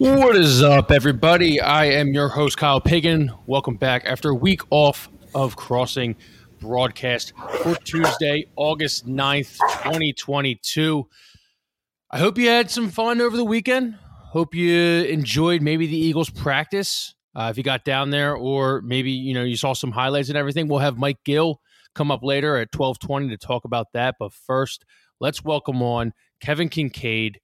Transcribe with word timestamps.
What 0.00 0.34
is 0.34 0.62
up, 0.62 0.90
everybody? 0.90 1.60
I 1.60 1.84
am 1.84 2.14
your 2.14 2.30
host, 2.30 2.56
Kyle 2.56 2.80
Pagan. 2.80 3.30
Welcome 3.44 3.76
back 3.76 4.06
after 4.06 4.30
a 4.30 4.34
week 4.34 4.62
off 4.70 5.10
of 5.34 5.56
Crossing 5.56 6.16
broadcast 6.58 7.34
for 7.62 7.74
Tuesday, 7.74 8.46
August 8.56 9.06
9th, 9.06 9.58
2022. 9.84 11.06
I 12.10 12.18
hope 12.18 12.38
you 12.38 12.48
had 12.48 12.70
some 12.70 12.88
fun 12.88 13.20
over 13.20 13.36
the 13.36 13.44
weekend. 13.44 13.98
Hope 14.30 14.54
you 14.54 14.74
enjoyed 15.02 15.60
maybe 15.60 15.86
the 15.86 15.98
Eagles 15.98 16.30
practice. 16.30 17.14
Uh, 17.34 17.48
if 17.50 17.58
you 17.58 17.62
got 17.62 17.84
down 17.84 18.08
there, 18.08 18.34
or 18.34 18.80
maybe 18.80 19.10
you 19.10 19.34
know 19.34 19.44
you 19.44 19.58
saw 19.58 19.74
some 19.74 19.92
highlights 19.92 20.30
and 20.30 20.38
everything, 20.38 20.66
we'll 20.66 20.78
have 20.78 20.96
Mike 20.96 21.18
Gill 21.26 21.60
come 21.94 22.10
up 22.10 22.22
later 22.22 22.56
at 22.56 22.72
twelve 22.72 22.98
twenty 23.00 23.28
to 23.28 23.36
talk 23.36 23.66
about 23.66 23.88
that. 23.92 24.14
But 24.18 24.32
first, 24.32 24.86
let's 25.20 25.44
welcome 25.44 25.82
on 25.82 26.14
Kevin 26.40 26.70
Kinkead, 26.70 27.34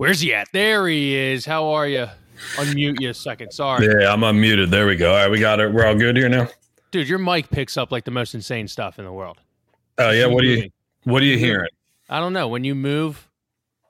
Where's 0.00 0.20
he 0.20 0.32
at? 0.32 0.48
There 0.54 0.88
he 0.88 1.14
is. 1.14 1.44
How 1.44 1.72
are 1.72 1.86
you? 1.86 2.06
Unmute 2.54 3.02
you 3.02 3.10
a 3.10 3.14
second. 3.14 3.52
Sorry. 3.52 3.84
Yeah, 3.84 4.10
I'm 4.10 4.20
unmuted. 4.20 4.70
There 4.70 4.86
we 4.86 4.96
go. 4.96 5.10
All 5.10 5.16
right, 5.18 5.30
we 5.30 5.38
got 5.38 5.60
it. 5.60 5.70
We're 5.70 5.84
all 5.84 5.94
good 5.94 6.16
here 6.16 6.30
now. 6.30 6.48
Dude, 6.90 7.06
your 7.06 7.18
mic 7.18 7.50
picks 7.50 7.76
up 7.76 7.92
like 7.92 8.06
the 8.06 8.10
most 8.10 8.34
insane 8.34 8.66
stuff 8.66 8.98
in 8.98 9.04
the 9.04 9.12
world. 9.12 9.36
Oh 9.98 10.08
yeah. 10.08 10.24
What 10.24 10.42
are 10.42 10.46
you? 10.46 10.70
What 11.04 11.20
are 11.20 11.26
you 11.26 11.36
hearing? 11.36 11.68
I 12.08 12.18
don't 12.18 12.32
know. 12.32 12.48
When 12.48 12.64
you 12.64 12.74
move, 12.74 13.28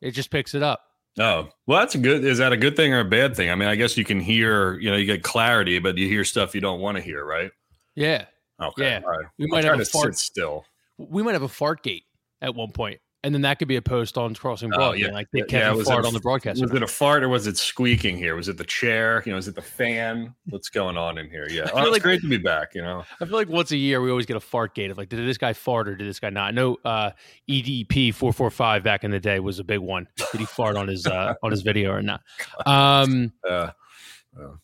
it 0.03 0.11
just 0.11 0.33
picks 0.33 0.53
it 0.53 0.65
up. 0.65 0.81
Oh, 1.17 1.49
well, 1.69 1.79
that's 1.79 1.95
a 1.95 1.99
good. 1.99 2.25
Is 2.25 2.39
that 2.39 2.53
a 2.53 2.57
good 2.57 2.75
thing 2.75 2.93
or 2.93 2.99
a 2.99 3.05
bad 3.05 3.37
thing? 3.37 3.49
I 3.49 3.55
mean, 3.55 3.69
I 3.69 3.77
guess 3.77 3.97
you 3.97 4.05
can 4.05 4.19
hear. 4.19 4.81
You 4.81 4.91
know, 4.91 4.97
you 4.97 5.07
get 5.07 5.23
clarity, 5.23 5.79
but 5.79 5.97
you 5.97 6.09
hear 6.09 6.25
stuff 6.25 6.57
you 6.57 6.61
don't 6.61 6.81
want 6.81 6.97
to 6.97 7.03
hear, 7.05 7.25
right? 7.25 7.53
Yeah. 7.95 8.25
Okay. 8.61 8.83
Yeah. 8.83 9.01
All 9.05 9.11
right. 9.13 9.27
We 9.39 9.45
I'm 9.45 9.51
might 9.51 9.65
have 9.65 9.79
a 9.79 9.85
fart. 9.85 10.19
still. 10.19 10.65
We 10.99 11.23
might 11.23 11.35
have 11.35 11.43
a 11.43 11.49
fart 11.49 11.85
gate 11.85 12.03
at 12.43 12.53
one 12.57 12.73
point, 12.73 13.01
and 13.23 13.35
then 13.35 13.43
that 13.43 13.59
could 13.59 13.69
be 13.69 13.77
a 13.77 13.83
post 13.83 14.17
on 14.17 14.35
Crossing 14.35 14.71
Oh, 14.75 14.93
yeah. 14.93 15.09
Like, 15.11 15.29
did 15.33 15.51
Yeah, 15.53 15.73
was 15.73 15.87
it 15.87 15.91
fart 15.91 16.05
a- 16.05 16.09
on 16.09 16.15
the 16.15 16.21
broadcast? 16.21 16.61
Was 16.63 16.73
it 16.73 16.83
a 16.83 16.87
fart 16.87 17.23
or 17.23 17.29
was 17.29 17.47
it 17.47 17.57
squeaking 17.59 18.17
here? 18.17 18.35
Was 18.37 18.49
it 18.49 18.57
the 18.57 18.65
chair? 18.65 19.23
You 19.27 19.33
know, 19.33 19.39
is 19.39 19.47
it 19.49 19.55
the 19.55 19.63
fan? 19.63 20.35
What's 20.47 20.69
going 20.71 20.97
on 20.97 21.19
in 21.19 21.29
here? 21.31 21.47
Yeah. 21.51 21.67
feel 21.69 21.79
Oh, 21.79 21.83
it's 21.83 21.93
like- 21.93 22.03
great 22.03 22.21
to 22.23 22.29
be 22.29 22.39
back. 22.39 22.75
You 22.75 22.83
know. 22.83 23.05
I 23.21 23.25
feel 23.25 23.35
like 23.35 23.49
once 23.49 23.71
a 23.73 23.77
year 23.77 24.01
we 24.01 24.11
always 24.11 24.27
get 24.27 24.37
a 24.37 24.41
fart 24.41 24.75
gate 24.75 24.91
of 24.91 24.99
like, 24.99 25.09
did 25.09 25.27
this 25.27 25.39
guy 25.39 25.53
fart 25.53 25.89
or 25.89 25.97
did 25.97 26.09
this 26.09 26.19
guy 26.21 26.31
not? 26.31 26.49
I 26.49 26.51
know 26.53 26.77
uh, 26.85 27.11
EDP 27.51 28.15
four 28.15 28.33
four 28.33 28.51
five 28.51 28.83
back 28.83 29.05
in 29.05 29.11
the 29.11 29.21
day 29.21 29.41
was 29.41 29.59
a 29.59 29.65
big 29.65 29.81
one. 29.81 30.09
Did 30.33 30.41
he 30.41 30.47
fart 30.47 30.77
on 30.77 30.89
his 30.89 31.07
uh, 31.07 31.35
on 31.43 31.51
his 31.51 31.63
video 31.63 31.91
or 31.93 32.03
not? 32.03 32.23
Um, 32.67 33.33
Uh, 33.49 33.71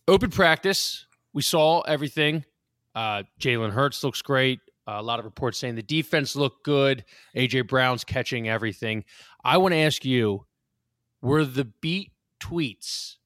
open 0.09 0.31
practice, 0.31 1.07
we 1.33 1.43
saw 1.43 1.81
everything. 1.83 2.45
Uh, 2.95 3.25
Jalen 3.41 3.73
Hurts 3.73 4.03
looks 4.05 4.23
great. 4.23 4.61
Uh, 4.89 4.97
a 4.99 5.03
lot 5.03 5.19
of 5.19 5.25
reports 5.25 5.59
saying 5.59 5.75
the 5.75 5.83
defense 5.83 6.37
looked 6.37 6.65
good. 6.65 7.05
AJ 7.37 7.69
Brown's 7.69 8.05
catching 8.05 8.49
everything. 8.49 9.05
I 9.45 9.57
want 9.59 9.73
to 9.73 9.79
ask 9.79 10.05
you: 10.05 10.47
Were 11.23 11.45
the 11.45 11.65
beat 11.65 12.13
tweets 12.41 13.17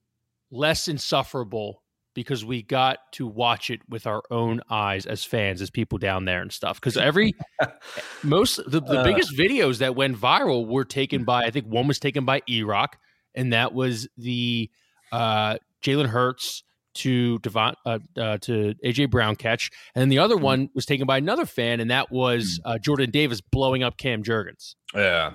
less 0.50 0.88
insufferable 0.88 1.82
because 2.14 2.44
we 2.44 2.62
got 2.62 2.98
to 3.12 3.26
watch 3.26 3.70
it 3.70 3.80
with 3.88 4.06
our 4.06 4.22
own 4.30 4.60
eyes 4.68 5.06
as 5.06 5.22
fans, 5.24 5.62
as 5.62 5.70
people 5.70 5.98
down 5.98 6.24
there 6.24 6.42
and 6.42 6.50
stuff? 6.52 6.80
Because 6.80 6.96
every 6.96 7.34
most 8.22 8.56
the, 8.66 8.80
the 8.80 9.00
Uh. 9.00 9.04
biggest 9.04 9.36
videos 9.36 9.78
that 9.78 9.94
went 9.94 10.16
viral 10.16 10.66
were 10.66 10.84
taken 10.84 11.24
by 11.24 11.44
I 11.44 11.50
think 11.50 11.66
one 11.66 11.86
was 11.86 11.98
taken 11.98 12.24
by 12.24 12.42
E 12.48 12.62
Rock, 12.62 12.98
and 13.34 13.52
that 13.52 13.72
was 13.74 14.08
the 14.16 14.70
uh, 15.12 15.58
Jalen 15.82 16.06
Hurts 16.06 16.62
to 16.94 17.38
Devon 17.40 17.74
uh, 17.86 17.98
uh, 18.16 18.38
to 18.38 18.74
AJ 18.84 19.10
Brown 19.10 19.36
catch, 19.36 19.70
and 19.94 20.00
then 20.02 20.08
the 20.08 20.18
other 20.18 20.36
one 20.36 20.70
was 20.74 20.86
taken 20.86 21.06
by 21.06 21.18
another 21.18 21.46
fan, 21.46 21.80
and 21.80 21.90
that 21.90 22.10
was 22.10 22.60
uh, 22.64 22.78
Jordan 22.78 23.10
Davis 23.10 23.40
blowing 23.40 23.82
up 23.82 23.96
Cam 23.96 24.22
Jurgens. 24.22 24.74
yeah. 24.94 25.32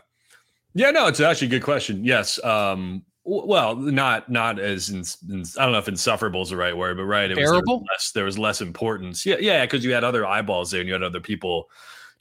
Yeah. 0.74 0.92
No, 0.92 1.08
it's 1.08 1.22
actually 1.22 1.48
a 1.48 1.52
good 1.52 1.64
question. 1.64 2.04
Yes. 2.04 2.44
Um. 2.44 3.04
w- 3.24 3.48
Well, 3.48 3.76
not 3.78 4.30
not 4.30 4.60
as 4.60 4.90
in, 4.90 5.04
in- 5.34 5.46
I 5.58 5.64
don't 5.64 5.72
know 5.72 5.78
if 5.78 5.88
insufferable 5.88 6.42
is 6.42 6.50
the 6.50 6.58
right 6.58 6.76
word, 6.76 6.98
but 6.98 7.06
right. 7.06 7.32
It 7.32 7.38
was, 7.38 7.50
there 7.50 7.54
was 7.54 7.82
less. 7.90 8.12
There 8.12 8.26
was 8.26 8.38
less 8.38 8.60
importance. 8.62 9.26
Yeah. 9.26 9.38
Yeah. 9.40 9.66
Because 9.66 9.86
you 9.86 9.94
had 9.94 10.04
other 10.04 10.26
eyeballs 10.26 10.72
there, 10.72 10.82
and 10.82 10.88
you 10.88 10.94
had 10.94 11.04
other 11.04 11.22
people 11.22 11.70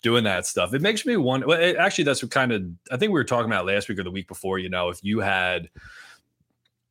doing 0.02 0.22
that 0.22 0.46
stuff. 0.46 0.72
It 0.72 0.82
makes 0.82 1.04
me 1.04 1.16
wonder. 1.16 1.46
Well, 1.48 1.60
it, 1.60 1.76
actually, 1.76 2.04
that's 2.04 2.22
what 2.22 2.30
kind 2.30 2.52
of 2.52 2.62
I 2.92 2.96
think 2.96 3.10
we 3.10 3.18
were 3.18 3.24
talking 3.24 3.50
about 3.50 3.66
last 3.66 3.88
week 3.88 3.98
or 3.98 4.04
the 4.04 4.10
week 4.12 4.28
before. 4.28 4.60
You 4.60 4.68
know, 4.68 4.88
if 4.90 5.02
you 5.02 5.18
had 5.18 5.68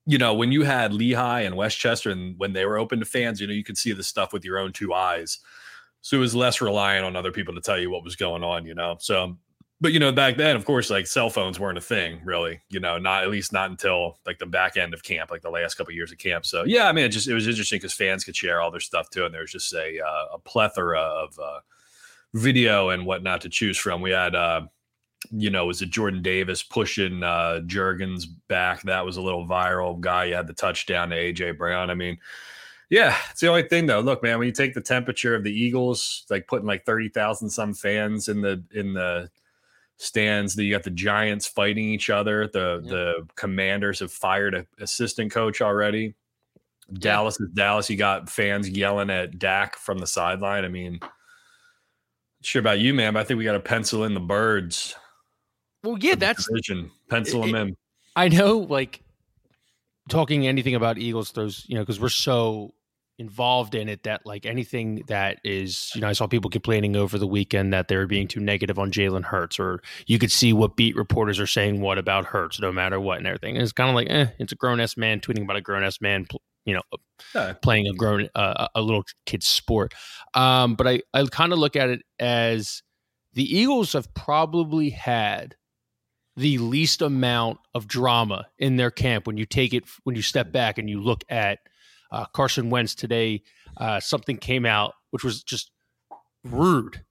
you 0.06 0.18
know, 0.18 0.34
when 0.34 0.52
you 0.52 0.64
had 0.64 0.94
Lehigh 0.94 1.41
and 1.41 1.56
West 1.56 1.78
Chester 1.78 2.12
and 2.12 2.38
when 2.38 2.53
they 2.53 2.66
were 2.66 2.78
open 2.78 3.00
to 3.00 3.06
fans, 3.06 3.40
you 3.40 3.47
know, 3.47 3.53
you 3.53 3.64
could 3.64 3.78
see 3.78 3.94
the 3.94 4.03
stuff 4.03 4.34
with 4.34 4.44
your 4.44 4.58
own 4.58 4.74
two 4.74 4.94
eyes. 4.94 5.40
So 6.02 6.18
it 6.18 6.19
was 6.19 6.36
less 6.36 6.59
reliant 6.59 7.06
on 7.06 7.16
other 7.16 7.31
people 7.31 7.56
to 7.56 7.62
tell 7.62 7.80
you 7.80 7.90
what 7.90 8.03
was 8.03 8.18
going 8.18 8.44
on, 8.44 8.66
you 8.66 8.75
know. 8.75 8.97
So, 9.00 9.38
but 9.80 9.94
you 9.94 10.00
know, 10.00 10.12
back 10.12 10.36
then, 10.36 10.58
of 10.58 10.66
course, 10.66 10.90
like 10.90 11.08
cell 11.08 11.30
phones 11.30 11.59
weren't 11.59 11.78
a 11.78 11.81
thing, 11.81 12.19
really. 12.25 12.62
You 12.69 12.81
know, 12.81 12.97
not 12.97 13.24
at 13.24 13.30
least 13.30 13.53
not 13.53 13.69
until 13.69 14.19
like 14.25 14.40
the 14.40 14.46
back 14.46 14.75
end 14.75 14.94
of 14.94 15.03
camp, 15.03 15.31
like 15.31 15.42
the 15.42 15.50
last 15.50 15.75
couple 15.75 15.92
of 15.92 15.96
years 15.96 16.12
of 16.12 16.18
camp. 16.18 16.46
So, 16.46 16.66
yeah, 16.66 16.90
I 16.90 16.92
mean, 16.92 17.06
it 17.06 17.09
just 17.09 17.30
it 17.30 17.34
was 17.34 17.47
interesting 17.47 17.78
because 17.78 17.94
fans 17.94 18.25
could 18.25 18.36
share 18.36 18.62
all 18.62 18.72
their 18.72 18.81
stuff 18.81 19.09
too, 19.09 19.24
and 19.24 19.34
there 19.34 19.42
was 19.42 19.52
just 19.52 19.74
a 19.74 20.00
uh, 20.06 20.36
a 20.36 20.40
plethora 20.40 21.00
of 21.00 21.40
uh, 21.40 21.59
video 22.34 22.90
and 22.90 23.06
whatnot 23.06 23.40
to 23.42 23.50
choose 23.50 23.78
from. 23.78 24.02
We 24.02 24.12
had 24.12 24.36
uh, 24.36 24.63
you 25.31 25.50
know, 25.50 25.66
was 25.66 25.81
it 25.81 25.89
Jordan 25.89 26.22
Davis 26.22 26.63
pushing 26.63 27.23
uh 27.23 27.61
Jurgens 27.66 28.25
back? 28.47 28.81
That 28.84 29.06
was 29.06 29.17
a 29.17 29.22
little 29.22 29.45
viral 29.47 30.00
guy. 30.00 30.25
You 30.25 30.35
had 30.35 30.47
the 30.47 30.53
touchdown 30.53 31.09
to 31.09 31.16
AJ 31.16 31.57
Brown. 31.57 31.89
I 31.89 31.95
mean, 31.95 32.17
yeah, 32.89 33.16
it's 33.31 33.41
the 33.41 33.47
only 33.47 33.63
thing 33.63 33.85
though. 33.85 34.00
Look, 34.01 34.22
man, 34.23 34.39
when 34.39 34.47
you 34.47 34.51
take 34.53 34.73
the 34.73 34.81
temperature 34.81 35.35
of 35.35 35.44
the 35.44 35.51
Eagles, 35.51 36.25
like 36.29 36.47
putting 36.47 36.67
like 36.67 36.85
30,000 36.85 37.50
some 37.50 37.73
fans 37.73 38.28
in 38.29 38.41
the 38.41 38.63
in 38.73 38.94
the 38.94 39.29
stands, 39.97 40.56
that 40.56 40.63
you 40.63 40.73
got 40.73 40.83
the 40.83 40.89
Giants 40.89 41.47
fighting 41.47 41.85
each 41.89 42.09
other. 42.09 42.47
The 42.47 42.81
Yeah. 42.83 42.89
the 42.91 43.28
commanders 43.35 44.00
have 44.00 44.12
fired 44.12 44.53
a 44.56 44.66
assistant 44.79 45.31
coach 45.31 45.62
already. 45.62 46.16
Dallas 46.94 47.39
is 47.39 47.50
Dallas. 47.53 47.89
You 47.89 47.95
got 47.97 48.29
fans 48.29 48.69
yelling 48.69 49.09
at 49.09 49.39
Dak 49.39 49.78
from 49.78 50.00
the 50.00 50.06
sideline. 50.07 50.66
I 50.66 50.67
mean, 50.67 51.00
sure 52.41 52.59
about 52.59 52.79
you, 52.79 52.94
man, 52.94 53.13
but 53.13 53.22
I 53.22 53.23
think 53.23 53.38
we 53.38 53.45
got 53.45 53.53
to 53.53 53.59
pencil 53.59 54.03
in 54.03 54.13
the 54.13 54.19
birds. 54.19 54.95
Well, 55.83 55.97
yeah, 55.99 56.16
that's 56.16 56.47
division. 56.47 56.91
pencil 57.09 57.41
them 57.41 57.55
in. 57.55 57.77
I 58.16 58.29
know, 58.29 58.59
like 58.59 59.01
talking 60.09 60.47
anything 60.47 60.75
about 60.75 60.97
Eagles, 60.97 61.31
throws, 61.31 61.66
you 61.67 61.75
know, 61.75 61.81
because 61.81 61.99
we're 61.99 62.09
so 62.09 62.73
involved 63.19 63.75
in 63.75 63.88
it 63.89 64.03
that 64.03 64.25
like 64.25 64.45
anything 64.45 65.03
that 65.07 65.39
is, 65.44 65.91
you 65.94 66.01
know, 66.01 66.07
I 66.07 66.13
saw 66.13 66.25
people 66.27 66.49
complaining 66.49 66.95
over 66.95 67.17
the 67.19 67.27
weekend 67.27 67.71
that 67.73 67.88
they 67.88 67.95
were 67.95 68.07
being 68.07 68.27
too 68.27 68.39
negative 68.39 68.79
on 68.79 68.91
Jalen 68.91 69.23
Hurts, 69.23 69.59
or 69.59 69.81
you 70.07 70.17
could 70.19 70.31
see 70.31 70.51
what 70.51 70.75
beat 70.75 70.95
reporters 70.95 71.39
are 71.39 71.47
saying 71.47 71.79
what 71.81 71.97
about 71.97 72.25
Hurts, 72.25 72.59
no 72.59 72.71
matter 72.71 73.00
what, 73.00 73.19
and 73.19 73.27
everything. 73.27 73.55
And 73.55 73.63
it's 73.63 73.71
kind 73.71 73.89
of 73.89 73.95
like, 73.95 74.09
eh, 74.09 74.27
it's 74.39 74.51
a 74.51 74.55
grown 74.55 74.79
ass 74.79 74.97
man 74.97 75.19
tweeting 75.19 75.44
about 75.44 75.57
a 75.57 75.61
grown 75.61 75.83
ass 75.83 76.01
man, 76.01 76.27
you 76.65 76.73
know, 76.73 76.81
Yeah. 77.35 77.53
playing 77.61 77.88
a 77.88 77.94
grown 77.94 78.29
uh, 78.35 78.67
a 78.73 78.81
little 78.81 79.03
kid's 79.25 79.47
sport. 79.47 79.94
Um, 80.33 80.75
but 80.75 80.88
I 80.88 81.01
I 81.13 81.23
kind 81.25 81.53
of 81.53 81.59
look 81.59 81.75
at 81.75 81.89
it 81.89 82.01
as 82.19 82.81
the 83.33 83.44
Eagles 83.44 83.94
have 83.94 84.11
probably 84.15 84.89
had 84.89 85.55
the 86.35 86.57
least 86.57 87.01
amount 87.01 87.59
of 87.75 87.88
drama 87.88 88.47
in 88.57 88.75
their 88.75 88.91
camp 88.91 89.27
when 89.27 89.38
you 89.38 89.45
take 89.45 89.73
it 89.73 89.83
when 90.03 90.16
you 90.16 90.21
step 90.21 90.51
back 90.51 90.77
and 90.77 90.89
you 90.89 91.01
look 91.01 91.23
at 91.29 91.59
uh, 92.11 92.25
Carson 92.33 92.69
Wentz 92.69 92.95
today. 92.95 93.44
Uh, 93.77 93.99
something 93.99 94.38
came 94.38 94.66
out 94.66 94.94
which 95.13 95.23
was 95.23 95.44
just 95.44 95.69
rude, 96.44 97.03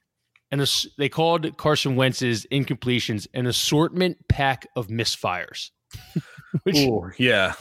and 0.50 0.60
they 0.98 1.08
called 1.08 1.56
Carson 1.56 1.94
Wentz's 1.94 2.46
incompletions 2.50 3.28
an 3.32 3.46
assortment 3.46 4.16
pack 4.28 4.66
of 4.74 4.88
misfires. 4.88 5.70
which 6.64 6.78
Ooh, 6.78 7.12
yeah, 7.16 7.54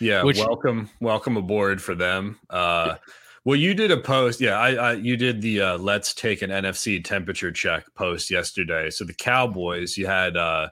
yeah. 0.00 0.22
Which- 0.22 0.38
welcome, 0.38 0.88
welcome 1.00 1.36
aboard 1.36 1.82
for 1.82 1.96
them. 1.96 2.38
Uh, 2.48 2.94
well, 3.44 3.56
you 3.56 3.74
did 3.74 3.90
a 3.90 3.96
post. 3.96 4.40
Yeah, 4.40 4.58
I, 4.58 4.74
I 4.74 4.92
you 4.92 5.16
did 5.16 5.42
the 5.42 5.62
uh, 5.62 5.78
let's 5.78 6.14
take 6.14 6.42
an 6.42 6.50
NFC 6.50 7.02
temperature 7.02 7.50
check 7.50 7.86
post 7.94 8.30
yesterday. 8.30 8.90
So 8.90 9.04
the 9.04 9.14
Cowboys, 9.14 9.96
you 9.96 10.06
had 10.06 10.36
uh, 10.36 10.68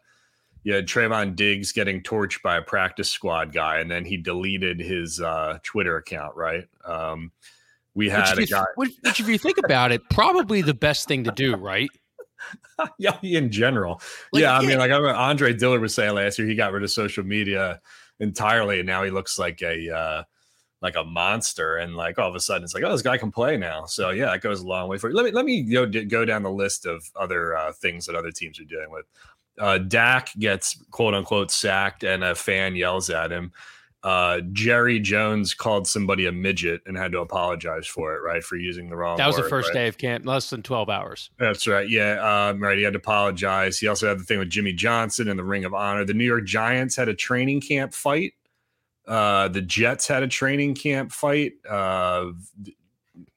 you 0.67 0.75
had 0.75 0.89
Trevon 0.89 1.37
Diggs 1.37 1.71
getting 1.71 2.03
torched 2.03 2.43
by 2.43 2.57
a 2.57 2.61
practice 2.61 3.09
squad 3.09 3.53
guy, 3.53 3.79
and 3.79 3.89
then 3.89 4.05
he 4.05 4.17
deleted 4.17 4.81
his 4.81 5.21
uh, 5.21 5.61
Twitter 5.63 5.97
account. 5.97 6.35
Right. 6.35 6.65
Um, 6.85 7.31
we 7.95 8.09
had 8.09 8.37
if 8.37 8.51
a 8.51 8.53
guy. 8.53 8.65
which, 8.75 8.91
which 9.03 9.21
if 9.21 9.29
you 9.29 9.39
think 9.39 9.59
about 9.65 9.93
it, 9.93 10.03
probably 10.11 10.63
the 10.63 10.75
best 10.75 11.07
thing 11.07 11.23
to 11.23 11.31
do, 11.31 11.55
right? 11.55 11.89
yeah, 12.99 13.17
in 13.23 13.53
general. 13.53 14.01
Like, 14.33 14.43
yeah, 14.43 14.59
I 14.59 14.67
mean, 14.67 14.79
like 14.79 14.91
I 14.91 14.97
remember 14.97 15.17
Andre 15.17 15.53
Dillard 15.53 15.81
was 15.81 15.95
saying 15.95 16.17
last 16.17 16.37
year, 16.37 16.49
he 16.49 16.57
got 16.57 16.73
rid 16.73 16.83
of 16.83 16.91
social 16.91 17.23
media 17.23 17.81
entirely, 18.19 18.81
and 18.81 18.89
now 18.89 19.05
he 19.05 19.13
looks 19.13 19.39
like 19.39 19.63
a 19.63 19.97
uh, 19.97 20.23
like 20.83 20.97
a 20.97 21.05
monster. 21.05 21.77
And 21.77 21.95
like 21.95 22.19
all 22.19 22.29
of 22.29 22.35
a 22.35 22.41
sudden, 22.41 22.65
it's 22.65 22.75
like, 22.75 22.83
oh, 22.83 22.91
this 22.91 23.03
guy 23.03 23.19
can 23.19 23.31
play 23.31 23.57
now. 23.57 23.85
So 23.85 24.11
yeah, 24.11 24.35
it 24.35 24.43
goes 24.43 24.63
a 24.63 24.67
long 24.67 24.89
way 24.89 24.99
for. 24.99 25.11
you. 25.11 25.15
Let 25.15 25.27
me 25.27 25.31
let 25.31 25.45
me 25.45 25.63
go 25.63 25.87
go 25.87 26.25
down 26.25 26.43
the 26.43 26.51
list 26.51 26.87
of 26.87 27.09
other 27.15 27.57
uh, 27.57 27.73
things 27.73 28.05
that 28.07 28.17
other 28.17 28.33
teams 28.33 28.59
are 28.59 28.65
dealing 28.65 28.91
with. 28.91 29.07
Uh, 29.59 29.79
Dak 29.79 30.31
gets 30.39 30.77
quote 30.91 31.15
unquote 31.15 31.51
sacked, 31.51 32.05
and 32.05 32.23
a 32.23 32.35
fan 32.35 32.77
yells 32.77 33.11
at 33.11 33.31
him. 33.33 33.53
uh, 34.07 34.41
Jerry 34.53 35.01
Jones 35.01 35.53
called 35.53 35.89
somebody 35.89 36.27
a 36.27 36.33
midget 36.33 36.81
and 36.87 36.97
had 36.97 37.11
to 37.11 37.19
apologize 37.19 37.89
for 37.89 38.15
it, 38.15 38.21
right? 38.21 38.41
For 38.41 38.55
using 38.57 38.89
the 38.89 38.97
wrong. 38.97 39.17
That 39.17 39.27
was 39.27 39.37
word, 39.37 39.47
the 39.47 39.49
first 39.49 39.69
right? 39.71 39.75
day 39.75 39.89
of 39.89 39.99
camp, 39.99 40.25
less 40.25 40.49
than 40.49 40.63
twelve 40.63 40.89
hours. 40.89 41.31
That's 41.41 41.67
right. 41.67 41.91
Yeah. 41.91 42.21
Um, 42.51 42.63
right. 42.63 42.79
He 42.79 42.85
had 42.85 42.93
to 42.93 43.01
apologize. 43.01 43.79
He 43.79 43.89
also 43.89 44.07
had 44.09 44.21
the 44.21 44.25
thing 44.25 44.39
with 44.39 44.49
Jimmy 44.49 44.73
Johnson 44.73 45.29
and 45.29 45.37
the 45.37 45.45
Ring 45.45 45.65
of 45.65 45.75
Honor. 45.75 46.05
The 46.05 46.15
New 46.15 46.25
York 46.25 46.45
Giants 46.45 46.95
had 46.95 47.09
a 47.09 47.15
training 47.15 47.63
camp 47.63 47.95
fight. 47.95 48.35
Uh, 49.09 49.49
the 49.49 49.63
Jets 49.63 50.07
had 50.07 50.23
a 50.23 50.29
training 50.29 50.77
camp 50.77 51.11
fight. 51.11 51.55
Uh, 51.69 52.27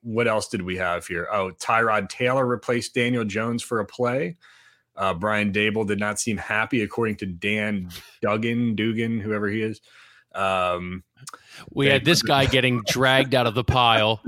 what 0.03 0.27
else 0.27 0.49
did 0.49 0.61
we 0.61 0.77
have 0.77 1.07
here? 1.07 1.27
Oh, 1.31 1.51
Tyrod 1.59 2.09
Taylor 2.09 2.45
replaced 2.45 2.93
Daniel 2.93 3.25
Jones 3.25 3.63
for 3.63 3.79
a 3.79 3.85
play. 3.85 4.37
Uh, 4.99 5.13
Brian 5.13 5.51
Daboll 5.53 5.87
did 5.87 5.99
not 5.99 6.19
seem 6.19 6.37
happy, 6.37 6.81
according 6.83 7.15
to 7.17 7.25
Dan 7.25 7.89
Duggan, 8.21 8.75
Dugan, 8.75 9.19
whoever 9.19 9.47
he 9.47 9.61
is. 9.61 9.79
Um, 10.35 11.03
We 11.73 11.87
had 11.87 12.05
this 12.05 12.21
guy 12.21 12.45
getting 12.45 12.81
dragged 12.87 13.33
out 13.33 13.47
of 13.47 13.55
the 13.55 13.63
pile, 13.63 14.21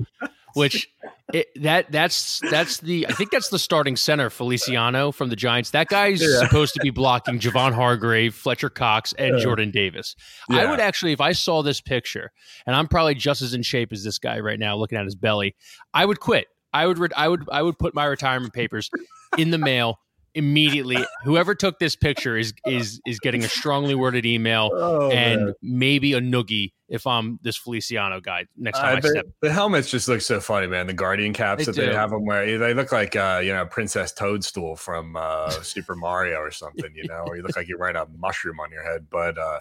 which 0.55 0.89
it, 1.33 1.47
that 1.61 1.91
that's 1.91 2.39
that's 2.49 2.79
the 2.79 3.05
I 3.07 3.13
think 3.13 3.31
that's 3.31 3.49
the 3.49 3.59
starting 3.59 3.95
center 3.95 4.29
Feliciano 4.29 5.11
from 5.11 5.29
the 5.29 5.35
Giants. 5.35 5.71
That 5.71 5.87
guy's 5.87 6.21
Yeah. 6.21 6.39
supposed 6.39 6.73
to 6.73 6.79
be 6.81 6.89
blocking 6.89 7.39
Javon 7.39 7.73
Hargrave, 7.73 8.33
Fletcher 8.33 8.69
Cox, 8.69 9.13
and 9.13 9.37
Yeah. 9.37 9.43
Jordan 9.43 9.71
Davis. 9.71 10.15
I 10.49 10.65
would 10.69 10.79
actually, 10.79 11.11
if 11.11 11.21
I 11.21 11.33
saw 11.33 11.61
this 11.61 11.79
picture, 11.81 12.31
and 12.65 12.75
I'm 12.75 12.87
probably 12.87 13.15
just 13.15 13.41
as 13.41 13.53
in 13.53 13.61
shape 13.61 13.91
as 13.93 14.03
this 14.03 14.17
guy 14.19 14.39
right 14.39 14.59
now, 14.59 14.75
looking 14.75 14.97
at 14.97 15.05
his 15.05 15.15
belly, 15.15 15.55
I 15.93 16.05
would 16.05 16.19
quit. 16.19 16.47
I 16.73 16.87
would, 16.87 16.97
re- 16.99 17.09
I 17.17 17.27
would, 17.27 17.47
I 17.51 17.61
would 17.61 17.77
put 17.77 17.93
my 17.93 18.05
retirement 18.05 18.53
papers 18.53 18.89
in 19.37 19.51
the 19.51 19.57
mail 19.57 19.99
immediately. 20.33 20.97
Whoever 21.23 21.55
took 21.55 21.79
this 21.79 21.95
picture 21.95 22.37
is 22.37 22.53
is 22.65 23.01
is 23.05 23.19
getting 23.19 23.43
a 23.43 23.47
strongly 23.49 23.95
worded 23.95 24.25
email 24.25 24.71
oh, 24.75 25.11
and 25.11 25.45
man. 25.45 25.53
maybe 25.61 26.13
a 26.13 26.21
noogie 26.21 26.71
if 26.89 27.07
I'm 27.07 27.39
this 27.41 27.55
Feliciano 27.55 28.19
guy 28.19 28.45
next 28.57 28.79
time 28.79 28.95
Uh, 28.95 28.97
I 28.97 28.99
the, 28.99 29.07
step. 29.09 29.25
the 29.41 29.51
helmets 29.51 29.89
just 29.89 30.07
look 30.07 30.21
so 30.21 30.39
funny, 30.39 30.67
man. 30.67 30.87
The 30.87 30.93
guardian 30.93 31.33
caps 31.33 31.65
They 31.65 31.71
that 31.71 31.81
they 31.81 31.93
have 31.93 32.09
them 32.09 32.25
wear, 32.25 32.57
they 32.57 32.73
look 32.73 32.91
like 32.91 33.15
uh, 33.15 33.41
you 33.43 33.53
know 33.53 33.65
Princess 33.65 34.11
Toadstool 34.11 34.75
from 34.75 35.15
uh, 35.15 35.49
Super 35.49 35.95
Mario 35.95 36.37
or 36.37 36.51
something, 36.51 36.93
you 36.95 37.07
know, 37.07 37.23
or 37.27 37.37
you 37.37 37.43
look 37.43 37.55
like 37.55 37.67
you're 37.67 37.79
wearing 37.79 37.95
a 37.95 38.05
mushroom 38.17 38.59
on 38.59 38.71
your 38.71 38.83
head. 38.83 39.07
But 39.09 39.37
uh, 39.37 39.59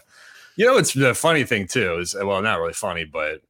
you 0.56 0.66
know, 0.66 0.76
it's 0.76 0.92
the 0.92 1.14
funny 1.14 1.44
thing 1.44 1.66
too 1.66 1.98
is 1.98 2.14
well, 2.14 2.42
not 2.42 2.58
really 2.58 2.72
funny, 2.72 3.04
but 3.04 3.42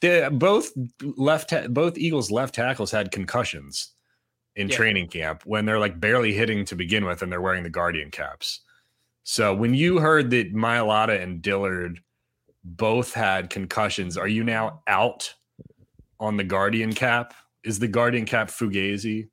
they, 0.00 0.26
both 0.30 0.72
left, 1.02 1.52
both 1.72 1.98
Eagles 1.98 2.30
left 2.30 2.54
tackles 2.54 2.90
had 2.90 3.12
concussions 3.12 3.90
in 4.60 4.68
Yeah. 4.68 4.76
training 4.76 5.08
camp 5.08 5.42
when 5.44 5.64
they're 5.64 5.78
like 5.78 5.98
barely 5.98 6.32
hitting 6.32 6.64
to 6.66 6.76
begin 6.76 7.04
with, 7.04 7.22
and 7.22 7.32
they're 7.32 7.40
wearing 7.40 7.62
the 7.64 7.70
guardian 7.70 8.10
caps. 8.10 8.60
So 9.22 9.54
when 9.54 9.74
you 9.74 9.98
heard 9.98 10.30
that 10.30 10.54
Mailata 10.54 11.20
and 11.20 11.42
Dillard 11.42 12.00
both 12.64 13.14
had 13.14 13.50
concussions, 13.50 14.16
are 14.16 14.28
you 14.28 14.44
now 14.44 14.82
out 14.86 15.34
on 16.18 16.36
the 16.36 16.44
guardian 16.44 16.92
cap? 16.92 17.34
Is 17.64 17.78
the 17.78 17.88
guardian 17.88 18.24
cap 18.26 18.48
fugazi? 18.48 19.28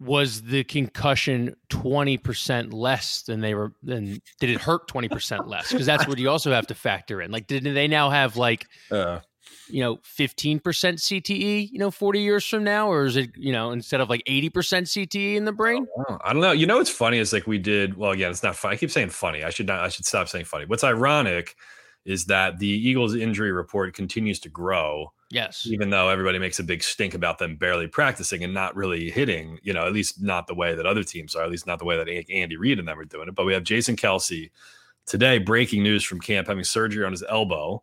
Was 0.00 0.40
the 0.42 0.64
concussion 0.64 1.54
twenty 1.68 2.16
percent 2.16 2.72
less 2.72 3.22
than 3.22 3.40
they 3.40 3.54
were? 3.54 3.74
Then 3.82 4.20
did 4.40 4.48
it 4.48 4.58
hurt 4.60 4.88
twenty 4.88 5.08
percent 5.10 5.46
less? 5.46 5.70
Because 5.70 5.84
that's 5.84 6.08
what 6.08 6.16
you 6.18 6.30
also 6.30 6.50
have 6.52 6.66
to 6.68 6.74
factor 6.74 7.20
in. 7.20 7.30
Like, 7.30 7.46
did 7.46 7.64
they 7.64 7.86
now 7.86 8.08
have 8.08 8.38
like 8.38 8.66
Uh, 8.90 9.20
you 9.72 9.80
know 9.80 9.98
fifteen 10.02 10.58
percent 10.60 10.98
CTE? 10.98 11.70
You 11.70 11.78
know, 11.78 11.90
forty 11.90 12.20
years 12.20 12.44
from 12.46 12.64
now, 12.64 12.90
or 12.90 13.04
is 13.04 13.16
it 13.16 13.30
you 13.36 13.52
know 13.52 13.70
instead 13.70 14.00
of 14.00 14.08
like 14.08 14.22
eighty 14.26 14.48
percent 14.50 14.86
CTE 14.86 15.36
in 15.36 15.44
the 15.44 15.52
brain? 15.52 15.86
Oh, 16.08 16.18
I 16.24 16.32
don't 16.32 16.42
know. 16.42 16.52
You 16.52 16.66
know 16.66 16.78
what's 16.78 16.90
funny 16.90 17.18
is 17.18 17.32
like 17.32 17.46
we 17.46 17.58
did. 17.58 17.96
Well, 17.96 18.10
again, 18.10 18.30
it's 18.30 18.42
not 18.42 18.56
funny. 18.56 18.74
I 18.74 18.78
keep 18.78 18.90
saying 18.90 19.10
funny. 19.10 19.44
I 19.44 19.50
should 19.50 19.66
not. 19.66 19.80
I 19.80 19.88
should 19.88 20.06
stop 20.06 20.28
saying 20.28 20.44
funny. 20.44 20.66
What's 20.66 20.84
ironic 20.84 21.56
is 22.06 22.24
that 22.26 22.58
the 22.58 22.66
Eagles' 22.68 23.14
injury 23.14 23.52
report 23.52 23.92
continues 23.92 24.40
to 24.40 24.48
grow, 24.48 25.12
Yes. 25.30 25.66
even 25.70 25.90
though 25.90 26.08
everybody 26.08 26.38
makes 26.38 26.58
a 26.58 26.64
big 26.64 26.82
stink 26.82 27.12
about 27.12 27.38
them 27.38 27.56
barely 27.56 27.86
practicing 27.86 28.42
and 28.42 28.54
not 28.54 28.74
really 28.74 29.10
hitting. 29.10 29.58
You 29.62 29.74
know, 29.74 29.86
at 29.86 29.92
least 29.92 30.22
not 30.22 30.46
the 30.46 30.54
way 30.54 30.74
that 30.74 30.86
other 30.86 31.04
teams 31.04 31.34
are. 31.34 31.44
At 31.44 31.50
least 31.50 31.66
not 31.66 31.78
the 31.78 31.84
way 31.84 31.96
that 31.98 32.08
Andy 32.30 32.56
Reid 32.56 32.78
and 32.78 32.88
them 32.88 32.98
are 32.98 33.04
doing 33.04 33.28
it. 33.28 33.34
But 33.34 33.44
we 33.44 33.52
have 33.52 33.64
Jason 33.64 33.96
Kelce 33.96 34.50
today. 35.06 35.36
Breaking 35.38 35.82
news 35.82 36.02
from 36.02 36.20
camp: 36.20 36.48
having 36.48 36.64
surgery 36.64 37.04
on 37.04 37.12
his 37.12 37.22
elbow. 37.28 37.82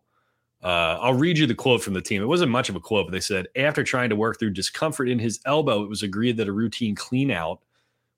Uh, 0.62 0.98
I'll 1.00 1.14
read 1.14 1.38
you 1.38 1.46
the 1.46 1.54
quote 1.54 1.82
from 1.82 1.94
the 1.94 2.02
team. 2.02 2.20
It 2.20 2.26
wasn't 2.26 2.50
much 2.50 2.68
of 2.68 2.76
a 2.76 2.80
quote, 2.80 3.06
but 3.06 3.12
they 3.12 3.20
said 3.20 3.46
after 3.54 3.84
trying 3.84 4.10
to 4.10 4.16
work 4.16 4.38
through 4.38 4.50
discomfort 4.50 5.08
in 5.08 5.18
his 5.18 5.40
elbow, 5.46 5.84
it 5.84 5.88
was 5.88 6.02
agreed 6.02 6.36
that 6.38 6.48
a 6.48 6.52
routine 6.52 6.94
clean 6.94 7.30
out 7.30 7.60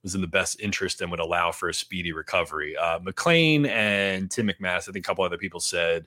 was 0.03 0.15
in 0.15 0.23
the 0.23 0.27
best 0.27 0.61
interest 0.61 1.03
and 1.03 1.11
would 1.11 1.21
allow 1.21 1.53
for 1.53 1.69
a 1.69 1.75
speedy 1.75 2.13
recovery. 2.13 2.77
Uh, 2.77 2.99
McLane 3.01 3.69
and 3.69 4.31
Tim 4.31 4.49
McManus, 4.49 4.89
I 4.89 4.93
think 4.93 5.05
a 5.05 5.09
couple 5.09 5.25
other 5.25 5.37
people 5.37 5.61
said, 5.61 6.07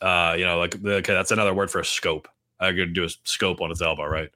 uh, 0.00 0.34
you 0.36 0.44
know, 0.44 0.58
like 0.58 0.74
okay, 0.74 1.12
that's 1.12 1.30
another 1.30 1.54
word 1.54 1.70
for 1.70 1.78
a 1.78 1.84
scope. 1.84 2.28
I'm 2.58 2.76
going 2.76 2.88
to 2.88 2.94
do 2.94 3.04
a 3.04 3.08
scope 3.24 3.60
on 3.60 3.70
his 3.70 3.82
elbow, 3.82 4.06
right? 4.06 4.30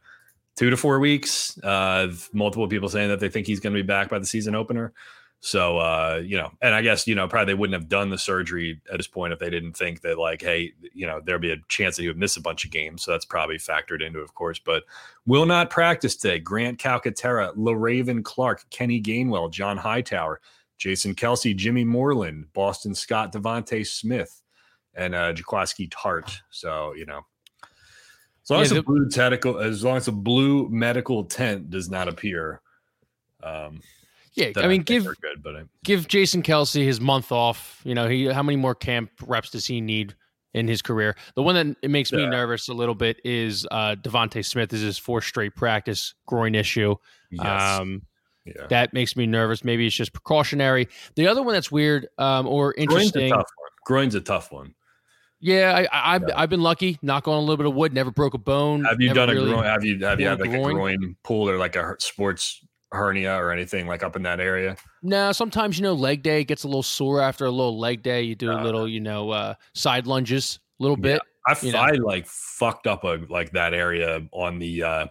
Two 0.57 0.71
to 0.71 0.77
four 0.77 1.01
weeks. 1.01 1.59
Uh, 1.63 2.13
multiple 2.33 2.69
people 2.69 2.89
saying 2.89 3.09
that 3.09 3.21
they 3.21 3.29
think 3.29 3.47
he's 3.47 3.61
going 3.61 3.75
to 3.75 3.83
be 3.83 3.87
back 3.87 4.09
by 4.09 4.19
the 4.19 4.27
season 4.27 4.55
opener. 4.55 4.93
So, 5.41 5.79
uh, 5.79 6.23
you 6.25 6.37
know, 6.39 6.51
and 6.61 6.75
I 6.75 6.83
guess, 6.83 7.07
you 7.07 7.15
know, 7.15 7.29
probably 7.29 7.53
they 7.53 7.59
wouldn't 7.59 7.81
have 7.81 7.89
done 7.89 8.11
the 8.11 8.19
surgery 8.19 8.81
at 8.91 8.97
this 8.97 9.07
point 9.07 9.33
if 9.33 9.39
they 9.39 9.51
didn't 9.51 9.75
think 9.77 10.01
that, 10.01 10.19
like, 10.19 10.43
hey, 10.43 10.73
you 10.93 11.07
know, 11.07 11.21
there'd 11.25 11.41
be 11.43 11.53
a 11.53 11.59
chance 11.69 11.95
that 11.97 12.03
he 12.03 12.09
would 12.09 12.17
miss 12.19 12.37
a 12.37 12.41
bunch 12.41 12.65
of 12.65 12.71
games. 12.73 13.03
So 13.05 13.13
that's 13.13 13.25
probably 13.27 13.57
factored 13.59 14.03
into, 14.05 14.19
it, 14.21 14.25
of 14.25 14.35
course, 14.35 14.59
but 14.59 14.83
will 15.27 15.47
not 15.47 15.71
practice 15.71 16.17
today. 16.17 16.41
Grant 16.41 16.79
Calcaterra, 16.81 17.55
Le'Raven 17.55 18.25
Clark, 18.25 18.65
Kenny 18.71 19.01
Gainwell, 19.01 19.51
John 19.53 19.77
Hightower, 19.77 20.41
Jason 20.79 21.15
Kelce, 21.15 21.55
Jimmy 21.55 21.85
Moreland, 21.85 22.47
Boston 22.53 22.95
Scott, 22.95 23.33
DeVonta 23.33 23.87
Smith, 23.87 24.43
and 24.95 25.15
uh, 25.15 25.33
Jaquiski 25.33 25.89
Tartt. 25.91 26.41
So, 26.51 26.93
you 26.95 27.07
know, 27.07 27.21
as 28.43 28.51
long 28.51 28.59
Yeah, 28.61 28.63
as 28.65 28.69
the 28.71 28.75
the- 28.77 28.83
blue 28.83 29.09
medical, 29.17 29.59
as 29.59 29.85
long 29.85 29.97
as 29.99 30.07
the 30.07 30.13
blue 30.13 30.69
medical 30.71 31.25
tent 31.25 31.71
does 31.71 31.89
not 31.89 32.09
appear, 32.09 32.63
um, 33.45 33.81
Yeah. 34.37 34.53
I 34.57 34.63
mean, 34.69 34.85
think 34.85 34.87
give 34.87 35.05
good, 35.05 35.43
but 35.43 35.57
I, 35.57 35.63
give 35.85 36.07
Jason 36.09 36.43
Kelce 36.43 36.85
his 36.85 37.01
month 37.01 37.33
off. 37.33 37.81
You 37.85 37.95
know, 37.95 38.07
he 38.09 38.27
how 38.27 38.43
many 38.43 38.57
more 38.57 38.75
camp 38.75 39.11
reps 39.27 39.51
does 39.51 39.67
he 39.67 39.81
need 39.81 40.15
in 40.55 40.69
his 40.69 40.83
career? 40.83 41.17
The 41.35 41.43
one 41.43 41.55
that 41.55 41.77
it 41.83 41.91
makes 41.91 42.13
me 42.13 42.27
nervous 42.27 42.69
a 42.69 42.75
little 42.75 42.95
bit 42.95 43.19
is 43.25 43.67
uh 43.71 43.97
DeVonta 44.01 44.45
Smith 44.45 44.73
is 44.73 44.83
his 44.83 44.99
fourth 44.99 45.25
straight 45.25 45.57
practice 45.57 46.15
groin 46.27 46.55
issue. 46.55 46.95
yes, 47.31 47.79
Um 47.81 48.03
yeah. 48.45 48.67
that 48.69 48.93
makes 48.93 49.17
me 49.17 49.27
nervous. 49.27 49.65
Maybe 49.65 49.87
it's 49.87 49.97
just 49.97 50.13
precautionary. 50.13 50.89
The 51.15 51.27
other 51.29 51.43
one 51.43 51.55
that's 51.55 51.73
weird 51.73 52.07
um 52.19 52.47
or 52.47 52.73
Groin's 52.75 52.89
a 52.89 52.93
interesting. 52.97 53.31
tough 53.31 53.39
one. 53.57 53.71
Groin's 53.87 54.15
a 54.15 54.21
tough 54.21 54.53
one. 54.53 54.75
Yeah, 55.41 55.75
I, 55.77 55.83
I 55.97 56.15
I've, 56.17 56.23
Yeah. 56.29 56.41
I've 56.41 56.51
been 56.51 56.63
lucky, 56.63 56.99
knock 57.03 57.29
on 57.29 57.37
a 57.37 57.41
little 57.41 57.57
bit 57.59 57.67
of 57.67 57.75
wood, 57.75 57.93
never 57.93 58.11
broke 58.11 58.35
a 58.35 58.39
bone. 58.39 58.85
Have 58.85 59.01
you 59.01 59.13
done 59.13 59.29
a 59.31 59.33
really- 59.35 59.51
groin? 59.53 59.65
Have 59.65 59.85
you 59.85 59.99
have 60.05 60.21
you 60.21 60.29
had 60.29 60.41
like 60.41 60.51
groin? 60.51 60.71
a 60.71 60.75
groin 60.75 61.17
pull 61.25 61.49
or 61.49 61.57
like 61.59 61.77
a 61.77 61.95
sports 61.99 62.63
hernia 62.93 63.35
or 63.35 63.51
anything 63.53 63.87
like 63.87 64.03
up 64.03 64.17
in 64.17 64.23
that 64.23 64.41
area? 64.41 64.77
No, 65.03 65.33
sometimes 65.33 65.79
you 65.79 65.83
know 65.83 65.93
leg 65.95 66.23
day 66.23 66.45
gets 66.45 66.65
a 66.65 66.69
little 66.69 66.83
sore 66.83 67.21
after 67.21 67.45
a 67.45 67.51
little 67.51 67.79
leg 67.79 68.03
day. 68.03 68.23
You 68.23 68.35
do 68.35 68.51
a 68.53 68.63
little, 68.63 68.89
you 68.89 69.01
know, 69.01 69.31
uh 69.31 69.55
side 69.75 70.07
lunges 70.07 70.59
a 70.79 70.83
little 70.83 70.97
Yeah. 70.99 71.15
bit. 71.15 71.23
I, 71.49 71.53
f- 71.53 71.63
You 71.63 71.73
know. 71.73 71.79
I 71.81 71.91
like 71.93 72.27
fucked 72.27 72.87
up 72.87 73.05
a 73.05 73.21
like 73.29 73.51
that 73.53 73.73
area 73.75 74.23
on 74.33 74.59
the 74.59 74.83
uh, 74.83 75.07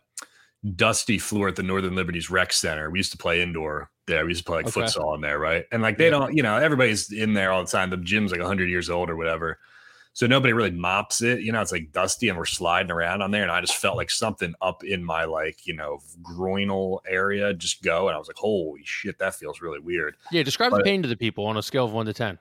dusty 0.76 1.18
floor 1.18 1.48
at 1.50 1.56
the 1.56 1.64
Northern 1.64 1.96
Liberties 1.96 2.30
Rec 2.30 2.52
Center. 2.52 2.90
We 2.90 3.00
used 3.00 3.12
to 3.12 3.18
play 3.18 3.42
indoor 3.42 3.90
there. 4.08 4.26
We 4.26 4.32
used 4.32 4.42
to 4.46 4.52
play 4.52 4.58
like 4.64 4.68
Okay. 4.68 4.82
futsal 4.82 5.16
in 5.16 5.22
there, 5.22 5.40
right? 5.40 5.66
And 5.72 5.82
like 5.82 5.98
they 5.98 6.06
Yeah. 6.06 6.12
don't, 6.12 6.36
you 6.36 6.44
know, 6.44 6.58
everybody's 6.58 7.12
in 7.12 7.34
there 7.34 7.52
all 7.52 7.64
the 7.64 7.70
time. 7.72 7.90
The 7.90 7.98
gym's 7.98 8.32
like 8.32 8.42
hundred 8.42 8.70
years 8.70 8.90
old 8.90 9.10
or 9.10 9.16
whatever. 9.16 9.60
So 10.16 10.28
nobody 10.28 10.54
really 10.54 10.72
mops 10.72 11.22
it. 11.22 11.42
You 11.42 11.52
know, 11.52 11.62
it's 11.62 11.74
like 11.74 11.92
dusty 11.92 12.30
and 12.30 12.38
we're 12.38 12.46
sliding 12.46 12.90
around 12.90 13.22
on 13.22 13.32
there. 13.32 13.44
And 13.44 13.52
I 13.52 13.60
just 13.60 13.76
felt 13.76 13.98
like 13.98 14.10
something 14.10 14.56
up 14.62 14.82
in 14.82 15.04
my 15.04 15.26
like, 15.26 15.68
you 15.68 15.76
know, 15.76 16.00
groinal 16.24 17.00
area 17.06 17.54
just 17.54 17.84
go. 17.84 18.08
And 18.08 18.16
I 18.16 18.18
was 18.18 18.30
like, 18.30 18.38
holy 18.38 18.80
shit, 18.86 19.20
that 19.20 19.36
feels 19.36 19.60
really 19.60 19.80
weird. 19.80 20.16
Yeah, 20.32 20.44
describe 20.44 20.72
the 20.72 20.84
pain 20.84 21.02
to 21.02 21.10
the 21.10 21.18
people 21.18 21.46
on 21.46 21.58
a 21.58 21.62
scale 21.62 21.84
of 21.84 21.92
one 21.92 22.06
to 22.06 22.14
ten. 22.14 22.40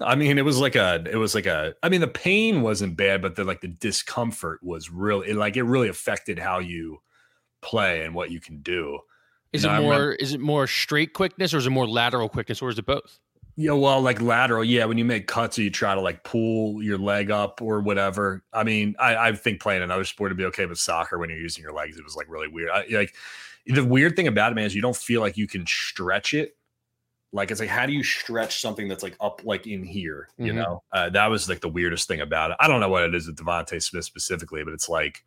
I 0.00 0.14
mean, 0.14 0.38
it 0.38 0.44
was 0.46 0.58
like 0.58 0.74
a, 0.74 1.04
it 1.06 1.16
was 1.16 1.34
like 1.34 1.44
a, 1.44 1.74
I 1.82 1.90
mean, 1.90 2.00
the 2.00 2.08
pain 2.08 2.62
wasn't 2.62 2.96
bad, 2.96 3.20
but 3.20 3.36
the 3.36 3.44
like 3.44 3.60
the 3.60 3.68
discomfort 3.68 4.62
was 4.62 4.90
really, 4.90 5.28
it, 5.28 5.36
like 5.36 5.58
it 5.58 5.64
really 5.64 5.88
affected 5.88 6.38
how 6.38 6.60
you 6.60 7.02
play 7.60 8.06
and 8.06 8.14
what 8.14 8.30
you 8.30 8.40
can 8.40 8.62
do. 8.62 9.00
Is 9.52 9.64
No, 9.64 9.68
it 9.68 9.72
I'm 9.72 9.82
more 9.82 10.12
is 10.12 10.32
it 10.32 10.40
more 10.40 10.66
straight 10.66 11.12
quickness 11.12 11.52
or 11.52 11.58
is 11.58 11.66
it 11.66 11.70
more 11.70 11.86
lateral 11.86 12.30
quickness 12.30 12.62
or 12.62 12.70
is 12.70 12.78
it 12.78 12.86
both? 12.86 13.20
Yeah, 13.56 13.72
well, 13.72 14.00
like 14.00 14.20
lateral, 14.20 14.64
yeah. 14.64 14.84
When 14.84 14.98
you 14.98 15.04
make 15.04 15.28
cuts 15.28 15.58
or 15.58 15.62
you 15.62 15.70
try 15.70 15.94
to 15.94 16.00
like 16.00 16.24
pull 16.24 16.82
your 16.82 16.98
leg 16.98 17.30
up 17.30 17.62
or 17.62 17.80
whatever. 17.80 18.42
I 18.52 18.64
mean, 18.64 18.96
I, 18.98 19.28
I 19.28 19.32
think 19.32 19.60
playing 19.60 19.82
another 19.82 20.04
sport 20.04 20.30
would 20.30 20.36
be 20.36 20.44
okay, 20.46 20.64
but 20.64 20.76
soccer 20.76 21.18
when 21.18 21.30
you're 21.30 21.38
using 21.38 21.62
your 21.62 21.72
legs, 21.72 21.96
it 21.96 22.04
was 22.04 22.16
like 22.16 22.28
really 22.28 22.48
weird. 22.48 22.70
I, 22.70 22.84
like 22.90 23.14
the 23.66 23.84
weird 23.84 24.16
thing 24.16 24.26
about 24.26 24.50
it, 24.50 24.56
man, 24.56 24.64
is 24.64 24.74
you 24.74 24.82
don't 24.82 24.96
feel 24.96 25.20
like 25.20 25.36
you 25.36 25.46
can 25.46 25.64
stretch 25.66 26.34
it. 26.34 26.56
Like 27.32 27.50
it's 27.52 27.60
like, 27.60 27.68
how 27.68 27.86
do 27.86 27.92
you 27.92 28.02
stretch 28.02 28.60
something 28.60 28.88
that's 28.88 29.02
like 29.04 29.16
up 29.20 29.42
like 29.44 29.66
in 29.68 29.84
here? 29.84 30.28
You 30.38 30.52
Mhm. 30.52 30.56
know, 30.56 30.82
uh, 30.92 31.10
that 31.10 31.26
was 31.28 31.48
like 31.48 31.60
the 31.60 31.68
weirdest 31.68 32.08
thing 32.08 32.20
about 32.20 32.50
it. 32.50 32.56
I 32.60 32.66
don't 32.68 32.80
know 32.80 32.88
what 32.88 33.04
it 33.04 33.14
is 33.14 33.26
with 33.28 33.36
DeVonta 33.36 33.80
Smith 33.82 34.04
specifically, 34.04 34.64
but 34.64 34.72
it's 34.72 34.88
like, 34.88 35.24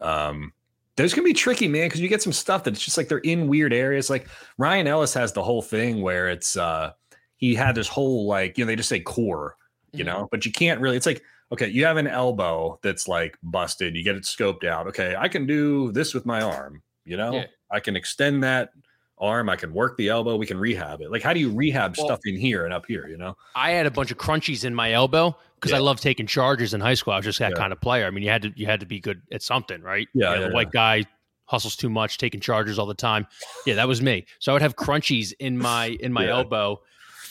um, 0.00 0.52
there's 0.96 1.14
gonna 1.14 1.24
be 1.26 1.32
tricky, 1.32 1.68
man, 1.68 1.86
because 1.86 2.00
you 2.00 2.08
get 2.08 2.22
some 2.22 2.32
stuff 2.32 2.64
that's 2.64 2.84
just 2.84 2.96
like 2.96 3.08
they're 3.08 3.18
in 3.18 3.46
weird 3.48 3.72
areas. 3.72 4.10
Like 4.10 4.28
Ryan 4.58 4.86
Ellis 4.88 5.14
has 5.14 5.32
the 5.32 5.42
whole 5.42 5.62
thing 5.62 6.02
where 6.02 6.28
it's 6.28 6.56
uh 6.56 6.92
he 7.38 7.54
had 7.54 7.74
this 7.74 7.88
whole 7.88 8.26
like 8.26 8.58
you 8.58 8.64
know 8.64 8.66
they 8.66 8.76
just 8.76 8.90
say 8.90 9.00
core 9.00 9.56
you 9.92 10.04
mm-hmm. 10.04 10.06
know, 10.06 10.28
but 10.30 10.44
you 10.44 10.52
can't 10.52 10.80
really, 10.80 10.96
it's 10.96 11.06
like, 11.06 11.22
okay, 11.52 11.68
you 11.68 11.84
have 11.84 11.96
an 11.96 12.06
elbow 12.06 12.78
that's 12.82 13.08
like 13.08 13.38
busted, 13.42 13.96
you 13.96 14.04
get 14.04 14.16
it 14.16 14.24
scoped 14.24 14.64
out. 14.64 14.86
Okay, 14.88 15.14
I 15.16 15.28
can 15.28 15.46
do 15.46 15.92
this 15.92 16.14
with 16.14 16.26
my 16.26 16.42
arm, 16.42 16.82
you 17.04 17.16
know, 17.16 17.32
yeah. 17.32 17.46
I 17.70 17.80
can 17.80 17.96
extend 17.96 18.42
that 18.44 18.70
arm, 19.18 19.48
I 19.48 19.56
can 19.56 19.72
work 19.72 19.96
the 19.96 20.08
elbow, 20.08 20.36
we 20.36 20.46
can 20.46 20.58
rehab 20.58 21.00
it. 21.00 21.10
Like, 21.10 21.22
how 21.22 21.32
do 21.32 21.40
you 21.40 21.50
rehab 21.50 21.96
well, 21.96 22.06
stuff 22.06 22.20
in 22.24 22.36
here 22.36 22.64
and 22.64 22.74
up 22.74 22.86
here, 22.86 23.08
you 23.08 23.16
know? 23.16 23.36
I 23.54 23.70
had 23.70 23.86
a 23.86 23.90
bunch 23.90 24.10
of 24.10 24.18
crunchies 24.18 24.64
in 24.64 24.74
my 24.74 24.92
elbow 24.92 25.36
because 25.54 25.72
yeah. 25.72 25.78
I 25.78 25.80
love 25.80 26.00
taking 26.00 26.26
charges 26.26 26.74
in 26.74 26.80
high 26.80 26.94
school. 26.94 27.14
I 27.14 27.16
was 27.16 27.24
just 27.24 27.38
that 27.38 27.52
yeah. 27.52 27.56
kind 27.56 27.72
of 27.72 27.80
player. 27.80 28.06
I 28.06 28.10
mean, 28.10 28.22
you 28.22 28.30
had 28.30 28.42
to 28.42 28.52
you 28.54 28.66
had 28.66 28.80
to 28.80 28.86
be 28.86 29.00
good 29.00 29.22
at 29.32 29.42
something, 29.42 29.82
right? 29.82 30.06
Yeah, 30.14 30.34
you 30.34 30.40
know, 30.40 30.48
the 30.48 30.54
white 30.54 30.70
guy 30.70 31.04
hustles 31.46 31.74
too 31.74 31.88
much, 31.88 32.18
taking 32.18 32.40
charges 32.40 32.78
all 32.78 32.86
the 32.86 32.94
time. 32.94 33.26
Yeah, 33.66 33.74
that 33.74 33.88
was 33.88 34.00
me. 34.02 34.26
So 34.38 34.52
I 34.52 34.54
would 34.54 34.62
have 34.62 34.76
crunchies 34.76 35.32
in 35.40 35.58
my 35.58 35.96
in 35.98 36.12
my 36.12 36.28
elbow 36.28 36.80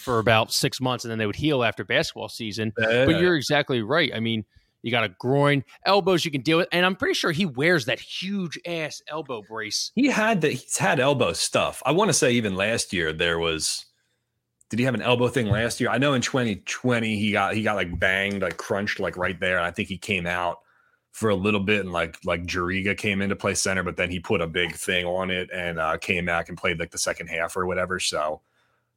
for 0.08 0.20
about 0.20 0.54
six 0.54 0.80
months, 0.80 1.04
and 1.04 1.12
then 1.12 1.18
they 1.18 1.26
would 1.26 1.36
heal 1.36 1.66
after 1.66 1.84
basketball 1.84 2.30
season. 2.30 2.72
But 2.78 3.20
you're 3.20 3.36
exactly 3.36 3.82
right. 3.82 4.10
I 4.16 4.22
mean, 4.22 4.46
you 4.82 4.90
got 4.90 5.04
a 5.04 5.10
groin, 5.10 5.66
elbows 5.86 6.24
you 6.24 6.32
can 6.32 6.42
deal 6.42 6.60
with, 6.60 6.70
and 6.72 6.86
I'm 6.86 6.96
pretty 6.96 7.14
sure 7.14 7.34
he 7.34 7.46
wears 7.46 7.86
that 7.86 8.00
huge 8.00 8.58
ass 8.66 9.02
elbow 9.10 9.42
brace. 9.42 9.92
He 9.96 10.08
had 10.08 10.40
that. 10.42 10.54
He's 10.54 10.78
had 10.78 11.02
elbow 11.02 11.34
stuff. 11.34 11.84
I 11.86 11.92
want 11.92 12.08
to 12.08 12.14
say 12.14 12.32
even 12.32 12.56
last 12.56 12.94
year 12.94 13.12
there 13.12 13.38
was. 13.38 13.84
Did 14.70 14.80
he 14.80 14.86
have 14.86 14.96
an 14.96 15.02
elbow 15.02 15.30
thing 15.30 15.48
last 15.48 15.80
year? 15.80 15.90
I 15.90 15.98
know 15.98 16.14
in 16.14 16.22
2020 16.22 17.18
he 17.18 17.32
got 17.32 17.54
he 17.54 17.64
got 17.64 17.76
like 17.76 18.00
banged, 18.00 18.42
like 18.42 18.58
crunched, 18.58 19.00
like 19.02 19.18
right 19.18 19.40
there. 19.40 19.58
And 19.58 19.66
I 19.66 19.72
think 19.72 19.90
he 19.90 19.98
came 19.98 20.26
out 20.26 20.60
for 21.12 21.30
a 21.30 21.36
little 21.36 21.60
bit 21.60 21.82
and 21.82 21.92
like 21.92 22.18
like 22.24 22.44
Juriga 22.46 22.98
came 22.98 23.22
in 23.22 23.30
to 23.30 23.36
play 23.36 23.56
center, 23.56 23.84
but 23.84 23.98
then 23.98 24.10
he 24.10 24.20
put 24.20 24.40
a 24.40 24.48
big 24.48 24.74
thing 24.74 25.06
on 25.06 25.32
it 25.32 25.50
and 25.54 25.80
uh, 25.80 25.98
came 25.98 26.26
back 26.26 26.48
and 26.48 26.58
played 26.58 26.80
like 26.80 26.92
the 26.92 26.98
second 26.98 27.28
half 27.28 27.58
or 27.58 27.66
whatever. 27.66 28.00
So 28.00 28.42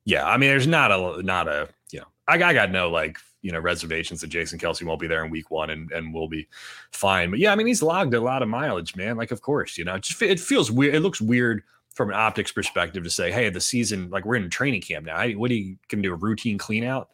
yeah, 0.04 0.26
I 0.26 0.37
mean, 0.37 0.50
there's 0.50 0.66
not 0.66 0.90
a 0.90 1.23
not 1.23 1.49
a 1.49 1.69
you 1.92 2.00
know, 2.00 2.07
I, 2.26 2.35
I 2.35 2.52
got 2.52 2.71
no 2.71 2.90
like 2.90 3.19
you 3.42 3.52
know 3.52 3.61
reservations 3.61 4.21
that 4.21 4.28
Jason 4.28 4.59
Kelce 4.59 4.83
won't 4.83 5.00
be 5.00 5.07
there 5.07 5.25
in 5.25 5.30
week 5.30 5.50
one 5.50 5.71
and 5.71 5.90
and 5.92 6.12
we'll 6.14 6.28
be 6.28 6.49
fine. 6.92 7.30
But 7.30 7.38
yeah, 7.38 7.52
I 7.52 7.57
mean, 7.57 7.66
he's 7.66 7.83
logged 7.83 8.14
a 8.14 8.21
lot 8.21 8.42
of 8.42 8.49
mileage, 8.49 8.97
man. 8.97 9.16
Like, 9.16 9.30
of 9.30 9.40
course, 9.40 9.78
you 9.78 9.85
know, 9.85 9.95
it 9.95 10.02
just 10.02 10.21
it 10.23 10.40
feels 10.40 10.71
weird. 10.71 10.95
It 10.95 11.00
looks 11.00 11.21
weird 11.21 11.62
from 11.95 12.11
an 12.11 12.14
optics 12.14 12.52
perspective 12.52 13.02
to 13.04 13.11
say, 13.11 13.33
hey, 13.33 13.50
the 13.50 13.61
season 13.61 14.11
like 14.11 14.25
we're 14.25 14.37
in 14.37 14.49
training 14.50 14.83
camp 14.83 15.07
now. 15.07 15.26
What 15.30 15.50
are 15.50 15.54
you 15.54 15.76
gonna 15.88 16.02
do 16.02 16.12
a 16.12 16.16
routine 16.16 16.59
clean 16.59 16.85
out? 16.85 17.11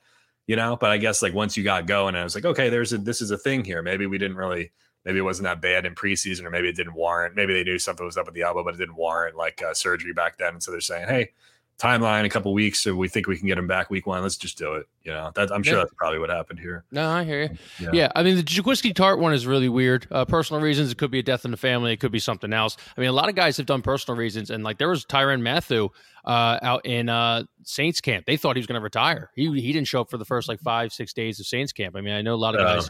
You 0.47 0.55
know, 0.55 0.76
but 0.76 0.90
I 0.90 0.99
guess 0.99 1.23
like 1.23 1.35
once 1.35 1.57
you 1.57 1.64
got 1.64 1.87
going, 1.87 2.14
I 2.14 2.23
was 2.23 2.35
like, 2.37 2.45
okay, 2.45 2.69
there's 2.69 2.93
a 2.93 2.99
this 2.99 3.21
is 3.21 3.31
a 3.31 3.38
thing 3.38 3.64
here. 3.64 3.83
Maybe 3.83 4.07
we 4.07 4.19
didn't 4.19 4.37
really 4.37 4.71
maybe 5.05 5.19
it 5.19 5.23
wasn't 5.23 5.45
that 5.45 5.62
bad 5.62 5.87
in 5.87 5.95
preseason, 5.95 6.45
or 6.45 6.50
maybe 6.50 6.69
it 6.69 6.76
didn't 6.76 6.95
warrant. 6.95 7.37
Maybe 7.37 7.55
they 7.55 7.64
knew 7.64 7.78
something 7.78 8.05
was 8.05 8.16
up 8.16 8.26
with 8.26 8.35
the 8.35 8.43
elbow, 8.43 8.64
but 8.64 8.75
it 8.75 8.78
didn't 8.78 8.97
warrant 8.97 9.37
like 9.37 9.62
uh, 9.62 9.73
surgery 9.73 10.12
back 10.12 10.37
then. 10.37 10.55
And 10.55 10.62
so 10.62 10.73
they're 10.73 10.81
saying, 10.81 11.09
hey, 11.09 11.31
timeline 11.78 12.25
a 12.25 12.28
couple 12.28 12.52
weeks 12.52 12.83
so 12.83 12.95
we 12.95 13.09
think 13.09 13.26
we 13.26 13.37
can 13.37 13.47
get 13.47 13.59
him 13.59 13.66
back 13.66 13.90
week 13.90 14.06
one. 14.06 14.23
Let's 14.23 14.37
just 14.37 14.56
do 14.56 14.75
it 14.75 14.87
you 15.06 15.12
know? 15.12 15.30
That 15.35 15.52
i'm 15.52 15.62
sure 15.62 15.75
yeah. 15.75 15.85
that's 15.85 15.95
probably 15.95 16.18
what 16.18 16.28
happened 16.28 16.59
here. 16.59 16.85
No 16.90 17.09
i 17.09 17.25
hear 17.25 17.42
you. 17.42 17.49
Yeah, 17.78 17.90
yeah 17.92 18.12
i 18.14 18.23
mean 18.23 18.37
the 18.37 18.42
Jaquiski 18.42 18.92
Tartt 18.92 19.18
one 19.18 19.33
is 19.33 19.47
really 19.47 19.68
weird. 19.68 20.06
Uh, 20.11 20.25
personal 20.25 20.61
reasons 20.61 20.90
it 20.90 20.99
could 20.99 21.11
be 21.11 21.21
a 21.21 21.23
death 21.23 21.45
in 21.45 21.52
the 21.52 21.56
family 21.56 21.92
it 21.92 21.99
could 21.99 22.12
be 22.12 22.18
something 22.18 22.52
else. 22.52 22.76
I 22.97 23.00
mean 23.00 23.09
a 23.09 23.12
lot 23.12 23.28
of 23.28 23.35
guys 23.35 23.56
have 23.56 23.66
done 23.66 23.83
personal 23.83 24.18
reasons 24.18 24.50
and 24.50 24.64
like 24.64 24.78
there 24.78 24.88
was 24.88 25.06
tyrann 25.06 25.40
mathieu 25.40 25.90
uh, 26.25 26.59
out 26.61 26.85
in 26.85 27.09
uh, 27.09 27.45
saints 27.62 28.00
camp. 28.00 28.26
They 28.26 28.37
thought 28.37 28.56
he 28.56 28.61
was 28.61 28.66
going 28.66 28.80
to 28.80 28.83
retire. 28.83 29.30
He, 29.37 29.49
he 29.61 29.73
didn't 29.73 29.87
show 29.87 30.00
up 30.00 30.11
for 30.11 30.18
the 30.18 30.25
first 30.25 30.49
like 30.49 30.61
five 30.61 30.92
six 30.92 31.12
days 31.12 31.38
of 31.38 31.47
saints 31.47 31.73
camp. 31.73 31.97
I 31.97 32.00
mean 32.00 32.14
i 32.14 32.23
know 32.23 32.35
a 32.35 32.37
lot 32.37 32.54
of 32.54 32.61
guys 32.61 32.88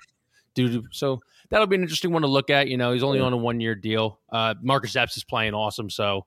do 0.54 0.84
so 0.90 1.20
that'll 1.50 1.66
be 1.66 1.76
an 1.76 1.82
interesting 1.82 2.12
one 2.12 2.22
to 2.22 2.28
look 2.28 2.48
at 2.48 2.68
you 2.68 2.78
know? 2.78 2.92
He's 2.92 3.02
only 3.02 3.20
on 3.20 3.32
a 3.32 3.36
one 3.36 3.60
year 3.60 3.74
deal. 3.74 4.20
Uh, 4.30 4.54
marcus 4.62 4.96
epps 4.96 5.16
is 5.16 5.24
playing 5.24 5.52
awesome 5.54 5.90
so 5.90 6.24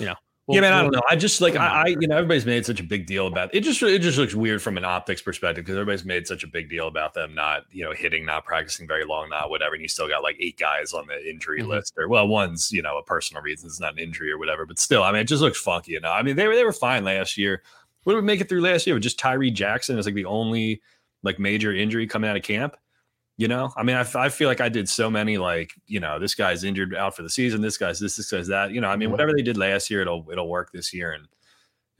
you 0.00 0.06
know 0.06 0.16
well, 0.48 0.54
yeah, 0.54 0.62
man, 0.62 0.72
I 0.72 0.80
don't 0.80 0.94
know. 0.94 1.02
I 1.10 1.14
just 1.14 1.42
like 1.42 1.56
I, 1.56 1.66
I, 1.82 1.86
you 1.88 2.08
know, 2.08 2.16
everybody's 2.16 2.46
made 2.46 2.64
such 2.64 2.80
a 2.80 2.82
big 2.82 3.04
deal 3.04 3.26
about 3.26 3.54
it. 3.54 3.60
Just 3.60 3.82
it 3.82 3.98
just 3.98 4.16
looks 4.16 4.34
weird 4.34 4.62
from 4.62 4.78
an 4.78 4.84
optics 4.84 5.20
perspective 5.20 5.62
because 5.62 5.76
everybody's 5.76 6.06
made 6.06 6.26
such 6.26 6.42
a 6.42 6.46
big 6.46 6.70
deal 6.70 6.88
about 6.88 7.12
them 7.12 7.34
not, 7.34 7.64
you 7.70 7.84
know, 7.84 7.92
hitting, 7.92 8.24
not 8.24 8.46
practicing 8.46 8.88
very 8.88 9.04
long, 9.04 9.28
not 9.28 9.50
whatever. 9.50 9.74
And 9.74 9.82
you 9.82 9.88
still 9.88 10.08
got 10.08 10.22
like 10.22 10.36
eight 10.40 10.58
guys 10.58 10.94
on 10.94 11.06
the 11.06 11.28
injury 11.28 11.60
mm-hmm. 11.60 11.68
list, 11.68 11.92
or 11.98 12.08
well, 12.08 12.26
one's 12.26 12.72
you 12.72 12.80
know 12.80 12.96
a 12.96 13.02
personal 13.02 13.42
reason, 13.42 13.66
it's 13.66 13.78
not 13.78 13.92
an 13.92 13.98
injury 13.98 14.32
or 14.32 14.38
whatever. 14.38 14.64
But 14.64 14.78
still, 14.78 15.02
I 15.02 15.12
mean, 15.12 15.20
it 15.20 15.28
just 15.28 15.42
looks 15.42 15.60
funky. 15.60 15.92
You 15.92 16.00
know, 16.00 16.12
I 16.12 16.22
mean, 16.22 16.36
they 16.36 16.48
were 16.48 16.56
they 16.56 16.64
were 16.64 16.72
fine 16.72 17.04
last 17.04 17.36
year. 17.36 17.62
What 18.04 18.14
did 18.14 18.20
we 18.20 18.26
make 18.26 18.40
it 18.40 18.48
through 18.48 18.62
last 18.62 18.86
year? 18.86 18.94
With 18.96 19.02
just 19.02 19.18
Tyree 19.18 19.50
Jackson 19.50 19.98
as 19.98 20.06
like 20.06 20.14
the 20.14 20.24
only 20.24 20.80
like 21.22 21.38
major 21.38 21.74
injury 21.74 22.06
coming 22.06 22.30
out 22.30 22.38
of 22.38 22.42
camp. 22.42 22.74
You 23.38 23.46
know, 23.46 23.72
I 23.76 23.84
mean, 23.84 23.94
I, 23.94 24.04
I 24.16 24.30
feel 24.30 24.48
like 24.48 24.60
I 24.60 24.68
did 24.68 24.88
so 24.88 25.08
many 25.08 25.38
like, 25.38 25.72
you 25.86 26.00
know, 26.00 26.18
this 26.18 26.34
guy's 26.34 26.64
injured 26.64 26.92
out 26.92 27.14
for 27.14 27.22
the 27.22 27.30
season. 27.30 27.60
This 27.60 27.78
guy's 27.78 28.00
this, 28.00 28.16
this 28.16 28.28
guy's 28.28 28.48
that. 28.48 28.72
You 28.72 28.80
know, 28.80 28.88
I 28.88 28.96
mean, 28.96 29.06
mm-hmm. 29.06 29.12
whatever 29.12 29.32
they 29.32 29.42
did 29.42 29.56
last 29.56 29.90
year, 29.90 30.02
it'll 30.02 30.26
it'll 30.30 30.48
work 30.48 30.72
this 30.72 30.92
year. 30.92 31.12
And 31.12 31.28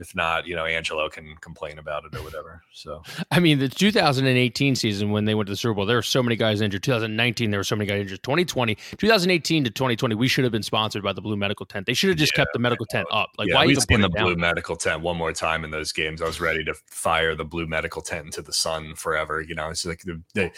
if 0.00 0.16
not, 0.16 0.48
you 0.48 0.56
know, 0.56 0.64
Angelo 0.64 1.08
can 1.08 1.36
complain 1.40 1.78
about 1.78 2.04
it 2.04 2.16
or 2.16 2.24
whatever. 2.24 2.62
So, 2.72 3.02
I 3.30 3.38
mean, 3.38 3.60
the 3.60 3.68
2018 3.68 4.74
season 4.74 5.12
when 5.12 5.26
they 5.26 5.34
went 5.36 5.46
to 5.46 5.52
the 5.52 5.56
Super 5.56 5.74
Bowl, 5.74 5.86
there 5.86 5.96
were 5.96 6.02
so 6.02 6.24
many 6.24 6.34
guys 6.34 6.60
injured. 6.60 6.82
2019, 6.82 7.52
there 7.52 7.60
were 7.60 7.64
so 7.64 7.76
many 7.76 7.86
guys 7.86 8.00
injured. 8.00 8.22
2020, 8.24 8.74
2018 8.96 9.64
to 9.64 9.70
2020, 9.70 10.14
we 10.16 10.26
should 10.26 10.42
have 10.42 10.52
been 10.52 10.62
sponsored 10.62 11.02
by 11.04 11.12
the 11.12 11.20
Blue 11.20 11.36
Medical 11.36 11.66
Tent. 11.66 11.86
They 11.86 11.94
should 11.94 12.10
have 12.10 12.18
just 12.18 12.32
yeah, 12.34 12.42
kept 12.42 12.52
the 12.52 12.58
medical 12.58 12.86
tent 12.86 13.06
up. 13.12 13.30
Like, 13.38 13.48
yeah, 13.48 13.54
why 13.54 13.66
we've 13.66 13.80
seen 13.80 14.00
the 14.00 14.08
Blue 14.08 14.34
Medical 14.36 14.74
Tent 14.74 15.02
one 15.02 15.16
more 15.16 15.32
time 15.32 15.64
in 15.64 15.70
those 15.70 15.92
games. 15.92 16.22
I 16.22 16.26
was 16.26 16.40
ready 16.40 16.64
to 16.64 16.74
fire 16.86 17.34
the 17.34 17.44
Blue 17.44 17.66
Medical 17.66 18.02
Tent 18.02 18.26
into 18.26 18.42
the 18.42 18.52
sun 18.52 18.94
forever. 18.94 19.40
You 19.40 19.54
know, 19.54 19.68
it's 19.70 19.84
like 19.84 20.00
the, 20.00 20.20
they 20.34 20.52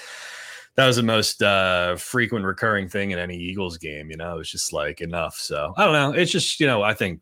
that 0.77 0.87
was 0.87 0.97
the 0.97 1.03
most 1.03 1.43
uh, 1.43 1.97
frequent 1.97 2.45
recurring 2.45 2.89
thing 2.89 3.11
in 3.11 3.19
any 3.19 3.37
Eagles 3.37 3.77
game. 3.79 4.11
You 4.11 4.17
know, 4.17 4.35
it 4.35 4.39
was 4.39 4.51
just 4.51 4.73
like 4.73 5.01
enough. 5.01 5.37
So 5.37 5.75
I 5.77 5.85
don't 5.85 5.93
know. 5.93 6.13
It's 6.13 6.33
just 6.33 6.61
you 6.61 6.67
know 6.67 6.83
I 6.83 6.95
think 6.95 7.21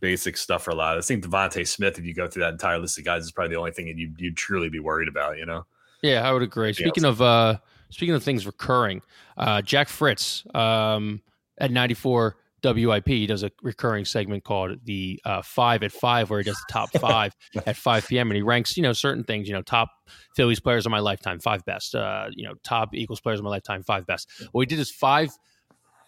basic 0.00 0.36
stuff 0.36 0.64
for 0.64 0.70
a 0.70 0.74
lot. 0.74 0.96
I 0.96 1.00
think 1.00 1.24
DeVonta 1.24 1.66
Smith, 1.66 1.98
if 1.98 2.04
you 2.04 2.14
go 2.14 2.26
through 2.26 2.42
that 2.42 2.52
entire 2.52 2.78
list 2.78 2.98
of 2.98 3.04
guys, 3.04 3.24
is 3.24 3.32
probably 3.32 3.54
the 3.54 3.58
only 3.58 3.72
thing 3.72 3.86
that 3.86 3.96
you 3.96 4.12
you'd 4.18 4.36
truly 4.36 4.68
be 4.68 4.80
worried 4.80 5.08
about. 5.08 5.38
You 5.38 5.46
know. 5.46 5.66
Yeah, 6.02 6.28
I 6.28 6.32
would 6.32 6.42
agree. 6.42 6.72
Speaking 6.72 7.04
of 7.04 7.22
uh, 7.22 7.58
speaking 7.90 8.14
of 8.14 8.22
things 8.22 8.46
recurring, 8.46 9.02
uh, 9.36 9.62
Jack 9.62 9.88
Fritz 9.88 10.44
um, 10.54 11.22
at 11.58 11.70
ninety 11.70 11.94
four 11.94 12.36
WIP. 12.62 13.08
He 13.08 13.26
does 13.26 13.42
a 13.42 13.50
recurring 13.62 14.04
segment 14.04 14.44
called 14.44 14.78
the 14.84 15.20
uh, 15.24 15.42
Five 15.42 15.82
at 15.82 15.92
Five, 15.92 16.30
where 16.30 16.40
he 16.40 16.44
does 16.44 16.56
the 16.56 16.72
top 16.72 16.90
five 16.98 17.34
at 17.66 17.76
5 17.76 18.08
p.m. 18.08 18.30
and 18.30 18.36
he 18.36 18.42
ranks, 18.42 18.76
you 18.76 18.82
know, 18.82 18.92
certain 18.92 19.24
things. 19.24 19.48
You 19.48 19.54
know, 19.54 19.62
top 19.62 19.90
Phillies 20.36 20.60
players 20.60 20.86
of 20.86 20.90
my 20.90 21.00
lifetime, 21.00 21.40
five 21.40 21.64
best. 21.64 21.94
Uh, 21.94 22.26
you 22.30 22.44
know, 22.44 22.54
top 22.64 22.94
Eagles 22.94 23.20
players 23.20 23.38
of 23.38 23.44
my 23.44 23.50
lifetime, 23.50 23.82
five 23.82 24.06
best. 24.06 24.30
What 24.52 24.62
he 24.62 24.66
did 24.66 24.80
is 24.80 24.90
five 24.90 25.30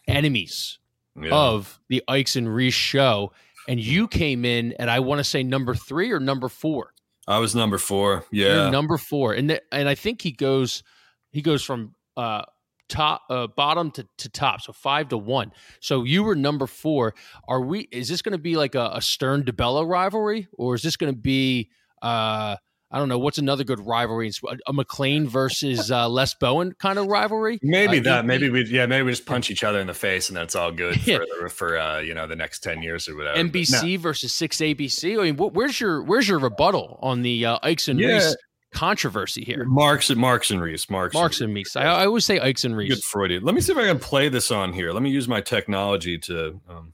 enemies 0.07 0.79
yeah. 1.21 1.31
of 1.33 1.81
the 1.89 2.03
Ikes 2.09 2.37
and 2.37 2.53
Reese 2.53 2.75
show, 2.75 3.33
and 3.69 3.81
you 3.81 4.09
came 4.09 4.45
in 4.45 4.75
at 4.79 4.89
I 4.89 5.01
want 5.01 5.19
to 5.19 5.25
say 5.25 5.43
number 5.43 5.75
three 5.75 6.13
or 6.13 6.21
number 6.21 6.49
four. 6.49 6.93
I 7.27 7.39
was 7.39 7.55
number 7.55 7.79
four. 7.79 8.25
Yeah, 8.31 8.63
You're 8.63 8.71
number 8.71 8.99
four, 8.99 9.33
and 9.33 9.49
th- 9.49 9.63
and 9.73 9.89
I 9.89 9.95
think 9.95 10.23
he 10.23 10.33
goes 10.33 10.83
he 11.31 11.43
goes 11.43 11.63
from 11.63 11.95
uh, 12.17 12.43
top 12.89 13.23
uh, 13.31 13.47
bottom 13.47 13.91
to, 13.91 14.07
to 14.19 14.29
top 14.29 14.61
so 14.61 14.73
five 14.73 15.09
to 15.09 15.17
one 15.17 15.53
so 15.81 16.05
you 16.05 16.23
were 16.23 16.35
number 16.35 16.67
four 16.67 17.15
are 17.49 17.61
we 17.61 17.89
is 17.91 18.09
this 18.09 18.23
going 18.23 18.33
to 18.33 18.39
be 18.39 18.57
like 18.57 18.75
a, 18.75 18.91
a 18.95 19.03
stern 19.03 19.43
debella 19.43 19.89
rivalry 19.89 20.49
or 20.53 20.75
is 20.75 20.83
this 20.83 20.97
going 20.97 21.13
to 21.13 21.19
be 21.19 21.71
uh 22.03 22.57
I 22.95 22.99
don't 22.99 23.09
know 23.09 23.19
what's 23.19 23.39
another 23.39 23.65
good 23.65 23.85
rivalry. 23.85 24.31
a 24.69 24.73
McLane 24.73 25.27
versus 25.27 25.91
uh, 25.91 26.09
Les 26.09 26.33
Bowen 26.35 26.75
kind 26.79 26.97
of 26.97 27.07
rivalry. 27.07 27.59
Maybe 27.61 27.99
uh, 27.99 28.03
that. 28.03 28.25
Maybe 28.25 28.51
we 28.51 28.67
yeah. 28.67 28.87
Maybe 28.87 29.03
we 29.03 29.11
just 29.11 29.27
punch 29.27 29.51
each 29.51 29.65
other 29.65 29.81
in 29.81 29.89
the 29.89 29.95
face 29.95 30.29
and 30.29 30.37
that's 30.37 30.55
all 30.55 30.71
good 30.71 31.05
yeah. 31.07 31.19
for 31.41 31.49
for 31.49 31.77
uh, 31.77 31.99
you 31.99 32.15
know 32.15 32.29
the 32.29 32.37
next 32.37 32.61
ten 32.61 32.83
years 32.83 33.09
or 33.09 33.17
whatever. 33.17 33.37
NBC 33.37 33.99
versus 33.99 34.33
six 34.33 34.59
ABC. 34.59 35.19
I 35.19 35.33
mean, 35.33 35.37
where's 35.37 35.81
your 35.81 36.05
where's 36.05 36.29
your 36.29 36.39
rebuttal 36.39 37.01
on 37.03 37.23
the 37.23 37.47
uh, 37.47 37.59
Ikes 37.65 37.89
and 37.89 37.99
yeah. 37.99 38.15
Reese 38.15 38.37
controversy 38.75 39.45
here. 39.45 39.65
Marks 39.65 40.11
and 40.11 40.21
Marks 40.21 40.51
and 40.51 40.61
Reese. 40.61 40.91
Marks, 40.91 41.15
Marks 41.15 41.41
and, 41.41 41.55
Reese. 41.55 41.77
I, 41.77 41.85
I, 41.85 42.07
always 42.07 42.25
say 42.25 42.39
Ikes 42.39 42.65
and 42.65 42.77
Reese. 42.77 42.95
Good 42.95 43.05
Freudian. 43.05 43.45
Let 43.45 43.55
me 43.55 43.61
see 43.61 43.73
if 43.73 43.79
I 43.79 43.87
can 43.87 43.99
play 43.99 44.29
this 44.29 44.51
on 44.51 44.73
here. 44.73 44.93
Let 44.93 45.03
me 45.03 45.11
use 45.11 45.29
my 45.29 45.41
technology 45.41 46.19
to. 46.19 46.61
Um... 46.69 46.93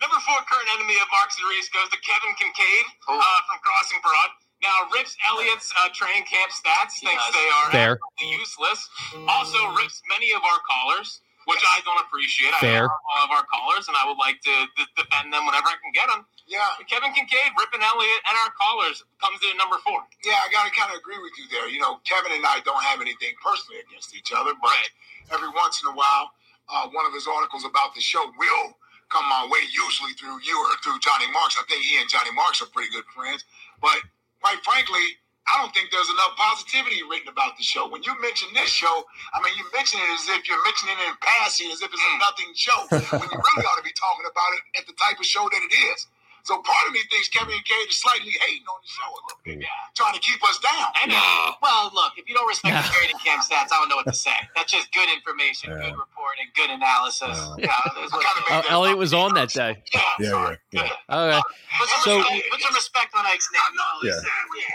Number 0.00 0.20
four 0.28 0.36
current 0.44 0.68
enemy 0.76 0.94
of 1.00 1.08
Marks 1.12 1.36
and 1.40 1.48
Reese 1.48 1.68
goes 1.68 1.88
to 1.88 1.98
Kevin 2.00 2.32
Kinkead 2.36 2.84
oh. 3.08 3.18
uh, 3.18 3.40
from 3.48 3.58
Crossing 3.64 3.98
Broad. 4.02 4.30
Now, 4.62 4.88
Rips 4.92 5.16
Eliot's 5.28 5.72
uh, 5.84 5.88
training 5.92 6.24
camp 6.24 6.52
stats 6.52 7.00
thinks 7.00 7.24
they 7.32 7.48
are 7.60 7.70
Fair. 7.70 7.98
useless. 8.20 8.88
Also, 9.28 9.58
Rips 9.76 10.00
many 10.08 10.32
of 10.32 10.40
our 10.40 10.60
callers 10.64 11.20
which 11.46 11.62
I 11.62 11.80
don't 11.86 11.98
appreciate. 12.02 12.52
Fair. 12.58 12.90
I 12.90 13.22
love 13.22 13.30
of 13.30 13.38
our 13.38 13.46
callers, 13.46 13.86
and 13.86 13.96
I 13.96 14.06
would 14.06 14.18
like 14.18 14.42
to 14.42 14.54
d- 14.76 14.90
defend 14.98 15.32
them 15.32 15.46
whenever 15.46 15.70
I 15.70 15.78
can 15.78 15.94
get 15.94 16.10
them. 16.10 16.26
Yeah. 16.46 16.62
Kevin 16.86 17.10
Kinkead, 17.10 17.50
Rippin 17.58 17.82
Eliot, 17.82 18.22
and 18.30 18.34
our 18.46 18.54
callers 18.54 19.02
comes 19.18 19.42
in 19.42 19.54
at 19.54 19.58
number 19.58 19.82
four. 19.82 20.06
Yeah, 20.22 20.38
I 20.38 20.46
got 20.54 20.62
to 20.66 20.72
kind 20.72 20.94
of 20.94 20.98
agree 21.02 21.18
with 21.18 21.34
you 21.34 21.50
there. 21.50 21.66
You 21.66 21.82
know, 21.82 21.98
Kevin 22.06 22.30
and 22.38 22.46
I 22.46 22.62
don't 22.62 22.82
have 22.86 23.02
anything 23.02 23.34
personally 23.42 23.82
against 23.82 24.14
each 24.14 24.30
other, 24.30 24.54
but 24.62 24.70
right. 24.70 24.90
every 25.34 25.50
once 25.50 25.82
in 25.82 25.90
a 25.90 25.94
while, 25.94 26.30
uh, 26.70 26.86
one 26.94 27.06
of 27.06 27.12
his 27.14 27.26
articles 27.26 27.66
about 27.66 27.94
the 27.98 28.02
show 28.02 28.22
will 28.38 28.78
come 29.10 29.26
my 29.26 29.46
way, 29.50 29.62
usually 29.70 30.14
through 30.18 30.38
you 30.42 30.54
or 30.54 30.74
through 30.82 30.98
Johnny 31.02 31.30
Marks. 31.30 31.58
I 31.58 31.66
think 31.66 31.82
he 31.82 31.98
and 31.98 32.10
Johnny 32.10 32.30
Marks 32.34 32.62
are 32.62 32.70
pretty 32.70 32.90
good 32.90 33.06
friends. 33.10 33.46
But 33.78 33.98
quite 34.42 34.58
frankly, 34.62 35.18
I 35.46 35.62
don't 35.62 35.70
think 35.70 35.94
there's 35.94 36.10
enough 36.10 36.34
positivity 36.34 37.06
written 37.06 37.30
about 37.30 37.54
the 37.54 37.62
show. 37.62 37.86
When 37.86 38.02
you 38.02 38.10
mention 38.18 38.50
this 38.50 38.66
show, 38.66 39.06
I 39.30 39.38
mean, 39.38 39.54
you 39.54 39.62
mention 39.70 40.02
it 40.02 40.10
as 40.10 40.26
if 40.34 40.42
you're 40.50 40.62
mentioning 40.66 40.98
it 40.98 41.06
in 41.06 41.18
passing, 41.22 41.70
as 41.70 41.78
if 41.78 41.90
it's 41.90 42.02
a 42.02 42.12
nothing 42.18 42.50
show, 42.58 42.78
when 42.90 43.30
you 43.30 43.38
really 43.38 43.66
ought 43.66 43.78
to 43.78 43.86
be 43.86 43.94
talking 43.94 44.26
about 44.26 44.50
it 44.58 44.82
at 44.82 44.84
the 44.90 44.94
type 44.98 45.22
of 45.22 45.26
show 45.26 45.46
that 45.46 45.62
it 45.62 45.74
is. 45.94 46.10
So 46.46 46.54
part 46.62 46.86
of 46.86 46.94
me 46.94 47.02
thinks 47.10 47.26
Kevin 47.26 47.58
Kinkead 47.58 47.90
is 47.90 47.98
slightly 47.98 48.30
hating 48.30 48.62
on 48.70 48.78
the 48.78 48.86
show 48.86 49.10
a 49.10 49.18
little 49.18 49.42
bit, 49.42 49.66
yeah. 49.66 49.90
trying 49.98 50.14
to 50.14 50.22
keep 50.22 50.38
us 50.46 50.62
down. 50.62 50.94
I 50.94 51.10
know. 51.10 51.58
Well, 51.58 51.90
look, 51.90 52.14
if 52.14 52.30
you 52.30 52.38
don't 52.38 52.46
respect 52.46 52.86
the 52.86 52.94
training 52.94 53.18
camp 53.18 53.42
stats, 53.42 53.74
I 53.74 53.82
don't 53.82 53.90
know 53.90 53.98
what 53.98 54.06
to 54.06 54.14
say. 54.14 54.38
That's 54.54 54.70
just 54.70 54.94
good 54.94 55.10
information, 55.10 55.74
yeah. 55.74 55.90
good 55.90 55.98
reporting, 55.98 56.46
good 56.54 56.70
analysis. 56.70 57.34
Yeah. 57.58 57.66
yeah 57.66 58.62
uh, 58.62 58.62
Eliot 58.70 58.94
was 58.94 59.10
on 59.10 59.34
that 59.34 59.50
day. 59.50 59.82
Yeah, 59.90 60.06
yeah, 60.22 60.54
yeah. 60.70 60.86
Okay. 61.10 61.42
Put 61.82 61.88
some, 61.90 62.02
so, 62.06 62.14
respect, 62.22 62.46
put 62.54 62.60
some 62.62 62.74
respect 62.78 63.10
on 63.18 63.26
Ike's 63.26 63.50
name. 63.50 63.74
Yeah. 64.06 64.22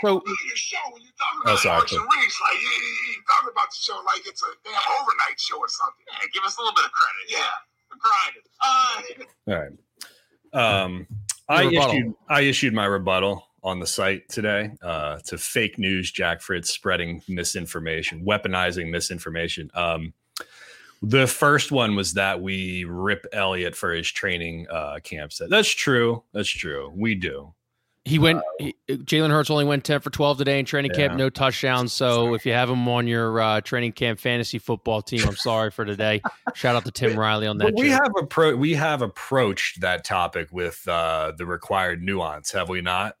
So, 0.04 0.20
your 0.20 0.60
show, 0.60 0.84
when 0.92 1.00
you're 1.00 1.16
talking 1.16 1.40
about 1.40 1.56
oh, 1.56 1.88
sorry, 1.88 1.88
Reese, 1.88 2.36
like, 2.36 2.60
he, 2.60 2.68
he, 2.68 3.16
talking 3.24 3.48
about 3.48 3.72
the 3.72 3.80
show 3.80 3.96
like 4.04 4.28
it's 4.28 4.44
a 4.44 4.52
damn 4.60 4.76
overnight 5.00 5.40
show 5.40 5.56
or 5.56 5.72
something. 5.72 6.04
Yeah, 6.04 6.28
give 6.36 6.44
us 6.44 6.52
a 6.52 6.60
little 6.60 6.76
bit 6.76 6.84
of 6.84 6.92
credit. 6.92 7.32
Yeah. 7.32 7.48
Uh, 8.60 9.08
All 9.48 9.56
right. 9.56 9.72
Um, 10.52 11.06
I 11.52 11.64
issued 11.64 12.14
I 12.28 12.40
issued 12.42 12.74
my 12.74 12.86
rebuttal 12.86 13.46
on 13.62 13.78
the 13.78 13.86
site 13.86 14.28
today 14.28 14.72
uh, 14.82 15.18
to 15.26 15.38
fake 15.38 15.78
news. 15.78 16.10
Jack 16.10 16.40
Fritz 16.40 16.70
spreading 16.70 17.22
misinformation, 17.28 18.24
weaponizing 18.24 18.90
misinformation. 18.90 19.70
Um, 19.74 20.12
the 21.02 21.26
first 21.26 21.72
one 21.72 21.96
was 21.96 22.14
that 22.14 22.40
we 22.40 22.84
rip 22.84 23.26
Eliot 23.32 23.74
for 23.74 23.92
his 23.92 24.08
training 24.08 24.68
uh, 24.70 25.00
camp 25.02 25.32
set. 25.32 25.50
That's 25.50 25.68
true. 25.68 26.22
That's 26.32 26.48
true. 26.48 26.92
We 26.94 27.16
do. 27.16 27.54
He 28.04 28.18
went. 28.18 28.42
Uh, 28.60 28.70
Jalen 28.88 29.30
Hurts 29.30 29.48
only 29.48 29.64
went 29.64 29.84
ten 29.84 30.00
for 30.00 30.10
twelve 30.10 30.36
today 30.36 30.58
in 30.58 30.64
training 30.64 30.90
yeah. 30.92 31.08
camp, 31.08 31.14
no 31.14 31.30
touchdowns. 31.30 31.92
So 31.92 32.34
if 32.34 32.44
you 32.44 32.52
have 32.52 32.68
him 32.68 32.88
on 32.88 33.06
your 33.06 33.40
uh, 33.40 33.60
training 33.60 33.92
camp 33.92 34.18
fantasy 34.18 34.58
football 34.58 35.02
team, 35.02 35.20
I'm 35.24 35.36
sorry 35.36 35.70
for 35.70 35.84
today. 35.84 36.20
Shout 36.54 36.74
out 36.74 36.84
to 36.84 36.90
Tim 36.90 37.16
Riley 37.16 37.46
on 37.46 37.58
that. 37.58 37.74
we 37.76 37.90
have 37.90 38.10
appro- 38.16 38.58
we 38.58 38.74
have 38.74 39.02
approached 39.02 39.82
that 39.82 40.04
topic 40.04 40.48
with 40.50 40.86
uh, 40.88 41.32
the 41.38 41.46
required 41.46 42.02
nuance, 42.02 42.50
have 42.50 42.68
we 42.68 42.80
not? 42.80 43.16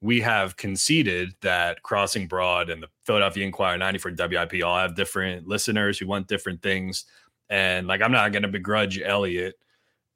We 0.00 0.20
have 0.20 0.56
conceded 0.56 1.34
that 1.42 1.82
Crossing 1.82 2.28
Broad 2.28 2.70
and 2.70 2.82
the 2.82 2.88
Philadelphia 3.04 3.44
Inquirer 3.44 3.78
94 3.78 4.12
WIP 4.16 4.64
all 4.64 4.78
have 4.78 4.94
different 4.94 5.48
listeners 5.48 5.98
who 5.98 6.06
want 6.06 6.28
different 6.28 6.62
things, 6.62 7.04
and 7.48 7.88
like 7.88 8.00
I'm 8.00 8.12
not 8.12 8.30
going 8.30 8.44
to 8.44 8.48
begrudge 8.48 9.00
Eliot 9.00 9.56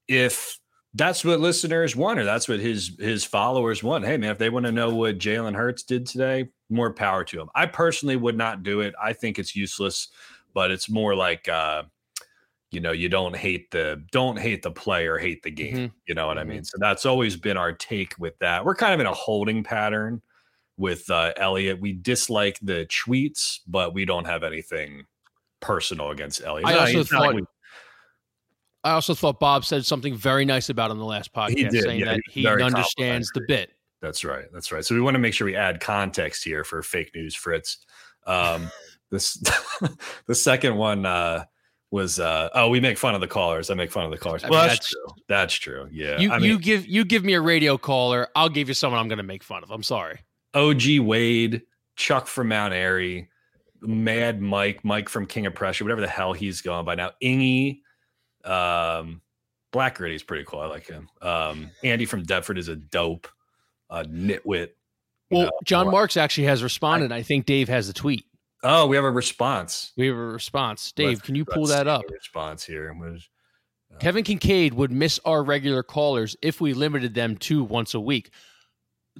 if 0.06 0.60
that's 0.94 1.24
what 1.24 1.40
listeners 1.40 1.96
want, 1.96 2.18
or 2.18 2.24
that's 2.24 2.48
what 2.48 2.60
his 2.60 2.96
his 2.98 3.24
followers 3.24 3.82
want. 3.82 4.04
Hey 4.04 4.16
man, 4.16 4.30
if 4.30 4.38
they 4.38 4.50
want 4.50 4.66
to 4.66 4.72
know 4.72 4.94
what 4.94 5.18
Jalen 5.18 5.54
Hurts 5.54 5.82
did 5.82 6.06
today, 6.06 6.48
more 6.70 6.92
power 6.92 7.24
to 7.24 7.40
him. 7.40 7.48
I 7.54 7.66
personally 7.66 8.16
would 8.16 8.36
not 8.36 8.62
do 8.62 8.80
it. 8.80 8.94
I 9.02 9.12
think 9.12 9.38
it's 9.38 9.56
useless, 9.56 10.08
but 10.54 10.70
it's 10.70 10.88
more 10.88 11.14
like 11.14 11.48
uh, 11.48 11.84
you 12.70 12.80
know, 12.80 12.92
you 12.92 13.08
don't 13.08 13.36
hate 13.36 13.70
the 13.70 14.04
don't 14.12 14.38
hate 14.38 14.62
the 14.62 14.70
player, 14.70 15.18
hate 15.18 15.42
the 15.42 15.50
game. 15.50 15.76
Mm-hmm. 15.76 15.94
You 16.06 16.14
know 16.14 16.26
what 16.26 16.36
mm-hmm. 16.36 16.50
I 16.50 16.54
mean? 16.54 16.64
So 16.64 16.76
that's 16.78 17.06
always 17.06 17.36
been 17.36 17.56
our 17.56 17.72
take 17.72 18.14
with 18.18 18.38
that. 18.38 18.64
We're 18.64 18.74
kind 18.74 18.94
of 18.94 19.00
in 19.00 19.06
a 19.06 19.12
holding 19.12 19.62
pattern 19.62 20.22
with 20.76 21.08
uh, 21.10 21.32
Eliot. 21.36 21.80
We 21.80 21.92
dislike 21.92 22.58
the 22.60 22.86
tweets, 22.86 23.60
but 23.66 23.94
we 23.94 24.04
don't 24.04 24.26
have 24.26 24.42
anything 24.42 25.04
personal 25.60 26.10
against 26.10 26.42
Eliot. 26.44 26.66
I 26.66 26.78
also 26.78 27.04
thought 27.04 27.34
like 27.34 27.44
I 28.84 28.92
also 28.92 29.14
thought 29.14 29.40
Bob 29.40 29.64
said 29.64 29.84
something 29.86 30.14
very 30.14 30.44
nice 30.44 30.68
about 30.68 30.90
him 30.90 30.98
the 30.98 31.04
last 31.04 31.32
podcast, 31.32 31.56
he 31.56 31.64
did, 31.64 31.82
saying 31.82 32.00
yeah, 32.00 32.12
that 32.12 32.20
he 32.30 32.46
understands 32.46 33.30
the 33.34 33.40
bit. 33.48 33.70
That's 34.02 34.22
right. 34.22 34.44
That's 34.52 34.70
right. 34.70 34.84
So 34.84 34.94
we 34.94 35.00
want 35.00 35.14
to 35.14 35.18
make 35.18 35.32
sure 35.32 35.46
we 35.46 35.56
add 35.56 35.80
context 35.80 36.44
here 36.44 36.62
for 36.62 36.82
fake 36.82 37.10
news, 37.14 37.34
Fritz. 37.34 37.78
Um, 38.26 38.70
this 39.10 39.42
the 40.26 40.34
second 40.34 40.76
one 40.76 41.06
uh, 41.06 41.44
was 41.90 42.20
uh, 42.20 42.50
oh 42.54 42.68
we 42.68 42.80
make 42.80 42.98
fun 42.98 43.14
of 43.14 43.22
the 43.22 43.26
callers. 43.26 43.70
I 43.70 43.74
make 43.74 43.90
fun 43.90 44.04
of 44.04 44.10
the 44.10 44.18
callers. 44.18 44.44
I 44.44 44.50
well, 44.50 44.66
that's, 44.66 44.74
that's, 44.74 44.88
true. 44.90 45.06
That's 45.28 45.54
true. 45.54 45.88
Yeah. 45.90 46.18
You 46.18 46.30
I 46.30 46.38
mean, 46.38 46.50
you 46.50 46.58
give 46.58 46.86
you 46.86 47.06
give 47.06 47.24
me 47.24 47.32
a 47.32 47.40
radio 47.40 47.78
caller, 47.78 48.28
I'll 48.36 48.50
give 48.50 48.68
you 48.68 48.74
someone 48.74 49.00
I'm 49.00 49.08
going 49.08 49.16
to 49.16 49.24
make 49.24 49.42
fun 49.42 49.62
of. 49.62 49.70
I'm 49.70 49.82
sorry. 49.82 50.18
OG 50.52 50.98
Wade, 51.00 51.62
Chuck 51.96 52.26
from 52.26 52.48
Mount 52.48 52.74
Airy, 52.74 53.30
Mad 53.80 54.42
Mike, 54.42 54.84
Mike 54.84 55.08
from 55.08 55.24
King 55.24 55.46
of 55.46 55.54
Prussia, 55.54 55.84
whatever 55.84 56.02
the 56.02 56.06
hell 56.06 56.34
he's 56.34 56.60
going 56.60 56.84
by 56.84 56.94
now. 56.94 57.12
Ingy 57.22 57.80
um, 58.44 59.20
Black 59.72 59.96
Gritty 59.96 60.14
is 60.14 60.22
pretty 60.22 60.44
cool. 60.44 60.60
I 60.60 60.66
like 60.66 60.86
him. 60.86 61.08
Um, 61.20 61.70
Andy 61.82 62.06
from 62.06 62.24
Deptford 62.24 62.58
is 62.58 62.68
a 62.68 62.76
dope 62.76 63.28
uh, 63.90 64.04
nitwit. 64.04 64.70
Well, 65.30 65.46
know, 65.46 65.50
John 65.64 65.90
Marks 65.90 66.16
actually 66.16 66.44
has 66.44 66.62
responded. 66.62 67.12
I, 67.12 67.16
I, 67.16 67.22
think 67.22 67.46
Dave 67.46 67.68
has 67.68 67.88
a 67.88 67.92
tweet. 67.92 68.26
Oh, 68.62 68.86
we 68.86 68.96
have 68.96 69.04
a 69.04 69.10
response. 69.10 69.92
We 69.96 70.06
have 70.06 70.16
a 70.16 70.20
response. 70.20 70.92
Dave, 70.92 71.08
let's, 71.08 71.22
can 71.22 71.34
you 71.34 71.44
pull 71.44 71.66
that 71.66 71.86
up? 71.86 72.02
Response 72.10 72.64
here. 72.64 72.92
Was, 72.94 73.28
uh, 73.92 73.98
Kevin 73.98 74.24
Kinkead 74.24 74.72
would 74.74 74.92
miss 74.92 75.18
our 75.24 75.42
regular 75.42 75.82
callers 75.82 76.36
if 76.40 76.60
we 76.60 76.72
limited 76.72 77.14
them 77.14 77.36
to 77.38 77.64
once 77.64 77.94
a 77.94 78.00
week. 78.00 78.30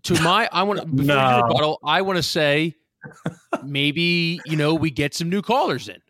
To 0.05 0.15
my, 0.23 0.49
I 0.53 0.63
want 0.63 0.81
to 0.81 1.05
no. 1.05 1.43
rebuttal. 1.43 1.79
I 1.85 2.03
want 2.03 2.17
to 2.17 2.23
say 2.23 2.75
maybe 3.65 4.41
you 4.47 4.57
know 4.57 4.75
we 4.75 4.91
get 4.91 5.15
some 5.15 5.29
new 5.31 5.43
callers 5.43 5.89
in. 5.89 6.01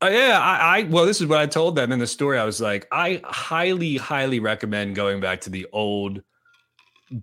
Uh, 0.00 0.10
yeah, 0.12 0.38
I, 0.40 0.78
I 0.78 0.82
well, 0.84 1.06
this 1.06 1.20
is 1.20 1.26
what 1.26 1.40
I 1.40 1.46
told 1.46 1.74
them 1.74 1.90
in 1.90 1.98
the 1.98 2.06
story. 2.06 2.38
I 2.38 2.44
was 2.44 2.60
like, 2.60 2.86
I 2.92 3.20
highly, 3.24 3.96
highly 3.96 4.38
recommend 4.38 4.94
going 4.94 5.20
back 5.20 5.40
to 5.42 5.50
the 5.50 5.66
old 5.72 6.22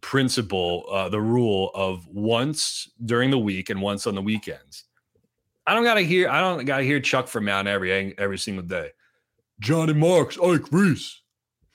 principle, 0.02 0.86
uh, 0.92 1.08
the 1.08 1.22
rule 1.22 1.72
of 1.74 2.06
once 2.08 2.90
during 3.06 3.32
the 3.32 3.40
week 3.40 3.70
and 3.70 3.82
once 3.82 4.08
on 4.08 4.16
the 4.16 4.22
weekends. 4.22 4.84
I 5.68 5.74
don't 5.74 5.84
gotta 5.84 6.02
hear. 6.02 6.30
I 6.30 6.42
don't 6.42 6.66
gotta 6.66 6.84
hear 6.84 7.00
Chuck 7.00 7.28
from 7.28 7.46
Mount 7.46 7.68
Airy 7.68 8.14
every 8.18 8.38
single 8.38 8.66
day. 8.66 8.90
Johnny 9.60 9.94
Marks, 9.94 10.38
Ike 10.38 10.72
Reese. 10.72 11.22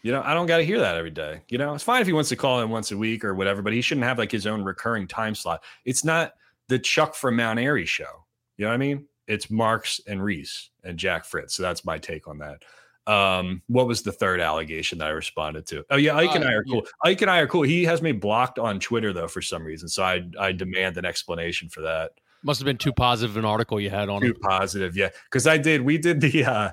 You 0.02 0.12
know, 0.12 0.22
I 0.22 0.34
don't 0.34 0.46
gotta 0.46 0.62
hear 0.64 0.78
that 0.80 0.96
every 0.96 1.10
day. 1.10 1.40
You 1.48 1.58
know, 1.58 1.74
it's 1.74 1.84
fine 1.84 2.00
if 2.00 2.06
he 2.06 2.12
wants 2.12 2.28
to 2.28 2.36
call 2.36 2.60
in 2.60 2.68
once 2.68 2.92
a 2.92 2.96
week 2.96 3.24
or 3.24 3.34
whatever, 3.34 3.62
but 3.62 3.72
he 3.72 3.80
shouldn't 3.80 4.06
have 4.06 4.18
like 4.18 4.30
his 4.30 4.46
own 4.46 4.62
recurring 4.62 5.08
time 5.08 5.34
slot. 5.34 5.62
It's 5.84 6.04
not 6.04 6.34
the 6.68 6.78
Chuck 6.78 7.14
from 7.14 7.36
Mount 7.36 7.58
Airy 7.58 7.86
show. 7.86 8.26
You 8.56 8.66
know 8.66 8.68
what 8.68 8.74
I 8.74 8.78
mean? 8.78 9.06
It's 9.26 9.50
Marks 9.50 10.00
and 10.06 10.22
Reese 10.22 10.70
and 10.84 10.98
Jack 10.98 11.24
Fritz. 11.24 11.54
So 11.54 11.62
that's 11.62 11.84
my 11.84 11.98
take 11.98 12.28
on 12.28 12.38
that. 12.38 12.64
Um, 13.06 13.62
what 13.66 13.86
was 13.86 14.02
the 14.02 14.12
third 14.12 14.40
allegation 14.40 14.98
that 14.98 15.08
I 15.08 15.10
responded 15.10 15.66
to? 15.68 15.84
Oh 15.90 15.96
yeah, 15.96 16.16
Ike 16.16 16.30
uh, 16.30 16.34
and 16.34 16.44
I 16.44 16.52
are 16.52 16.64
cool. 16.64 16.82
Yeah. 16.84 17.10
Ike 17.10 17.22
and 17.22 17.30
I 17.30 17.38
are 17.38 17.46
cool. 17.46 17.62
He 17.62 17.84
has 17.84 18.02
me 18.02 18.12
blocked 18.12 18.58
on 18.58 18.78
Twitter 18.78 19.12
though 19.12 19.28
for 19.28 19.42
some 19.42 19.64
reason, 19.64 19.88
so 19.88 20.02
I 20.02 20.22
I 20.38 20.52
demand 20.52 20.96
an 20.96 21.04
explanation 21.04 21.68
for 21.68 21.80
that. 21.82 22.12
Must 22.42 22.60
have 22.60 22.66
been 22.66 22.78
too 22.78 22.92
positive 22.92 23.36
an 23.36 23.44
article 23.44 23.80
you 23.80 23.90
had 23.90 24.08
on 24.08 24.20
too 24.20 24.34
positive, 24.34 24.96
yeah. 24.96 25.10
Because 25.24 25.46
I 25.46 25.58
did. 25.58 25.82
We 25.82 25.98
did 25.98 26.20
the. 26.20 26.44
uh 26.44 26.70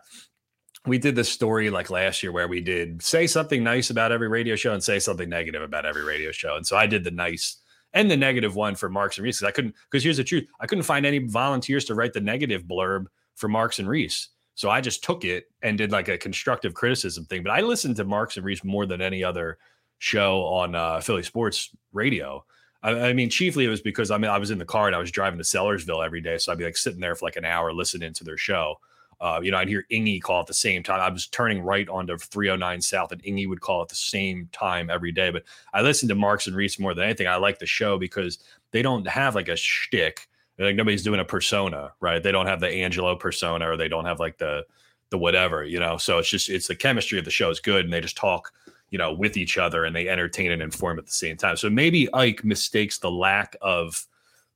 we 0.85 0.97
did 0.97 1.15
the 1.15 1.23
story 1.23 1.69
like 1.69 1.89
last 1.89 2.23
year 2.23 2.31
where 2.31 2.47
we 2.47 2.61
did 2.61 3.03
say 3.03 3.27
something 3.27 3.61
nice 3.61 3.89
about 3.89 4.13
every 4.13 4.29
radio 4.29 4.55
show 4.55 4.73
and 4.73 4.81
say 4.81 4.99
something 4.99 5.27
negative 5.27 5.61
about 5.61 5.85
every 5.85 6.03
radio 6.03 6.31
show. 6.31 6.55
And 6.55 6.65
so 6.65 6.77
I 6.77 6.87
did 6.87 7.03
the 7.03 7.11
nice 7.11 7.57
and 7.97 8.11
the 8.11 8.15
negative 8.15 8.55
one 8.55 8.75
for 8.75 8.89
Marks 8.89 9.17
and 9.17 9.25
Reese. 9.25 9.41
I 9.41 9.51
couldn't 9.51 9.73
because 9.89 10.03
here's 10.03 10.17
the 10.17 10.23
truth: 10.23 10.47
I 10.59 10.67
couldn't 10.67 10.83
find 10.83 11.05
any 11.05 11.17
volunteers 11.17 11.83
to 11.85 11.95
write 11.95 12.13
the 12.13 12.21
negative 12.21 12.63
blurb 12.63 13.07
for 13.35 13.47
Marks 13.47 13.79
and 13.79 13.89
Reese. 13.89 14.29
So 14.53 14.69
I 14.69 14.81
just 14.81 15.03
took 15.03 15.25
it 15.25 15.45
and 15.61 15.77
did 15.77 15.91
like 15.91 16.07
a 16.07 16.17
constructive 16.17 16.73
criticism 16.73 17.25
thing. 17.25 17.43
But 17.43 17.51
I 17.51 17.61
listened 17.61 17.95
to 17.97 18.03
Marks 18.03 18.37
and 18.37 18.45
Reese 18.45 18.63
more 18.63 18.85
than 18.85 19.01
any 19.01 19.23
other 19.23 19.57
show 19.97 20.43
on 20.45 20.75
uh, 20.75 21.01
Philly 21.01 21.23
sports 21.23 21.75
radio. 21.91 22.45
I, 22.83 23.09
I, 23.09 23.13
mean, 23.13 23.29
chiefly 23.29 23.65
it 23.65 23.69
was 23.69 23.81
because 23.81 24.11
I 24.11 24.17
mean 24.17 24.29
I 24.29 24.37
was 24.37 24.51
in 24.51 24.59
the 24.59 24.65
car 24.65 24.87
and 24.87 24.95
I 24.95 24.99
was 24.99 25.11
driving 25.11 25.39
to 25.39 25.43
Sellersville 25.43 26.05
every 26.05 26.21
day, 26.21 26.37
so 26.37 26.51
I'd 26.51 26.59
be 26.59 26.65
like 26.65 26.77
sitting 26.77 26.99
there 26.99 27.15
for 27.15 27.25
like 27.25 27.35
an 27.35 27.45
hour 27.45 27.73
listening 27.73 28.13
to 28.13 28.23
their 28.23 28.37
show. 28.37 28.79
Uh, 29.19 29.39
you 29.41 29.51
know, 29.51 29.57
I'd 29.57 29.67
hear 29.67 29.85
Ingy 29.91 30.21
call 30.21 30.41
at 30.41 30.47
the 30.47 30.53
same 30.53 30.83
time. 30.83 30.99
I 30.99 31.09
was 31.09 31.27
turning 31.27 31.61
right 31.61 31.87
onto 31.89 32.17
309 32.17 32.81
South, 32.81 33.11
and 33.11 33.23
Ingy 33.23 33.47
would 33.47 33.61
call 33.61 33.81
at 33.81 33.89
the 33.89 33.95
same 33.95 34.47
time 34.51 34.89
every 34.89 35.11
day. 35.11 35.31
But 35.31 35.43
I 35.73 35.81
listened 35.81 36.09
to 36.09 36.15
Marks 36.15 36.47
and 36.47 36.55
Reese 36.55 36.79
more 36.79 36.93
than 36.93 37.05
anything. 37.05 37.27
I 37.27 37.37
like 37.37 37.57
the 37.57 37.65
show 37.65 37.97
because 37.97 38.39
they 38.71 38.81
don't 38.81 39.07
have 39.07 39.35
like 39.35 39.49
a 39.49 39.55
shtick. 39.55 40.27
Like 40.59 40.75
nobody's 40.75 41.03
doing 41.03 41.19
a 41.19 41.25
persona, 41.25 41.93
right? 41.99 42.21
They 42.21 42.31
don't 42.31 42.47
have 42.47 42.59
the 42.59 42.69
Angelo 42.69 43.15
persona, 43.15 43.69
or 43.69 43.77
they 43.77 43.87
don't 43.87 44.05
have 44.05 44.19
like 44.19 44.37
the 44.37 44.65
the 45.09 45.17
whatever, 45.17 45.63
you 45.63 45.79
know. 45.79 45.97
So 45.97 46.19
it's 46.19 46.29
just 46.29 46.49
it's 46.49 46.67
the 46.67 46.75
chemistry 46.75 47.17
of 47.17 47.25
the 47.25 47.31
show 47.31 47.49
is 47.49 47.59
good, 47.59 47.85
and 47.85 47.93
they 47.93 48.01
just 48.01 48.17
talk, 48.17 48.51
you 48.89 48.97
know, 48.97 49.13
with 49.13 49.37
each 49.37 49.57
other, 49.57 49.85
and 49.85 49.95
they 49.95 50.07
entertain 50.07 50.51
and 50.51 50.61
inform 50.61 50.99
at 50.99 51.05
the 51.05 51.11
same 51.11 51.37
time. 51.37 51.57
So 51.57 51.69
maybe 51.69 52.11
Ike 52.13 52.43
mistakes 52.43 52.97
the 52.97 53.11
lack 53.11 53.55
of 53.61 54.05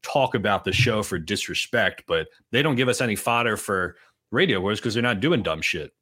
talk 0.01 0.35
about 0.35 0.63
the 0.63 0.73
show 0.73 1.03
for 1.03 1.19
disrespect, 1.19 2.03
but 2.07 2.27
they 2.51 2.61
don't 2.61 2.75
give 2.75 2.89
us 2.89 3.01
any 3.01 3.15
fodder 3.15 3.57
for 3.57 3.95
Radio 4.31 4.59
Wars 4.59 4.79
because 4.79 4.93
they're 4.93 5.03
not 5.03 5.19
doing 5.19 5.43
dumb 5.43 5.61
shit. 5.61 5.93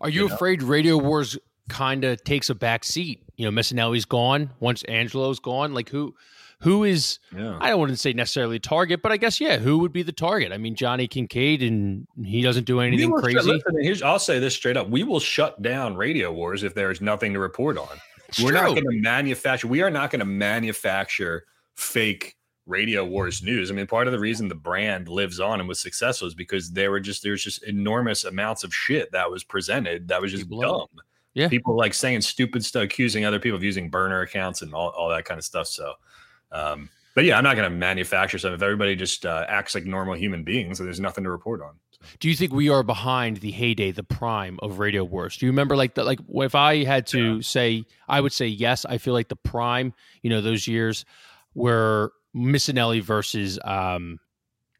Are 0.00 0.08
you, 0.08 0.26
you 0.26 0.34
afraid 0.34 0.60
know? 0.60 0.66
Radio 0.66 0.96
Wars 0.98 1.38
kind 1.68 2.04
of 2.04 2.22
takes 2.24 2.50
a 2.50 2.54
back 2.54 2.84
seat? 2.84 3.22
You 3.36 3.44
know, 3.44 3.50
Missanelli's 3.50 4.04
gone 4.04 4.50
once 4.60 4.82
Angelo's 4.84 5.38
gone. 5.38 5.74
Like 5.74 5.88
who? 5.88 6.14
Who 6.60 6.84
is? 6.84 7.18
Yeah. 7.36 7.58
I 7.60 7.68
don't 7.68 7.78
want 7.78 7.90
to 7.90 7.96
say 7.98 8.14
necessarily 8.14 8.58
target, 8.58 9.02
but 9.02 9.12
I 9.12 9.18
guess 9.18 9.40
yeah. 9.40 9.58
Who 9.58 9.78
would 9.78 9.92
be 9.92 10.02
the 10.02 10.12
target? 10.12 10.52
I 10.52 10.58
mean, 10.58 10.74
Johnny 10.74 11.06
Kincaid, 11.06 11.62
and 11.62 12.06
he 12.24 12.40
doesn't 12.40 12.64
do 12.64 12.80
anything 12.80 13.12
crazy. 13.12 13.38
listen, 13.40 13.82
here's, 13.82 14.02
I'll 14.02 14.18
say 14.18 14.38
this 14.38 14.54
straight 14.54 14.76
up: 14.76 14.88
we 14.88 15.02
will 15.02 15.20
shut 15.20 15.60
down 15.60 15.96
Radio 15.96 16.32
Wars 16.32 16.62
if 16.62 16.74
there 16.74 16.90
is 16.90 17.02
nothing 17.02 17.34
to 17.34 17.38
report 17.38 17.76
on. 17.76 17.88
It's 18.28 18.40
We're 18.40 18.52
true. 18.52 18.60
not 18.60 18.68
going 18.68 18.84
to 18.84 19.00
manufacture. 19.00 19.68
We 19.68 19.82
are 19.82 19.90
not 19.90 20.10
going 20.10 20.20
to 20.20 20.26
manufacture 20.26 21.44
fake 21.74 22.35
radio 22.66 23.04
wars 23.04 23.42
news. 23.42 23.70
I 23.70 23.74
mean, 23.74 23.86
part 23.86 24.06
of 24.06 24.12
the 24.12 24.18
reason 24.18 24.48
the 24.48 24.54
brand 24.54 25.08
lives 25.08 25.40
on 25.40 25.60
and 25.60 25.68
was 25.68 25.80
successful 25.80 26.28
is 26.28 26.34
because 26.34 26.70
there 26.72 26.90
were 26.90 27.00
just 27.00 27.22
there's 27.22 27.42
just 27.42 27.62
enormous 27.62 28.24
amounts 28.24 28.64
of 28.64 28.74
shit 28.74 29.10
that 29.12 29.30
was 29.30 29.44
presented 29.44 30.08
that 30.08 30.20
was 30.20 30.32
just 30.32 30.50
dumb. 30.50 30.88
Yeah. 31.34 31.48
People 31.48 31.76
like 31.76 31.92
saying 31.94 32.22
stupid 32.22 32.64
stuff, 32.64 32.84
accusing 32.84 33.24
other 33.24 33.38
people 33.38 33.56
of 33.56 33.62
using 33.62 33.90
burner 33.90 34.22
accounts 34.22 34.62
and 34.62 34.72
all, 34.72 34.88
all 34.90 35.10
that 35.10 35.26
kind 35.26 35.38
of 35.38 35.44
stuff. 35.44 35.66
So, 35.66 35.92
um, 36.50 36.88
but 37.14 37.24
yeah, 37.24 37.36
I'm 37.36 37.44
not 37.44 37.56
going 37.56 37.70
to 37.70 37.76
manufacture 37.76 38.38
something. 38.38 38.54
If 38.56 38.62
everybody 38.62 38.96
just 38.96 39.26
uh, 39.26 39.44
acts 39.46 39.74
like 39.74 39.84
normal 39.84 40.14
human 40.14 40.44
beings, 40.44 40.78
there's 40.78 41.00
nothing 41.00 41.24
to 41.24 41.30
report 41.30 41.60
on. 41.60 41.74
Do 42.20 42.28
you 42.28 42.34
think 42.34 42.52
we 42.52 42.68
are 42.70 42.82
behind 42.82 43.38
the 43.38 43.50
heyday, 43.50 43.90
the 43.90 44.02
prime 44.02 44.58
of 44.62 44.78
Radio 44.78 45.04
Wars? 45.04 45.36
Do 45.36 45.44
you 45.46 45.52
remember 45.52 45.76
like 45.76 45.94
the 45.94 46.04
like 46.04 46.20
if 46.28 46.54
I 46.54 46.84
had 46.84 47.06
to 47.08 47.36
yeah. 47.36 47.40
say, 47.42 47.84
I 48.08 48.20
would 48.20 48.32
say 48.32 48.46
yes. 48.46 48.84
I 48.84 48.98
feel 48.98 49.12
like 49.12 49.28
the 49.28 49.36
prime, 49.36 49.92
you 50.22 50.30
know, 50.30 50.40
those 50.40 50.66
years 50.66 51.04
were 51.54 52.12
Missanelli 52.36 53.00
versus 53.00 53.58
um, 53.64 54.18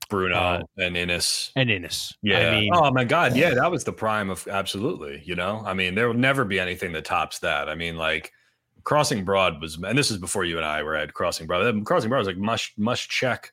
Bruno 0.08 0.36
uh, 0.36 0.62
and 0.78 0.96
Innes 0.96 1.52
and 1.56 1.70
Innes. 1.70 2.14
Yeah. 2.22 2.50
I 2.50 2.60
mean, 2.60 2.70
oh 2.74 2.90
my 2.90 3.04
God. 3.04 3.36
Yeah, 3.36 3.54
that 3.54 3.70
was 3.70 3.84
the 3.84 3.92
prime 3.92 4.30
of 4.30 4.46
absolutely. 4.48 5.22
You 5.24 5.34
know, 5.34 5.62
I 5.66 5.74
mean, 5.74 5.94
there 5.94 6.06
will 6.06 6.14
never 6.14 6.44
be 6.44 6.60
anything 6.60 6.92
that 6.92 7.04
tops 7.04 7.40
that. 7.40 7.68
I 7.68 7.74
mean, 7.74 7.96
like 7.96 8.32
Crossing 8.84 9.24
Broad 9.24 9.60
was, 9.60 9.76
and 9.76 9.98
this 9.98 10.10
is 10.10 10.18
before 10.18 10.44
you 10.44 10.56
and 10.58 10.66
I 10.66 10.82
were 10.82 10.94
at 10.94 11.14
Crossing 11.14 11.46
Broad. 11.46 11.84
Crossing 11.84 12.08
Broad 12.08 12.18
was 12.18 12.28
like 12.28 12.36
must 12.36 12.78
must 12.78 13.08
check 13.08 13.52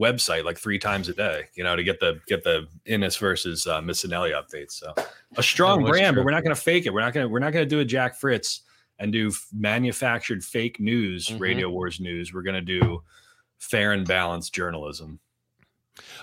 website 0.00 0.44
like 0.44 0.58
three 0.58 0.78
times 0.78 1.08
a 1.08 1.12
day, 1.12 1.44
you 1.54 1.62
know, 1.62 1.76
to 1.76 1.84
get 1.84 2.00
the 2.00 2.20
get 2.26 2.42
the 2.42 2.66
Innes 2.86 3.16
versus 3.16 3.66
uh, 3.66 3.80
Missanelli 3.80 4.32
updates. 4.32 4.72
So 4.72 4.92
a 5.36 5.42
strong 5.42 5.84
brand, 5.84 6.14
true. 6.14 6.22
but 6.22 6.24
we're 6.24 6.32
not 6.32 6.42
going 6.42 6.54
to 6.54 6.60
fake 6.60 6.86
it. 6.86 6.90
We're 6.92 7.00
not 7.00 7.12
going 7.12 7.24
to 7.24 7.28
we're 7.28 7.38
not 7.38 7.52
going 7.52 7.64
to 7.64 7.68
do 7.68 7.80
a 7.80 7.84
Jack 7.84 8.16
Fritz 8.16 8.62
and 8.98 9.12
do 9.12 9.28
f- 9.28 9.46
manufactured 9.52 10.44
fake 10.44 10.80
news, 10.80 11.28
mm-hmm. 11.28 11.38
Radio 11.38 11.70
Wars 11.70 12.00
news. 12.00 12.32
We're 12.32 12.42
going 12.42 12.54
to 12.54 12.60
do 12.60 13.02
fair 13.62 13.92
and 13.92 14.06
balanced 14.06 14.52
journalism. 14.52 15.20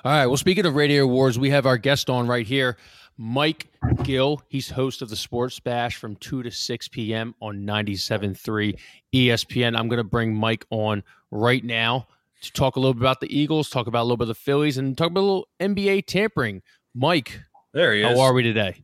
All 0.04 0.12
right. 0.12 0.26
Well, 0.26 0.38
speaking 0.38 0.66
of 0.66 0.76
Radio 0.76 1.08
Wars, 1.08 1.40
we 1.40 1.50
have 1.52 1.66
our 1.66 1.78
guest 1.78 2.10
on 2.10 2.28
right 2.28 2.46
here, 2.46 2.78
Mike 3.18 3.68
Gill. 4.04 4.42
He's 4.50 4.70
host 4.70 5.02
of 5.02 5.10
the 5.10 5.16
Sports 5.16 5.60
Bash 5.60 5.96
from 5.96 6.16
2 6.18 6.44
to 6.44 6.52
6 6.52 6.88
p.m. 6.90 7.36
on 7.42 7.60
97.3 7.60 8.78
ESPN. 9.14 9.78
I'm 9.78 9.88
going 9.88 9.98
to 9.98 10.04
bring 10.04 10.36
Mike 10.36 10.66
on 10.70 11.04
right 11.32 11.64
now 11.64 12.08
to 12.42 12.52
talk 12.52 12.76
a 12.76 12.80
little 12.80 12.94
bit 12.94 13.02
about 13.02 13.22
the 13.22 13.38
Eagles, 13.38 13.70
talk 13.70 13.88
about 13.88 14.02
a 14.02 14.06
little 14.06 14.18
bit 14.18 14.24
of 14.24 14.30
the 14.30 14.36
Phillies, 14.36 14.78
and 14.78 14.98
talk 14.98 15.12
about 15.12 15.22
a 15.22 15.22
little 15.22 15.48
NBA 15.60 16.06
tampering. 16.08 16.62
Mike, 16.96 17.40
there 17.74 17.94
he 17.94 18.02
is. 18.02 18.18
How 18.18 18.24
are 18.24 18.34
we 18.34 18.44
today? 18.44 18.84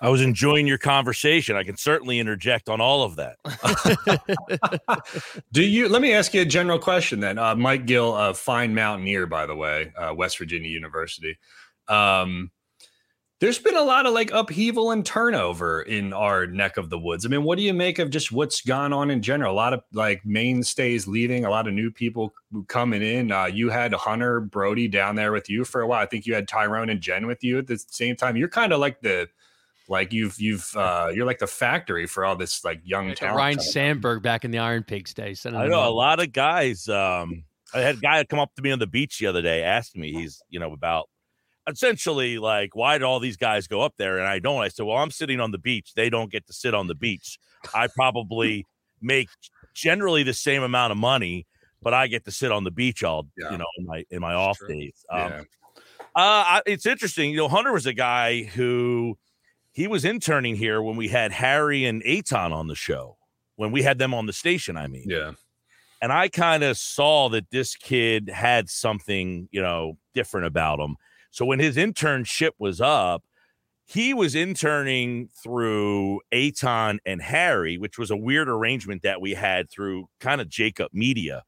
I 0.00 0.08
was 0.08 0.20
enjoying 0.20 0.66
your 0.66 0.78
conversation. 0.78 1.56
I 1.56 1.64
can 1.64 1.76
certainly 1.76 2.18
interject 2.18 2.68
on 2.68 2.80
all 2.80 3.02
of 3.02 3.16
that. 3.16 3.36
Do 5.52 5.62
you? 5.62 5.88
Let 5.88 6.02
me 6.02 6.12
ask 6.12 6.34
you 6.34 6.42
a 6.42 6.46
general 6.46 6.78
question 6.78 7.20
then. 7.20 7.38
Uh, 7.38 7.54
Mike 7.54 7.86
Gill, 7.86 8.14
a 8.14 8.34
fine 8.34 8.74
mountaineer, 8.74 9.26
by 9.26 9.46
the 9.46 9.54
way, 9.54 9.92
uh, 9.96 10.14
West 10.14 10.38
Virginia 10.38 10.68
University. 10.68 11.38
Um, 11.88 12.50
there's 13.40 13.58
been 13.58 13.76
a 13.76 13.82
lot 13.82 14.06
of 14.06 14.14
like 14.14 14.30
upheaval 14.32 14.92
and 14.92 15.04
turnover 15.04 15.82
in 15.82 16.12
our 16.12 16.46
neck 16.46 16.76
of 16.76 16.88
the 16.88 16.98
woods. 16.98 17.26
I 17.26 17.28
mean, 17.28 17.42
what 17.42 17.58
do 17.58 17.64
you 17.64 17.74
make 17.74 17.98
of 17.98 18.08
just 18.10 18.32
what's 18.32 18.62
gone 18.62 18.92
on 18.92 19.10
in 19.10 19.20
general? 19.20 19.52
A 19.52 19.54
lot 19.54 19.74
of 19.74 19.82
like 19.92 20.24
mainstays 20.24 21.06
leaving, 21.06 21.44
a 21.44 21.50
lot 21.50 21.68
of 21.68 21.74
new 21.74 21.90
people 21.90 22.32
coming 22.68 23.02
in. 23.02 23.32
Uh, 23.32 23.46
you 23.46 23.70
had 23.70 23.92
Hunter 23.92 24.40
Brody 24.40 24.88
down 24.88 25.16
there 25.16 25.32
with 25.32 25.50
you 25.50 25.64
for 25.64 25.82
a 25.82 25.86
while. 25.86 26.02
I 26.02 26.06
think 26.06 26.26
you 26.26 26.34
had 26.34 26.48
Tyrone 26.48 26.88
and 26.88 27.00
Jen 27.00 27.26
with 27.26 27.44
you 27.44 27.58
at 27.58 27.66
the 27.66 27.76
same 27.76 28.16
time. 28.16 28.36
You're 28.36 28.48
kind 28.48 28.72
of 28.72 28.80
like 28.80 29.00
the 29.02 29.28
like 29.88 30.12
you've 30.12 30.40
you've 30.40 30.74
uh 30.76 31.10
you're 31.12 31.26
like 31.26 31.38
the 31.38 31.46
factory 31.46 32.06
for 32.06 32.24
all 32.24 32.36
this 32.36 32.64
like 32.64 32.80
young 32.84 33.08
like 33.08 33.16
talent. 33.16 33.36
Ryne 33.36 33.60
Sandberg 33.60 34.22
back 34.22 34.44
in 34.44 34.50
the 34.50 34.58
Iron 34.58 34.82
Pigs 34.82 35.12
days. 35.14 35.44
I 35.46 35.66
know 35.66 35.86
a 35.86 35.90
lot 35.90 36.20
of 36.20 36.32
guys. 36.32 36.88
Um, 36.88 37.44
I 37.74 37.80
had 37.80 37.96
a 37.96 38.00
guy 38.00 38.24
come 38.24 38.38
up 38.38 38.54
to 38.54 38.62
me 38.62 38.70
on 38.70 38.78
the 38.78 38.86
beach 38.86 39.18
the 39.18 39.26
other 39.26 39.42
day, 39.42 39.62
asking 39.62 40.00
me, 40.00 40.12
he's 40.12 40.42
you 40.48 40.60
know 40.60 40.72
about 40.72 41.08
essentially 41.68 42.38
like, 42.38 42.74
why 42.74 42.98
did 42.98 43.04
all 43.04 43.20
these 43.20 43.36
guys 43.36 43.66
go 43.66 43.80
up 43.80 43.94
there 43.98 44.18
and 44.18 44.28
I 44.28 44.38
don't? 44.38 44.62
I 44.62 44.68
said, 44.68 44.86
well, 44.86 44.98
I'm 44.98 45.10
sitting 45.10 45.40
on 45.40 45.50
the 45.50 45.58
beach. 45.58 45.92
They 45.94 46.10
don't 46.10 46.30
get 46.30 46.46
to 46.46 46.52
sit 46.52 46.74
on 46.74 46.86
the 46.86 46.94
beach. 46.94 47.38
I 47.74 47.88
probably 47.88 48.66
make 49.00 49.28
generally 49.74 50.22
the 50.22 50.34
same 50.34 50.62
amount 50.62 50.92
of 50.92 50.98
money, 50.98 51.46
but 51.82 51.94
I 51.94 52.06
get 52.06 52.24
to 52.26 52.30
sit 52.30 52.52
on 52.52 52.64
the 52.64 52.70
beach 52.70 53.02
all 53.02 53.26
yeah. 53.36 53.50
you 53.50 53.58
know 53.58 53.66
in 53.78 53.86
my 53.86 54.04
in 54.10 54.20
my 54.20 54.32
That's 54.32 54.38
off 54.38 54.58
true. 54.58 54.68
days. 54.68 55.04
Um, 55.10 55.32
yeah. 55.32 55.42
uh, 56.16 56.60
it's 56.66 56.86
interesting. 56.86 57.30
You 57.30 57.38
know, 57.38 57.48
Hunter 57.48 57.72
was 57.72 57.86
a 57.86 57.94
guy 57.94 58.44
who 58.44 59.18
he 59.74 59.88
was 59.88 60.04
interning 60.04 60.54
here 60.54 60.80
when 60.80 60.96
we 60.96 61.08
had 61.08 61.32
Harry 61.32 61.84
and 61.84 62.00
Aton 62.04 62.52
on 62.52 62.68
the 62.68 62.76
show 62.76 63.18
when 63.56 63.72
we 63.72 63.82
had 63.82 63.98
them 63.98 64.14
on 64.14 64.26
the 64.26 64.32
station. 64.32 64.76
I 64.76 64.86
mean, 64.86 65.06
yeah. 65.08 65.32
And 66.00 66.12
I 66.12 66.28
kind 66.28 66.62
of 66.62 66.76
saw 66.76 67.28
that 67.30 67.50
this 67.50 67.74
kid 67.74 68.28
had 68.28 68.68
something, 68.68 69.48
you 69.50 69.60
know, 69.60 69.98
different 70.14 70.46
about 70.46 70.78
him. 70.78 70.96
So 71.30 71.44
when 71.44 71.58
his 71.58 71.76
internship 71.76 72.50
was 72.58 72.80
up, 72.80 73.24
he 73.84 74.14
was 74.14 74.34
interning 74.34 75.28
through 75.42 76.20
Aton 76.30 77.00
and 77.04 77.20
Harry, 77.20 77.76
which 77.76 77.98
was 77.98 78.10
a 78.10 78.16
weird 78.16 78.48
arrangement 78.48 79.02
that 79.02 79.20
we 79.20 79.34
had 79.34 79.70
through 79.70 80.08
kind 80.20 80.40
of 80.40 80.48
Jacob 80.48 80.90
Media, 80.92 81.42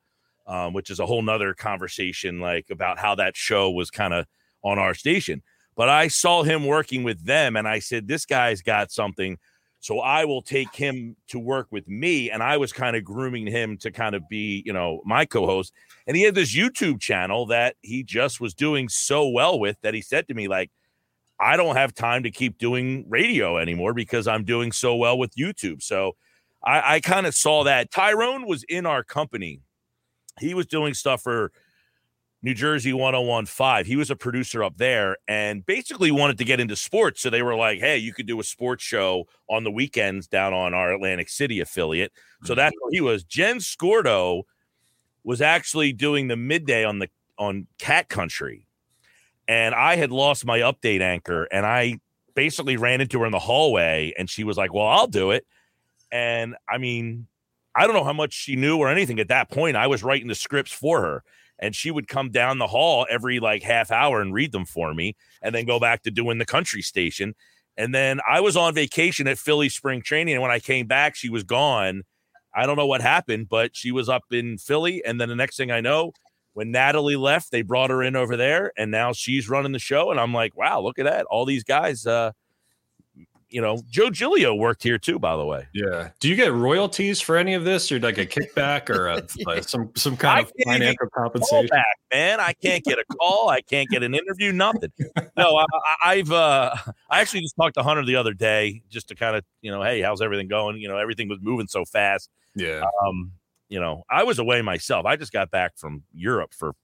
um, 0.46 0.72
which 0.72 0.90
is 0.90 0.98
a 0.98 1.06
whole 1.06 1.22
nother 1.22 1.54
conversation, 1.54 2.40
like 2.40 2.66
about 2.70 2.98
how 2.98 3.14
that 3.14 3.36
show 3.36 3.70
was 3.70 3.90
kind 3.90 4.14
of 4.14 4.26
on 4.62 4.78
our 4.78 4.94
station. 4.94 5.42
But 5.76 5.88
I 5.88 6.08
saw 6.08 6.42
him 6.42 6.66
working 6.66 7.04
with 7.04 7.24
them, 7.24 7.56
and 7.56 7.68
I 7.68 7.78
said, 7.80 8.08
"This 8.08 8.26
guy's 8.26 8.62
got 8.62 8.90
something." 8.90 9.38
So 9.80 10.00
I 10.00 10.24
will 10.24 10.42
take 10.42 10.74
him 10.74 11.16
to 11.28 11.38
work 11.38 11.68
with 11.70 11.86
me. 11.86 12.30
And 12.30 12.42
I 12.42 12.56
was 12.56 12.72
kind 12.72 12.96
of 12.96 13.04
grooming 13.04 13.46
him 13.46 13.76
to 13.78 13.92
kind 13.92 14.16
of 14.16 14.28
be, 14.28 14.62
you 14.66 14.72
know, 14.72 15.00
my 15.04 15.24
co 15.24 15.46
host. 15.46 15.72
And 16.08 16.16
he 16.16 16.24
had 16.24 16.34
this 16.34 16.56
YouTube 16.56 17.00
channel 17.00 17.46
that 17.46 17.76
he 17.82 18.02
just 18.02 18.40
was 18.40 18.54
doing 18.54 18.88
so 18.88 19.28
well 19.28 19.60
with 19.60 19.76
that 19.82 19.94
he 19.94 20.00
said 20.00 20.26
to 20.28 20.34
me, 20.34 20.48
like, 20.48 20.70
I 21.38 21.56
don't 21.56 21.76
have 21.76 21.94
time 21.94 22.22
to 22.22 22.30
keep 22.30 22.58
doing 22.58 23.04
radio 23.08 23.58
anymore 23.58 23.92
because 23.94 24.26
I'm 24.26 24.44
doing 24.44 24.72
so 24.72 24.96
well 24.96 25.18
with 25.18 25.36
YouTube. 25.36 25.82
So 25.82 26.16
I, 26.64 26.96
I 26.96 27.00
kind 27.00 27.26
of 27.26 27.34
saw 27.34 27.64
that. 27.64 27.90
Tyrone 27.90 28.46
was 28.46 28.64
in 28.64 28.86
our 28.86 29.04
company. 29.04 29.60
He 30.40 30.54
was 30.54 30.66
doing 30.66 30.94
stuff 30.94 31.22
for 31.22 31.52
New 32.42 32.54
Jersey 32.54 32.92
1015. 32.92 33.84
He 33.86 33.96
was 33.96 34.10
a 34.10 34.16
producer 34.16 34.62
up 34.62 34.76
there 34.76 35.16
and 35.26 35.64
basically 35.64 36.10
wanted 36.10 36.38
to 36.38 36.44
get 36.44 36.60
into 36.60 36.76
sports. 36.76 37.22
So 37.22 37.30
they 37.30 37.42
were 37.42 37.56
like, 37.56 37.80
hey, 37.80 37.98
you 37.98 38.12
could 38.12 38.26
do 38.26 38.38
a 38.40 38.44
sports 38.44 38.84
show 38.84 39.26
on 39.48 39.64
the 39.64 39.70
weekends 39.70 40.28
down 40.28 40.52
on 40.52 40.74
our 40.74 40.92
Atlantic 40.92 41.28
City 41.28 41.60
affiliate. 41.60 42.12
So 42.44 42.52
mm-hmm. 42.52 42.58
that's 42.58 42.76
where 42.80 42.90
he 42.92 43.00
was. 43.00 43.24
Jen 43.24 43.60
Scordo 43.60 44.44
was 45.24 45.40
actually 45.40 45.92
doing 45.92 46.28
the 46.28 46.36
midday 46.36 46.84
on 46.84 46.98
the 46.98 47.08
on 47.38 47.66
Cat 47.78 48.08
Country. 48.08 48.66
And 49.48 49.74
I 49.74 49.96
had 49.96 50.10
lost 50.10 50.44
my 50.44 50.60
update 50.60 51.00
anchor 51.00 51.44
and 51.44 51.64
I 51.64 52.00
basically 52.34 52.76
ran 52.76 53.00
into 53.00 53.20
her 53.20 53.26
in 53.26 53.32
the 53.32 53.38
hallway 53.38 54.12
and 54.18 54.28
she 54.28 54.44
was 54.44 54.56
like, 54.56 54.72
Well, 54.72 54.86
I'll 54.86 55.06
do 55.06 55.30
it. 55.30 55.46
And 56.12 56.54
I 56.68 56.78
mean, 56.78 57.26
I 57.74 57.86
don't 57.86 57.94
know 57.94 58.04
how 58.04 58.12
much 58.12 58.32
she 58.32 58.56
knew 58.56 58.78
or 58.78 58.88
anything 58.88 59.20
at 59.20 59.28
that 59.28 59.50
point. 59.50 59.76
I 59.76 59.86
was 59.86 60.02
writing 60.02 60.28
the 60.28 60.34
scripts 60.34 60.72
for 60.72 61.00
her 61.00 61.24
and 61.58 61.74
she 61.74 61.90
would 61.90 62.08
come 62.08 62.30
down 62.30 62.58
the 62.58 62.66
hall 62.66 63.06
every 63.10 63.40
like 63.40 63.62
half 63.62 63.90
hour 63.90 64.20
and 64.20 64.34
read 64.34 64.52
them 64.52 64.64
for 64.64 64.92
me 64.94 65.16
and 65.42 65.54
then 65.54 65.64
go 65.64 65.80
back 65.80 66.02
to 66.02 66.10
doing 66.10 66.38
the 66.38 66.44
country 66.44 66.82
station. 66.82 67.34
And 67.76 67.94
then 67.94 68.20
i 68.28 68.40
was 68.40 68.56
on 68.56 68.74
vacation 68.74 69.28
at 69.28 69.38
philly 69.38 69.68
spring 69.68 70.00
training 70.02 70.34
and 70.34 70.42
when 70.42 70.50
i 70.50 70.58
came 70.58 70.86
back 70.86 71.14
she 71.14 71.28
was 71.28 71.44
gone. 71.44 72.02
I 72.54 72.64
don't 72.64 72.76
know 72.76 72.86
what 72.86 73.02
happened 73.02 73.48
but 73.50 73.76
she 73.76 73.92
was 73.92 74.08
up 74.08 74.24
in 74.30 74.56
philly 74.58 75.04
and 75.04 75.20
then 75.20 75.28
the 75.28 75.36
next 75.36 75.58
thing 75.58 75.70
i 75.70 75.82
know 75.82 76.12
when 76.54 76.70
natalie 76.70 77.16
left 77.16 77.50
they 77.50 77.60
brought 77.60 77.90
her 77.90 78.02
in 78.02 78.16
over 78.16 78.34
there 78.34 78.72
and 78.78 78.90
now 78.90 79.12
she's 79.12 79.50
running 79.50 79.72
the 79.72 79.78
show 79.78 80.10
and 80.10 80.18
i'm 80.18 80.32
like 80.32 80.56
wow 80.56 80.80
look 80.80 80.98
at 80.98 81.04
that. 81.04 81.26
All 81.26 81.44
these 81.44 81.64
guys 81.64 82.06
uh 82.06 82.32
you 83.48 83.60
know, 83.60 83.80
Joe 83.88 84.10
Giglio 84.10 84.54
worked 84.54 84.82
here 84.82 84.98
too, 84.98 85.18
by 85.18 85.36
the 85.36 85.44
way. 85.44 85.66
Yeah. 85.72 86.10
Do 86.20 86.28
you 86.28 86.34
get 86.34 86.52
royalties 86.52 87.20
for 87.20 87.36
any 87.36 87.54
of 87.54 87.64
this, 87.64 87.90
or 87.92 88.00
like 88.00 88.18
a 88.18 88.26
kickback, 88.26 88.90
or 88.90 89.08
a, 89.08 89.26
like 89.46 89.68
some 89.68 89.90
some 89.94 90.16
kind 90.16 90.44
of 90.44 90.52
financial 90.64 91.08
compensation? 91.14 91.68
Back, 91.68 91.86
man, 92.12 92.40
I 92.40 92.52
can't 92.54 92.84
get 92.84 92.98
a 92.98 93.04
call. 93.04 93.48
I 93.48 93.60
can't 93.60 93.88
get 93.88 94.02
an 94.02 94.14
interview. 94.14 94.52
Nothing. 94.52 94.90
No, 95.36 95.64
I, 96.02 96.16
have 96.16 96.32
uh, 96.32 96.74
I 97.10 97.20
actually 97.20 97.42
just 97.42 97.54
talked 97.56 97.74
to 97.74 97.82
Hunter 97.82 98.04
the 98.04 98.16
other 98.16 98.34
day, 98.34 98.82
just 98.90 99.08
to 99.08 99.14
kind 99.14 99.36
of 99.36 99.44
you 99.60 99.70
know, 99.70 99.82
hey, 99.82 100.00
how's 100.00 100.20
everything 100.20 100.48
going? 100.48 100.78
You 100.78 100.88
know, 100.88 100.96
everything 100.96 101.28
was 101.28 101.38
moving 101.40 101.68
so 101.68 101.84
fast. 101.84 102.30
Yeah. 102.54 102.82
Um, 103.04 103.32
you 103.68 103.80
know, 103.80 104.04
I 104.10 104.24
was 104.24 104.38
away 104.38 104.62
myself. 104.62 105.06
I 105.06 105.16
just 105.16 105.32
got 105.32 105.50
back 105.50 105.76
from 105.76 106.02
Europe 106.12 106.52
for 106.54 106.74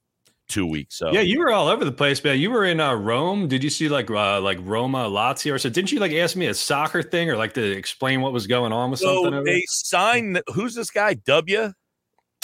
two 0.48 0.66
weeks. 0.66 0.96
So 0.98 1.12
yeah, 1.12 1.20
you 1.20 1.38
were 1.38 1.52
all 1.52 1.68
over 1.68 1.84
the 1.84 1.92
place, 1.92 2.22
man. 2.22 2.38
You 2.38 2.50
were 2.50 2.64
in 2.64 2.80
uh, 2.80 2.94
Rome. 2.94 3.48
Did 3.48 3.64
you 3.64 3.70
see 3.70 3.88
like 3.88 4.10
uh, 4.10 4.40
like 4.40 4.58
Roma, 4.62 5.08
Lazio, 5.08 5.54
or 5.54 5.58
so? 5.58 5.68
Didn't 5.68 5.92
you 5.92 6.00
like 6.00 6.12
ask 6.12 6.36
me 6.36 6.46
a 6.46 6.54
soccer 6.54 7.02
thing 7.02 7.30
or 7.30 7.36
like 7.36 7.54
to 7.54 7.62
explain 7.62 8.20
what 8.20 8.32
was 8.32 8.46
going 8.46 8.72
on 8.72 8.90
with 8.90 9.00
so 9.00 9.24
something? 9.24 9.44
They 9.44 9.64
signed. 9.68 10.42
Who's 10.54 10.74
this 10.74 10.90
guy? 10.90 11.14
W. 11.14 11.72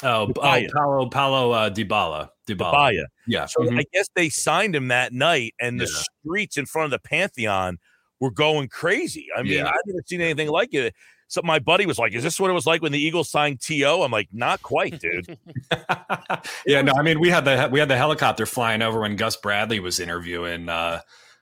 Oh, 0.04 0.32
oh 0.36 0.62
Paulo 0.74 1.08
Paulo 1.08 1.50
uh, 1.52 1.70
Dybala. 1.70 2.30
Dybala. 2.48 2.72
Dybala. 2.72 3.04
Yeah. 3.26 3.46
So 3.46 3.62
mm-hmm. 3.62 3.78
I 3.78 3.84
guess 3.92 4.08
they 4.14 4.28
signed 4.28 4.74
him 4.74 4.88
that 4.88 5.12
night, 5.12 5.54
and 5.60 5.80
the 5.80 5.84
yeah. 5.84 6.02
streets 6.24 6.56
in 6.56 6.66
front 6.66 6.86
of 6.86 6.90
the 7.02 7.08
Pantheon 7.08 7.78
were 8.20 8.30
going 8.30 8.68
crazy. 8.68 9.28
I 9.36 9.42
mean, 9.42 9.52
yeah. 9.54 9.66
I've 9.66 9.80
never 9.86 10.02
seen 10.06 10.20
anything 10.20 10.48
like 10.48 10.72
it 10.72 10.94
so 11.28 11.40
my 11.44 11.58
buddy 11.58 11.86
was 11.86 11.98
like, 11.98 12.14
"Is 12.14 12.22
this 12.22 12.40
what 12.40 12.50
it 12.50 12.54
was 12.54 12.66
like 12.66 12.82
when 12.82 12.92
the 12.92 12.98
Eagles 12.98 13.30
signed 13.30 13.60
To?" 13.62 14.02
I'm 14.02 14.10
like, 14.10 14.28
"Not 14.32 14.60
quite, 14.62 14.98
dude." 14.98 15.38
yeah, 16.66 16.82
no, 16.82 16.92
I 16.98 17.02
mean 17.02 17.20
we 17.20 17.28
had 17.30 17.44
the 17.44 17.68
we 17.70 17.78
had 17.78 17.88
the 17.88 17.96
helicopter 17.96 18.46
flying 18.46 18.82
over 18.82 19.00
when 19.00 19.16
Gus 19.16 19.36
Bradley 19.36 19.80
was 19.80 20.00
interviewing 20.00 20.68
uh, 20.68 21.00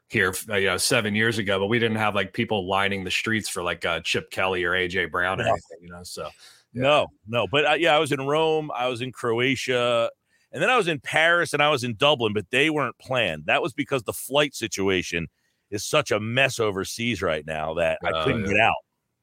here, 0.08 0.34
uh, 0.50 0.56
you 0.56 0.66
know, 0.66 0.76
seven 0.76 1.14
years 1.14 1.38
ago, 1.38 1.58
but 1.58 1.66
we 1.66 1.78
didn't 1.78 1.96
have 1.98 2.14
like 2.14 2.32
people 2.32 2.68
lining 2.68 3.04
the 3.04 3.10
streets 3.10 3.48
for 3.48 3.62
like 3.62 3.84
uh, 3.84 4.00
Chip 4.00 4.30
Kelly 4.30 4.64
or 4.64 4.72
AJ 4.72 5.10
Brown 5.10 5.40
or 5.40 5.44
No. 5.44 5.50
anything, 5.50 5.78
you 5.82 5.90
know. 5.90 6.02
So 6.02 6.28
Yeah. 6.72 6.82
No, 6.82 7.06
no. 7.26 7.46
But 7.50 7.66
uh, 7.66 7.74
yeah, 7.74 7.94
I 7.94 7.98
was 7.98 8.12
in 8.12 8.20
Rome, 8.20 8.70
I 8.74 8.88
was 8.88 9.00
in 9.00 9.12
Croatia, 9.12 10.10
and 10.52 10.62
then 10.62 10.70
I 10.70 10.76
was 10.76 10.88
in 10.88 11.00
Paris 11.00 11.52
and 11.52 11.62
I 11.62 11.70
was 11.70 11.84
in 11.84 11.96
Dublin, 11.96 12.32
but 12.32 12.46
they 12.50 12.70
weren't 12.70 12.98
planned. 12.98 13.46
That 13.46 13.62
was 13.62 13.72
because 13.72 14.02
the 14.04 14.12
flight 14.12 14.54
situation 14.54 15.26
is 15.70 15.84
such 15.84 16.10
a 16.12 16.20
mess 16.20 16.60
overseas 16.60 17.20
right 17.22 17.44
now 17.44 17.74
that 17.74 17.98
I 18.04 18.10
Oh, 18.12 18.24
couldn't 18.24 18.42
yeah. 18.42 18.52
get 18.52 18.60
out. 18.60 18.74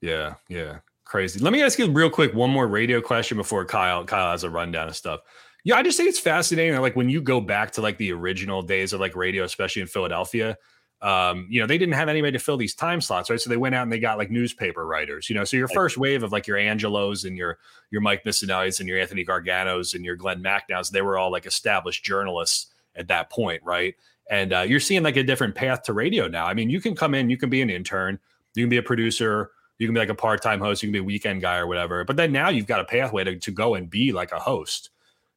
Yeah, 0.04 0.34
yeah, 0.50 0.80
crazy. 1.06 1.40
Let 1.40 1.54
me 1.54 1.64
ask 1.64 1.80
you 1.80 1.90
real 1.90 2.10
quick 2.10 2.34
one 2.34 2.50
more 2.50 2.68
radio 2.68 3.00
question 3.00 3.38
before 3.38 3.64
Kyle 3.64 4.04
Kyle 4.04 4.32
has 4.32 4.44
a 4.44 4.50
rundown 4.50 4.90
of 4.90 4.98
stuff. 4.98 5.22
Yeah, 5.64 5.78
I 5.78 5.84
just 5.84 5.96
think 5.96 6.10
it's 6.10 6.20
fascinating. 6.20 6.78
Like 6.82 6.98
when 6.98 7.08
you 7.08 7.22
go 7.22 7.40
back 7.40 7.72
to 7.72 7.82
like 7.82 7.98
the 7.98 8.12
original 8.12 8.62
days 8.62 8.92
of 8.92 9.00
like 9.00 9.16
radio, 9.16 9.46
especially 9.46 9.82
in 9.82 9.88
Philadelphia, 9.88 10.58
um, 11.02 11.48
you 11.50 11.62
know, 11.62 11.68
they 11.68 11.78
didn't 11.78 11.94
have 11.94 12.10
anybody 12.10 12.34
to 12.34 12.44
fill 12.44 12.58
these 12.58 12.76
time 12.76 13.00
slots, 13.00 13.30
right? 13.30 13.40
So 13.40 13.50
they 13.50 13.56
went 13.56 13.76
out 13.76 13.84
and 13.84 13.92
they 13.94 14.00
got 14.00 14.18
like 14.18 14.30
newspaper 14.30 14.86
writers, 14.86 15.30
you 15.30 15.36
know. 15.36 15.46
So 15.46 15.56
your 15.56 15.70
first 15.70 15.98
wave 15.98 16.22
of 16.22 16.34
like 16.34 16.48
your 16.48 16.58
Angelos 16.58 17.24
and 17.24 17.38
your 17.38 17.58
your 17.90 18.02
Mike 18.02 18.26
Missanellis 18.26 18.82
and 18.82 18.90
your 18.90 19.00
Anthony 19.00 19.24
Garganos 19.24 19.96
and 19.96 20.04
your 20.04 20.18
Glen 20.18 20.42
Macnows, 20.42 20.90
they 20.90 21.02
were 21.02 21.18
all 21.18 21.32
like 21.32 21.46
established 21.46 22.04
journalists 22.04 22.74
at 22.98 23.08
that 23.08 23.32
point, 23.32 23.64
right? 23.64 23.96
And 24.30 24.52
uh, 24.52 24.66
you're 24.68 24.82
seeing 24.82 25.04
like 25.04 25.16
a 25.16 25.24
different 25.24 25.56
path 25.56 25.84
to 25.84 25.94
radio 25.94 26.28
now. 26.28 26.46
I 26.46 26.54
mean, 26.54 26.70
you 26.70 26.82
can 26.82 26.94
come 26.94 27.14
in, 27.14 27.30
you 27.30 27.38
can 27.38 27.50
be 27.50 27.62
an 27.62 27.70
intern, 27.70 28.20
you 28.54 28.64
can 28.64 28.70
be 28.70 28.78
a 28.78 28.84
producer, 28.84 29.52
you 29.80 29.88
can 29.88 29.94
be 29.94 30.00
like 30.00 30.10
a 30.10 30.16
part-time 30.16 30.60
host, 30.60 30.84
you 30.84 30.88
can 30.88 30.94
be 30.94 31.00
a 31.00 31.04
weekend 31.04 31.42
guy 31.42 31.58
or 31.58 31.68
whatever. 31.68 32.04
But 32.04 32.16
then 32.16 32.32
now 32.32 32.50
you've 32.50 32.68
got 32.68 32.80
a 32.80 32.86
pathway 32.86 33.24
to, 33.24 33.38
to 33.38 33.52
go 33.52 33.76
and 33.76 33.90
be 33.90 34.12
like 34.12 34.32
a 34.32 34.40
host, 34.40 34.90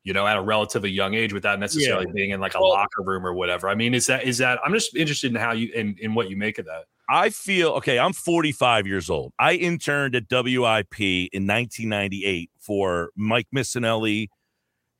you 0.04 0.12
know, 0.12 0.26
at 0.26 0.36
a 0.36 0.42
relatively 0.42 0.90
young 0.90 1.14
age 1.14 1.32
without 1.32 1.58
necessarily 1.58 2.06
being 2.12 2.30
in 2.30 2.40
like 2.40 2.54
a 2.54 2.60
Well- 2.60 2.70
locker 2.70 3.02
room 3.02 3.26
or 3.26 3.34
whatever. 3.34 3.68
I 3.68 3.74
mean, 3.74 3.94
is 3.94 4.06
that 4.06 4.24
is 4.24 4.38
that 4.38 4.58
I'm 4.64 4.72
just 4.72 4.94
interested 4.94 5.30
in 5.30 5.36
how 5.36 5.52
you 5.52 5.72
in, 5.74 5.96
in 6.00 6.14
what 6.14 6.30
you 6.30 6.36
make 6.36 6.58
of 6.58 6.66
that. 6.66 6.84
I 7.08 7.30
feel 7.30 7.70
okay. 7.70 7.98
I'm 7.98 8.12
45 8.12 8.86
years 8.86 9.08
old. 9.10 9.32
I 9.38 9.54
interned 9.54 10.16
at 10.16 10.24
WIP 10.28 11.00
in 11.00 11.46
1998 11.46 12.50
for 12.58 13.10
Mike 13.14 13.46
Missanelli 13.54 14.28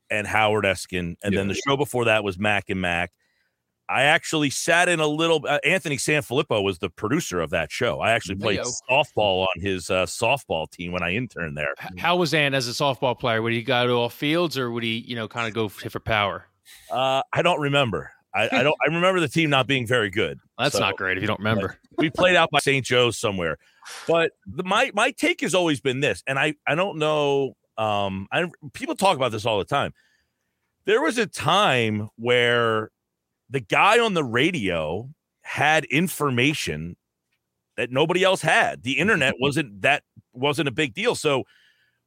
and 0.09 0.25
Howard 0.25 0.63
Eskin, 0.63 1.15
and 1.21 1.35
then 1.35 1.49
the 1.49 1.53
show 1.53 1.75
before 1.75 2.05
that 2.05 2.23
was 2.23 2.39
Mac 2.39 2.69
and 2.69 2.79
Mac. 2.79 3.11
I 3.89 4.03
actually 4.03 4.49
sat 4.49 4.89
in 4.89 4.99
a 4.99 5.07
little. 5.07 5.45
Uh, 5.47 5.59
Anthony 5.63 5.97
Sanfilippo 5.97 6.61
was 6.63 6.79
the 6.79 6.89
producer 6.89 7.39
of 7.39 7.49
that 7.51 7.71
show. 7.71 7.99
I 8.01 8.11
actually 8.11 8.35
played 8.35 8.59
Hey-yo. 8.59 8.71
softball 8.89 9.43
on 9.43 9.61
his 9.61 9.89
uh, 9.89 10.05
softball 10.05 10.69
team 10.69 10.91
when 10.91 11.03
I 11.03 11.13
interned 11.15 11.55
there. 11.57 11.73
How 11.97 12.15
was 12.17 12.33
Ant 12.33 12.53
as 12.55 12.67
a 12.67 12.71
softball 12.71 13.17
player? 13.17 13.41
Would 13.41 13.53
he 13.53 13.63
go 13.63 13.87
to 13.87 13.93
all 13.93 14.09
fields 14.09 14.57
or 14.57 14.71
would 14.71 14.83
he, 14.83 14.99
you 15.07 15.15
know, 15.15 15.27
kind 15.27 15.47
of 15.47 15.53
go 15.53 15.69
hit 15.69 15.91
for 15.91 15.99
power? 16.01 16.45
Uh, 16.91 17.21
I 17.31 17.41
don't 17.41 17.61
remember. 17.61 18.11
I, 18.35 18.49
I 18.51 18.63
don't. 18.63 18.75
I 18.85 18.93
remember 18.93 19.19
the 19.21 19.29
team 19.29 19.49
not 19.49 19.67
being 19.67 19.87
very 19.87 20.09
good. 20.09 20.39
That's 20.59 20.73
So- 20.75 20.79
not 20.81 20.97
great 20.97 21.17
if 21.17 21.21
you 21.23 21.27
don't 21.27 21.39
remember. 21.39 21.77
we 21.97 22.09
played 22.09 22.35
out 22.35 22.51
by 22.51 22.59
St. 22.59 22.85
Joe's 22.85 23.17
somewhere. 23.17 23.57
But 24.07 24.31
the, 24.45 24.63
my 24.63 24.91
my 24.93 25.11
take 25.11 25.39
has 25.41 25.55
always 25.55 25.79
been 25.79 26.01
this, 26.01 26.23
and 26.27 26.37
I 26.37 26.55
I 26.67 26.75
don't 26.75 26.97
know. 26.97 27.53
Um, 27.77 28.27
I 28.31 28.45
people 28.73 28.95
talk 28.95 29.15
about 29.15 29.31
this 29.31 29.45
all 29.45 29.59
the 29.59 29.65
time. 29.65 29.93
There 30.85 31.01
was 31.01 31.17
a 31.17 31.25
time 31.25 32.09
where 32.17 32.91
the 33.49 33.59
guy 33.59 33.99
on 33.99 34.13
the 34.13 34.23
radio 34.23 35.09
had 35.41 35.85
information 35.85 36.97
that 37.77 37.91
nobody 37.91 38.23
else 38.23 38.41
had. 38.41 38.83
The 38.83 38.99
internet 38.99 39.35
wasn't 39.39 39.81
that 39.81 40.03
wasn't 40.33 40.67
a 40.67 40.71
big 40.71 40.93
deal. 40.93 41.15
So 41.15 41.43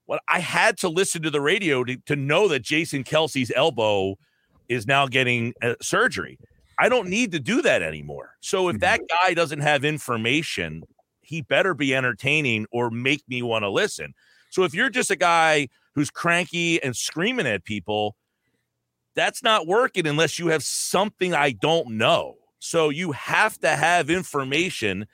what 0.07 0.22
I 0.29 0.40
had 0.40 0.76
to 0.79 0.88
listen 0.88 1.22
to 1.22 1.31
the 1.31 1.40
radio 1.40 1.85
to, 1.85 1.96
to 2.07 2.16
know 2.16 2.48
that 2.48 2.62
Jason 2.62 3.05
Kelce's 3.05 3.53
elbow 3.55 4.16
is 4.68 4.87
now 4.87 5.07
getting 5.07 5.55
uh, 5.62 5.74
surgery. 5.81 6.38
I 6.79 6.88
don't 6.88 7.09
need 7.09 7.33
to 7.33 7.38
do 7.38 7.62
that 7.62 7.83
anymore. 7.83 8.37
So 8.40 8.68
if 8.68 8.81
that 8.81 9.00
guy 9.09 9.35
doesn't 9.35 9.61
have 9.61 9.85
information, 9.85 10.83
he 11.20 11.42
better 11.42 11.74
be 11.74 11.94
entertaining 11.94 12.66
or 12.72 12.90
make 12.90 13.22
me 13.29 13.42
want 13.42 13.62
to 13.62 13.70
listen. 13.70 14.14
So 14.50 14.64
if 14.64 14.74
you're 14.74 14.90
just 14.90 15.11
a 15.11 15.16
guy 15.16 15.68
who's 15.94 16.11
cranky 16.11 16.83
and 16.83 16.96
screaming 16.96 17.46
at 17.46 17.64
people, 17.64 18.16
that's 19.14 19.42
not 19.42 19.66
working 19.66 20.07
unless 20.07 20.38
you 20.38 20.49
have 20.49 20.62
something 20.62 21.35
I 21.35 21.53
don't 21.53 21.96
know. 21.96 22.37
So 22.59 22.90
you 22.90 23.12
have 23.12 23.59
to 23.61 23.68
have 23.70 24.11
information 24.11 25.07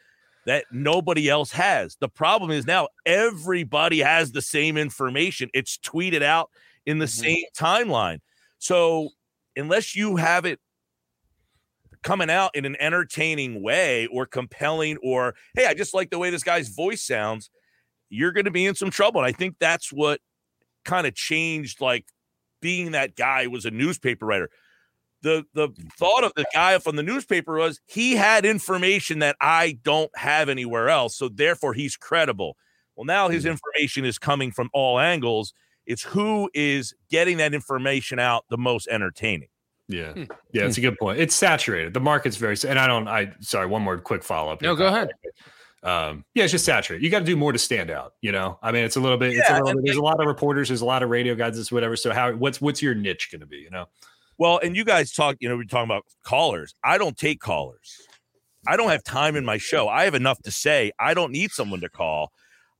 that 0.46 0.64
nobody 0.70 1.28
else 1.28 1.52
has. 1.52 1.96
The 1.96 2.08
problem 2.08 2.50
is 2.50 2.66
now 2.66 2.88
everybody 3.04 4.00
has 4.00 4.32
the 4.32 4.42
same 4.42 4.76
information. 4.76 5.50
It's 5.54 5.78
tweeted 5.78 6.22
out 6.22 6.50
in 6.86 6.98
the 6.98 7.06
Mhm. 7.06 7.08
same 7.08 7.44
timeline. 7.56 8.20
So 8.58 9.10
unless 9.56 9.96
you 9.96 10.16
have 10.16 10.44
it 10.44 10.60
coming 12.02 12.30
out 12.30 12.54
in 12.54 12.64
an 12.64 12.76
entertaining 12.78 13.62
way 13.62 14.06
or 14.06 14.26
compelling 14.26 14.96
or 15.02 15.34
hey, 15.54 15.66
I 15.66 15.74
just 15.74 15.94
like 15.94 16.10
the 16.10 16.18
way 16.18 16.30
this 16.30 16.44
guy's 16.44 16.68
voice 16.68 17.02
sounds, 17.02 17.50
you're 18.08 18.32
going 18.32 18.44
to 18.44 18.50
be 18.50 18.66
in 18.66 18.74
some 18.74 18.90
trouble. 18.90 19.20
And 19.20 19.26
I 19.28 19.32
think 19.32 19.56
that's 19.58 19.92
what 19.92 20.20
kind 20.84 21.06
of 21.06 21.14
changed 21.14 21.80
like 21.80 22.06
being 22.66 22.90
that 22.90 23.14
guy 23.14 23.46
was 23.46 23.64
a 23.64 23.70
newspaper 23.70 24.26
writer. 24.26 24.50
The 25.22 25.44
the 25.54 25.68
mm-hmm. 25.68 25.86
thought 25.96 26.24
of 26.24 26.32
the 26.34 26.44
guy 26.52 26.76
from 26.80 26.96
the 26.96 27.02
newspaper 27.04 27.54
was 27.54 27.80
he 27.86 28.16
had 28.16 28.44
information 28.44 29.20
that 29.20 29.36
I 29.40 29.78
don't 29.84 30.10
have 30.16 30.48
anywhere 30.48 30.88
else, 30.88 31.16
so 31.16 31.28
therefore 31.28 31.74
he's 31.74 31.96
credible. 31.96 32.56
Well, 32.96 33.04
now 33.04 33.28
his 33.28 33.44
mm-hmm. 33.44 33.52
information 33.52 34.04
is 34.04 34.18
coming 34.18 34.50
from 34.50 34.68
all 34.72 34.98
angles. 34.98 35.54
It's 35.86 36.02
who 36.02 36.50
is 36.54 36.92
getting 37.08 37.36
that 37.36 37.54
information 37.54 38.18
out 38.18 38.44
the 38.50 38.58
most 38.58 38.88
entertaining. 38.88 39.48
Yeah. 39.86 40.12
Hmm. 40.14 40.24
Yeah, 40.52 40.64
it's 40.64 40.74
hmm. 40.74 40.86
a 40.86 40.90
good 40.90 40.98
point. 40.98 41.20
It's 41.20 41.36
saturated. 41.36 41.94
The 41.94 42.00
market's 42.00 42.36
very 42.36 42.56
and 42.66 42.80
I 42.80 42.88
don't 42.88 43.06
I 43.06 43.32
sorry, 43.38 43.68
one 43.68 43.82
more 43.82 43.96
quick 43.98 44.24
follow-up. 44.24 44.60
No, 44.60 44.74
go 44.74 44.88
Kyle. 44.88 44.94
ahead. 44.96 45.10
Um, 45.82 46.24
yeah, 46.34 46.44
it's 46.44 46.52
just 46.52 46.64
saturated. 46.64 47.04
You 47.04 47.10
got 47.10 47.20
to 47.20 47.24
do 47.24 47.36
more 47.36 47.52
to 47.52 47.58
stand 47.58 47.90
out, 47.90 48.14
you 48.20 48.32
know. 48.32 48.58
I 48.62 48.72
mean, 48.72 48.84
it's 48.84 48.96
a 48.96 49.00
little 49.00 49.18
bit, 49.18 49.34
it's 49.34 49.48
a 49.48 49.54
little 49.54 49.74
bit 49.74 49.84
there's 49.84 49.96
a 49.98 50.02
lot 50.02 50.20
of 50.20 50.26
reporters, 50.26 50.68
there's 50.68 50.80
a 50.80 50.86
lot 50.86 51.02
of 51.02 51.10
radio 51.10 51.34
guys, 51.34 51.56
this 51.56 51.70
whatever. 51.70 51.94
So 51.96 52.12
how 52.12 52.32
what's 52.32 52.60
what's 52.60 52.82
your 52.82 52.94
niche 52.94 53.28
gonna 53.30 53.46
be, 53.46 53.58
you 53.58 53.70
know? 53.70 53.86
Well, 54.38 54.58
and 54.62 54.76
you 54.76 54.84
guys 54.84 55.12
talk, 55.12 55.36
you 55.40 55.48
know, 55.48 55.56
we're 55.56 55.64
talking 55.64 55.84
about 55.88 56.04
callers. 56.24 56.74
I 56.82 56.98
don't 56.98 57.16
take 57.16 57.40
callers. 57.40 58.00
I 58.66 58.76
don't 58.76 58.90
have 58.90 59.04
time 59.04 59.36
in 59.36 59.44
my 59.44 59.58
show. 59.58 59.88
I 59.88 60.04
have 60.04 60.14
enough 60.14 60.40
to 60.42 60.50
say. 60.50 60.92
I 60.98 61.14
don't 61.14 61.30
need 61.30 61.52
someone 61.52 61.80
to 61.82 61.88
call. 61.88 62.32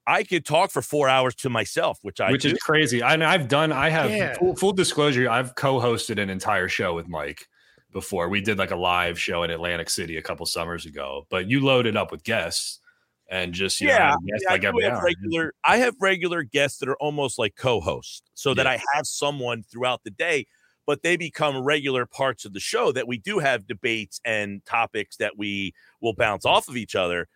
I 0.08 0.22
could 0.24 0.44
talk 0.44 0.70
for 0.70 0.82
four 0.82 1.08
hours 1.08 1.34
to 1.36 1.50
myself, 1.50 1.98
which 2.02 2.20
I 2.20 2.30
which 2.32 2.42
do. 2.42 2.50
is 2.50 2.58
crazy. 2.58 3.02
I 3.02 3.16
know 3.16 3.26
I've 3.26 3.48
done. 3.48 3.72
I 3.72 3.88
have 3.90 4.10
Yeah. 4.10 4.34
full, 4.34 4.54
full 4.56 4.72
disclosure. 4.72 5.28
I've 5.30 5.54
co-hosted 5.54 6.20
an 6.20 6.28
entire 6.30 6.68
show 6.68 6.94
with 6.94 7.08
Mike 7.08 7.46
before. 7.92 8.28
We 8.28 8.40
did 8.40 8.58
like 8.58 8.70
a 8.72 8.76
live 8.76 9.18
show 9.18 9.42
in 9.42 9.50
Atlantic 9.50 9.90
City 9.90 10.16
a 10.16 10.22
couple 10.22 10.44
summers 10.46 10.86
ago. 10.86 11.26
But 11.30 11.48
you 11.48 11.60
load 11.60 11.86
it 11.86 11.96
up 11.96 12.10
with 12.10 12.22
guests 12.24 12.80
and 13.28 13.52
just 13.52 13.80
you 13.80 13.88
know, 13.88 13.94
yeah, 13.94 14.16
yeah, 14.24 14.36
I 14.48 14.52
like 14.52 14.64
every 14.64 14.84
have 14.84 15.02
regular. 15.02 15.52
I 15.64 15.78
have 15.78 15.94
regular 16.00 16.42
guests 16.42 16.78
that 16.78 16.88
are 16.88 16.96
almost 16.96 17.38
like 17.38 17.54
co-hosts, 17.56 18.22
so 18.34 18.54
that 18.54 18.66
I 18.66 18.80
have 18.94 19.06
someone 19.06 19.62
throughout 19.62 20.02
the 20.04 20.10
day. 20.10 20.46
But 20.86 21.02
they 21.02 21.16
become 21.16 21.64
regular 21.64 22.06
parts 22.06 22.44
of 22.44 22.52
the 22.52 22.60
show 22.60 22.92
that 22.92 23.08
we 23.08 23.18
do 23.18 23.40
have 23.40 23.66
debates 23.66 24.20
and 24.24 24.64
topics 24.64 25.16
that 25.16 25.36
we 25.36 25.74
will 26.00 26.14
bounce 26.14 26.46
off 26.46 26.68
of 26.68 26.76
each 26.76 26.94
other. 26.94 27.26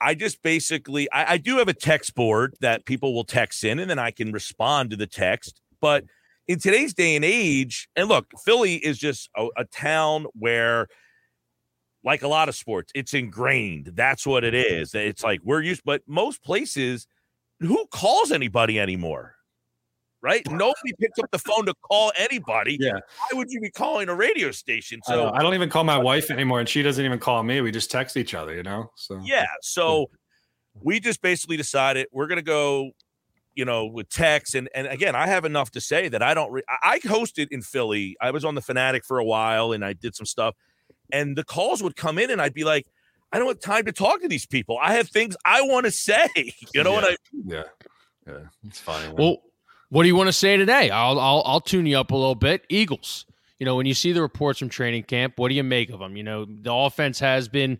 I 0.00 0.14
just 0.14 0.42
basically 0.42 1.10
I, 1.10 1.32
I 1.32 1.36
do 1.38 1.56
have 1.56 1.68
a 1.68 1.74
text 1.74 2.14
board 2.14 2.54
that 2.60 2.84
people 2.84 3.14
will 3.14 3.24
text 3.24 3.64
in, 3.64 3.78
and 3.78 3.88
then 3.88 3.98
I 3.98 4.10
can 4.10 4.32
respond 4.32 4.90
to 4.90 4.96
the 4.96 5.06
text. 5.06 5.60
But 5.80 6.04
in 6.48 6.58
today's 6.58 6.94
day 6.94 7.16
and 7.16 7.24
age, 7.24 7.88
and 7.96 8.08
look, 8.08 8.26
Philly 8.44 8.74
is 8.74 8.98
just 8.98 9.30
a, 9.36 9.46
a 9.56 9.64
town 9.64 10.26
where, 10.34 10.88
like 12.02 12.22
a 12.22 12.28
lot 12.28 12.48
of 12.48 12.54
sports, 12.54 12.92
it's 12.94 13.14
ingrained. 13.14 13.92
That's 13.94 14.26
what 14.26 14.44
it 14.44 14.54
mm-hmm. 14.54 14.82
is. 14.82 14.94
It's 14.94 15.22
like 15.22 15.40
we're 15.44 15.62
used, 15.62 15.82
but 15.84 16.02
most 16.06 16.42
places, 16.42 17.06
who 17.60 17.86
calls 17.90 18.32
anybody 18.32 18.80
anymore? 18.80 19.36
Right? 20.22 20.46
Nobody 20.50 20.92
picks 21.00 21.18
up 21.18 21.30
the 21.30 21.38
phone 21.38 21.64
to 21.64 21.74
call 21.80 22.12
anybody. 22.18 22.76
Yeah. 22.78 22.92
Why 22.92 23.38
would 23.38 23.50
you 23.50 23.58
be 23.58 23.70
calling 23.70 24.10
a 24.10 24.14
radio 24.14 24.50
station? 24.50 25.00
So 25.04 25.14
So 25.14 25.30
I 25.32 25.40
don't 25.40 25.54
even 25.54 25.70
call 25.70 25.84
my 25.84 25.96
wife 25.96 26.30
anymore, 26.30 26.60
and 26.60 26.68
she 26.68 26.82
doesn't 26.82 27.02
even 27.02 27.18
call 27.18 27.42
me. 27.42 27.62
We 27.62 27.70
just 27.70 27.90
text 27.90 28.18
each 28.18 28.34
other, 28.34 28.54
you 28.54 28.62
know. 28.62 28.90
So 28.96 29.18
Yeah. 29.22 29.46
So 29.62 30.10
we 30.74 31.00
just 31.00 31.22
basically 31.22 31.56
decided 31.56 32.06
we're 32.12 32.26
going 32.26 32.36
to 32.36 32.42
go, 32.42 32.90
you 33.54 33.64
know, 33.64 33.86
with 33.86 34.10
text. 34.10 34.54
And, 34.54 34.68
and 34.74 34.86
again, 34.86 35.14
I 35.14 35.26
have 35.26 35.46
enough 35.46 35.70
to 35.72 35.80
say 35.80 36.08
that 36.08 36.22
I 36.22 36.34
don't, 36.34 36.52
re- 36.52 36.62
I 36.68 36.76
I 36.82 36.98
hosted 37.00 37.48
in 37.50 37.62
Philly. 37.62 38.16
I 38.20 38.30
was 38.30 38.44
on 38.44 38.54
the 38.54 38.62
Fanatic 38.62 39.06
for 39.06 39.18
a 39.18 39.24
while 39.24 39.72
and 39.72 39.82
I 39.82 39.94
did 39.94 40.14
some 40.14 40.26
stuff. 40.26 40.54
And 41.12 41.36
the 41.36 41.44
calls 41.44 41.82
would 41.82 41.96
come 41.96 42.18
in 42.18 42.30
and 42.30 42.40
I'd 42.40 42.54
be 42.54 42.64
like, 42.64 42.86
I 43.32 43.38
don't 43.38 43.48
have 43.48 43.60
time 43.60 43.84
to 43.84 43.92
talk 43.92 44.20
to 44.22 44.28
these 44.28 44.46
people. 44.46 44.78
I 44.82 44.94
have 44.94 45.08
things 45.08 45.36
I 45.44 45.62
want 45.62 45.86
to 45.86 45.92
say. 45.92 46.28
You 46.74 46.82
know 46.84 46.92
what 46.92 47.04
I 47.04 47.16
yeah, 47.46 47.62
yeah, 48.26 48.38
it's 48.66 48.80
fine. 48.80 49.14
Well, 49.16 49.38
what 49.88 50.02
do 50.02 50.08
you 50.08 50.16
want 50.16 50.28
to 50.28 50.32
say 50.32 50.56
today? 50.56 50.90
I'll, 50.90 51.18
I'll 51.18 51.42
I'll 51.44 51.60
tune 51.60 51.86
you 51.86 51.98
up 51.98 52.10
a 52.10 52.16
little 52.16 52.34
bit. 52.34 52.64
Eagles. 52.68 53.26
You 53.58 53.66
know, 53.66 53.76
when 53.76 53.86
you 53.86 53.94
see 53.94 54.12
the 54.12 54.22
reports 54.22 54.58
from 54.58 54.68
training 54.68 55.02
camp, 55.02 55.34
what 55.36 55.48
do 55.48 55.54
you 55.54 55.62
make 55.64 55.90
of 55.90 55.98
them? 55.98 56.16
You 56.16 56.22
know, 56.22 56.44
the 56.46 56.72
offense 56.72 57.18
has 57.20 57.46
been 57.48 57.78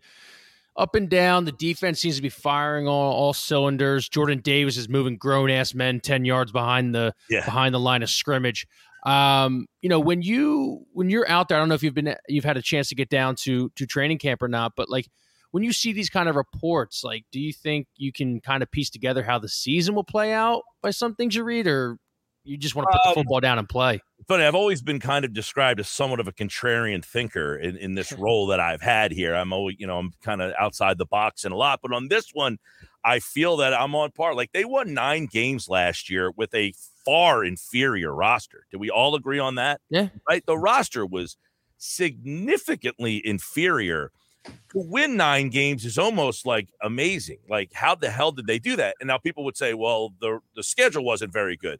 up 0.77 0.95
and 0.95 1.09
down. 1.09 1.47
The 1.47 1.53
defense 1.53 2.01
seems 2.01 2.16
to 2.16 2.23
be 2.23 2.29
firing 2.29 2.87
on 2.87 2.93
all 2.93 3.33
cylinders. 3.33 4.09
Jordan 4.09 4.40
Davis 4.40 4.77
is 4.77 4.88
moving 4.88 5.16
grown 5.16 5.51
ass 5.51 5.73
men 5.75 6.01
ten 6.01 6.25
yards 6.25 6.53
behind 6.53 6.95
the 6.95 7.14
Yeah. 7.29 7.45
behind 7.45 7.75
the 7.75 7.81
line 7.81 8.03
of 8.03 8.11
scrimmage. 8.11 8.66
Um, 9.05 9.67
you 9.81 9.89
know, 9.89 10.01
when 10.01 10.23
you 10.23 10.87
when 10.93 11.11
you're 11.11 11.29
out 11.29 11.49
there, 11.49 11.57
I 11.57 11.61
don't 11.61 11.69
know 11.69 11.75
if 11.75 11.83
you've 11.83 11.95
been 11.95 12.15
you've 12.29 12.45
had 12.45 12.57
a 12.57 12.63
chance 12.63 12.89
to 12.91 12.95
get 12.95 13.09
down 13.09 13.37
to 13.45 13.71
to 13.77 13.87
training 13.87 14.19
camp 14.19 14.43
or 14.43 14.49
not, 14.49 14.73
but 14.77 14.89
like 14.91 15.09
when 15.53 15.63
you 15.65 15.73
see 15.73 15.93
these 15.93 16.11
kind 16.11 16.29
of 16.29 16.37
reports, 16.37 17.03
like, 17.03 17.25
do 17.33 17.41
you 17.41 17.53
think 17.53 17.89
you 17.97 18.13
can 18.13 18.41
kind 18.41 18.63
of 18.63 18.71
piece 18.71 18.91
together 18.91 19.23
how 19.23 19.39
the 19.39 19.49
season 19.49 19.95
will 19.95 20.05
play 20.05 20.33
out 20.33 20.63
by 20.83 20.91
some 20.91 21.15
things 21.15 21.35
you 21.35 21.43
read, 21.43 21.67
or 21.67 21.99
you 22.45 22.57
just 22.57 22.75
want 22.75 22.85
to 22.85 22.89
put 22.89 23.03
the 23.03 23.09
Um, 23.09 23.15
football 23.15 23.41
down 23.41 23.59
and 23.59 23.69
play? 23.69 24.01
funny. 24.29 24.45
I've 24.45 24.55
always 24.55 24.83
been 24.83 25.01
kind 25.01 25.25
of 25.25 25.33
described 25.33 25.81
as 25.81 25.89
somewhat 25.89 26.21
of 26.21 26.29
a 26.29 26.33
contrarian 26.33 27.05
thinker 27.05 27.57
in, 27.57 27.77
in 27.77 27.95
this 27.95 28.13
role 28.13 28.47
that 28.49 28.61
I've 28.61 28.83
had 28.83 29.13
here. 29.13 29.35
I'm 29.35 29.53
always, 29.53 29.77
you 29.79 29.87
know, 29.87 29.99
I'm 29.99 30.13
kind 30.23 30.41
of 30.43 30.53
outside 30.59 30.99
the 30.99 31.07
box 31.07 31.45
in 31.45 31.53
a 31.53 31.57
lot, 31.57 31.81
but 31.83 31.93
on 31.93 32.09
this 32.09 32.31
one, 32.33 32.59
I 33.05 33.19
feel 33.19 33.57
that 33.59 33.75
I'm 33.75 33.95
on 33.95 34.11
par. 34.13 34.35
Like 34.35 34.53
they 34.53 34.65
won 34.65 34.95
nine 34.95 35.27
games 35.27 35.69
last 35.69 36.11
year 36.11 36.31
with 36.31 36.55
a 36.55 36.73
far 37.05 37.45
inferior 37.45 38.15
roster. 38.15 38.67
Do 38.71 38.79
we 38.79 38.91
all 38.91 39.15
agree 39.15 39.39
on 39.39 39.57
that? 39.57 39.81
Yeah. 39.91 40.09
Right. 40.29 40.45
The 40.47 40.59
roster 40.59 41.07
was 41.07 41.37
significantly 41.79 43.27
inferior. 43.27 44.13
To 44.45 44.79
win 44.79 45.17
nine 45.17 45.51
games 45.51 45.85
is 45.85 45.99
almost 45.99 46.47
like 46.47 46.69
amazing. 46.83 47.39
Like, 47.49 47.73
how 47.75 47.95
the 47.95 48.11
hell 48.11 48.33
did 48.33 48.47
they 48.47 48.59
do 48.59 48.77
that? 48.77 48.97
And 49.01 49.09
now 49.09 49.19
people 49.19 49.45
would 49.45 49.57
say, 49.57 49.75
well, 49.75 50.15
the, 50.21 50.41
the 50.57 50.63
schedule 50.63 51.05
wasn't 51.05 51.33
very 51.33 51.57
good. 51.57 51.79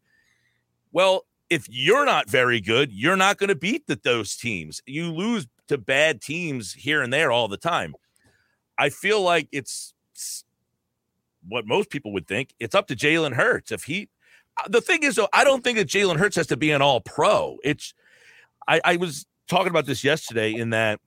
Well, 0.93 1.25
if 1.49 1.67
you're 1.71 2.05
not 2.05 2.29
very 2.29 2.61
good, 2.61 2.93
you're 2.93 3.17
not 3.17 3.39
going 3.39 3.49
to 3.49 3.55
beat 3.55 3.87
the, 3.87 3.99
those 4.03 4.37
teams. 4.37 4.83
You 4.87 5.13
lose 5.13 5.47
to 5.69 5.79
bad 5.79 6.21
teams 6.21 6.73
here 6.73 7.03
and 7.03 7.13
there 7.13 7.33
all 7.33 7.49
the 7.49 7.57
time. 7.57 7.95
I 8.79 8.89
feel 8.89 9.21
like 9.21 9.49
it's 9.53 9.95
it's 10.13 10.45
what 11.49 11.67
most 11.67 11.91
people 11.91 12.13
would 12.13 12.27
think. 12.27 12.55
It's 12.61 12.75
up 12.75 12.87
to 12.89 12.97
Jalen 12.97 13.35
Hurts. 13.35 13.73
If 13.73 13.85
he, 13.85 14.09
the 14.69 14.81
thing 14.81 15.03
is, 15.03 15.17
though, 15.17 15.29
I 15.33 15.45
don't 15.45 15.63
think 15.63 15.79
that 15.79 15.89
Jalen 15.89 16.17
Hurts 16.17 16.37
has 16.37 16.47
to 16.49 16.57
be 16.57 16.71
an 16.71 16.83
all 16.83 17.01
pro. 17.01 17.59
It's, 17.65 17.95
I, 18.67 18.81
I 18.85 18.97
was 18.97 19.27
talking 19.49 19.69
about 19.69 19.87
this 19.87 20.05
yesterday 20.05 20.55
in 20.55 20.71
that 20.71 21.01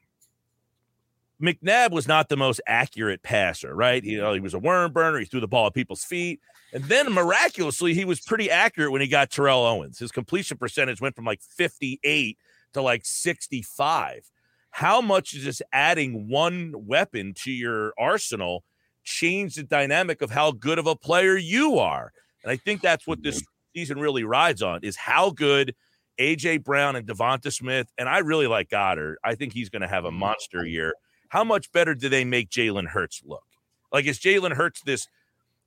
McNabb 1.42 1.92
was 1.92 2.08
not 2.08 2.30
the 2.30 2.38
most 2.38 2.62
accurate 2.66 3.22
passer, 3.24 3.76
right? 3.76 4.04
You 4.04 4.22
uh, 4.22 4.28
know, 4.28 4.34
he 4.34 4.40
was 4.40 4.54
a 4.54 4.60
worm 4.60 4.94
burner. 4.94 5.20
He 5.20 5.26
threw 5.26 5.42
the 5.42 5.48
ball 5.48 5.68
at 5.68 5.74
people's 5.74 6.04
feet. 6.04 6.40
And 6.72 6.84
then 6.86 7.12
miraculously, 7.12 7.94
he 7.94 8.06
was 8.06 8.22
pretty 8.22 8.50
accurate 8.50 8.92
when 8.92 9.02
he 9.02 9.08
got 9.08 9.30
Terrell 9.30 9.66
Owens. 9.66 10.00
His 10.00 10.12
completion 10.12 10.58
percentage 10.58 11.02
went 11.02 11.16
from 11.16 11.26
like 11.26 11.42
58 11.42 12.38
to 12.74 12.82
like 12.82 13.06
65. 13.06 14.32
How 14.72 15.02
much 15.02 15.36
is 15.36 15.44
just 15.44 15.62
adding 15.72 16.30
one 16.30 16.74
weapon 16.76 17.34
to 17.44 17.52
your 17.52 17.94
arsenal 17.98 18.64
change 19.04 19.56
the 19.56 19.64
dynamic 19.64 20.22
of 20.22 20.32
how 20.32 20.52
good 20.52 20.80
of 20.80 20.88
a 20.88 20.96
player 20.96 21.38
you 21.38 21.78
are? 21.78 22.12
And 22.44 22.52
I 22.52 22.58
think 22.58 22.82
that's 22.82 23.08
what 23.08 23.24
this 23.24 23.44
season 23.76 24.00
really 24.00 24.24
rides 24.24 24.62
on 24.62 24.82
is 24.84 24.96
how 24.96 25.32
good 25.32 25.74
AJ 26.20 26.64
Brown 26.64 26.96
and 26.96 27.08
DeVonta 27.08 27.52
Smith, 27.52 27.88
and 27.98 28.08
I 28.08 28.20
really 28.20 28.48
like 28.48 28.70
Goedert. 28.70 29.16
I 29.24 29.36
think 29.36 29.54
he's 29.54 29.70
going 29.70 29.82
to 29.82 29.88
have 29.88 30.06
a 30.06 30.10
mm-hmm. 30.10 30.20
monster 30.20 30.66
year. 30.66 30.94
How 31.30 31.44
much 31.44 31.72
better 31.72 31.96
do 31.96 32.10
they 32.10 32.24
make 32.26 32.50
Jalen 32.50 32.88
Hurts 32.88 33.22
look? 33.26 33.44
Like, 33.92 34.06
is 34.06 34.20
Jalen 34.20 34.54
Hurts 34.54 34.82
this 34.82 35.08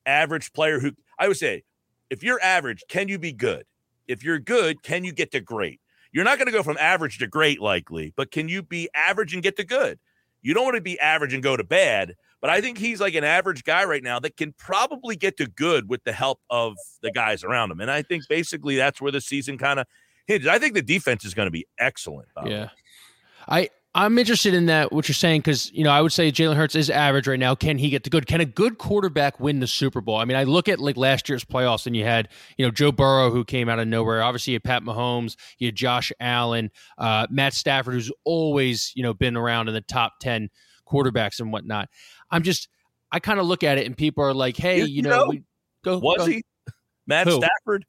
average 0.05 0.53
player 0.53 0.81
who 0.81 0.93
I 1.19 1.29
would 1.29 1.37
say, 1.37 1.65
if 2.11 2.23
you're 2.23 2.41
average, 2.41 2.85
can 2.89 3.09
you 3.09 3.19
be 3.19 3.33
good? 3.33 3.65
If 4.07 4.23
you're 4.23 4.39
good, 4.39 4.83
can 4.83 5.03
you 5.03 5.13
get 5.13 5.33
to 5.33 5.41
great? 5.41 5.81
You're 6.13 6.25
not 6.25 6.39
going 6.39 6.47
to 6.47 6.53
go 6.53 6.63
from 6.63 6.79
average 6.79 7.19
to 7.19 7.27
great, 7.27 7.61
likely, 7.61 8.13
but 8.17 8.31
can 8.31 8.49
you 8.49 8.63
be 8.63 8.89
average 8.95 9.35
and 9.35 9.43
get 9.43 9.57
to 9.57 9.65
good? 9.65 9.99
You 10.43 10.55
don't 10.55 10.65
want 10.65 10.77
to 10.77 10.81
be 10.81 10.99
average 11.01 11.35
and 11.35 11.43
go 11.43 11.57
to 11.57 11.65
bad, 11.65 12.15
but 12.41 12.51
I 12.51 12.61
think 12.61 12.79
he's 12.79 13.01
like 13.01 13.15
an 13.15 13.25
average 13.25 13.65
guy 13.65 13.85
right 13.85 14.03
now 14.03 14.19
that 14.21 14.37
can 14.37 14.53
probably 14.53 15.17
get 15.17 15.37
to 15.39 15.47
good 15.47 15.89
with 15.89 16.05
the 16.05 16.13
help 16.13 16.41
of 16.51 16.77
the 17.03 17.11
guys 17.11 17.45
around 17.45 17.71
him. 17.71 17.81
And 17.81 17.91
I 17.91 18.03
think 18.03 18.25
basically 18.29 18.77
that's 18.77 19.01
where 19.01 19.13
the 19.13 19.21
season 19.21 19.59
kind 19.59 19.81
of 19.81 19.87
hinges. 20.27 20.49
I 20.49 20.59
think 20.59 20.75
the 20.75 20.83
defense 20.83 21.25
is 21.25 21.35
going 21.35 21.47
to 21.47 21.53
be 21.53 21.67
excellent. 21.79 22.29
way. 22.37 22.51
Yeah. 22.51 22.69
I 23.49 23.71
I'm 23.97 24.19
interested 24.19 24.53
in 24.53 24.67
that 24.67 24.93
what 24.93 25.09
you're 25.09 25.15
saying 25.15 25.41
because 25.41 25.73
you 25.73 25.83
know 25.83 25.91
I 25.91 26.03
would 26.03 26.13
say 26.13 26.31
Jalen 26.31 26.57
Hurts 26.57 26.75
is 26.75 26.91
average 26.91 27.27
right 27.27 27.39
now. 27.39 27.55
Can 27.55 27.79
he 27.79 27.89
get 27.89 28.05
to 28.05 28.11
good? 28.11 28.27
Can 28.27 28.43
a 28.43 28.45
good 28.45 28.77
quarterback 28.77 29.41
win 29.41 29.61
the 29.61 29.67
Super 29.67 30.03
Bowl? 30.03 30.17
I 30.17 30.27
mean, 30.27 30.37
I 30.37 30.45
look 30.45 30.69
at 30.69 30.79
like 30.81 30.99
last 30.99 31.31
year's 31.31 31.47
playoffs, 31.47 31.87
and 31.87 31.97
you 31.97 32.05
had 32.05 32.29
you 32.59 32.67
know 32.67 32.71
Joe 32.71 32.93
Burrow 32.93 33.31
who 33.31 33.43
came 33.43 33.71
out 33.71 33.79
of 33.79 33.89
nowhere. 33.89 34.23
Obviously, 34.23 34.53
you 34.53 34.57
had 34.57 34.65
Pat 34.65 34.83
Mahomes, 34.83 35.37
you 35.57 35.69
had 35.69 35.77
Josh 35.77 36.13
Allen, 36.21 36.71
uh, 36.99 37.27
Matt 37.31 37.55
Stafford, 37.55 37.95
who's 37.95 38.13
always 38.25 38.93
you 38.95 39.03
know 39.03 39.15
been 39.15 39.35
around 39.35 39.69
in 39.69 39.75
the 39.75 39.81
top 39.81 40.21
ten 40.21 40.51
quarterbacks 40.87 41.41
and 41.41 41.51
whatnot. 41.51 41.89
I'm 42.31 42.43
just 42.43 42.69
I 43.13 43.21
kind 43.21 43.39
of 43.39 43.47
look 43.47 43.63
at 43.63 43.79
it, 43.79 43.87
and 43.87 43.97
people 43.97 44.25
are 44.25 44.35
like, 44.35 44.57
hey, 44.57 44.79
You- 44.81 44.87
you, 44.87 45.03
know, 45.03 45.11
know, 45.11 45.27
we, 45.29 45.43
go 45.85 45.99
Was 45.99 46.19
go. 46.19 46.27
he? 46.27 46.43
Matt 47.07 47.27
Who? 47.29 47.41
Stafford? 47.41 47.85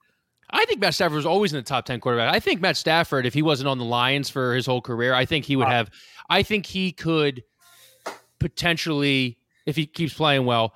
I 0.50 0.64
think 0.66 0.80
Matt 0.80 0.94
Stafford 0.94 1.16
was 1.18 1.26
always 1.26 1.52
in 1.52 1.58
the 1.58 1.64
top 1.64 1.86
10 1.86 2.00
quarterback. 2.00 2.34
I 2.34 2.40
think 2.40 2.62
Matt 2.62 2.78
Stafford, 2.78 3.26
if 3.26 3.34
he 3.34 3.42
wasn't 3.42 3.68
on 3.68 3.80
the 3.80 3.84
Lions 3.84 4.30
for 4.30 4.56
his 4.56 4.66
whole 4.66 4.80
career, 4.82 5.14
I 5.14 5.26
think 5.26 5.44
he 5.44 5.56
would 5.58 5.68
Uh, 5.68 5.72
have, 5.72 5.90
I 6.30 6.44
think 6.44 6.66
he 6.66 6.92
could 6.94 7.44
potentially, 8.40 9.38
if 9.66 9.76
he 9.76 9.86
keeps 9.86 10.14
playing 10.14 10.46
well, 10.46 10.74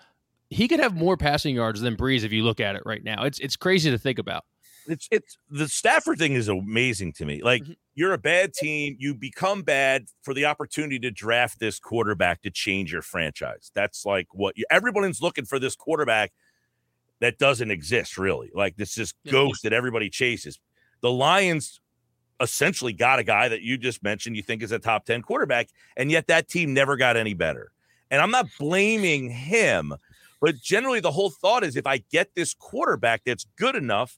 he 0.50 0.67
could 0.67 0.80
have 0.80 0.95
more 0.95 1.15
passing 1.17 1.56
yards 1.56 1.80
than 1.82 1.95
Brees 1.95 2.24
if 2.24 2.32
you 2.34 2.43
look 2.43 2.60
at 2.60 2.76
it 2.76 2.82
right 2.86 3.04
now. 3.04 3.24
It's 3.24 3.39
it's 3.39 3.56
crazy 3.56 3.89
to 3.91 3.97
think 3.97 4.19
about. 4.19 4.43
It's 4.91 5.08
it's 5.12 5.38
the 5.49 5.67
Stafford 5.67 6.17
thing 6.19 6.34
is 6.34 6.47
amazing 6.47 7.13
to 7.13 7.25
me. 7.25 7.41
Like 7.41 7.63
Mhm. 7.63 7.75
you're 7.95 8.13
a 8.13 8.17
bad 8.17 8.54
team, 8.54 8.95
you 8.99 9.13
become 9.15 9.62
bad 9.63 10.06
for 10.23 10.34
the 10.34 10.45
opportunity 10.45 10.99
to 10.99 11.12
draft 11.12 11.60
this 11.60 11.80
quarterback 11.80 12.41
to 12.41 12.51
change 12.51 12.91
your 12.91 13.01
franchise. 13.01 13.71
That's 13.73 14.06
like 14.06 14.27
what 14.34 14.58
you, 14.58 14.65
everyone's 14.69 15.21
looking 15.21 15.45
for 15.45 15.60
this 15.60 15.75
quarterback 15.75 16.32
that 17.19 17.38
doesn't 17.38 17.71
exist 17.71 18.17
really. 18.17 18.51
Like 18.54 18.77
this 18.77 18.97
is 18.97 19.13
Yeah. 19.23 19.32
ghost 19.34 19.63
that 19.63 19.73
everybody 19.73 20.10
chases. 20.10 20.60
The 21.01 21.12
Lions 21.12 21.80
essentially 22.39 22.93
got 22.93 23.19
a 23.19 23.23
guy 23.23 23.47
that 23.47 23.62
you 23.62 23.77
just 23.77 24.01
mentioned 24.04 24.36
you 24.36 24.41
think 24.41 24.63
is 24.63 24.71
a 24.71 24.80
top 24.80 25.06
10 25.06 25.21
quarterback 25.21 25.69
and 25.95 26.10
yet 26.10 26.27
that 26.27 26.47
team 26.47 26.73
never 26.73 26.97
got 26.97 27.15
any 27.15 27.34
better. 27.36 27.71
And 28.10 28.19
I'm 28.21 28.32
not 28.32 28.47
blaming 28.60 29.30
him, 29.30 29.93
but 30.41 30.56
generally 30.60 30.99
the 30.99 31.12
whole 31.12 31.30
thought 31.30 31.63
is 31.63 31.75
if 31.75 31.86
I 31.86 31.99
get 32.12 32.34
this 32.36 32.54
quarterback 32.56 33.21
that's 33.25 33.45
good 33.58 33.75
enough 33.75 34.17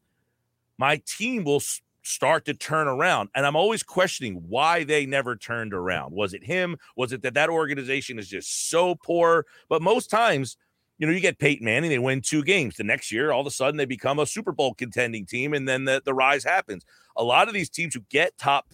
my 0.77 1.01
team 1.05 1.43
will 1.43 1.61
start 2.03 2.45
to 2.45 2.53
turn 2.53 2.87
around. 2.87 3.29
And 3.33 3.45
I'm 3.45 3.55
always 3.55 3.81
questioning 3.81 4.43
why 4.47 4.83
they 4.83 5.05
never 5.05 5.35
turned 5.35 5.73
around. 5.73 6.13
Was 6.13 6.33
it 6.33 6.43
him? 6.43 6.77
Was 6.95 7.13
it 7.13 7.21
that 7.23 7.33
that 7.35 7.49
organization 7.49 8.19
is 8.19 8.27
just 8.27 8.69
so 8.69 8.95
poor? 8.95 9.45
But 9.69 9.81
most 9.81 10.09
times, 10.09 10.57
you 10.97 11.07
know, 11.07 11.13
you 11.13 11.19
get 11.19 11.39
Peyton 11.39 11.65
Manning, 11.65 11.89
they 11.89 11.99
win 11.99 12.21
two 12.21 12.43
games. 12.43 12.75
The 12.75 12.83
next 12.83 13.11
year, 13.11 13.31
all 13.31 13.41
of 13.41 13.47
a 13.47 13.51
sudden, 13.51 13.77
they 13.77 13.85
become 13.85 14.19
a 14.19 14.25
Super 14.25 14.51
Bowl 14.51 14.73
contending 14.73 15.25
team, 15.25 15.53
and 15.53 15.67
then 15.67 15.85
the, 15.85 16.01
the 16.05 16.13
rise 16.13 16.43
happens. 16.43 16.85
A 17.17 17.23
lot 17.23 17.47
of 17.47 17.53
these 17.53 17.69
teams 17.69 17.95
who 17.95 18.01
get 18.09 18.37
top 18.37 18.67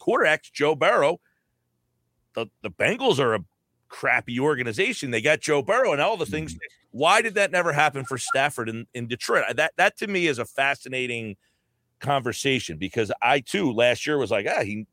quarterbacks, 0.00 0.52
Joe 0.52 0.74
Burrow, 0.74 1.20
the, 2.34 2.46
the 2.62 2.70
Bengals 2.70 3.18
are 3.18 3.34
a 3.34 3.40
crappy 3.94 4.40
organization. 4.40 5.12
They 5.12 5.20
got 5.20 5.40
Joe 5.40 5.62
Burrow 5.62 5.92
and 5.92 6.00
all 6.00 6.16
the 6.16 6.26
things. 6.26 6.56
Why 6.90 7.22
did 7.22 7.34
that 7.34 7.52
never 7.52 7.72
happen 7.72 8.04
for 8.04 8.18
Stafford 8.18 8.68
in, 8.68 8.86
in 8.92 9.06
Detroit? 9.06 9.44
That 9.56 9.72
that 9.76 9.96
to 9.98 10.08
me 10.08 10.26
is 10.26 10.38
a 10.38 10.44
fascinating 10.44 11.36
conversation 12.00 12.76
because 12.76 13.12
I 13.22 13.40
too 13.40 13.72
last 13.72 14.06
year 14.06 14.18
was 14.18 14.30
like, 14.32 14.46
ah, 14.50 14.62
he 14.62 14.86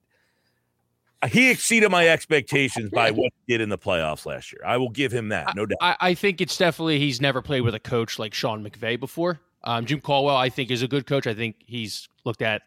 he 1.32 1.50
exceeded 1.50 1.90
my 1.90 2.08
expectations 2.08 2.92
by 2.92 3.12
what 3.12 3.32
he 3.46 3.54
did 3.54 3.62
in 3.62 3.70
the 3.70 3.78
playoffs 3.78 4.26
last 4.26 4.52
year. 4.52 4.62
I 4.66 4.78
will 4.78 4.90
give 4.90 5.12
him 5.12 5.30
that, 5.30 5.56
no 5.56 5.66
doubt. 5.66 5.78
I, 5.82 5.96
I 6.00 6.14
think 6.14 6.42
it's 6.42 6.58
definitely 6.58 7.00
he's 7.00 7.20
never 7.20 7.42
played 7.42 7.62
with 7.62 7.74
a 7.74 7.80
coach 7.80 8.20
like 8.20 8.34
Sean 8.34 8.64
McVay 8.64 9.00
before. 9.00 9.40
Um, 9.64 9.86
Jim 9.86 10.02
Caldwell, 10.02 10.38
I 10.38 10.50
think, 10.50 10.72
is 10.72 10.82
a 10.82 10.88
good 10.88 11.06
coach. 11.08 11.28
I 11.28 11.34
think 11.34 11.56
he's 11.66 12.08
looked 12.24 12.42
at 12.42 12.62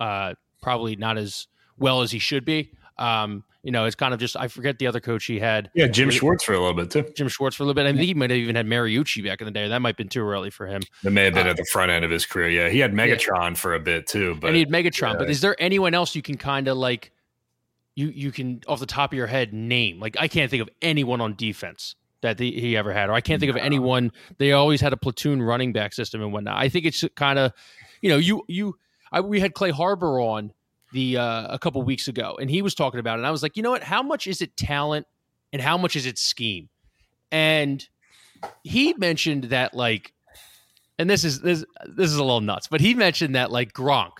uh, 0.00 0.34
probably 0.60 0.96
not 0.96 1.18
as 1.18 1.46
well 1.78 2.02
as 2.02 2.10
he 2.10 2.18
should 2.18 2.44
be. 2.44 2.72
Um, 3.02 3.44
you 3.64 3.70
know, 3.72 3.84
it's 3.84 3.94
kind 3.96 4.12
of 4.14 4.20
just 4.20 4.36
I 4.36 4.48
forget 4.48 4.78
the 4.78 4.86
other 4.86 5.00
coach 5.00 5.24
he 5.24 5.38
had, 5.38 5.70
Yeah, 5.74 5.86
Jim 5.86 6.10
Schwartz 6.10 6.42
for 6.44 6.52
a 6.52 6.58
little 6.58 6.74
bit 6.74 6.90
too. 6.90 7.04
Jim 7.16 7.28
Schwartz 7.28 7.56
for 7.56 7.62
a 7.62 7.66
little 7.66 7.74
bit. 7.74 7.86
I 7.86 7.92
think 7.92 8.04
he 8.04 8.14
might 8.14 8.30
have 8.30 8.38
even 8.38 8.56
had 8.56 8.66
Mariucci 8.66 9.24
back 9.24 9.40
in 9.40 9.44
the 9.44 9.50
day. 9.50 9.68
That 9.68 9.80
might 9.80 9.90
have 9.90 9.96
been 9.96 10.08
too 10.08 10.22
early 10.22 10.50
for 10.50 10.66
him. 10.66 10.82
That 11.02 11.10
may 11.12 11.24
have 11.24 11.34
been 11.34 11.46
Uh, 11.46 11.50
at 11.50 11.56
the 11.56 11.66
front 11.72 11.90
end 11.90 12.04
of 12.04 12.10
his 12.10 12.26
career. 12.26 12.48
Yeah, 12.48 12.68
he 12.68 12.78
had 12.80 12.92
Megatron 12.92 13.56
for 13.56 13.74
a 13.74 13.80
bit 13.80 14.06
too. 14.06 14.36
But 14.40 14.48
and 14.48 14.56
he 14.56 14.60
had 14.60 14.70
Megatron. 14.70 15.18
But 15.18 15.30
is 15.30 15.40
there 15.40 15.56
anyone 15.58 15.94
else 15.94 16.14
you 16.14 16.22
can 16.22 16.36
kind 16.36 16.68
of 16.68 16.76
like 16.76 17.12
you 17.94 18.08
you 18.08 18.32
can 18.32 18.62
off 18.66 18.80
the 18.80 18.86
top 18.86 19.12
of 19.12 19.16
your 19.16 19.26
head 19.26 19.52
name? 19.52 20.00
Like 20.00 20.16
I 20.18 20.28
can't 20.28 20.50
think 20.50 20.62
of 20.62 20.68
anyone 20.80 21.20
on 21.20 21.34
defense 21.34 21.94
that 22.22 22.38
the, 22.38 22.50
he 22.52 22.76
ever 22.76 22.92
had, 22.92 23.10
or 23.10 23.14
I 23.14 23.20
can't 23.20 23.40
think 23.40 23.50
of 23.50 23.56
anyone. 23.56 24.12
They 24.38 24.52
always 24.52 24.80
had 24.80 24.92
a 24.92 24.96
platoon 24.96 25.42
running 25.42 25.72
back 25.72 25.92
system 25.92 26.22
and 26.22 26.32
whatnot. 26.32 26.56
I 26.56 26.68
think 26.68 26.86
it's 26.86 27.04
kind 27.16 27.38
of, 27.38 27.52
you 28.00 28.10
know, 28.10 28.16
you 28.16 28.42
you 28.48 28.76
I, 29.12 29.20
we 29.20 29.40
had 29.40 29.54
Clay 29.54 29.70
Harbor 29.70 30.20
on 30.20 30.52
the 30.92 31.16
uh, 31.16 31.46
a 31.48 31.58
couple 31.58 31.82
weeks 31.82 32.08
ago, 32.08 32.38
and 32.40 32.50
he 32.50 32.62
was 32.62 32.74
talking 32.74 33.00
about 33.00 33.14
it. 33.14 33.20
And 33.20 33.26
I 33.26 33.30
was 33.30 33.42
like, 33.42 33.56
you 33.56 33.62
know 33.62 33.70
what? 33.70 33.82
How 33.82 34.02
much 34.02 34.26
is 34.26 34.40
it 34.40 34.56
talent, 34.56 35.06
and 35.52 35.60
how 35.60 35.76
much 35.76 35.96
is 35.96 36.06
it 36.06 36.18
scheme? 36.18 36.68
And 37.30 37.86
he 38.62 38.94
mentioned 38.94 39.44
that 39.44 39.74
like, 39.74 40.12
and 40.98 41.08
this 41.08 41.24
is 41.24 41.40
this 41.40 41.64
this 41.86 42.10
is 42.10 42.16
a 42.16 42.22
little 42.22 42.40
nuts, 42.40 42.68
but 42.68 42.80
he 42.80 42.94
mentioned 42.94 43.34
that 43.34 43.50
like 43.50 43.72
Gronk, 43.72 44.12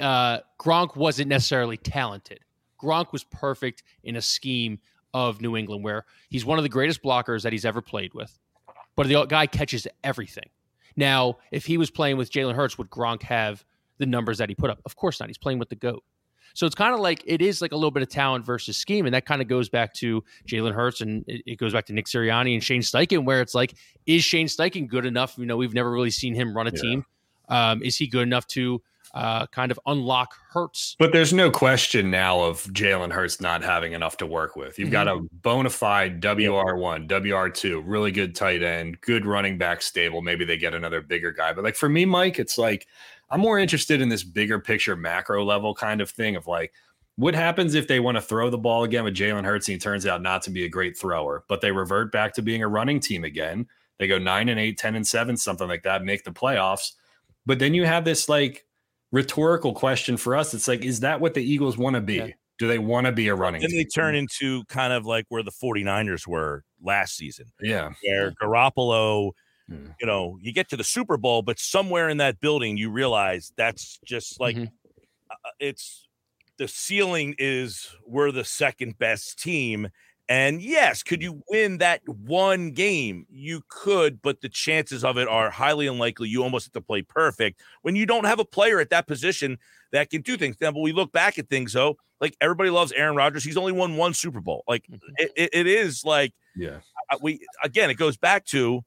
uh, 0.00 0.38
Gronk 0.58 0.96
wasn't 0.96 1.28
necessarily 1.28 1.76
talented. 1.76 2.40
Gronk 2.80 3.12
was 3.12 3.24
perfect 3.24 3.82
in 4.04 4.16
a 4.16 4.22
scheme 4.22 4.78
of 5.12 5.40
New 5.40 5.56
England 5.56 5.82
where 5.82 6.04
he's 6.28 6.44
one 6.44 6.58
of 6.58 6.62
the 6.62 6.68
greatest 6.68 7.02
blockers 7.02 7.42
that 7.42 7.52
he's 7.52 7.64
ever 7.64 7.82
played 7.82 8.14
with, 8.14 8.38
but 8.94 9.08
the 9.08 9.24
guy 9.26 9.46
catches 9.46 9.86
everything. 10.04 10.48
Now, 10.96 11.38
if 11.50 11.66
he 11.66 11.78
was 11.78 11.90
playing 11.90 12.16
with 12.16 12.30
Jalen 12.30 12.54
Hurts, 12.54 12.76
would 12.78 12.90
Gronk 12.90 13.22
have 13.22 13.64
the 13.98 14.06
numbers 14.06 14.38
that 14.38 14.48
he 14.48 14.54
put 14.54 14.70
up. 14.70 14.80
Of 14.84 14.96
course 14.96 15.20
not. 15.20 15.28
He's 15.28 15.38
playing 15.38 15.58
with 15.58 15.68
the 15.68 15.76
goat. 15.76 16.02
So 16.54 16.66
it's 16.66 16.74
kind 16.74 16.94
of 16.94 17.00
like 17.00 17.22
it 17.26 17.42
is 17.42 17.62
like 17.62 17.72
a 17.72 17.76
little 17.76 17.90
bit 17.90 18.02
of 18.02 18.08
talent 18.08 18.44
versus 18.44 18.76
scheme, 18.76 19.06
and 19.06 19.14
that 19.14 19.26
kind 19.26 19.40
of 19.40 19.48
goes 19.48 19.68
back 19.68 19.94
to 19.94 20.24
Jalen 20.48 20.74
Hurts 20.74 21.00
and 21.00 21.24
it, 21.28 21.42
it, 21.46 21.56
goes 21.56 21.72
back 21.72 21.86
to 21.86 21.92
Nick 21.92 22.06
Sirianni 22.06 22.54
and 22.54 22.64
Shane 22.64 22.80
Steichen, 22.80 23.24
where 23.24 23.40
it's 23.40 23.54
like, 23.54 23.74
is 24.06 24.24
Shane 24.24 24.46
Steichen 24.46 24.88
good 24.88 25.06
enough? 25.06 25.36
You 25.38 25.46
know, 25.46 25.56
we've 25.56 25.74
never 25.74 25.90
really 25.90 26.10
seen 26.10 26.34
him 26.34 26.56
run 26.56 26.66
a 26.66 26.72
yeah. 26.74 26.80
team. 26.80 27.04
Um, 27.48 27.82
is 27.82 27.96
he 27.96 28.06
good 28.06 28.22
enough 28.22 28.46
to 28.48 28.82
uh, 29.14 29.46
kind 29.46 29.70
of 29.70 29.80
unlock 29.86 30.34
Hurts? 30.50 30.96
But 30.98 31.12
there's 31.12 31.32
no 31.32 31.50
question 31.50 32.10
now 32.10 32.40
of 32.40 32.64
Jalen 32.64 33.12
Hurts 33.12 33.40
not 33.40 33.62
having 33.62 33.92
enough 33.92 34.16
to 34.18 34.26
work 34.26 34.56
with. 34.56 34.78
You've 34.78 34.86
mm-hmm. 34.86 34.92
got 34.92 35.08
a 35.08 35.20
bona 35.32 35.70
fide 35.70 36.20
WR1, 36.20 37.08
WR2, 37.08 37.82
really 37.86 38.10
good 38.10 38.34
tight 38.34 38.62
end, 38.62 39.00
good 39.00 39.24
running 39.24 39.58
back 39.58 39.80
stable. 39.80 40.22
Maybe 40.22 40.44
they 40.44 40.58
get 40.58 40.74
another 40.74 41.00
bigger 41.00 41.32
guy. 41.32 41.52
But 41.52 41.64
like 41.64 41.76
for 41.76 41.88
me, 41.88 42.04
Mike, 42.04 42.38
it's 42.38 42.58
like 42.58 42.86
I'm 43.30 43.40
more 43.40 43.58
interested 43.58 44.00
in 44.00 44.08
this 44.08 44.24
bigger 44.24 44.58
picture, 44.58 44.96
macro 44.96 45.44
level 45.44 45.74
kind 45.74 46.00
of 46.00 46.10
thing 46.10 46.36
of 46.36 46.46
like, 46.46 46.72
what 47.16 47.34
happens 47.34 47.74
if 47.74 47.88
they 47.88 47.98
want 47.98 48.16
to 48.16 48.20
throw 48.20 48.48
the 48.48 48.56
ball 48.56 48.84
again 48.84 49.02
with 49.02 49.14
Jalen 49.14 49.44
Hurts 49.44 49.66
and 49.66 49.74
he 49.74 49.78
turns 49.78 50.06
out 50.06 50.22
not 50.22 50.42
to 50.42 50.50
be 50.50 50.64
a 50.64 50.68
great 50.68 50.96
thrower, 50.96 51.44
but 51.48 51.60
they 51.60 51.72
revert 51.72 52.12
back 52.12 52.32
to 52.34 52.42
being 52.42 52.62
a 52.62 52.68
running 52.68 53.00
team 53.00 53.24
again? 53.24 53.66
They 53.98 54.06
go 54.06 54.18
nine 54.18 54.48
and 54.48 54.60
eight, 54.60 54.78
10 54.78 54.94
and 54.94 55.06
seven, 55.06 55.36
something 55.36 55.66
like 55.66 55.82
that, 55.82 56.04
make 56.04 56.22
the 56.22 56.30
playoffs. 56.30 56.92
But 57.44 57.58
then 57.58 57.74
you 57.74 57.84
have 57.86 58.04
this 58.04 58.28
like 58.28 58.64
rhetorical 59.10 59.72
question 59.74 60.16
for 60.16 60.36
us. 60.36 60.54
It's 60.54 60.68
like, 60.68 60.84
is 60.84 61.00
that 61.00 61.20
what 61.20 61.34
the 61.34 61.42
Eagles 61.42 61.76
want 61.76 61.94
to 61.94 62.00
be? 62.00 62.14
Yeah. 62.14 62.28
Do 62.58 62.68
they 62.68 62.78
want 62.78 63.06
to 63.06 63.12
be 63.12 63.28
a 63.28 63.34
running? 63.34 63.62
Then 63.62 63.70
they 63.70 63.84
turn 63.84 64.14
into 64.14 64.64
kind 64.64 64.92
of 64.92 65.06
like 65.06 65.26
where 65.28 65.42
the 65.42 65.50
49ers 65.50 66.26
were 66.26 66.64
last 66.82 67.16
season. 67.16 67.46
Yeah. 67.60 67.90
Where 68.04 68.32
Garoppolo, 68.32 69.32
hmm. 69.68 69.86
you 70.00 70.06
know, 70.06 70.38
you 70.40 70.52
get 70.52 70.68
to 70.70 70.76
the 70.76 70.84
Super 70.84 71.16
Bowl, 71.16 71.42
but 71.42 71.58
somewhere 71.58 72.08
in 72.08 72.18
that 72.18 72.40
building, 72.40 72.76
you 72.76 72.90
realize 72.90 73.52
that's 73.56 73.98
just 74.04 74.40
like 74.40 74.56
mm-hmm. 74.56 74.64
uh, 75.30 75.50
it's 75.60 76.08
the 76.58 76.68
ceiling 76.68 77.34
is 77.38 77.94
we're 78.06 78.32
the 78.32 78.44
second 78.44 78.98
best 78.98 79.38
team 79.38 79.88
and 80.28 80.60
yes, 80.60 81.02
could 81.02 81.22
you 81.22 81.42
win 81.48 81.78
that 81.78 82.06
one 82.06 82.72
game? 82.72 83.26
You 83.30 83.62
could, 83.68 84.20
but 84.20 84.42
the 84.42 84.50
chances 84.50 85.02
of 85.02 85.16
it 85.16 85.26
are 85.26 85.48
highly 85.48 85.86
unlikely. 85.86 86.28
You 86.28 86.42
almost 86.42 86.66
have 86.66 86.72
to 86.74 86.82
play 86.82 87.00
perfect 87.00 87.62
when 87.80 87.96
you 87.96 88.04
don't 88.04 88.26
have 88.26 88.38
a 88.38 88.44
player 88.44 88.78
at 88.78 88.90
that 88.90 89.06
position 89.06 89.58
that 89.92 90.10
can 90.10 90.20
do 90.20 90.36
things. 90.36 90.56
Now, 90.60 90.70
but 90.70 90.80
we 90.80 90.92
look 90.92 91.12
back 91.12 91.38
at 91.38 91.48
things 91.48 91.72
though, 91.72 91.96
like 92.20 92.36
everybody 92.42 92.68
loves 92.68 92.92
Aaron 92.92 93.16
Rodgers. 93.16 93.42
He's 93.42 93.56
only 93.56 93.72
won 93.72 93.96
one 93.96 94.12
Super 94.12 94.42
Bowl. 94.42 94.64
Like 94.68 94.82
mm-hmm. 94.82 94.96
it, 95.16 95.32
it, 95.34 95.50
it 95.54 95.66
is 95.66 96.04
like, 96.04 96.34
yeah, 96.54 96.80
we 97.22 97.40
again, 97.64 97.88
it 97.88 97.96
goes 97.96 98.18
back 98.18 98.44
to 98.46 98.84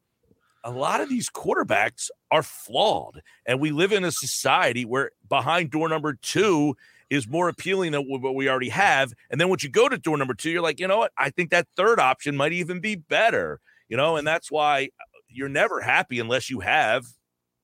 a 0.63 0.71
lot 0.71 1.01
of 1.01 1.09
these 1.09 1.29
quarterbacks 1.29 2.09
are 2.29 2.43
flawed, 2.43 3.21
and 3.45 3.59
we 3.59 3.71
live 3.71 3.91
in 3.91 4.03
a 4.03 4.11
society 4.11 4.85
where 4.85 5.11
behind 5.27 5.71
door 5.71 5.89
number 5.89 6.13
two 6.13 6.75
is 7.09 7.27
more 7.27 7.49
appealing 7.49 7.91
than 7.91 8.03
what 8.03 8.35
we 8.35 8.47
already 8.47 8.69
have. 8.69 9.13
And 9.29 9.39
then 9.39 9.49
once 9.49 9.63
you 9.63 9.69
go 9.69 9.89
to 9.89 9.97
door 9.97 10.17
number 10.17 10.33
two, 10.33 10.49
you're 10.49 10.61
like, 10.61 10.79
you 10.79 10.87
know 10.87 10.97
what? 10.97 11.11
I 11.17 11.29
think 11.29 11.49
that 11.49 11.67
third 11.75 11.99
option 11.99 12.37
might 12.37 12.53
even 12.53 12.79
be 12.79 12.95
better, 12.95 13.59
you 13.89 13.97
know, 13.97 14.15
and 14.15 14.25
that's 14.25 14.49
why 14.49 14.85
uh, 14.85 15.19
you're 15.27 15.49
never 15.49 15.81
happy 15.81 16.19
unless 16.19 16.49
you 16.49 16.61
have 16.61 17.05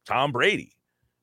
Tom 0.05 0.33
Brady 0.33 0.73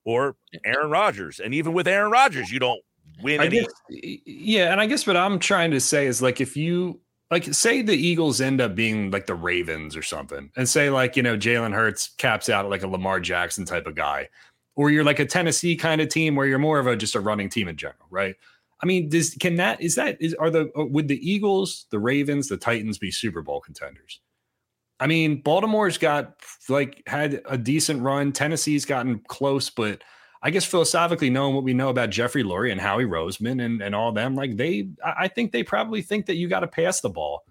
or 0.06 0.36
Aaron 0.64 0.90
Rodgers. 0.90 1.38
And 1.38 1.54
even 1.54 1.74
with 1.74 1.86
Aaron 1.86 2.10
Rodgers, 2.10 2.50
you 2.50 2.58
don't 2.58 2.80
win. 3.22 3.40
I 3.40 3.48
guess, 3.48 3.66
yeah. 3.90 4.72
And 4.72 4.80
I 4.80 4.86
guess 4.86 5.06
what 5.06 5.18
I'm 5.18 5.38
trying 5.38 5.72
to 5.72 5.80
say 5.80 6.06
is 6.06 6.22
like, 6.22 6.40
if 6.40 6.56
you, 6.56 7.00
like 7.30 7.44
say 7.54 7.82
the 7.82 7.96
Eagles 7.96 8.40
end 8.40 8.60
up 8.60 8.74
being 8.74 9.10
like 9.10 9.26
the 9.26 9.34
Ravens 9.34 9.96
or 9.96 10.02
something, 10.02 10.50
and 10.56 10.68
say 10.68 10.90
like 10.90 11.16
you 11.16 11.22
know 11.22 11.36
Jalen 11.36 11.72
Hurts 11.72 12.10
caps 12.18 12.48
out 12.48 12.68
like 12.68 12.82
a 12.82 12.88
Lamar 12.88 13.20
Jackson 13.20 13.64
type 13.64 13.86
of 13.86 13.94
guy, 13.94 14.28
or 14.76 14.90
you're 14.90 15.04
like 15.04 15.18
a 15.18 15.26
Tennessee 15.26 15.76
kind 15.76 16.00
of 16.00 16.08
team 16.08 16.36
where 16.36 16.46
you're 16.46 16.58
more 16.58 16.78
of 16.78 16.86
a 16.86 16.96
just 16.96 17.14
a 17.14 17.20
running 17.20 17.48
team 17.48 17.68
in 17.68 17.76
general, 17.76 18.06
right? 18.10 18.36
I 18.82 18.86
mean, 18.86 19.08
does 19.08 19.34
can 19.40 19.56
that 19.56 19.80
is 19.80 19.94
that 19.94 20.16
is 20.20 20.34
are 20.34 20.50
the 20.50 20.70
uh, 20.76 20.84
would 20.84 21.08
the 21.08 21.30
Eagles, 21.30 21.86
the 21.90 21.98
Ravens, 21.98 22.48
the 22.48 22.56
Titans 22.56 22.98
be 22.98 23.10
Super 23.10 23.42
Bowl 23.42 23.60
contenders? 23.60 24.20
I 25.00 25.06
mean, 25.06 25.42
Baltimore's 25.42 25.98
got 25.98 26.36
like 26.68 27.02
had 27.06 27.40
a 27.46 27.58
decent 27.58 28.02
run. 28.02 28.32
Tennessee's 28.32 28.84
gotten 28.84 29.20
close, 29.26 29.70
but 29.70 30.02
I 30.45 30.51
guess 30.51 30.66
philosophically, 30.66 31.30
knowing 31.30 31.55
what 31.55 31.64
we 31.64 31.72
know 31.72 31.88
about 31.88 32.11
Jeffrey 32.11 32.45
Lurie 32.45 32.70
and 32.70 32.78
Howie 32.78 33.07
Roseman 33.07 33.64
and, 33.64 33.80
and 33.80 33.95
all 33.95 34.12
them, 34.12 34.36
like 34.36 34.59
they, 34.59 34.88
I 35.03 35.26
think 35.26 35.53
they 35.53 35.62
probably 35.62 36.03
think 36.03 36.26
that 36.26 36.36
you 36.36 36.49
got 36.49 36.61
to 36.61 36.68
pass 36.68 37.01
the 37.01 37.09
ball 37.09 37.45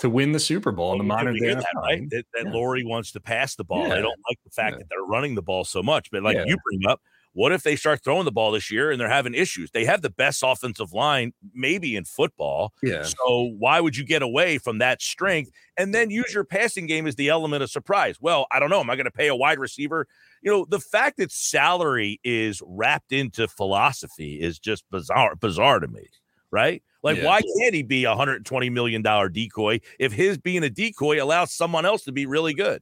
to 0.00 0.10
win 0.10 0.32
the 0.32 0.40
Super 0.40 0.72
Bowl 0.72 0.90
in 0.90 0.98
the 0.98 1.04
modern 1.04 1.36
day. 1.36 1.54
That, 1.54 1.64
right? 1.76 2.02
That, 2.10 2.24
that 2.34 2.46
yeah. 2.46 2.50
Lurie 2.50 2.84
wants 2.84 3.12
to 3.12 3.20
pass 3.20 3.54
the 3.54 3.62
ball. 3.62 3.86
Yeah. 3.86 3.94
They 3.94 4.02
don't 4.02 4.20
like 4.28 4.38
the 4.44 4.50
fact 4.50 4.72
yeah. 4.72 4.78
that 4.78 4.86
they're 4.90 5.04
running 5.06 5.36
the 5.36 5.42
ball 5.42 5.62
so 5.62 5.80
much. 5.80 6.10
But 6.10 6.24
like 6.24 6.36
you 6.44 6.56
bring 6.64 6.90
up, 6.90 7.00
what 7.34 7.50
if 7.52 7.64
they 7.64 7.74
start 7.76 8.02
throwing 8.02 8.24
the 8.24 8.32
ball 8.32 8.52
this 8.52 8.70
year 8.70 8.90
and 8.90 9.00
they're 9.00 9.08
having 9.08 9.34
issues? 9.34 9.72
They 9.72 9.84
have 9.84 10.02
the 10.02 10.10
best 10.10 10.42
offensive 10.44 10.92
line, 10.92 11.32
maybe 11.52 11.96
in 11.96 12.04
football. 12.04 12.72
Yeah. 12.82 13.02
So 13.02 13.52
why 13.58 13.80
would 13.80 13.96
you 13.96 14.04
get 14.04 14.22
away 14.22 14.58
from 14.58 14.78
that 14.78 15.02
strength 15.02 15.50
and 15.76 15.92
then 15.92 16.10
use 16.10 16.32
your 16.32 16.44
passing 16.44 16.86
game 16.86 17.08
as 17.08 17.16
the 17.16 17.28
element 17.28 17.64
of 17.64 17.70
surprise? 17.70 18.18
Well, 18.20 18.46
I 18.52 18.60
don't 18.60 18.70
know. 18.70 18.80
Am 18.80 18.88
I 18.88 18.94
going 18.94 19.06
to 19.06 19.10
pay 19.10 19.26
a 19.26 19.34
wide 19.34 19.58
receiver? 19.58 20.06
You 20.42 20.50
know, 20.52 20.66
the 20.68 20.78
fact 20.78 21.16
that 21.16 21.32
salary 21.32 22.20
is 22.22 22.62
wrapped 22.64 23.10
into 23.10 23.48
philosophy 23.48 24.40
is 24.40 24.60
just 24.60 24.84
bizarre, 24.90 25.34
bizarre 25.34 25.80
to 25.80 25.88
me, 25.88 26.06
right? 26.52 26.84
Like, 27.02 27.16
yeah. 27.18 27.24
why 27.24 27.40
can't 27.58 27.74
he 27.74 27.82
be 27.82 28.04
a 28.04 28.14
$120 28.14 28.70
million 28.70 29.02
decoy 29.02 29.80
if 29.98 30.12
his 30.12 30.38
being 30.38 30.62
a 30.62 30.70
decoy 30.70 31.22
allows 31.22 31.52
someone 31.52 31.84
else 31.84 32.04
to 32.04 32.12
be 32.12 32.26
really 32.26 32.54
good? 32.54 32.80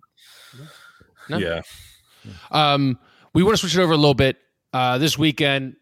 No. 1.28 1.38
Yeah. 1.38 1.62
Um, 2.50 2.98
we 3.34 3.42
want 3.42 3.55
to 3.55 3.59
switch 3.59 3.76
it 3.76 3.80
over 3.80 3.92
a 3.92 3.96
little 3.96 4.14
bit. 4.14 4.36
Uh, 4.72 4.98
this 4.98 5.18
weekend, 5.18 5.76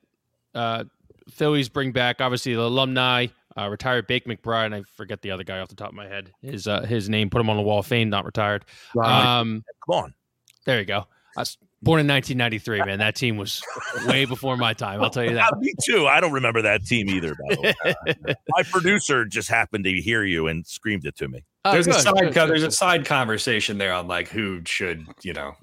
uh, 0.55 0.84
Phillies 1.30 1.68
bring 1.68 1.93
back 1.93 2.20
obviously 2.20 2.55
the 2.55 2.62
alumni, 2.62 3.26
uh, 3.57 3.68
retired 3.68 4.07
Bake 4.07 4.26
McBride, 4.26 4.66
and 4.66 4.74
I 4.74 4.82
forget 4.97 5.22
the 5.22 5.30
other 5.30 5.45
guy 5.45 5.59
off 5.59 5.68
the 5.68 5.76
top 5.76 5.91
of 5.91 5.95
my 5.95 6.07
head. 6.07 6.32
His 6.43 6.66
uh, 6.66 6.82
his 6.82 7.09
name, 7.09 7.30
put 7.30 7.41
him 7.41 7.51
on 7.51 7.57
the 7.57 7.62
wall 7.62 7.80
of 7.80 7.86
fame, 7.86 8.11
not 8.11 8.24
retired. 8.24 8.64
Um, 8.97 9.64
Come 9.86 10.05
on, 10.05 10.14
there 10.64 10.78
you 10.78 10.84
go. 10.84 11.07
I 11.36 11.43
was 11.43 11.57
Born 11.82 11.99
in 11.99 12.07
1993, 12.07 12.84
man. 12.84 12.99
That 12.99 13.16
team 13.16 13.38
was 13.38 13.62
way 14.07 14.26
before 14.26 14.59
my 14.59 14.74
time. 14.74 15.03
I'll 15.03 15.09
tell 15.09 15.24
you 15.24 15.32
that. 15.32 15.51
Me 15.61 15.72
too. 15.82 16.07
I 16.07 16.20
don't 16.20 16.32
remember 16.32 16.61
that 16.61 16.84
team 16.84 17.09
either. 17.09 17.34
By 17.34 17.55
the 17.55 17.74
way. 18.14 18.34
My 18.51 18.62
producer 18.64 19.24
just 19.24 19.49
happened 19.49 19.84
to 19.84 19.93
hear 19.93 20.22
you 20.22 20.47
and 20.47 20.66
screamed 20.66 21.07
it 21.07 21.16
to 21.16 21.28
me. 21.28 21.43
Oh, 21.64 21.72
there's 21.72 21.86
good, 21.86 21.97
a 21.97 22.01
side 22.01 22.14
good, 22.18 22.34
co- 22.34 22.47
there's 22.47 22.64
a 22.64 22.70
side 22.70 23.07
conversation 23.07 23.78
there 23.78 23.95
on 23.95 24.09
like 24.09 24.28
who 24.28 24.61
should 24.66 25.07
you 25.22 25.32
know 25.32 25.55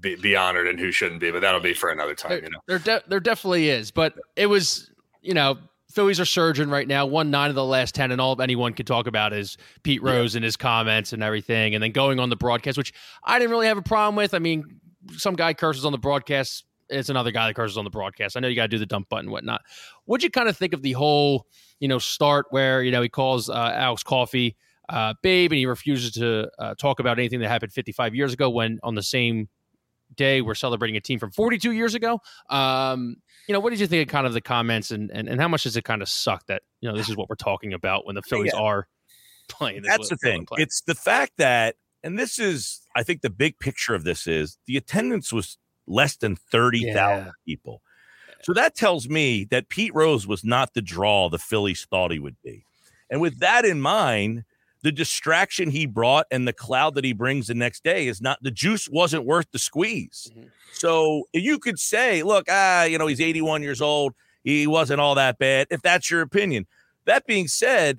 be, 0.00 0.16
be 0.16 0.36
honored 0.36 0.66
and 0.66 0.78
who 0.78 0.90
shouldn't 0.90 1.20
be, 1.20 1.30
but 1.30 1.40
that'll 1.40 1.60
be 1.60 1.74
for 1.74 1.90
another 1.90 2.14
time. 2.14 2.30
There, 2.30 2.42
you 2.42 2.50
know, 2.50 2.60
there 2.66 2.78
de- 2.78 3.02
there 3.08 3.20
definitely 3.20 3.68
is, 3.68 3.90
but 3.90 4.14
it 4.36 4.46
was 4.46 4.90
you 5.22 5.34
know 5.34 5.58
Phillies 5.90 6.20
are 6.20 6.26
surging 6.26 6.68
right 6.68 6.86
now. 6.86 7.06
One 7.06 7.30
nine 7.30 7.48
of 7.48 7.54
the 7.54 7.64
last 7.64 7.94
ten, 7.94 8.10
and 8.10 8.20
all 8.20 8.40
anyone 8.40 8.74
can 8.74 8.86
talk 8.86 9.06
about 9.06 9.32
is 9.32 9.56
Pete 9.82 10.02
Rose 10.02 10.34
yeah. 10.34 10.38
and 10.38 10.44
his 10.44 10.56
comments 10.56 11.12
and 11.12 11.22
everything, 11.22 11.74
and 11.74 11.82
then 11.82 11.92
going 11.92 12.20
on 12.20 12.28
the 12.28 12.36
broadcast, 12.36 12.76
which 12.76 12.92
I 13.24 13.38
didn't 13.38 13.50
really 13.50 13.66
have 13.66 13.78
a 13.78 13.82
problem 13.82 14.16
with. 14.16 14.34
I 14.34 14.38
mean, 14.38 14.80
some 15.16 15.34
guy 15.34 15.54
curses 15.54 15.84
on 15.84 15.92
the 15.92 15.98
broadcast. 15.98 16.64
It's 16.88 17.08
another 17.08 17.32
guy 17.32 17.46
that 17.46 17.54
curses 17.54 17.78
on 17.78 17.84
the 17.84 17.90
broadcast. 17.90 18.36
I 18.36 18.40
know 18.40 18.48
you 18.48 18.54
got 18.54 18.64
to 18.64 18.68
do 18.68 18.78
the 18.78 18.86
dump 18.86 19.08
button, 19.08 19.30
whatnot. 19.30 19.62
What'd 20.04 20.22
you 20.22 20.30
kind 20.30 20.48
of 20.48 20.56
think 20.56 20.72
of 20.72 20.82
the 20.82 20.92
whole, 20.92 21.46
you 21.80 21.88
know, 21.88 21.98
start 21.98 22.46
where 22.50 22.82
you 22.82 22.92
know 22.92 23.02
he 23.02 23.08
calls 23.08 23.48
uh, 23.48 23.72
Alex 23.74 24.02
Coffey 24.02 24.56
uh, 24.88 25.14
babe, 25.22 25.52
and 25.52 25.58
he 25.58 25.66
refuses 25.66 26.12
to 26.12 26.48
uh, 26.58 26.74
talk 26.74 27.00
about 27.00 27.18
anything 27.18 27.40
that 27.40 27.48
happened 27.48 27.72
55 27.72 28.14
years 28.14 28.32
ago 28.32 28.50
when 28.50 28.78
on 28.82 28.94
the 28.94 29.02
same 29.02 29.48
day 30.16 30.40
we're 30.40 30.54
celebrating 30.54 30.96
a 30.96 31.00
team 31.00 31.18
from 31.18 31.30
42 31.30 31.72
years 31.72 31.94
ago. 31.94 32.20
Um, 32.50 33.16
you 33.48 33.52
know, 33.52 33.60
what 33.60 33.70
did 33.70 33.80
you 33.80 33.86
think 33.86 34.08
of 34.08 34.12
kind 34.12 34.26
of 34.26 34.32
the 34.32 34.40
comments 34.40 34.90
and, 34.90 35.10
and, 35.10 35.28
and 35.28 35.40
how 35.40 35.48
much 35.48 35.62
does 35.62 35.76
it 35.76 35.84
kind 35.84 36.02
of 36.02 36.08
suck 36.08 36.46
that, 36.46 36.62
you 36.80 36.90
know, 36.90 36.96
this 36.96 37.08
is 37.08 37.16
what 37.16 37.28
we're 37.28 37.36
talking 37.36 37.72
about 37.72 38.06
when 38.06 38.14
the 38.14 38.22
Phillies 38.22 38.52
yeah. 38.54 38.60
are 38.60 38.88
playing? 39.48 39.82
That's 39.82 40.08
the 40.08 40.16
thing. 40.16 40.46
It's 40.52 40.82
the 40.82 40.94
fact 40.94 41.32
that 41.38 41.76
and 42.06 42.16
this 42.16 42.38
is, 42.38 42.82
I 42.94 43.02
think, 43.02 43.22
the 43.22 43.30
big 43.30 43.58
picture 43.58 43.92
of 43.92 44.04
this 44.04 44.28
is 44.28 44.58
the 44.66 44.76
attendance 44.76 45.32
was 45.32 45.58
less 45.88 46.16
than 46.16 46.36
30,000 46.36 46.94
yeah. 46.94 47.30
people. 47.44 47.82
So 48.42 48.52
that 48.52 48.76
tells 48.76 49.08
me 49.08 49.44
that 49.50 49.68
Pete 49.68 49.92
Rose 49.92 50.24
was 50.24 50.44
not 50.44 50.74
the 50.74 50.82
draw 50.82 51.28
the 51.28 51.38
Phillies 51.38 51.84
thought 51.90 52.12
he 52.12 52.20
would 52.20 52.36
be. 52.44 52.64
And 53.10 53.20
with 53.20 53.40
that 53.40 53.64
in 53.64 53.80
mind, 53.80 54.44
the 54.86 54.92
distraction 54.92 55.68
he 55.68 55.84
brought 55.84 56.26
and 56.30 56.46
the 56.46 56.52
cloud 56.52 56.94
that 56.94 57.02
he 57.02 57.12
brings 57.12 57.48
the 57.48 57.54
next 57.54 57.82
day 57.82 58.06
is 58.06 58.20
not 58.20 58.40
the 58.40 58.52
juice 58.52 58.88
wasn't 58.88 59.24
worth 59.24 59.50
the 59.50 59.58
squeeze. 59.58 60.30
Mm-hmm. 60.30 60.46
So 60.74 61.24
you 61.32 61.58
could 61.58 61.80
say, 61.80 62.22
look, 62.22 62.46
ah, 62.48 62.84
you 62.84 62.96
know, 62.96 63.08
he's 63.08 63.20
81 63.20 63.62
years 63.62 63.82
old. 63.82 64.14
He 64.44 64.68
wasn't 64.68 65.00
all 65.00 65.16
that 65.16 65.38
bad. 65.38 65.66
If 65.70 65.82
that's 65.82 66.08
your 66.08 66.20
opinion. 66.20 66.68
That 67.04 67.26
being 67.26 67.48
said, 67.48 67.98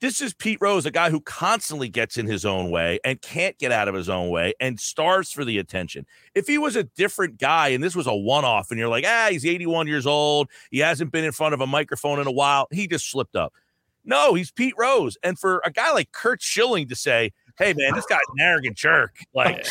this 0.00 0.20
is 0.20 0.34
Pete 0.34 0.58
Rose, 0.60 0.86
a 0.86 0.92
guy 0.92 1.10
who 1.10 1.20
constantly 1.20 1.88
gets 1.88 2.16
in 2.16 2.28
his 2.28 2.46
own 2.46 2.70
way 2.70 3.00
and 3.04 3.20
can't 3.20 3.58
get 3.58 3.72
out 3.72 3.88
of 3.88 3.96
his 3.96 4.08
own 4.08 4.30
way 4.30 4.54
and 4.60 4.78
starves 4.78 5.32
for 5.32 5.44
the 5.44 5.58
attention. 5.58 6.06
If 6.36 6.46
he 6.46 6.58
was 6.58 6.76
a 6.76 6.84
different 6.84 7.40
guy 7.40 7.68
and 7.70 7.82
this 7.82 7.96
was 7.96 8.06
a 8.06 8.14
one 8.14 8.44
off 8.44 8.70
and 8.70 8.78
you're 8.78 8.88
like, 8.88 9.04
ah, 9.04 9.26
he's 9.30 9.44
81 9.44 9.88
years 9.88 10.06
old, 10.06 10.48
he 10.70 10.78
hasn't 10.78 11.10
been 11.10 11.24
in 11.24 11.32
front 11.32 11.54
of 11.54 11.60
a 11.60 11.66
microphone 11.66 12.20
in 12.20 12.28
a 12.28 12.32
while, 12.32 12.68
he 12.70 12.86
just 12.86 13.10
slipped 13.10 13.34
up. 13.34 13.52
No, 14.04 14.34
he's 14.34 14.50
Pete 14.50 14.74
Rose. 14.76 15.16
And 15.22 15.38
for 15.38 15.62
a 15.64 15.70
guy 15.70 15.92
like 15.92 16.12
Curt 16.12 16.42
Schilling 16.42 16.88
to 16.88 16.96
say, 16.96 17.32
hey, 17.58 17.72
man, 17.74 17.94
this 17.94 18.06
guy's 18.06 18.20
an 18.36 18.40
arrogant 18.40 18.76
jerk, 18.76 19.16
like, 19.34 19.66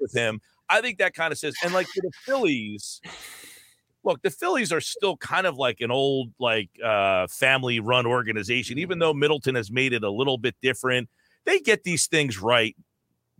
with 0.00 0.14
him, 0.14 0.40
I 0.68 0.80
think 0.80 0.98
that 0.98 1.14
kind 1.14 1.32
of 1.32 1.38
says, 1.38 1.54
and 1.62 1.74
like 1.74 1.86
for 1.88 2.00
the 2.00 2.12
Phillies, 2.24 3.00
look, 4.04 4.22
the 4.22 4.30
Phillies 4.30 4.72
are 4.72 4.80
still 4.80 5.16
kind 5.16 5.46
of 5.46 5.56
like 5.56 5.80
an 5.80 5.90
old, 5.90 6.32
like 6.38 6.70
uh, 6.82 7.26
family 7.26 7.80
run 7.80 8.06
organization, 8.06 8.78
even 8.78 8.98
though 8.98 9.12
Middleton 9.12 9.56
has 9.56 9.70
made 9.70 9.92
it 9.92 10.04
a 10.04 10.10
little 10.10 10.38
bit 10.38 10.54
different. 10.62 11.08
They 11.44 11.60
get 11.60 11.82
these 11.82 12.06
things 12.06 12.40
right 12.40 12.76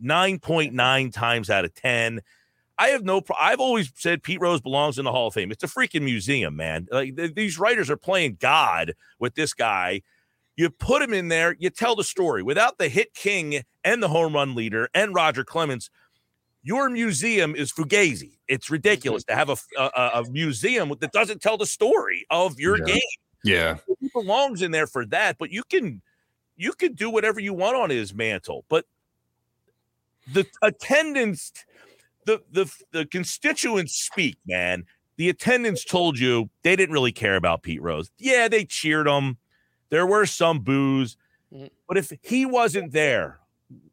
9.9 0.03 1.13
times 1.13 1.49
out 1.49 1.65
of 1.65 1.73
10. 1.75 2.21
I 2.77 2.89
have 2.89 3.03
no. 3.03 3.21
Pro- 3.21 3.35
I've 3.39 3.59
always 3.59 3.91
said 3.95 4.23
Pete 4.23 4.41
Rose 4.41 4.61
belongs 4.61 4.97
in 4.97 5.05
the 5.05 5.11
Hall 5.11 5.27
of 5.27 5.33
Fame. 5.33 5.51
It's 5.51 5.63
a 5.63 5.67
freaking 5.67 6.01
museum, 6.03 6.55
man. 6.55 6.87
Like 6.91 7.15
th- 7.15 7.35
these 7.35 7.59
writers 7.59 7.89
are 7.89 7.97
playing 7.97 8.37
God 8.39 8.93
with 9.19 9.35
this 9.35 9.53
guy. 9.53 10.01
You 10.55 10.69
put 10.69 11.01
him 11.01 11.13
in 11.13 11.29
there, 11.29 11.55
you 11.59 11.69
tell 11.69 11.95
the 11.95 12.03
story. 12.03 12.43
Without 12.43 12.77
the 12.77 12.89
hit 12.89 13.13
king 13.13 13.61
and 13.83 14.01
the 14.03 14.09
home 14.09 14.33
run 14.33 14.53
leader 14.53 14.89
and 14.93 15.15
Roger 15.15 15.43
Clemens, 15.43 15.89
your 16.63 16.89
museum 16.89 17.55
is 17.55 17.71
fugazi. 17.71 18.37
It's 18.47 18.69
ridiculous 18.69 19.23
mm-hmm. 19.23 19.31
to 19.31 19.53
have 19.53 19.67
a, 19.77 19.81
a, 19.99 20.21
a 20.21 20.29
museum 20.29 20.93
that 20.99 21.11
doesn't 21.11 21.41
tell 21.41 21.57
the 21.57 21.65
story 21.65 22.25
of 22.29 22.59
your 22.59 22.77
Yeah. 22.79 22.85
game. 22.85 23.01
Yeah. 23.43 23.77
He 23.99 24.09
belongs 24.13 24.61
in 24.61 24.71
there 24.71 24.87
for 24.87 25.05
that, 25.07 25.37
but 25.39 25.51
you 25.51 25.63
can 25.63 26.01
you 26.57 26.73
can 26.73 26.93
do 26.93 27.09
whatever 27.09 27.39
you 27.39 27.53
want 27.53 27.75
on 27.75 27.89
his 27.89 28.13
mantle. 28.13 28.65
But 28.69 28.85
the 30.31 30.45
attendance, 30.61 31.51
the 32.25 32.41
the 32.51 32.71
the 32.91 33.05
constituents 33.05 33.93
speak, 33.95 34.37
man. 34.45 34.85
The 35.17 35.29
attendants 35.29 35.83
told 35.85 36.17
you 36.17 36.49
they 36.63 36.75
didn't 36.75 36.93
really 36.93 37.11
care 37.11 37.35
about 37.35 37.63
Pete 37.63 37.81
Rose. 37.81 38.09
Yeah, 38.17 38.47
they 38.47 38.65
cheered 38.65 39.07
him. 39.07 39.37
There 39.89 40.05
were 40.07 40.25
some 40.25 40.59
boos, 40.59 41.17
Mhm. 41.53 41.69
but 41.87 41.97
if 41.97 42.11
he 42.21 42.45
wasn't 42.45 42.91
there, 42.93 43.39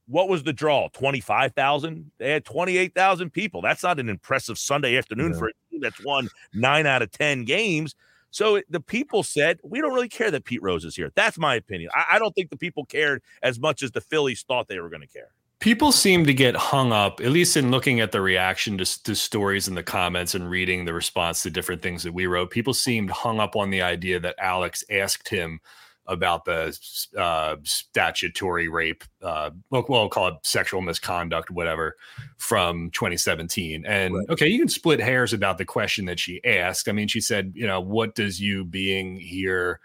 what 0.07 0.29
was 0.29 0.45
the 0.45 0.53
draw? 0.53 0.89
25,000? 0.89 2.11
They 2.19 2.31
had 2.31 2.45
28,000 2.45 3.31
people. 3.31 3.61
That's 3.61 3.83
not 3.83 3.99
an 4.01 4.09
impressive 4.09 4.59
Sunday 4.59 4.97
afternoon 4.97 5.33
Yeah. 5.33 5.39
for 5.39 5.49
a 5.49 5.53
team 5.71 5.81
that's 5.81 6.03
won 6.05 6.29
nine 6.55 6.87
out 6.87 7.03
of 7.03 7.11
10 7.11 7.45
games. 7.45 7.95
So 8.31 8.63
the 8.71 8.81
people 8.81 9.23
said, 9.23 9.59
we 9.65 9.81
don't 9.81 9.93
really 9.95 10.09
care 10.09 10.31
that 10.31 10.45
Pete 10.45 10.63
Rose 10.63 10.85
is 10.85 10.95
here. 10.97 11.11
That's 11.15 11.37
my 11.39 11.55
opinion. 11.57 11.91
I, 11.95 12.05
I 12.13 12.19
don't 12.19 12.33
think 12.35 12.51
the 12.51 12.57
people 12.57 12.85
cared 12.85 13.23
as 13.43 13.59
much 13.59 13.83
as 13.83 13.91
the 13.91 14.01
Phillies 14.01 14.43
thought 14.43 14.69
they 14.69 14.79
were 14.81 14.89
going 14.91 15.01
to 15.03 15.07
care. 15.09 15.31
People 15.61 15.91
seem 15.91 16.25
to 16.27 16.35
get 16.35 16.55
hung 16.55 16.93
up 16.93 17.21
at 17.21 17.31
least 17.31 17.57
in 17.57 17.71
looking 17.71 18.01
at 18.01 18.13
the 18.13 18.21
reaction 18.21 18.79
to, 18.79 19.03
to 19.03 19.15
stories 19.15 19.69
in 19.69 19.75
the 19.75 19.83
comments 19.83 20.35
and 20.35 20.49
reading 20.49 20.85
the 20.85 20.93
response 20.93 21.43
to 21.43 21.51
different 21.51 21.83
things 21.83 22.03
that 22.03 22.15
we 22.15 22.27
wrote 22.27 22.51
people 22.51 22.75
seemed 22.75 23.11
hung 23.11 23.41
up 23.41 23.57
on 23.57 23.71
the 23.71 23.83
idea 23.83 24.21
that 24.21 24.37
alex 24.41 24.85
asked 24.91 25.29
him 25.29 25.61
about 26.07 26.47
the 26.47 26.75
uh, 27.19 27.57
statutory 27.65 28.67
rape 28.69 29.05
uh, 29.23 29.51
we'll, 29.71 29.85
we'll 29.89 30.09
call 30.09 30.29
it 30.29 30.35
sexual 30.43 30.81
misconduct 30.81 31.51
whatever 31.51 31.97
from 32.39 32.91
2017 32.93 33.85
and 33.85 34.15
okay 34.31 34.47
you 34.47 34.59
can 34.59 34.69
split 34.69 35.01
hairs 35.01 35.33
about 35.33 35.59
the 35.59 35.65
question 35.65 36.05
that 36.05 36.21
she 36.21 36.43
asked 36.45 36.89
i 36.89 36.93
mean 36.93 37.09
she 37.09 37.21
said 37.21 37.53
you 37.55 37.67
know 37.67 37.81
what 37.81 38.15
does 38.15 38.41
you 38.41 38.65
being 38.65 39.17
here 39.17 39.81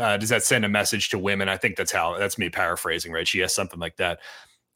uh, 0.00 0.16
does 0.16 0.28
that 0.28 0.42
send 0.42 0.64
a 0.64 0.68
message 0.68 1.08
to 1.08 1.18
women? 1.18 1.48
I 1.48 1.56
think 1.56 1.76
that's 1.76 1.92
how 1.92 2.18
that's 2.18 2.36
me 2.36 2.50
paraphrasing, 2.50 3.12
right? 3.12 3.26
She 3.26 3.42
asked 3.42 3.54
something 3.54 3.80
like 3.80 3.96
that. 3.96 4.18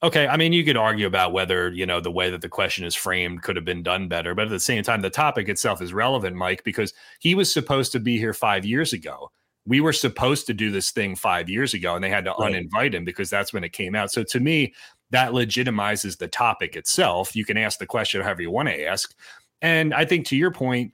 Okay, 0.04 0.26
I 0.26 0.36
mean, 0.36 0.52
you 0.52 0.64
could 0.64 0.76
argue 0.76 1.06
about 1.06 1.32
whether 1.32 1.70
you 1.70 1.86
know 1.86 2.00
the 2.00 2.10
way 2.10 2.28
that 2.30 2.40
the 2.40 2.48
question 2.48 2.84
is 2.84 2.94
framed 2.94 3.42
could 3.42 3.54
have 3.54 3.64
been 3.64 3.84
done 3.84 4.08
better, 4.08 4.34
but 4.34 4.46
at 4.46 4.50
the 4.50 4.58
same 4.60 4.82
time, 4.82 5.00
the 5.00 5.10
topic 5.10 5.48
itself 5.48 5.80
is 5.80 5.92
relevant, 5.94 6.34
Mike, 6.36 6.64
because 6.64 6.92
he 7.20 7.34
was 7.36 7.52
supposed 7.52 7.92
to 7.92 8.00
be 8.00 8.18
here 8.18 8.34
five 8.34 8.64
years 8.64 8.92
ago. 8.92 9.30
We 9.64 9.80
were 9.80 9.92
supposed 9.92 10.48
to 10.48 10.54
do 10.54 10.72
this 10.72 10.90
thing 10.90 11.14
five 11.14 11.48
years 11.48 11.72
ago, 11.72 11.94
and 11.94 12.02
they 12.02 12.10
had 12.10 12.24
to 12.24 12.34
Right. 12.36 12.52
uninvite 12.52 12.94
him 12.94 13.04
because 13.04 13.30
that's 13.30 13.52
when 13.52 13.62
it 13.62 13.72
came 13.72 13.94
out. 13.94 14.10
So 14.10 14.24
to 14.24 14.40
me, 14.40 14.74
that 15.10 15.30
legitimizes 15.30 16.18
the 16.18 16.26
topic 16.26 16.74
itself. 16.74 17.36
You 17.36 17.44
can 17.44 17.56
ask 17.56 17.78
the 17.78 17.86
question 17.86 18.22
however 18.22 18.42
you 18.42 18.50
want 18.50 18.70
to 18.70 18.84
ask, 18.84 19.14
and 19.60 19.94
I 19.94 20.04
think 20.04 20.26
to 20.26 20.36
your 20.36 20.50
point, 20.50 20.90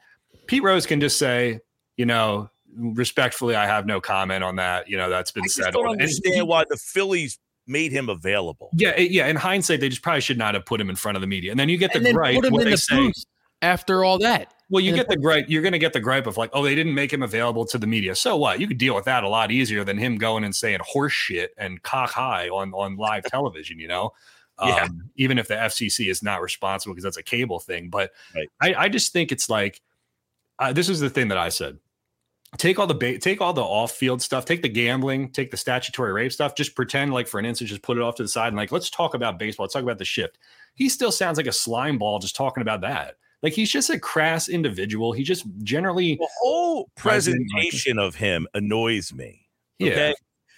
Pete 0.48 0.62
Rose 0.62 0.84
can 0.84 1.00
just 1.00 1.18
say, 1.18 1.60
you 1.96 2.04
know, 2.04 2.50
respectfully, 2.76 3.56
I 3.56 3.64
have 3.64 3.86
no 3.86 4.02
comment 4.02 4.44
on 4.44 4.56
that. 4.56 4.90
You 4.90 4.98
know, 4.98 5.08
that's 5.08 5.30
been 5.30 5.44
I 5.44 5.46
just 5.46 5.56
said. 5.56 5.72
don't 5.72 5.86
And 5.86 5.92
understand 5.92 6.46
why 6.46 6.64
the 6.68 6.76
Phillies 6.76 7.38
made 7.68 7.92
him 7.92 8.08
available. 8.08 8.70
yeah, 8.74 8.98
yeah. 8.98 9.26
In 9.26 9.36
hindsight, 9.36 9.80
they 9.80 9.88
just 9.88 10.02
probably 10.02 10.20
should 10.20 10.38
not 10.38 10.54
have 10.54 10.64
put 10.66 10.80
him 10.80 10.90
in 10.90 10.96
front 10.96 11.16
of 11.16 11.20
the 11.20 11.26
media. 11.26 11.50
And 11.50 11.60
then 11.60 11.68
you 11.68 11.76
get 11.78 11.92
the 11.92 12.12
gripe 12.12 12.34
put 12.36 12.44
him 12.46 12.52
where 12.52 12.62
in 12.62 12.66
they 12.66 12.70
the 12.72 12.78
say, 12.78 13.12
after 13.62 14.04
all 14.04 14.18
that. 14.18 14.54
well, 14.70 14.80
you 14.82 14.90
and 14.90 14.96
get 14.96 15.08
the 15.08 15.16
gripe. 15.16 15.46
You're 15.48 15.62
going 15.62 15.72
to 15.72 15.78
get 15.78 15.92
the 15.92 16.00
gripe 16.00 16.26
of 16.26 16.36
like, 16.36 16.50
oh, 16.52 16.62
they 16.62 16.74
didn't 16.74 16.94
make 16.94 17.12
him 17.12 17.22
available 17.22 17.64
to 17.66 17.78
the 17.78 17.86
media. 17.86 18.14
So 18.14 18.36
what? 18.36 18.60
You 18.60 18.66
could 18.68 18.78
deal 18.78 18.94
with 18.94 19.04
that 19.06 19.24
a 19.24 19.28
lot 19.28 19.50
easier 19.50 19.84
than 19.84 19.98
him 19.98 20.16
going 20.16 20.44
and 20.44 20.54
saying 20.54 20.78
horse 20.82 21.12
shit 21.12 21.52
and 21.58 21.82
cock 21.82 22.10
high 22.10 22.48
on 22.48 22.72
on 22.72 22.96
live 22.96 23.24
television. 23.30 23.78
You 23.78 23.88
know. 23.88 24.12
Yeah. 24.60 24.84
Um, 24.84 25.10
even 25.14 25.38
if 25.38 25.46
the 25.46 25.54
FCC 25.54 26.10
is 26.10 26.20
not 26.20 26.42
responsible 26.42 26.92
because 26.92 27.04
that's 27.04 27.16
a 27.16 27.22
cable 27.22 27.60
thing, 27.60 27.90
but 27.90 28.10
Right. 28.34 28.48
I, 28.60 28.74
I 28.74 28.88
just 28.88 29.12
think 29.12 29.30
it's 29.30 29.48
like 29.48 29.80
uh, 30.58 30.72
this 30.72 30.88
is 30.88 30.98
the 30.98 31.08
thing 31.10 31.28
that 31.28 31.38
I 31.38 31.48
said. 31.50 31.78
Take 32.56 32.78
all 32.78 32.86
the 32.86 32.94
ba- 32.94 33.18
take 33.18 33.40
all 33.42 33.52
the 33.52 33.62
off 33.62 33.92
field 33.92 34.22
stuff, 34.22 34.46
take 34.46 34.62
the 34.62 34.68
gambling, 34.70 35.30
take 35.30 35.50
the 35.50 35.56
statutory 35.56 36.12
rape 36.12 36.32
stuff. 36.32 36.54
Just 36.54 36.74
pretend 36.74 37.12
like 37.12 37.28
for 37.28 37.38
an 37.38 37.44
instant, 37.44 37.68
just 37.68 37.82
put 37.82 37.98
it 37.98 38.02
off 38.02 38.14
to 38.16 38.22
the 38.22 38.28
side 38.28 38.48
and 38.48 38.56
like 38.56 38.72
let's 38.72 38.88
talk 38.88 39.12
about 39.14 39.38
baseball. 39.38 39.64
Let's 39.64 39.74
talk 39.74 39.82
about 39.82 39.98
the 39.98 40.04
shift. 40.06 40.38
He 40.74 40.88
still 40.88 41.12
sounds 41.12 41.36
like 41.36 41.46
a 41.46 41.52
slime 41.52 41.98
ball 41.98 42.18
just 42.18 42.34
talking 42.34 42.62
about 42.62 42.80
that. 42.80 43.16
Like 43.42 43.52
he's 43.52 43.70
just 43.70 43.90
a 43.90 43.98
crass 44.00 44.48
individual. 44.48 45.12
He 45.12 45.24
just 45.24 45.44
generally 45.62 46.16
The 46.16 46.28
whole 46.40 46.88
presentation 46.96 47.98
of 47.98 48.14
him 48.14 48.46
annoys 48.54 49.12
me. 49.12 49.46
yeah, 49.78 50.12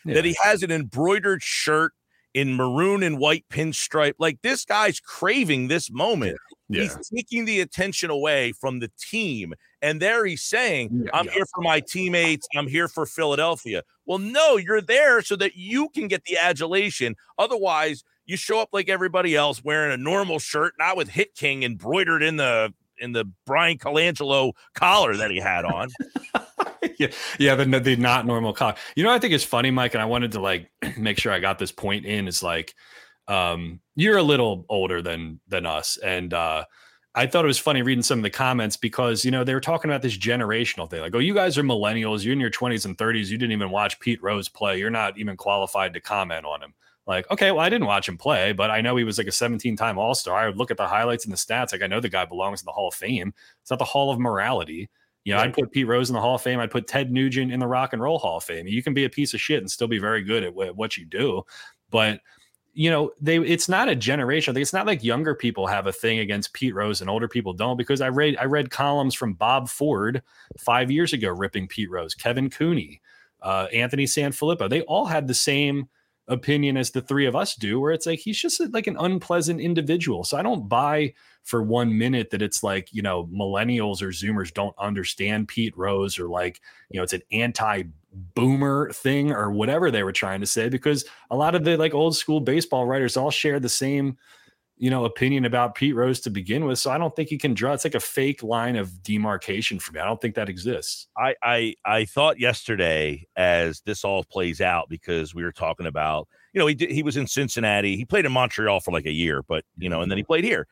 yeah. 0.04 0.14
That 0.14 0.24
he 0.24 0.36
has 0.42 0.62
an 0.62 0.70
embroidered 0.70 1.42
shirt 1.42 1.92
in 2.32 2.54
maroon 2.54 3.02
and 3.02 3.18
white 3.18 3.44
pinstripe. 3.50 4.14
Like 4.18 4.40
this 4.42 4.64
guy's 4.64 5.00
craving 5.00 5.66
this 5.68 5.90
moment. 5.90 6.38
yeah. 6.68 6.82
He's 6.82 6.96
taking 7.12 7.44
the 7.46 7.60
attention 7.60 8.10
away 8.10 8.52
from 8.52 8.78
the 8.78 8.90
team. 8.98 9.54
And 9.82 10.00
there 10.00 10.26
he's 10.26 10.42
saying, 10.42 11.08
I'm 11.14 11.28
here 11.28 11.46
for 11.54 11.62
my 11.62 11.80
teammates. 11.80 12.46
I'm 12.54 12.66
here 12.66 12.88
for 12.88 13.06
Philadelphia. 13.06 13.82
Well, 14.04 14.18
no, 14.18 14.56
you're 14.56 14.82
there 14.82 15.22
so 15.22 15.36
that 15.36 15.56
you 15.56 15.88
can 15.88 16.08
get 16.08 16.24
the 16.24 16.36
adulation. 16.36 17.16
Otherwise, 17.38 18.04
you 18.26 18.36
show 18.36 18.60
up 18.60 18.68
like 18.72 18.88
everybody 18.88 19.34
else 19.34 19.64
wearing 19.64 19.92
a 19.92 19.96
normal 19.96 20.38
shirt, 20.38 20.74
not 20.78 20.96
with 20.96 21.08
Hit 21.08 21.34
King 21.34 21.62
embroidered 21.62 22.22
in 22.22 22.36
the 22.36 22.72
in 22.98 23.12
the 23.12 23.24
Bryan 23.46 23.78
Colangelo 23.78 24.52
collar 24.74 25.16
that 25.16 25.30
he 25.30 25.38
had 25.38 25.64
on. 25.64 25.88
yeah, 26.98 27.08
yeah, 27.38 27.54
the 27.54 27.80
the 27.80 27.96
not 27.96 28.26
normal 28.26 28.52
cock. 28.52 28.78
You 28.94 29.04
know, 29.04 29.10
I 29.10 29.18
think 29.18 29.32
it's 29.32 29.44
funny, 29.44 29.70
Mike, 29.70 29.94
and 29.94 30.02
I 30.02 30.06
wanted 30.06 30.32
to 30.32 30.40
like 30.40 30.70
make 30.98 31.18
sure 31.18 31.32
I 31.32 31.40
got 31.40 31.58
this 31.58 31.72
point 31.72 32.04
in. 32.04 32.28
Is 32.28 32.42
like, 32.42 32.74
um, 33.26 33.80
you're 33.96 34.18
a 34.18 34.22
little 34.22 34.64
older 34.68 35.02
than 35.02 35.40
than 35.48 35.66
us, 35.66 35.96
and 35.96 36.32
uh, 36.32 36.64
I 37.14 37.26
thought 37.26 37.44
it 37.44 37.48
was 37.48 37.58
funny 37.58 37.82
reading 37.82 38.02
some 38.02 38.20
of 38.20 38.22
the 38.22 38.30
comments 38.30 38.76
because 38.76 39.24
you 39.24 39.30
know 39.30 39.42
they 39.42 39.54
were 39.54 39.60
talking 39.60 39.90
about 39.90 40.02
this 40.02 40.16
generational 40.16 40.88
thing, 40.88 41.00
like, 41.00 41.14
oh, 41.14 41.18
you 41.18 41.34
guys 41.34 41.58
are 41.58 41.64
millennials, 41.64 42.24
you're 42.24 42.32
in 42.32 42.40
your 42.40 42.50
20s 42.50 42.84
and 42.84 42.96
30s, 42.96 43.26
you 43.26 43.38
didn't 43.38 43.52
even 43.52 43.70
watch 43.70 43.98
Pete 43.98 44.22
Rose 44.22 44.48
play, 44.48 44.78
you're 44.78 44.90
not 44.90 45.18
even 45.18 45.36
qualified 45.36 45.92
to 45.94 46.00
comment 46.00 46.46
on 46.46 46.62
him. 46.62 46.72
Like, 47.06 47.28
okay, 47.30 47.50
well, 47.50 47.60
I 47.60 47.68
didn't 47.68 47.88
watch 47.88 48.08
him 48.08 48.16
play, 48.16 48.52
but 48.52 48.70
I 48.70 48.80
know 48.80 48.94
he 48.94 49.02
was 49.02 49.18
like 49.18 49.26
a 49.26 49.32
17 49.32 49.76
time 49.76 49.98
All 49.98 50.14
Star. 50.14 50.38
I 50.38 50.46
would 50.46 50.56
look 50.56 50.70
at 50.70 50.76
the 50.76 50.86
highlights 50.86 51.24
and 51.24 51.32
the 51.32 51.36
stats. 51.36 51.72
Like, 51.72 51.82
I 51.82 51.88
know 51.88 51.98
the 51.98 52.08
guy 52.08 52.24
belongs 52.24 52.60
in 52.60 52.66
the 52.66 52.72
Hall 52.72 52.88
of 52.88 52.94
Fame. 52.94 53.34
It's 53.60 53.70
not 53.70 53.80
the 53.80 53.84
Hall 53.84 54.12
of 54.12 54.20
Morality. 54.20 54.88
You 55.24 55.34
know, 55.34 55.40
I'd 55.40 55.52
put 55.52 55.72
Pete 55.72 55.86
Rose 55.86 56.08
in 56.08 56.14
the 56.14 56.20
Hall 56.20 56.36
of 56.36 56.42
Fame. 56.42 56.60
I'd 56.60 56.70
put 56.70 56.86
Ted 56.86 57.10
Nugent 57.10 57.52
in 57.52 57.60
the 57.60 57.66
Rock 57.66 57.92
and 57.92 58.00
Roll 58.00 58.18
Hall 58.18 58.36
of 58.36 58.44
Fame. 58.44 58.66
You 58.68 58.82
can 58.82 58.94
be 58.94 59.04
a 59.04 59.10
piece 59.10 59.34
of 59.34 59.40
shit 59.40 59.58
and 59.58 59.70
still 59.70 59.88
be 59.88 59.98
very 59.98 60.22
good 60.22 60.44
at 60.44 60.52
wh- 60.52 60.76
what 60.76 60.96
you 60.96 61.04
do. 61.04 61.42
But, 61.90 62.20
you 62.72 62.90
know, 62.90 63.10
they 63.20 63.38
it's 63.38 63.68
not 63.68 63.88
a 63.88 63.96
generation. 63.96 64.56
It's 64.56 64.72
not 64.72 64.86
like 64.86 65.02
younger 65.02 65.34
people 65.34 65.66
have 65.66 65.86
a 65.86 65.92
thing 65.92 66.18
against 66.20 66.52
Pete 66.52 66.74
Rose 66.74 67.00
and 67.00 67.10
older 67.10 67.28
people 67.28 67.52
don't. 67.52 67.76
Because 67.76 68.00
I 68.00 68.08
read 68.08 68.36
I 68.38 68.44
read 68.44 68.70
columns 68.70 69.14
from 69.14 69.34
Bob 69.34 69.68
Ford 69.68 70.22
five 70.58 70.90
years 70.90 71.12
ago 71.12 71.28
ripping 71.28 71.68
Pete 71.68 71.90
Rose, 71.90 72.14
Kevin 72.14 72.48
Cooney, 72.48 73.00
uh, 73.42 73.66
Anthony 73.72 74.04
Sanfilippo. 74.04 74.68
They 74.68 74.82
all 74.82 75.06
had 75.06 75.26
the 75.26 75.34
same 75.34 75.88
opinion 76.28 76.76
as 76.76 76.92
the 76.92 77.00
three 77.02 77.26
of 77.26 77.34
us 77.34 77.56
do, 77.56 77.80
where 77.80 77.92
it's 77.92 78.06
like 78.06 78.20
he's 78.20 78.40
just 78.40 78.60
like 78.72 78.86
an 78.86 78.96
unpleasant 78.98 79.60
individual. 79.60 80.22
So 80.22 80.38
I 80.38 80.42
don't 80.42 80.68
buy 80.68 81.14
for 81.42 81.62
one 81.62 81.98
minute 81.98 82.30
that 82.30 82.42
it's 82.42 82.62
like, 82.62 82.88
you 82.92 83.02
know, 83.02 83.26
millennials 83.26 84.00
or 84.00 84.08
Zoomers 84.08 84.52
don't 84.52 84.74
understand 84.78 85.48
Pete 85.48 85.76
Rose 85.76 86.18
or 86.18 86.28
like, 86.28 86.60
you 86.88 86.98
know, 86.98 87.02
it's 87.02 87.12
an 87.12 87.22
anti 87.32 87.82
boomer 88.12 88.90
thing 88.92 89.32
or 89.32 89.50
whatever 89.50 89.90
they 89.90 90.02
were 90.02 90.12
trying 90.12 90.40
to 90.40 90.46
say, 90.46 90.68
because 90.68 91.04
a 91.30 91.36
lot 91.36 91.54
of 91.54 91.64
the 91.64 91.76
like 91.76 91.94
old 91.94 92.16
school 92.16 92.40
baseball 92.40 92.86
writers 92.86 93.16
all 93.16 93.30
share 93.30 93.60
the 93.60 93.68
same, 93.68 94.16
you 94.76 94.90
know, 94.90 95.04
opinion 95.04 95.44
about 95.44 95.74
Pete 95.74 95.94
Rose 95.94 96.20
to 96.20 96.30
begin 96.30 96.64
with. 96.64 96.78
So 96.78 96.90
I 96.90 96.98
don't 96.98 97.14
think 97.14 97.30
you 97.30 97.38
can 97.38 97.54
draw 97.54 97.72
it's 97.72 97.84
like 97.84 97.94
a 97.94 98.00
fake 98.00 98.42
line 98.42 98.76
of 98.76 99.02
demarcation 99.02 99.78
for 99.78 99.92
me. 99.92 100.00
I 100.00 100.04
don't 100.04 100.20
think 100.20 100.34
that 100.34 100.48
exists. 100.48 101.06
I 101.16 101.34
I 101.42 101.74
I 101.84 102.04
thought 102.04 102.40
yesterday 102.40 103.26
as 103.36 103.80
this 103.82 104.04
all 104.04 104.24
plays 104.24 104.60
out 104.60 104.88
because 104.88 105.34
we 105.34 105.44
were 105.44 105.52
talking 105.52 105.86
about 105.86 106.28
you 106.52 106.58
know 106.58 106.66
he 106.66 106.74
did, 106.74 106.90
he 106.90 107.02
was 107.02 107.16
in 107.16 107.26
Cincinnati 107.26 107.96
he 107.96 108.04
played 108.04 108.26
in 108.26 108.32
Montreal 108.32 108.80
for 108.80 108.90
like 108.90 109.06
a 109.06 109.12
year 109.12 109.42
but 109.46 109.64
you 109.78 109.88
know 109.88 110.00
and 110.00 110.10
then 110.10 110.18
he 110.18 110.22
mm-hmm. 110.22 110.28
played 110.28 110.44
here 110.44 110.66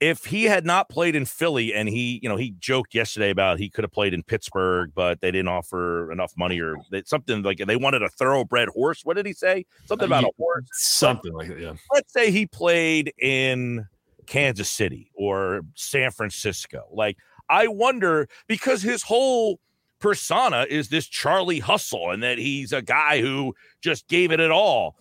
if 0.00 0.26
he 0.26 0.44
had 0.44 0.64
not 0.64 0.88
played 0.88 1.16
in 1.16 1.24
Philly 1.24 1.74
and 1.74 1.88
he 1.88 2.20
you 2.22 2.28
know 2.28 2.36
he 2.36 2.54
joked 2.58 2.94
yesterday 2.94 3.30
about 3.30 3.58
he 3.58 3.68
could 3.68 3.84
have 3.84 3.92
played 3.92 4.14
in 4.14 4.22
Pittsburgh 4.22 4.92
but 4.94 5.20
they 5.20 5.30
didn't 5.30 5.48
offer 5.48 6.12
enough 6.12 6.32
money 6.36 6.60
or 6.60 6.76
they, 6.90 7.02
something 7.04 7.42
like 7.42 7.58
they 7.58 7.76
wanted 7.76 8.02
a 8.02 8.08
thoroughbred 8.08 8.68
horse 8.68 9.04
what 9.04 9.16
did 9.16 9.26
he 9.26 9.32
say 9.32 9.64
something 9.86 10.04
uh, 10.04 10.18
about 10.18 10.24
a 10.24 10.30
horse 10.38 10.64
Something 10.72 11.32
like 11.32 11.48
that. 11.48 11.60
Yeah. 11.60 11.74
let's 11.92 12.12
say 12.12 12.30
he 12.30 12.46
played 12.46 13.12
in 13.18 13.86
Kansas 14.28 14.70
City 14.70 15.10
or 15.14 15.62
San 15.74 16.10
Francisco. 16.10 16.86
Like, 16.92 17.16
I 17.48 17.66
wonder 17.66 18.28
because 18.46 18.82
his 18.82 19.02
whole 19.02 19.58
persona 19.98 20.66
is 20.68 20.90
this 20.90 21.06
Charlie 21.06 21.58
Hustle 21.58 22.10
and 22.10 22.22
that 22.22 22.38
he's 22.38 22.72
a 22.72 22.82
guy 22.82 23.20
who 23.20 23.54
just 23.80 24.06
gave 24.06 24.30
it 24.30 24.38
at 24.38 24.50
all. 24.50 24.96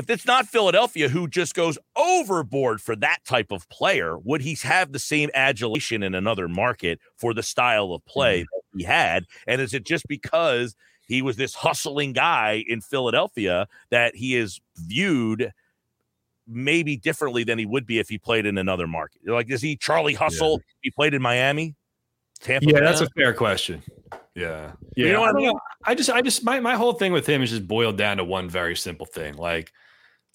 If 0.00 0.08
it's 0.08 0.24
not 0.24 0.46
Philadelphia 0.46 1.10
who 1.10 1.28
just 1.28 1.54
goes 1.54 1.78
overboard 1.94 2.80
for 2.80 2.96
that 2.96 3.18
type 3.26 3.52
of 3.52 3.68
player, 3.68 4.16
would 4.18 4.40
he 4.40 4.56
have 4.62 4.92
the 4.92 4.98
same 4.98 5.28
adulation 5.34 6.02
in 6.02 6.14
another 6.14 6.48
market 6.48 7.00
for 7.16 7.34
the 7.34 7.42
style 7.42 7.92
of 7.92 8.02
play 8.06 8.40
mm-hmm. 8.40 8.56
that 8.72 8.78
he 8.78 8.84
had? 8.84 9.26
And 9.46 9.60
is 9.60 9.74
it 9.74 9.84
just 9.84 10.08
because 10.08 10.74
he 11.06 11.20
was 11.20 11.36
this 11.36 11.54
hustling 11.54 12.14
guy 12.14 12.64
in 12.66 12.80
Philadelphia 12.80 13.68
that 13.90 14.16
he 14.16 14.36
is 14.36 14.58
viewed 14.78 15.52
maybe 16.48 16.96
differently 16.96 17.44
than 17.44 17.58
he 17.58 17.66
would 17.66 17.86
be 17.86 17.98
if 17.98 18.08
he 18.08 18.16
played 18.16 18.46
in 18.46 18.56
another 18.56 18.86
market. 18.86 19.20
Like, 19.26 19.50
is 19.50 19.60
he 19.60 19.76
Charlie 19.76 20.14
Hustle? 20.14 20.52
Yeah. 20.52 20.74
He 20.80 20.90
played 20.90 21.12
in 21.12 21.20
Miami. 21.20 21.74
Tampa 22.40 22.66
yeah, 22.66 22.78
Bay? 22.78 22.84
that's 22.86 23.02
a 23.02 23.08
fair 23.10 23.34
question. 23.34 23.82
Yeah, 24.34 24.72
yeah. 24.96 25.06
You 25.06 25.12
know 25.12 25.20
what 25.20 25.36
I 25.36 25.38
mean? 25.38 25.52
I 25.84 25.94
just, 25.94 26.08
I 26.08 26.22
just, 26.22 26.42
my 26.42 26.58
my 26.58 26.74
whole 26.74 26.94
thing 26.94 27.12
with 27.12 27.26
him 27.26 27.42
is 27.42 27.50
just 27.50 27.68
boiled 27.68 27.98
down 27.98 28.16
to 28.16 28.24
one 28.24 28.48
very 28.48 28.74
simple 28.74 29.04
thing. 29.04 29.36
Like, 29.36 29.72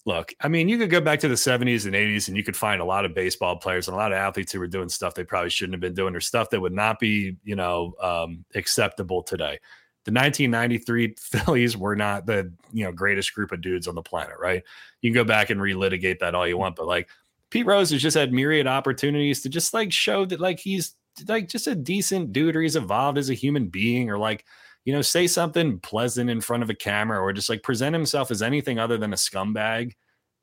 look, 0.06 0.32
I 0.40 0.48
mean, 0.48 0.68
you 0.68 0.78
could 0.78 0.90
go 0.90 1.02
back 1.02 1.20
to 1.20 1.28
the 1.28 1.34
'70s 1.34 1.84
and 1.84 1.94
'80s, 1.94 2.28
and 2.28 2.36
you 2.36 2.42
could 2.42 2.56
find 2.56 2.80
a 2.80 2.84
lot 2.84 3.04
of 3.04 3.12
baseball 3.14 3.56
players 3.56 3.88
and 3.88 3.94
a 3.94 3.98
lot 3.98 4.12
of 4.12 4.18
athletes 4.18 4.52
who 4.52 4.60
were 4.60 4.66
doing 4.66 4.88
stuff 4.88 5.14
they 5.14 5.24
probably 5.24 5.50
shouldn't 5.50 5.74
have 5.74 5.80
been 5.80 5.94
doing, 5.94 6.14
or 6.16 6.20
stuff 6.20 6.48
that 6.50 6.60
would 6.60 6.72
not 6.72 6.98
be, 6.98 7.36
you 7.44 7.56
know, 7.56 7.94
um, 8.00 8.44
acceptable 8.54 9.22
today 9.22 9.58
the 10.06 10.12
1993 10.12 11.16
Phillies 11.18 11.76
were 11.76 11.96
not 11.96 12.26
the 12.26 12.52
you 12.72 12.84
know 12.84 12.92
greatest 12.92 13.34
group 13.34 13.52
of 13.52 13.60
dudes 13.60 13.88
on 13.88 13.94
the 13.94 14.02
planet, 14.02 14.36
right? 14.40 14.62
You 15.02 15.10
can 15.10 15.14
go 15.14 15.24
back 15.24 15.50
and 15.50 15.60
relitigate 15.60 16.20
that 16.20 16.34
all 16.34 16.46
you 16.46 16.56
want, 16.56 16.76
but 16.76 16.86
like 16.86 17.08
Pete 17.50 17.66
Rose 17.66 17.90
has 17.90 18.00
just 18.00 18.16
had 18.16 18.32
myriad 18.32 18.68
opportunities 18.68 19.42
to 19.42 19.48
just 19.48 19.74
like 19.74 19.92
show 19.92 20.24
that 20.24 20.40
like 20.40 20.60
he's 20.60 20.94
like 21.28 21.48
just 21.48 21.66
a 21.66 21.74
decent 21.74 22.32
dude 22.32 22.54
or 22.54 22.62
he's 22.62 22.76
evolved 22.76 23.18
as 23.18 23.30
a 23.30 23.34
human 23.34 23.66
being 23.66 24.08
or 24.08 24.16
like 24.16 24.44
you 24.86 24.94
know 24.94 25.02
say 25.02 25.26
something 25.26 25.78
pleasant 25.80 26.30
in 26.30 26.40
front 26.40 26.62
of 26.62 26.70
a 26.70 26.74
camera 26.74 27.20
or 27.20 27.34
just 27.34 27.50
like 27.50 27.62
present 27.62 27.92
himself 27.92 28.30
as 28.30 28.40
anything 28.40 28.78
other 28.78 28.96
than 28.96 29.12
a 29.12 29.16
scumbag 29.16 29.92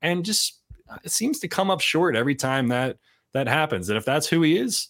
and 0.04 0.24
just 0.24 0.60
uh, 0.90 0.98
it 1.04 1.12
seems 1.12 1.40
to 1.40 1.48
come 1.48 1.72
up 1.72 1.82
short 1.82 2.16
every 2.16 2.36
time 2.36 2.68
that 2.68 2.98
that 3.34 3.48
happens 3.48 3.90
and 3.90 3.98
if 3.98 4.06
that's 4.06 4.28
who 4.28 4.44
he 4.44 4.58
is 4.58 4.90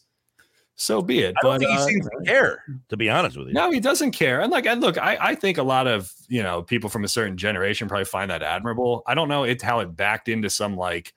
so 0.76 1.02
be 1.02 1.20
it. 1.20 1.36
I 1.38 1.42
don't 1.44 1.52
but, 1.52 1.60
think 1.60 1.72
he 1.72 1.78
uh, 1.78 1.86
seems 1.86 2.06
to 2.06 2.26
care, 2.26 2.64
to 2.90 2.98
be 2.98 3.10
honest 3.10 3.38
with 3.38 3.48
you. 3.48 3.54
No, 3.54 3.70
he 3.70 3.80
doesn't 3.80 4.12
care. 4.12 4.42
And 4.42 4.52
like, 4.52 4.66
and 4.66 4.82
look, 4.82 4.98
I, 4.98 5.18
I 5.22 5.36
think 5.36 5.58
a 5.60 5.64
lot 5.64 5.86
of 5.86 6.12
you 6.28 6.42
know 6.42 6.64
people 6.64 6.90
from 6.90 7.04
a 7.04 7.08
certain 7.08 7.38
generation 7.38 7.88
probably 7.88 8.06
find 8.06 8.32
that 8.32 8.42
admirable. 8.42 9.04
I 9.06 9.14
don't 9.14 9.30
know 9.30 9.44
it 9.44 9.62
how 9.62 9.82
it 9.82 9.96
backed 9.96 10.30
into 10.30 10.50
some 10.50 10.76
like 10.76 11.14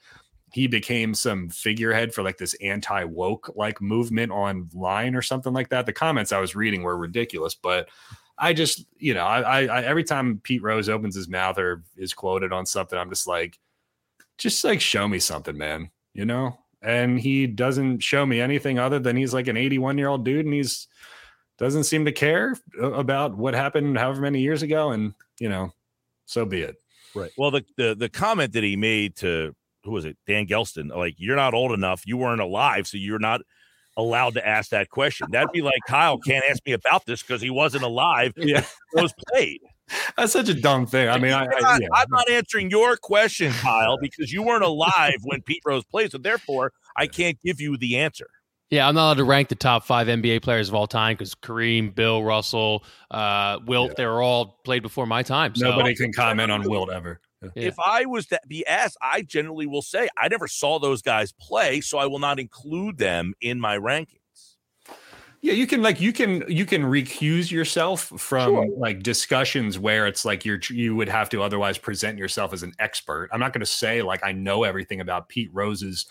he 0.52 0.66
became 0.66 1.14
some 1.14 1.48
figurehead 1.48 2.14
for 2.14 2.22
like 2.22 2.38
this 2.38 2.54
anti 2.62 3.04
woke 3.04 3.50
like 3.56 3.80
movement 3.80 4.30
online 4.30 5.14
or 5.14 5.22
something 5.22 5.54
like 5.54 5.70
that. 5.70 5.86
The 5.86 5.92
comments 5.92 6.32
I 6.32 6.40
was 6.40 6.54
reading 6.54 6.82
were 6.82 6.96
ridiculous, 6.96 7.54
but 7.54 7.88
I 8.38 8.52
just 8.52 8.84
you 8.98 9.14
know 9.14 9.24
I, 9.24 9.64
I 9.64 9.82
every 9.82 10.04
time 10.04 10.40
Pete 10.42 10.62
Rose 10.62 10.88
opens 10.88 11.14
his 11.14 11.28
mouth 11.28 11.58
or 11.58 11.82
is 11.96 12.14
quoted 12.14 12.52
on 12.52 12.66
something, 12.66 12.98
I'm 12.98 13.10
just 13.10 13.26
like, 13.26 13.58
just 14.38 14.62
like 14.64 14.80
show 14.80 15.08
me 15.08 15.18
something, 15.18 15.56
man. 15.56 15.90
You 16.12 16.24
know, 16.24 16.58
and 16.82 17.18
he 17.18 17.46
doesn't 17.46 18.00
show 18.00 18.24
me 18.24 18.40
anything 18.40 18.78
other 18.78 18.98
than 18.98 19.16
he's 19.16 19.34
like 19.34 19.48
an 19.48 19.56
81 19.56 19.98
year 19.98 20.08
old 20.08 20.24
dude 20.24 20.44
and 20.44 20.54
he's 20.54 20.86
doesn't 21.58 21.84
seem 21.84 22.04
to 22.04 22.12
care 22.12 22.54
about 22.80 23.36
what 23.36 23.54
happened 23.54 23.98
however 23.98 24.20
many 24.20 24.40
years 24.40 24.62
ago 24.62 24.90
and 24.92 25.14
you 25.40 25.48
know 25.48 25.72
so 26.26 26.44
be 26.44 26.62
it. 26.62 26.76
Right. 27.14 27.30
Well 27.36 27.50
the 27.50 27.64
the, 27.76 27.94
the 27.94 28.08
comment 28.08 28.52
that 28.52 28.64
he 28.64 28.76
made 28.76 29.16
to 29.16 29.54
who 29.84 29.92
was 29.92 30.04
it? 30.04 30.16
Dan 30.26 30.46
gelston 30.46 30.94
like 30.94 31.14
you're 31.18 31.36
not 31.36 31.54
old 31.54 31.72
enough. 31.72 32.06
You 32.06 32.16
weren't 32.16 32.40
alive 32.40 32.86
so 32.86 32.98
you're 32.98 33.18
not 33.18 33.40
allowed 33.96 34.34
to 34.34 34.46
ask 34.46 34.70
that 34.70 34.90
question 34.90 35.26
that'd 35.30 35.50
be 35.52 35.62
like 35.62 35.80
kyle 35.88 36.18
can't 36.18 36.44
ask 36.48 36.64
me 36.66 36.72
about 36.72 37.04
this 37.06 37.22
because 37.22 37.40
he 37.40 37.50
wasn't 37.50 37.82
alive 37.82 38.32
yeah 38.36 38.64
was 38.94 39.12
played 39.28 39.60
that's 40.16 40.32
such 40.32 40.48
a 40.48 40.54
dumb 40.54 40.86
thing. 40.86 41.08
I 41.08 41.18
mean, 41.18 41.32
I, 41.32 41.44
I, 41.44 41.78
yeah. 41.80 41.88
I'm 41.94 42.08
not 42.10 42.28
answering 42.28 42.70
your 42.70 42.96
question, 42.96 43.52
Kyle, 43.52 43.98
because 44.00 44.32
you 44.32 44.42
weren't 44.42 44.64
alive 44.64 45.18
when 45.22 45.42
Pete 45.42 45.62
Rose 45.64 45.84
played. 45.84 46.10
So 46.10 46.18
therefore, 46.18 46.72
I 46.96 47.06
can't 47.06 47.40
give 47.40 47.60
you 47.60 47.76
the 47.76 47.98
answer. 47.98 48.28
Yeah, 48.70 48.88
I'm 48.88 48.96
not 48.96 49.04
allowed 49.04 49.14
to 49.18 49.24
rank 49.24 49.48
the 49.48 49.54
top 49.54 49.84
five 49.84 50.08
NBA 50.08 50.42
players 50.42 50.68
of 50.68 50.74
all 50.74 50.88
time 50.88 51.14
because 51.14 51.36
Kareem, 51.36 51.94
Bill, 51.94 52.24
Russell, 52.24 52.84
uh, 53.12 53.60
Wilt, 53.64 53.90
yeah. 53.90 53.94
they 53.98 54.06
were 54.06 54.20
all 54.20 54.60
played 54.64 54.82
before 54.82 55.06
my 55.06 55.22
time. 55.22 55.54
So. 55.54 55.70
Nobody 55.70 55.94
can 55.94 56.12
comment 56.12 56.50
on 56.50 56.68
Wilt 56.68 56.90
ever. 56.90 57.20
Yeah. 57.54 57.68
If 57.68 57.76
I 57.78 58.06
was 58.06 58.26
to 58.26 58.40
be 58.46 58.66
asked, 58.66 58.96
I 59.00 59.22
generally 59.22 59.66
will 59.66 59.82
say 59.82 60.08
I 60.16 60.28
never 60.28 60.48
saw 60.48 60.78
those 60.78 61.02
guys 61.02 61.32
play, 61.32 61.80
so 61.80 61.98
I 61.98 62.06
will 62.06 62.18
not 62.18 62.38
include 62.38 62.98
them 62.98 63.34
in 63.40 63.60
my 63.60 63.78
rankings. 63.78 64.20
Yeah, 65.42 65.52
you 65.52 65.66
can 65.66 65.82
like 65.82 66.00
you 66.00 66.12
can 66.12 66.44
you 66.48 66.66
can 66.66 66.82
recuse 66.82 67.50
yourself 67.50 68.12
from 68.18 68.54
sure. 68.54 68.68
like 68.76 69.02
discussions 69.02 69.78
where 69.78 70.06
it's 70.06 70.24
like 70.24 70.44
you're 70.44 70.58
you 70.70 70.96
would 70.96 71.08
have 71.08 71.28
to 71.28 71.42
otherwise 71.42 71.78
present 71.78 72.18
yourself 72.18 72.52
as 72.52 72.62
an 72.62 72.72
expert. 72.78 73.28
I'm 73.32 73.38
not 73.38 73.52
going 73.52 73.60
to 73.60 73.66
say 73.66 74.02
like 74.02 74.24
I 74.24 74.32
know 74.32 74.64
everything 74.64 75.00
about 75.00 75.28
Pete 75.28 75.50
Rose's 75.52 76.06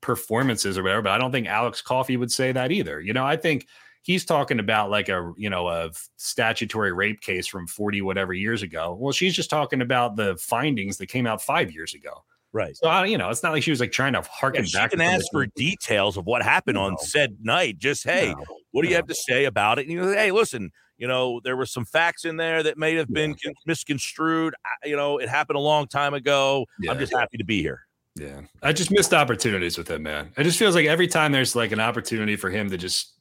performances 0.00 0.76
or 0.76 0.82
whatever, 0.82 1.02
but 1.02 1.12
I 1.12 1.18
don't 1.18 1.30
think 1.30 1.46
Alex 1.46 1.82
Coffey 1.82 2.16
would 2.16 2.32
say 2.32 2.52
that 2.52 2.72
either. 2.72 3.00
You 3.00 3.12
know, 3.12 3.24
I 3.24 3.36
think 3.36 3.68
he's 4.04 4.24
talking 4.24 4.60
about 4.60 4.90
like 4.90 5.08
a 5.08 5.32
you 5.36 5.50
know 5.50 5.66
a 5.68 5.90
statutory 6.16 6.92
rape 6.92 7.20
case 7.20 7.48
from 7.48 7.66
40 7.66 8.02
whatever 8.02 8.32
years 8.32 8.62
ago. 8.62 8.96
Well, 9.00 9.12
she's 9.12 9.34
just 9.34 9.50
talking 9.50 9.80
about 9.80 10.14
the 10.14 10.36
findings 10.36 10.98
that 10.98 11.06
came 11.06 11.26
out 11.26 11.42
5 11.42 11.72
years 11.72 11.94
ago. 11.94 12.22
Right. 12.52 12.76
So 12.76 13.02
you 13.02 13.18
know, 13.18 13.30
it's 13.30 13.42
not 13.42 13.50
like 13.50 13.64
she 13.64 13.72
was 13.72 13.80
like 13.80 13.90
trying 13.90 14.12
to 14.12 14.22
harken 14.22 14.64
yeah, 14.64 14.82
back. 14.82 14.90
She 14.92 14.96
can 14.96 15.00
ask 15.00 15.26
for 15.32 15.46
details 15.56 16.16
of 16.16 16.26
what 16.26 16.42
happened 16.42 16.76
no. 16.76 16.84
on 16.84 16.98
said 16.98 17.38
night. 17.42 17.78
Just 17.78 18.04
hey, 18.04 18.32
no. 18.36 18.44
what 18.70 18.82
do 18.82 18.86
no. 18.86 18.90
you 18.90 18.96
have 18.96 19.08
to 19.08 19.14
say 19.14 19.46
about 19.46 19.80
it? 19.80 19.88
And 19.88 19.92
you 19.92 20.00
know, 20.00 20.12
hey, 20.12 20.30
listen, 20.30 20.70
you 20.96 21.08
know, 21.08 21.40
there 21.42 21.56
were 21.56 21.66
some 21.66 21.84
facts 21.84 22.24
in 22.24 22.36
there 22.36 22.62
that 22.62 22.78
may 22.78 22.94
have 22.94 23.08
been 23.08 23.34
yeah. 23.44 23.50
misconstrued. 23.66 24.54
You 24.84 24.94
know, 24.94 25.18
it 25.18 25.28
happened 25.28 25.56
a 25.56 25.60
long 25.60 25.88
time 25.88 26.14
ago. 26.14 26.66
Yeah. 26.78 26.92
I'm 26.92 26.98
just 27.00 27.12
happy 27.12 27.38
to 27.38 27.44
be 27.44 27.60
here. 27.60 27.86
Yeah, 28.16 28.42
I 28.62 28.72
just 28.72 28.92
missed 28.92 29.12
opportunities 29.12 29.76
with 29.76 29.90
him, 29.90 30.04
man. 30.04 30.32
It 30.36 30.44
just 30.44 30.56
feels 30.56 30.76
like 30.76 30.86
every 30.86 31.08
time 31.08 31.32
there's 31.32 31.56
like 31.56 31.72
an 31.72 31.80
opportunity 31.80 32.36
for 32.36 32.48
him 32.48 32.70
to 32.70 32.78
just, 32.78 33.13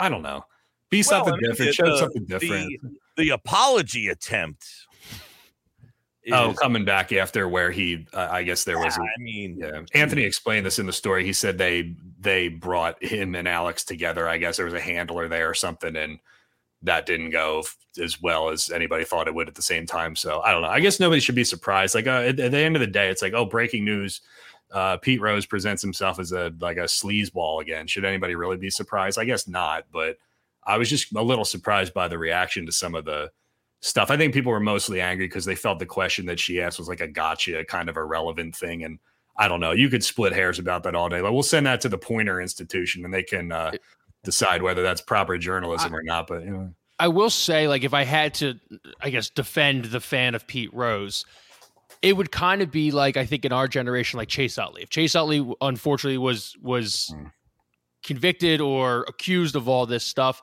I, 0.00 0.08
don't 0.08 0.22
know, 0.22 0.44
be 0.90 0.98
well, 0.98 1.04
something 1.04 1.34
I 1.34 1.36
mean, 1.36 1.50
different, 1.50 1.74
show 1.74 1.96
something 1.96 2.24
different. 2.24 2.80
The, 2.82 3.22
the 3.24 3.30
apology 3.30 4.08
attempt 4.08 4.66
Oh, 6.32 6.54
coming 6.60 6.84
back 6.84 7.12
after 7.12 7.48
where 7.48 7.70
he, 7.70 8.06
uh, 8.12 8.28
I 8.30 8.42
guess 8.42 8.64
there 8.64 8.76
yeah, 8.78 8.84
was. 8.84 8.96
A, 8.96 9.00
I 9.00 9.06
mean, 9.18 9.56
yeah. 9.58 9.82
Anthony 9.94 10.22
explained 10.22 10.66
this 10.66 10.78
in 10.78 10.86
the 10.86 10.92
story. 10.92 11.24
He 11.24 11.32
said 11.32 11.56
they 11.56 11.94
they 12.20 12.48
brought 12.48 13.02
him 13.02 13.34
and 13.34 13.48
Alex 13.48 13.84
together. 13.84 14.28
I 14.28 14.36
guess 14.36 14.56
there 14.56 14.66
was 14.66 14.74
a 14.74 14.80
handler 14.80 15.28
there 15.28 15.48
or 15.48 15.54
something, 15.54 15.96
and 15.96 16.18
that 16.82 17.06
didn't 17.06 17.30
go 17.30 17.64
as 18.00 18.20
well 18.20 18.50
as 18.50 18.70
anybody 18.70 19.04
thought 19.04 19.28
it 19.28 19.34
would 19.34 19.48
at 19.48 19.54
the 19.54 19.62
same 19.62 19.86
time. 19.86 20.14
So 20.14 20.40
I 20.40 20.52
don't 20.52 20.62
know. 20.62 20.68
I 20.68 20.80
guess 20.80 21.00
nobody 21.00 21.20
should 21.20 21.34
be 21.34 21.44
surprised. 21.44 21.94
Like 21.94 22.06
uh, 22.06 22.22
at, 22.26 22.38
at, 22.38 22.50
the 22.50 22.58
end 22.58 22.76
of 22.76 22.80
the 22.80 22.86
day, 22.86 23.08
it's 23.08 23.22
like, 23.22 23.34
oh, 23.34 23.46
breaking 23.46 23.84
news. 23.84 24.20
Uh, 24.72 24.96
Pete 24.96 25.20
Rose 25.20 25.46
presents 25.46 25.82
himself 25.82 26.18
as 26.18 26.32
a 26.32 26.52
like 26.60 26.76
a 26.76 26.84
sleazeball 26.84 27.60
again. 27.60 27.86
Should 27.86 28.04
anybody 28.04 28.34
really 28.34 28.56
be 28.56 28.70
surprised? 28.70 29.18
I 29.18 29.24
guess 29.24 29.48
not. 29.48 29.84
But 29.92 30.18
I 30.64 30.78
was 30.78 30.88
just 30.88 31.12
a 31.14 31.22
little 31.22 31.44
surprised 31.44 31.92
by 31.92 32.08
the 32.08 32.18
reaction 32.18 32.66
to 32.66 32.72
some 32.72 32.94
of 32.94 33.04
the 33.04 33.30
stuff. 33.80 34.10
I 34.10 34.16
think 34.16 34.34
people 34.34 34.52
were 34.52 34.60
mostly 34.60 35.00
angry 35.00 35.26
because 35.26 35.44
they 35.44 35.54
felt 35.54 35.78
the 35.78 35.86
question 35.86 36.26
that 36.26 36.38
she 36.38 36.60
asked 36.60 36.78
was 36.78 36.88
like 36.88 37.00
a 37.00 37.08
gotcha, 37.08 37.64
kind 37.64 37.88
of 37.88 37.96
irrelevant 37.96 38.54
thing. 38.54 38.84
And 38.84 38.98
I 39.36 39.48
don't 39.48 39.60
know. 39.60 39.72
You 39.72 39.88
could 39.88 40.04
split 40.04 40.32
hairs 40.32 40.58
about 40.58 40.82
that 40.84 40.94
all 40.94 41.08
day. 41.08 41.20
Like 41.20 41.32
we'll 41.32 41.42
send 41.42 41.66
that 41.66 41.80
to 41.82 41.88
the 41.88 41.98
Poynter 41.98 42.40
Institution 42.40 43.04
and 43.04 43.12
they 43.12 43.22
can 43.22 43.50
uh, 43.50 43.72
decide 44.22 44.62
whether 44.62 44.82
that's 44.82 45.00
proper 45.00 45.38
journalism 45.38 45.94
I, 45.94 45.96
or 45.96 46.02
not. 46.02 46.26
But 46.26 46.44
you 46.44 46.50
know. 46.50 46.74
I 47.00 47.08
will 47.08 47.30
say, 47.30 47.66
like, 47.66 47.82
if 47.82 47.94
I 47.94 48.04
had 48.04 48.34
to, 48.34 48.60
I 49.00 49.08
guess, 49.08 49.30
defend 49.30 49.86
the 49.86 50.00
fan 50.00 50.34
of 50.34 50.46
Pete 50.46 50.72
Rose, 50.74 51.24
it 52.02 52.16
would 52.16 52.30
kind 52.30 52.62
of 52.62 52.70
be 52.70 52.90
like 52.90 53.16
I 53.16 53.26
think 53.26 53.44
in 53.44 53.52
our 53.52 53.68
generation, 53.68 54.18
like 54.18 54.28
Chase 54.28 54.58
Utley. 54.58 54.82
If 54.82 54.90
Chase 54.90 55.14
Utley, 55.14 55.46
unfortunately, 55.60 56.18
was 56.18 56.56
was 56.60 57.12
mm. 57.14 57.30
convicted 58.04 58.60
or 58.60 59.04
accused 59.08 59.56
of 59.56 59.68
all 59.68 59.86
this 59.86 60.04
stuff, 60.04 60.42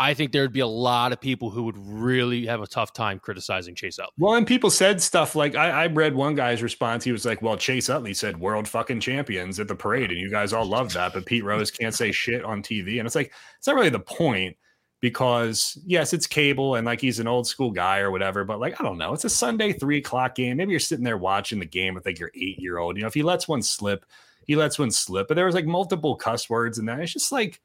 I 0.00 0.14
think 0.14 0.30
there'd 0.30 0.52
be 0.52 0.60
a 0.60 0.66
lot 0.66 1.12
of 1.12 1.20
people 1.20 1.50
who 1.50 1.64
would 1.64 1.76
really 1.76 2.46
have 2.46 2.60
a 2.60 2.66
tough 2.66 2.92
time 2.92 3.18
criticizing 3.18 3.74
Chase 3.74 3.98
Utley. 3.98 4.12
Well, 4.18 4.34
and 4.34 4.46
people 4.46 4.70
said 4.70 5.02
stuff 5.02 5.34
like 5.34 5.56
I, 5.56 5.70
I, 5.70 5.86
read 5.88 6.14
one 6.14 6.36
guy's 6.36 6.62
response. 6.62 7.02
He 7.02 7.10
was 7.10 7.24
like, 7.24 7.42
"Well, 7.42 7.56
Chase 7.56 7.88
Utley 7.88 8.14
said 8.14 8.38
world 8.38 8.68
fucking 8.68 9.00
champions 9.00 9.58
at 9.58 9.66
the 9.66 9.74
parade, 9.74 10.10
and 10.10 10.20
you 10.20 10.30
guys 10.30 10.52
all 10.52 10.66
love 10.66 10.92
that, 10.92 11.14
but 11.14 11.26
Pete 11.26 11.44
Rose 11.44 11.70
can't 11.70 11.94
say 11.94 12.12
shit 12.12 12.44
on 12.44 12.62
TV." 12.62 12.98
And 12.98 13.06
it's 13.06 13.16
like 13.16 13.32
it's 13.56 13.66
not 13.66 13.76
really 13.76 13.88
the 13.88 13.98
point 13.98 14.56
because 15.00 15.78
yes, 15.86 16.12
it's 16.12 16.26
cable 16.26 16.74
and 16.74 16.84
like 16.86 17.00
he's 17.00 17.20
an 17.20 17.26
old 17.28 17.46
school 17.46 17.70
guy 17.70 17.98
or 17.98 18.10
whatever. 18.10 18.44
But 18.44 18.60
like 18.60 18.80
I 18.80 18.84
don't 18.84 18.98
know, 18.98 19.12
it's 19.12 19.24
a 19.24 19.30
Sunday 19.30 19.72
three 19.72 19.98
o'clock 19.98 20.34
game. 20.34 20.56
Maybe 20.56 20.72
you're 20.72 20.80
sitting 20.80 21.04
there 21.04 21.16
watching 21.18 21.58
the 21.58 21.66
game 21.66 21.94
with 21.94 22.04
like 22.06 22.18
your 22.18 22.30
eight 22.34 22.58
year 22.58 22.78
old. 22.78 22.96
You 22.96 23.02
know, 23.02 23.08
if 23.08 23.14
he 23.14 23.22
lets 23.22 23.46
one 23.46 23.62
slip, 23.62 24.04
he 24.46 24.56
lets 24.56 24.78
one 24.78 24.90
slip. 24.90 25.28
But 25.28 25.34
there 25.34 25.46
was 25.46 25.54
like 25.54 25.66
multiple 25.66 26.16
cuss 26.16 26.50
words 26.50 26.78
and 26.78 26.88
that. 26.88 27.00
It's 27.00 27.12
just 27.12 27.30
like 27.32 27.60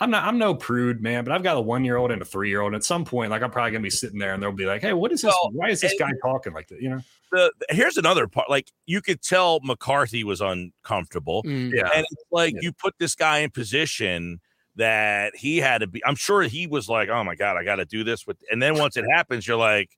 I'm 0.00 0.10
not 0.12 0.22
I'm 0.24 0.38
no 0.38 0.54
prude, 0.54 1.02
man, 1.02 1.24
but 1.24 1.32
I've 1.32 1.42
got 1.42 1.56
a 1.56 1.60
one 1.60 1.84
year 1.84 1.96
old 1.96 2.12
and 2.12 2.22
a 2.22 2.24
three 2.24 2.48
year 2.48 2.60
old. 2.60 2.74
At 2.74 2.84
some 2.84 3.04
point, 3.04 3.30
like 3.32 3.42
I'm 3.42 3.50
probably 3.50 3.72
gonna 3.72 3.82
be 3.82 3.90
sitting 3.90 4.20
there 4.20 4.32
and 4.34 4.40
they'll 4.42 4.52
be 4.52 4.64
like, 4.66 4.82
Hey, 4.82 4.92
what 4.92 5.10
is 5.10 5.22
this? 5.22 5.34
Well, 5.42 5.50
Why 5.52 5.70
is 5.70 5.80
this 5.80 5.94
guy 5.98 6.10
talking 6.22 6.52
like 6.52 6.68
that? 6.68 6.80
You 6.80 6.90
know? 6.90 7.00
The, 7.32 7.52
here's 7.70 7.96
another 7.96 8.28
part. 8.28 8.48
Like 8.48 8.70
you 8.86 9.02
could 9.02 9.20
tell 9.20 9.58
McCarthy 9.64 10.22
was 10.22 10.40
uncomfortable. 10.40 11.42
Mm. 11.42 11.72
Yeah. 11.74 11.88
and 11.94 12.06
it's 12.08 12.24
like 12.30 12.54
Yeah. 12.54 12.60
you 12.62 12.72
put 12.72 12.94
this 13.00 13.16
guy 13.16 13.38
in 13.38 13.50
position 13.50 14.40
that 14.78 15.36
he 15.36 15.58
had 15.58 15.78
to 15.78 15.86
be 15.86 16.02
i'm 16.06 16.14
sure 16.14 16.42
he 16.42 16.66
was 16.66 16.88
like 16.88 17.08
oh 17.08 17.22
my 17.22 17.34
god 17.34 17.56
i 17.56 17.64
gotta 17.64 17.84
do 17.84 18.02
this 18.04 18.26
with 18.26 18.36
and 18.50 18.62
then 18.62 18.78
once 18.78 18.96
it 18.96 19.04
happens 19.12 19.46
you're 19.46 19.56
like 19.56 19.90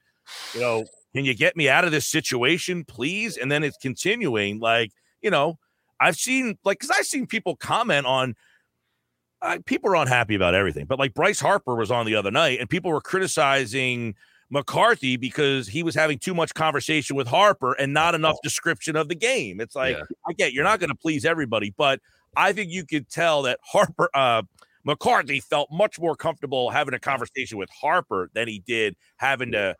you 0.55 0.61
know 0.61 0.85
can 1.15 1.25
you 1.25 1.35
get 1.35 1.57
me 1.57 1.69
out 1.69 1.85
of 1.85 1.93
this 1.93 2.07
situation 2.07 2.85
please 2.85 3.37
and 3.37 3.53
then 3.53 3.63
it's 3.63 3.77
continuing 3.77 4.59
like 4.59 4.91
you 5.23 5.31
know 5.31 5.59
i've 6.01 6.17
seen 6.17 6.59
like 6.65 6.79
because 6.79 6.91
i've 6.99 7.07
seen 7.07 7.27
people 7.27 7.55
comment 7.57 8.07
on 8.07 8.35
uh, 9.43 9.59
people 9.65 9.91
are 9.91 9.97
unhappy 9.97 10.35
about 10.35 10.55
everything 10.55 10.87
but 10.87 10.99
like 10.99 11.15
bryce 11.15 11.41
harper 11.41 11.75
was 11.77 11.91
on 11.91 12.07
the 12.07 12.15
other 12.15 12.31
night 12.31 12.59
and 12.59 12.69
people 12.69 12.91
were 12.91 13.01
criticizing 13.01 14.15
mccarthy 14.51 15.17
because 15.17 15.69
he 15.69 15.83
was 15.83 15.95
having 15.95 16.19
too 16.19 16.35
much 16.35 16.53
conversation 16.55 17.17
with 17.17 17.27
harper 17.29 17.73
and 17.75 17.93
not 17.93 18.15
enough 18.15 18.37
description 18.43 18.97
of 18.97 19.09
the 19.09 19.15
game 19.15 19.61
it's 19.61 19.77
like 19.77 19.97
Yeah. 19.97 20.05
I 20.27 20.33
get 20.33 20.53
you're 20.53 20.65
not 20.65 20.81
going 20.81 20.91
to 20.91 20.97
please 20.97 21.25
everybody, 21.25 21.75
but 21.77 22.01
I 22.37 22.53
think 22.53 22.71
you 22.71 22.85
could 22.85 23.09
tell 23.09 23.43
that 23.43 23.59
Harper 23.65 24.09
uh 24.15 24.43
McCarthy 24.85 25.41
felt 25.41 25.69
much 25.71 26.01
more 26.01 26.15
comfortable 26.15 26.71
having 26.71 26.95
a 26.95 26.99
conversation 26.99 27.59
with 27.59 27.69
Harper 27.71 28.31
than 28.35 28.49
he 28.49 28.61
did 28.61 28.97
having 29.17 29.53
to 29.53 29.77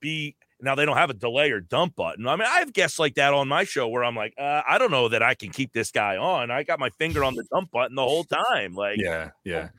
be 0.00 0.36
now 0.60 0.74
they 0.74 0.86
don't 0.86 0.96
have 0.96 1.10
a 1.10 1.14
delay 1.14 1.50
or 1.50 1.60
dump 1.60 1.96
button. 1.96 2.26
I 2.26 2.36
mean, 2.36 2.46
I 2.48 2.60
have 2.60 2.72
guests 2.72 2.98
like 2.98 3.14
that 3.16 3.34
on 3.34 3.48
my 3.48 3.64
show 3.64 3.88
where 3.88 4.04
I'm 4.04 4.14
like, 4.14 4.32
uh, 4.38 4.62
I 4.68 4.78
don't 4.78 4.92
know 4.92 5.08
that 5.08 5.22
I 5.22 5.34
can 5.34 5.50
keep 5.50 5.72
this 5.72 5.90
guy 5.90 6.16
on. 6.16 6.50
I 6.50 6.62
got 6.62 6.78
my 6.78 6.90
finger 6.90 7.24
on 7.24 7.34
the 7.34 7.44
dump 7.52 7.72
button 7.72 7.96
the 7.96 8.02
whole 8.02 8.24
time. 8.24 8.74
Like, 8.74 8.98
Yeah, 8.98 9.30
yeah. 9.44 9.70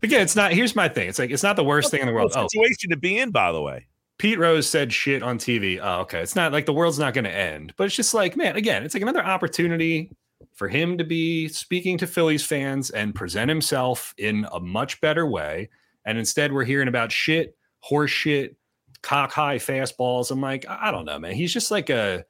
But 0.00 0.10
yeah, 0.10 0.18
it's 0.18 0.34
not 0.34 0.52
here's 0.52 0.74
my 0.74 0.88
thing. 0.88 1.08
It's 1.08 1.20
like 1.20 1.30
it's 1.30 1.44
not 1.44 1.54
the 1.54 1.64
worst 1.64 1.92
thing 1.92 2.00
in 2.00 2.08
the 2.08 2.12
world. 2.12 2.32
Oh, 2.34 2.48
situation 2.48 2.90
to 2.90 2.96
be 2.96 3.18
in, 3.18 3.30
by 3.30 3.52
the 3.52 3.62
way. 3.62 3.86
Pete 4.18 4.38
Rose 4.38 4.68
said 4.68 4.92
shit 4.92 5.22
on 5.22 5.38
TV. 5.38 5.80
Oh, 5.82 6.00
okay. 6.00 6.20
It's 6.20 6.36
not 6.36 6.52
like 6.52 6.66
the 6.66 6.72
world's 6.72 6.98
not 6.98 7.14
going 7.14 7.24
to 7.24 7.34
end, 7.34 7.72
but 7.76 7.84
it's 7.84 7.96
just 7.96 8.12
like, 8.12 8.36
man, 8.36 8.56
again, 8.56 8.82
it's 8.84 8.94
like 8.94 9.02
another 9.02 9.24
opportunity 9.24 10.10
for 10.54 10.68
him 10.68 10.98
to 10.98 11.04
be 11.04 11.48
speaking 11.48 11.98
to 11.98 12.06
Phillies 12.06 12.44
fans 12.44 12.90
and 12.90 13.14
present 13.14 13.48
himself 13.48 14.14
in 14.18 14.46
a 14.52 14.60
much 14.60 15.00
better 15.00 15.26
way. 15.26 15.70
And 16.04 16.18
instead, 16.18 16.52
we're 16.52 16.64
hearing 16.64 16.88
about 16.88 17.10
shit, 17.12 17.56
horse 17.80 18.10
shit, 18.10 18.56
cock 19.02 19.32
high 19.32 19.56
fastballs. 19.56 20.30
I'm 20.30 20.40
like, 20.40 20.64
I 20.68 20.90
don't 20.90 21.04
know, 21.04 21.18
man. 21.18 21.34
He's 21.34 21.52
just 21.52 21.70
like 21.70 21.90
a, 21.90 22.24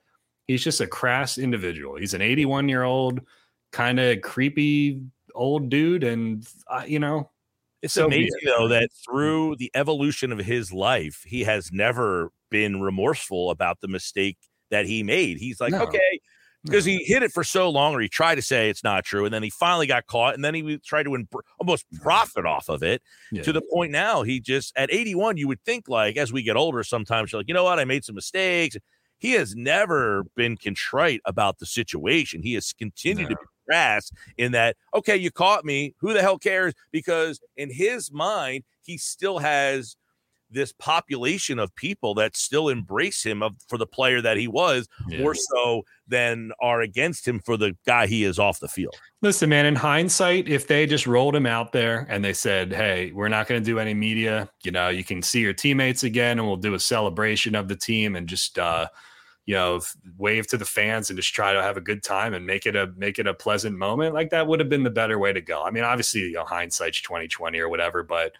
he's 0.46 0.62
just 0.62 0.80
a 0.80 0.86
crass 0.86 1.38
individual. 1.38 1.96
He's 1.96 2.14
an 2.14 2.22
81 2.22 2.68
year 2.68 2.82
old, 2.82 3.20
kind 3.72 3.98
of 3.98 4.20
creepy 4.22 5.02
old 5.34 5.68
dude. 5.68 6.04
And, 6.04 6.46
uh, 6.68 6.84
you 6.86 6.98
know, 6.98 7.30
It's 7.82 7.94
So 7.94 8.06
amazing 8.06 8.28
it. 8.42 8.46
though 8.56 8.68
that 8.68 8.90
through 9.04 9.56
the 9.56 9.70
evolution 9.74 10.30
of 10.32 10.38
his 10.38 10.72
life, 10.72 11.22
he 11.26 11.42
has 11.44 11.72
never 11.72 12.30
been 12.50 12.80
remorseful 12.80 13.50
about 13.50 13.80
the 13.80 13.88
mistake 13.88 14.36
that 14.70 14.86
he 14.86 15.02
made. 15.02 15.38
He's 15.38 15.60
like, 15.60 15.72
No. 15.72 15.82
okay, 15.82 16.20
because 16.64 16.84
he 16.84 17.02
hid 17.04 17.22
it 17.22 17.32
for 17.32 17.44
so 17.44 17.68
long, 17.68 17.94
or 17.94 18.00
he 18.00 18.08
tried 18.08 18.36
to 18.36 18.42
say 18.42 18.70
it's 18.70 18.84
not 18.84 19.04
true, 19.04 19.24
and 19.24 19.34
then 19.34 19.42
he 19.42 19.50
finally 19.50 19.86
got 19.86 20.06
caught, 20.06 20.34
and 20.34 20.44
then 20.44 20.54
he 20.54 20.78
tried 20.78 21.04
to 21.04 21.14
imp- 21.14 21.34
almost 21.58 21.84
profit 22.00 22.46
off 22.46 22.68
of 22.68 22.82
it 22.82 23.02
yeah. 23.30 23.42
to 23.42 23.52
the 23.52 23.62
point 23.72 23.90
now 23.92 24.22
he 24.22 24.40
just 24.40 24.72
at 24.76 24.92
81. 24.92 25.36
You 25.36 25.48
would 25.48 25.62
think 25.64 25.88
like 25.88 26.16
as 26.16 26.32
we 26.32 26.42
get 26.42 26.56
older, 26.56 26.82
sometimes 26.84 27.32
you're 27.32 27.40
like, 27.40 27.48
you 27.48 27.54
know 27.54 27.64
what, 27.64 27.78
I 27.78 27.84
made 27.84 28.04
some 28.04 28.14
mistakes. 28.14 28.76
He 29.18 29.32
has 29.32 29.54
never 29.54 30.24
been 30.34 30.56
contrite 30.56 31.20
about 31.24 31.58
the 31.58 31.66
situation. 31.66 32.42
He 32.42 32.54
has 32.54 32.72
continued 32.72 33.28
to 33.28 33.34
No. 33.34 33.40
be 33.40 33.46
crass 33.68 34.10
in 34.36 34.52
that, 34.52 34.76
okay, 34.94 35.16
you 35.16 35.30
caught 35.30 35.64
me. 35.64 35.94
Who 36.00 36.12
the 36.12 36.20
hell 36.20 36.38
cares? 36.38 36.74
Because 36.90 37.40
in 37.56 37.70
his 37.72 38.12
mind, 38.12 38.64
he 38.82 38.98
still 38.98 39.38
has 39.38 39.96
this 40.52 40.72
population 40.72 41.58
of 41.58 41.74
people 41.74 42.14
that 42.14 42.36
still 42.36 42.68
embrace 42.68 43.22
him 43.24 43.42
of, 43.42 43.54
for 43.68 43.78
the 43.78 43.86
player 43.86 44.20
that 44.20 44.36
he 44.36 44.48
was, 44.48 44.88
Yeah. 45.08 45.20
more 45.20 45.34
so 45.34 45.84
than 46.06 46.52
are 46.60 46.80
against 46.80 47.26
him 47.26 47.40
for 47.40 47.56
the 47.56 47.76
guy 47.86 48.06
he 48.06 48.24
is 48.24 48.38
off 48.38 48.60
the 48.60 48.68
field. 48.68 48.94
Listen, 49.22 49.48
man, 49.48 49.66
in 49.66 49.74
hindsight, 49.76 50.48
if 50.48 50.66
they 50.66 50.86
just 50.86 51.06
rolled 51.06 51.34
him 51.34 51.46
out 51.46 51.72
there 51.72 52.06
and 52.08 52.24
they 52.24 52.32
said, 52.32 52.72
Hey, 52.72 53.12
we're 53.12 53.28
not 53.28 53.46
going 53.46 53.60
to 53.60 53.64
do 53.64 53.78
any 53.78 53.94
media, 53.94 54.48
you 54.62 54.70
know, 54.70 54.88
you 54.88 55.04
can 55.04 55.22
see 55.22 55.40
your 55.40 55.52
teammates 55.52 56.02
again 56.02 56.38
and 56.38 56.46
we'll 56.46 56.56
do 56.56 56.74
a 56.74 56.80
celebration 56.80 57.54
of 57.54 57.68
the 57.68 57.76
team 57.76 58.16
and 58.16 58.28
just, 58.28 58.58
uh, 58.58 58.88
you 59.44 59.54
know, 59.54 59.80
wave 60.18 60.46
to 60.46 60.56
the 60.56 60.64
fans 60.64 61.10
and 61.10 61.18
just 61.18 61.34
try 61.34 61.52
to 61.52 61.60
have 61.62 61.76
a 61.76 61.80
good 61.80 62.02
time 62.04 62.32
and 62.32 62.46
make 62.46 62.64
it 62.64 62.76
a 62.76 62.92
make 62.96 63.18
it 63.18 63.26
a 63.26 63.34
pleasant 63.34 63.76
moment. 63.76 64.14
Like 64.14 64.30
that 64.30 64.46
would 64.46 64.60
have 64.60 64.68
been 64.68 64.84
the 64.84 64.90
better 64.90 65.18
way 65.18 65.32
to 65.32 65.40
go. 65.40 65.64
I 65.64 65.72
mean, 65.72 65.82
obviously, 65.82 66.20
you 66.20 66.34
know, 66.34 66.44
hindsight's 66.44 67.00
twenty 67.00 67.26
twenty 67.26 67.58
or 67.58 67.68
whatever, 67.68 68.04
but 68.04 68.32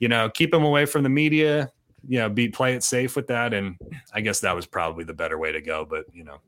you 0.00 0.08
know, 0.08 0.28
keep 0.28 0.50
them 0.50 0.64
away 0.64 0.86
from 0.86 1.04
the 1.04 1.08
media. 1.08 1.70
You 2.08 2.18
know, 2.18 2.28
be 2.30 2.48
play 2.48 2.74
it 2.74 2.82
safe 2.82 3.14
with 3.14 3.28
that, 3.28 3.52
and 3.52 3.76
I 4.12 4.22
guess 4.22 4.40
that 4.40 4.56
was 4.56 4.66
probably 4.66 5.04
the 5.04 5.12
better 5.12 5.38
way 5.38 5.52
to 5.52 5.60
go. 5.60 5.86
But 5.88 6.06
you 6.12 6.24
know, 6.24 6.38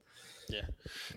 yeah, 0.49 0.63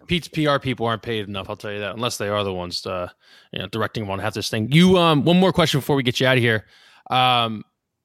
Pete's 0.07 0.27
PR 0.27 0.59
people 0.59 0.85
aren't 0.85 1.01
paid 1.01 1.27
enough. 1.27 1.49
I'll 1.49 1.55
tell 1.55 1.71
you 1.71 1.79
that, 1.79 1.95
unless 1.95 2.17
they 2.17 2.27
are 2.27 2.43
the 2.43 2.53
ones, 2.53 2.85
uh, 2.85 3.07
you 3.51 3.59
know, 3.59 3.67
directing 3.67 4.03
them 4.03 4.11
on 4.11 4.19
half 4.19 4.33
this 4.33 4.49
thing. 4.49 4.69
You, 4.71 4.97
um, 4.97 5.23
one 5.23 5.39
more 5.39 5.53
question 5.53 5.79
before 5.79 5.95
we 5.95 6.03
get 6.03 6.19
you 6.19 6.27
out 6.27 6.37
of 6.37 6.43
here. 6.43 6.65
Um, 7.09 7.63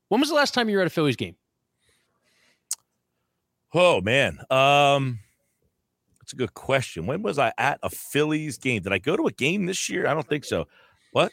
when 0.08 0.20
was 0.20 0.28
the 0.28 0.36
last 0.36 0.54
time 0.54 0.68
you 0.68 0.76
were 0.76 0.82
at 0.82 0.86
a 0.86 0.90
Phillies 0.90 1.16
game? 1.16 1.34
Oh 3.74 4.00
man, 4.00 4.38
um, 4.50 5.18
that's 6.20 6.32
a 6.32 6.36
good 6.36 6.54
question. 6.54 7.06
When 7.06 7.22
was 7.22 7.40
I 7.40 7.52
at 7.58 7.80
a 7.82 7.90
Phillies 7.90 8.56
game? 8.56 8.82
Did 8.82 8.92
I 8.92 8.98
go 8.98 9.16
to 9.16 9.26
a 9.26 9.32
game 9.32 9.66
this 9.66 9.88
year? 9.88 10.06
I 10.06 10.14
don't 10.14 10.28
think 10.28 10.44
so. 10.44 10.68
What? 11.10 11.32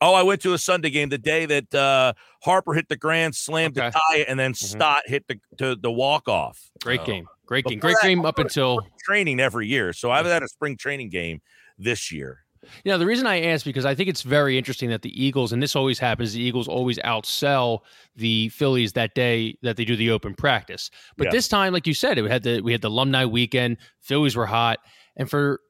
Oh, 0.00 0.14
I 0.14 0.22
went 0.22 0.40
to 0.42 0.52
a 0.54 0.58
Sunday 0.58 0.90
game 0.90 1.08
the 1.08 1.18
day 1.18 1.44
that 1.46 1.74
uh, 1.74 2.12
Harper 2.44 2.72
hit 2.74 2.88
the 2.88 2.96
grand 2.96 3.34
slam 3.34 3.72
Okay. 3.76 3.86
to 3.86 3.90
tie 3.90 4.16
it, 4.18 4.28
and 4.28 4.38
then 4.38 4.54
Stott 4.54 5.02
hit 5.06 5.26
the 5.26 5.40
to 5.58 5.74
the 5.74 5.90
walk 5.90 6.28
off. 6.28 6.70
Great 6.82 7.00
Oh. 7.00 7.04
game, 7.06 7.26
great 7.46 7.64
game, 7.64 7.78
great 7.80 7.96
that, 8.00 8.06
game 8.06 8.24
up 8.24 8.38
until 8.38 8.80
Training 9.04 9.40
every 9.40 9.66
year, 9.66 9.92
so 9.92 10.10
I've 10.10 10.26
had 10.26 10.42
a 10.42 10.48
spring 10.48 10.76
training 10.76 11.08
game 11.10 11.40
this 11.78 12.12
year. 12.12 12.44
You 12.84 12.92
know, 12.92 12.98
the 12.98 13.06
reason 13.06 13.26
I 13.26 13.40
ask 13.42 13.64
because 13.64 13.86
I 13.86 13.94
think 13.94 14.08
it's 14.08 14.22
very 14.22 14.58
interesting 14.58 14.90
that 14.90 15.02
the 15.02 15.24
Eagles, 15.24 15.52
and 15.52 15.62
this 15.62 15.74
always 15.74 15.98
happens, 15.98 16.32
the 16.34 16.42
Eagles 16.42 16.68
always 16.68 16.98
outsell 16.98 17.80
the 18.16 18.50
Phillies 18.50 18.92
that 18.92 19.14
day 19.14 19.56
that 19.62 19.76
they 19.76 19.84
do 19.84 19.96
the 19.96 20.10
open 20.10 20.34
practice. 20.34 20.90
But 21.16 21.26
Yeah. 21.26 21.30
this 21.30 21.48
time, 21.48 21.72
like 21.72 21.86
you 21.86 21.94
said, 21.94 22.18
it 22.18 22.30
had 22.30 22.42
the 22.42 22.60
we 22.60 22.72
had 22.72 22.82
the 22.82 22.88
alumni 22.88 23.24
weekend. 23.24 23.78
Phillies 24.00 24.36
were 24.36 24.46
hot, 24.46 24.78
and 25.16 25.30
for 25.30 25.60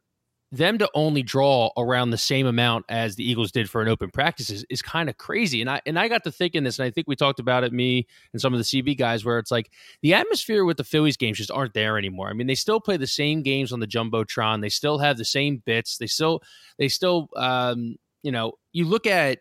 them 0.51 0.79
to 0.79 0.89
only 0.95 1.23
draw 1.23 1.71
around 1.77 2.11
the 2.11 2.19
same 2.19 2.47
amount 2.47 2.87
as 2.89 3.17
the 3.17 3.29
Eagles 3.29 3.53
did 3.53 3.69
for 3.69 3.83
an 3.83 3.89
open 3.89 4.11
practice 4.11 4.49
is, 4.49 4.65
is 4.71 4.81
kind 4.81 5.11
of 5.11 5.19
crazy. 5.19 5.61
And 5.61 5.69
I 5.69 5.83
and 5.85 5.99
I 5.99 6.09
got 6.09 6.25
to 6.25 6.33
thinking 6.33 6.65
this, 6.65 6.79
and 6.79 6.87
I 6.87 6.91
think 6.91 7.07
we 7.07 7.17
talked 7.17 7.39
about 7.39 7.65
it, 7.65 7.73
me 7.73 8.07
and 8.33 8.41
some 8.41 8.55
of 8.55 8.59
the 8.59 8.65
CB 8.65 8.97
guys, 8.97 9.25
where 9.25 9.39
it's 9.39 9.51
like 9.51 9.71
the 10.01 10.15
atmosphere 10.15 10.65
with 10.65 10.79
the 10.79 10.85
Phillies 10.85 11.19
games 11.19 11.37
just 11.37 11.51
aren't 11.51 11.75
there 11.75 11.99
anymore. 11.99 12.31
I 12.31 12.33
mean, 12.33 12.47
they 12.47 12.55
still 12.55 12.81
play 12.81 12.97
the 12.97 13.07
same 13.07 13.43
games 13.43 13.73
on 13.73 13.81
the 13.81 13.87
jumbotron. 13.87 14.63
They 14.63 14.71
still 14.71 14.99
have 14.99 15.19
the 15.19 15.25
same 15.25 15.63
bits. 15.67 15.99
They 15.99 16.07
still 16.07 16.41
they 16.79 16.89
still 16.89 17.29
um, 17.37 17.97
you 18.23 18.33
know 18.33 18.53
you 18.73 18.87
look 18.87 19.07
at 19.07 19.41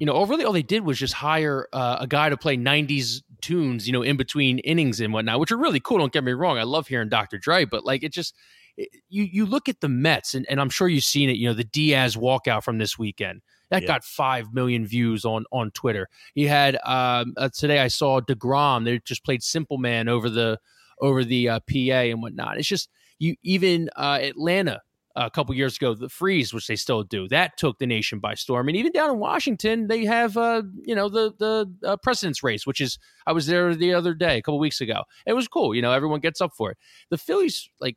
you 0.00 0.06
know 0.06 0.24
really 0.24 0.44
all 0.44 0.52
they 0.52 0.62
did 0.62 0.84
was 0.84 0.98
just 0.98 1.14
hire 1.14 1.68
uh, 1.72 1.98
a 2.00 2.06
guy 2.06 2.28
to 2.28 2.36
play 2.36 2.56
90s 2.56 3.22
tunes 3.40 3.86
you 3.86 3.92
know 3.92 4.02
in 4.02 4.16
between 4.16 4.58
innings 4.60 5.00
and 5.00 5.12
whatnot 5.12 5.38
which 5.38 5.52
are 5.52 5.56
really 5.56 5.80
cool 5.80 5.98
don't 5.98 6.12
get 6.12 6.24
me 6.24 6.32
wrong 6.32 6.58
i 6.58 6.62
love 6.62 6.88
hearing 6.88 7.08
dr 7.08 7.36
dre 7.38 7.64
but 7.64 7.84
like 7.84 8.02
it 8.02 8.12
just 8.12 8.34
you 8.76 9.22
you 9.24 9.46
look 9.46 9.68
at 9.68 9.80
the 9.80 9.88
mets 9.88 10.34
and, 10.34 10.46
and 10.48 10.60
i'm 10.60 10.70
sure 10.70 10.88
you've 10.88 11.04
seen 11.04 11.30
it 11.30 11.36
you 11.36 11.46
know 11.46 11.54
the 11.54 11.64
diaz 11.64 12.16
walkout 12.16 12.62
from 12.62 12.78
this 12.78 12.98
weekend 12.98 13.40
that 13.70 13.82
Yeah. 13.82 13.88
got 13.88 14.04
5 14.04 14.52
million 14.52 14.86
views 14.86 15.24
on 15.24 15.44
on 15.52 15.70
twitter 15.70 16.08
you 16.34 16.48
had 16.48 16.76
um, 16.84 17.34
uh, 17.36 17.48
today 17.52 17.78
i 17.78 17.88
saw 17.88 18.20
degrom 18.20 18.84
they 18.84 18.98
just 19.00 19.24
played 19.24 19.42
simple 19.42 19.78
man 19.78 20.08
over 20.08 20.28
the 20.28 20.58
over 21.00 21.24
the 21.24 21.48
uh, 21.48 21.60
pa 21.60 21.94
and 21.94 22.22
whatnot 22.22 22.58
it's 22.58 22.68
just 22.68 22.88
you 23.18 23.36
even 23.42 23.90
uh, 23.96 24.18
atlanta 24.20 24.80
a 25.16 25.30
couple 25.30 25.54
years 25.54 25.76
ago, 25.76 25.94
the 25.94 26.08
freeze, 26.08 26.52
which 26.52 26.66
they 26.66 26.76
still 26.76 27.02
do, 27.04 27.28
that 27.28 27.56
took 27.56 27.78
the 27.78 27.86
nation 27.86 28.18
by 28.18 28.34
storm. 28.34 28.68
And 28.68 28.76
even 28.76 28.90
down 28.92 29.10
in 29.10 29.18
Washington, 29.18 29.86
they 29.86 30.04
have, 30.04 30.36
uh, 30.36 30.62
you 30.82 30.94
know, 30.94 31.08
the 31.08 31.32
the 31.38 31.72
uh, 31.88 31.96
president's 31.98 32.42
race, 32.42 32.66
which 32.66 32.80
is 32.80 32.98
I 33.26 33.32
was 33.32 33.46
there 33.46 33.74
the 33.74 33.94
other 33.94 34.14
day, 34.14 34.38
a 34.38 34.42
couple 34.42 34.58
weeks 34.58 34.80
ago. 34.80 35.04
It 35.26 35.34
was 35.34 35.46
cool. 35.46 35.74
You 35.74 35.82
know, 35.82 35.92
everyone 35.92 36.20
gets 36.20 36.40
up 36.40 36.52
for 36.56 36.72
it. 36.72 36.78
The 37.10 37.18
Phillies 37.18 37.68
like 37.80 37.96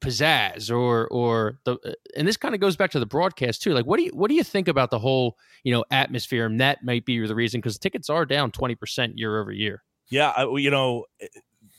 pizzazz 0.00 0.70
or 0.70 1.08
or 1.08 1.58
the 1.64 1.72
uh, 1.84 1.92
and 2.16 2.26
this 2.28 2.36
kind 2.36 2.54
of 2.54 2.60
goes 2.60 2.76
back 2.76 2.90
to 2.90 3.00
the 3.00 3.06
broadcast 3.06 3.62
too. 3.62 3.72
Like, 3.72 3.86
what 3.86 3.96
do 3.98 4.04
you 4.04 4.10
what 4.14 4.28
do 4.28 4.34
you 4.34 4.44
think 4.44 4.68
about 4.68 4.90
the 4.90 4.98
whole 4.98 5.36
you 5.64 5.72
know 5.72 5.84
atmosphere? 5.90 6.46
And 6.46 6.60
that 6.60 6.84
might 6.84 7.04
be 7.04 7.24
the 7.26 7.34
reason 7.34 7.60
because 7.60 7.78
tickets 7.78 8.10
are 8.10 8.24
down 8.26 8.50
twenty 8.50 8.74
percent 8.74 9.18
year 9.18 9.40
over 9.40 9.52
year. 9.52 9.82
Yeah, 10.10 10.32
I, 10.36 10.44
you 10.56 10.70
know, 10.70 11.04
eh, 11.20 11.26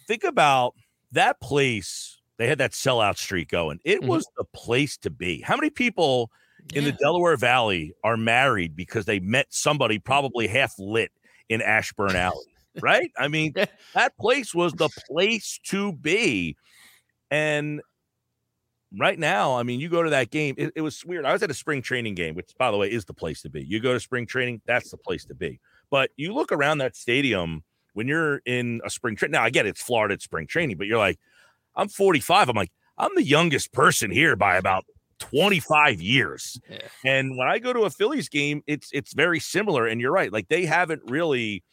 think 0.07 0.23
about 0.23 0.73
that 1.11 1.39
place. 1.39 2.19
They 2.37 2.47
had 2.47 2.57
that 2.59 2.71
sellout 2.71 3.17
streak 3.17 3.49
going. 3.49 3.79
It 3.83 4.01
Mhm. 4.01 4.07
was 4.07 4.27
the 4.37 4.43
place 4.53 4.97
to 4.97 5.09
be. 5.09 5.41
How 5.41 5.55
many 5.55 5.69
people 5.69 6.29
in 6.73 6.83
the 6.83 6.91
Delaware 6.91 7.37
Valley 7.37 7.93
are 8.03 8.17
married 8.17 8.75
because 8.75 9.05
they 9.05 9.19
met 9.19 9.47
somebody 9.49 9.97
probably 9.97 10.47
half 10.47 10.73
lit 10.77 11.11
in 11.49 11.61
Ashburn 11.61 12.15
Alley? 12.15 12.45
right? 12.81 13.09
I 13.17 13.27
mean, 13.27 13.53
that 13.93 14.17
place 14.17 14.53
was 14.53 14.73
the 14.73 14.89
place 15.09 15.59
to 15.67 15.93
be. 15.93 16.57
And 17.31 17.81
right 18.95 19.17
now, 19.17 19.57
I 19.57 19.63
mean, 19.63 19.79
you 19.79 19.89
go 19.89 20.03
to 20.03 20.09
that 20.11 20.31
game, 20.31 20.55
it, 20.57 20.71
it, 20.75 20.81
was 20.81 21.03
weird. 21.05 21.25
I 21.25 21.33
was 21.33 21.43
at 21.43 21.51
a 21.51 21.53
spring 21.53 21.81
training 21.81 22.15
game, 22.15 22.35
which, 22.35 22.51
by 22.57 22.71
the 22.71 22.77
way, 22.77 22.91
is 22.91 23.05
the 23.05 23.13
place 23.13 23.41
to 23.41 23.49
be. 23.49 23.63
You 23.63 23.79
go 23.79 23.93
to 23.93 23.99
spring 23.99 24.25
training, 24.25 24.61
that's 24.65 24.91
the 24.91 24.97
place 24.97 25.25
to 25.25 25.35
be. 25.35 25.59
But 25.89 26.11
you 26.15 26.33
look 26.33 26.51
around 26.51 26.79
that 26.79 26.95
stadium 26.95 27.63
when 27.93 28.07
you're 28.07 28.37
in 28.45 28.81
a 28.85 28.89
spring 28.89 29.15
training. 29.15 29.33
Now, 29.33 29.43
I 29.43 29.49
get 29.49 29.65
it, 29.65 29.69
it's 29.69 29.81
Florida 29.81 30.13
it's 30.13 30.23
spring 30.23 30.47
training, 30.47 30.77
but 30.77 30.87
you're 30.87 30.97
like, 30.97 31.19
I'm 31.75 31.89
45. 31.89 32.49
I'm 32.49 32.55
like, 32.55 32.71
I'm 32.97 33.13
the 33.15 33.23
youngest 33.23 33.71
person 33.73 34.09
here 34.09 34.35
by 34.35 34.57
about 34.57 34.85
25 35.19 36.01
years. 36.01 36.59
Yeah. 36.69 36.79
And 37.05 37.37
when 37.37 37.47
I 37.47 37.59
go 37.59 37.73
to 37.73 37.81
a 37.81 37.89
Phillies 37.89 38.29
game, 38.29 38.63
it's 38.67 38.89
it's 38.91 39.13
very 39.13 39.39
similar. 39.39 39.87
And 39.87 40.01
you're 40.01 40.11
right, 40.11 40.31
like 40.31 40.47
they 40.47 40.65
haven't 40.65 41.01
really 41.05 41.63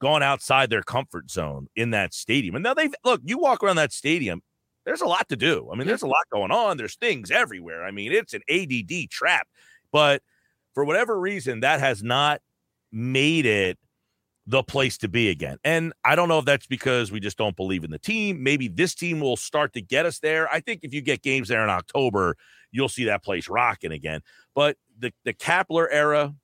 gone 0.00 0.22
outside 0.22 0.70
their 0.70 0.82
comfort 0.82 1.30
zone 1.30 1.68
in 1.74 1.90
that 1.90 2.14
stadium. 2.14 2.54
And 2.54 2.62
now 2.62 2.74
they've 2.74 2.94
look, 3.04 3.20
you 3.24 3.38
walk 3.38 3.62
around 3.62 3.76
that 3.76 3.92
stadium, 3.92 4.42
there's 4.88 5.02
a 5.02 5.06
lot 5.06 5.28
to 5.28 5.36
do. 5.36 5.68
I 5.70 5.76
mean, 5.76 5.86
there's 5.86 6.02
a 6.02 6.06
lot 6.06 6.24
going 6.32 6.50
on. 6.50 6.78
There's 6.78 6.96
things 6.96 7.30
everywhere. 7.30 7.84
I 7.84 7.90
mean, 7.90 8.10
it's 8.10 8.32
an 8.32 8.40
ADD 8.48 9.10
trap. 9.10 9.46
But 9.92 10.22
for 10.72 10.82
whatever 10.82 11.20
reason, 11.20 11.60
that 11.60 11.78
has 11.80 12.02
not 12.02 12.40
made 12.90 13.44
it 13.44 13.78
the 14.46 14.62
place 14.62 14.96
to 14.98 15.08
be 15.08 15.28
again. 15.28 15.58
And 15.62 15.92
I 16.06 16.16
don't 16.16 16.26
know 16.26 16.38
if 16.38 16.46
that's 16.46 16.66
because 16.66 17.12
we 17.12 17.20
just 17.20 17.36
don't 17.36 17.54
believe 17.54 17.84
in 17.84 17.90
the 17.90 17.98
team. 17.98 18.42
Maybe 18.42 18.66
this 18.66 18.94
team 18.94 19.20
will 19.20 19.36
start 19.36 19.74
to 19.74 19.82
get 19.82 20.06
us 20.06 20.20
there. 20.20 20.50
I 20.50 20.60
think 20.60 20.80
if 20.84 20.94
you 20.94 21.02
get 21.02 21.20
games 21.20 21.48
there 21.48 21.62
in 21.62 21.68
October, 21.68 22.38
you'll 22.70 22.88
see 22.88 23.04
that 23.04 23.22
place 23.22 23.46
rocking 23.46 23.92
again. 23.92 24.22
But 24.54 24.78
the 24.98 25.12
the 25.22 25.34
Kapler 25.34 25.86
era 25.90 26.34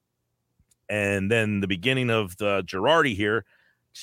and 0.90 1.30
then 1.30 1.60
the 1.60 1.66
beginning 1.66 2.10
of 2.10 2.36
the 2.36 2.62
Girardi 2.64 3.16
here, 3.16 3.46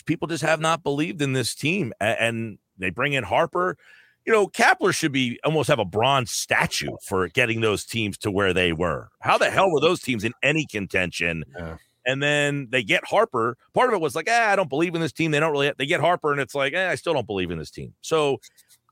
people 0.08 0.28
just 0.28 0.44
have 0.44 0.60
not 0.60 0.82
believed 0.82 1.22
in 1.22 1.34
this 1.34 1.54
team. 1.54 1.94
And 2.00 2.58
they 2.80 2.90
bring 2.90 3.14
in 3.14 3.24
Harper. 3.24 3.78
You 4.26 4.34
know, 4.34 4.48
Kapler 4.48 4.94
should 4.94 5.12
be 5.12 5.40
almost 5.44 5.68
have 5.68 5.80
a 5.80 5.86
bronze 5.86 6.32
statue 6.32 6.96
for 7.04 7.28
getting 7.30 7.62
those 7.62 7.86
teams 7.86 8.18
to 8.20 8.32
where 8.32 8.54
they 8.54 8.72
were. 8.72 9.10
How 9.20 9.38
the 9.38 9.50
hell 9.50 9.72
were 9.72 9.80
those 9.80 10.00
teams 10.00 10.24
in 10.24 10.34
any 10.44 10.66
contention? 10.66 11.44
Yeah 11.58 11.78
and 12.06 12.22
then 12.22 12.68
they 12.72 12.84
get 12.84 13.06
Harper. 13.06 13.58
Part 13.74 13.90
of 13.90 13.96
it 13.96 14.02
was 14.02 14.16
like, 14.16 14.28
eh, 14.28 14.52
I 14.52 14.56
don't 14.56 14.70
believe 14.70 14.96
in 14.96 15.02
this 15.02 15.12
team. 15.12 15.32
They 15.32 15.40
don't 15.40 15.52
really. 15.52 15.72
They 15.78 15.86
get 15.86 16.00
Harper, 16.00 16.32
and 16.32 16.42
it's 16.42 16.56
like, 16.56 16.74
eh, 16.74 16.90
I 16.90 16.96
still 16.96 17.14
don't 17.14 17.28
believe 17.28 17.52
in 17.52 17.58
this 17.58 17.72
team. 17.72 17.94
So 18.02 18.40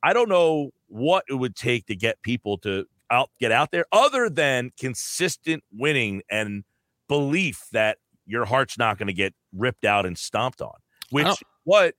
I 0.04 0.14
don't 0.14 0.30
know 0.30 0.72
what 0.88 1.26
it 1.30 1.36
would 1.36 1.56
take 1.56 1.86
to 1.88 1.96
get 1.96 2.22
people 2.22 2.58
to 2.60 2.86
out 3.12 3.30
get 3.40 3.52
out 3.52 3.72
there, 3.72 3.86
other 3.92 4.30
than 4.30 4.72
consistent 4.80 5.64
winning 5.72 6.22
and 6.30 6.64
belief 7.08 7.66
that 7.72 7.98
your 8.26 8.46
heart's 8.46 8.78
not 8.78 8.98
going 8.98 9.08
to 9.08 9.14
get 9.14 9.34
ripped 9.54 9.86
out 9.86 10.06
and 10.06 10.18
stomped 10.18 10.62
on. 10.62 10.76
Which 11.10 11.26
what 11.64 11.96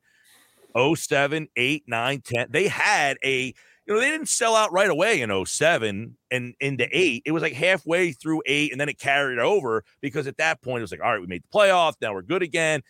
07, 0.77 1.49
8, 1.57 1.85
9, 1.87 2.21
10, 2.21 2.47
they 2.51 2.69
had 2.69 3.17
a 3.25 3.55
you 3.87 3.97
know, 3.97 4.01
they 4.01 4.11
didn't 4.11 4.29
sell 4.29 4.55
out 4.55 4.73
right 4.73 4.89
away 4.89 5.21
in 5.21 5.45
07 5.45 6.17
and 6.31 6.55
into 6.61 6.87
eight. 6.93 7.25
It 7.27 7.33
was 7.33 7.43
like 7.43 7.55
halfway 7.55 8.13
through 8.13 8.43
eight, 8.47 8.71
and 8.71 8.81
then 8.81 8.89
it 8.89 9.01
carried 9.01 9.41
over 9.41 9.83
because 10.01 10.29
at 10.29 10.37
that 10.37 10.63
point 10.63 10.79
it 10.79 10.83
was 10.83 10.93
like, 10.93 11.01
all 11.03 11.11
right, 11.11 11.21
we 11.21 11.27
made 11.27 11.43
the 11.43 11.59
playoff. 11.59 11.95
Now 12.01 12.15
we're 12.15 12.23
good 12.23 12.43
again. 12.43 12.83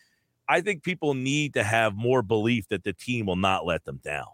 I 0.47 0.61
think 0.61 0.83
people 0.83 1.15
need 1.15 1.55
to 1.55 1.63
have 1.63 1.95
more 1.95 2.23
belief 2.23 2.69
that 2.69 2.85
the 2.85 2.93
team 2.93 3.25
will 3.25 3.37
not 3.37 3.65
let 3.65 3.87
them 3.87 4.01
down. 4.05 4.27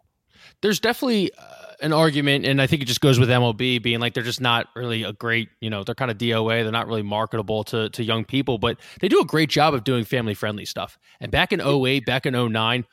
There's 0.60 0.80
definitely 0.80 1.30
uh, 1.38 1.74
an 1.82 1.92
argument, 1.92 2.44
and 2.44 2.60
I 2.60 2.66
think 2.66 2.82
it 2.82 2.86
just 2.86 3.00
goes 3.00 3.20
with 3.20 3.28
MLB 3.28 3.82
being 3.82 4.00
like 4.00 4.14
they're 4.14 4.22
just 4.22 4.40
not 4.40 4.66
really 4.74 5.02
a 5.02 5.12
great, 5.12 5.50
you 5.60 5.70
know, 5.70 5.84
they're 5.84 5.94
kind 5.94 6.10
of 6.10 6.18
DOA. 6.18 6.62
They're 6.62 6.72
not 6.72 6.86
really 6.86 7.02
marketable 7.02 7.64
to, 7.64 7.90
to 7.90 8.02
young 8.02 8.24
people, 8.24 8.58
but 8.58 8.78
they 9.00 9.08
do 9.08 9.20
a 9.20 9.24
great 9.24 9.50
job 9.50 9.74
of 9.74 9.84
doing 9.84 10.04
family 10.04 10.34
friendly 10.34 10.64
stuff. 10.64 10.98
And 11.20 11.30
back 11.30 11.52
in 11.52 11.60
08, 11.60 12.06
back 12.06 12.26
in 12.26 12.32
09, 12.34 12.84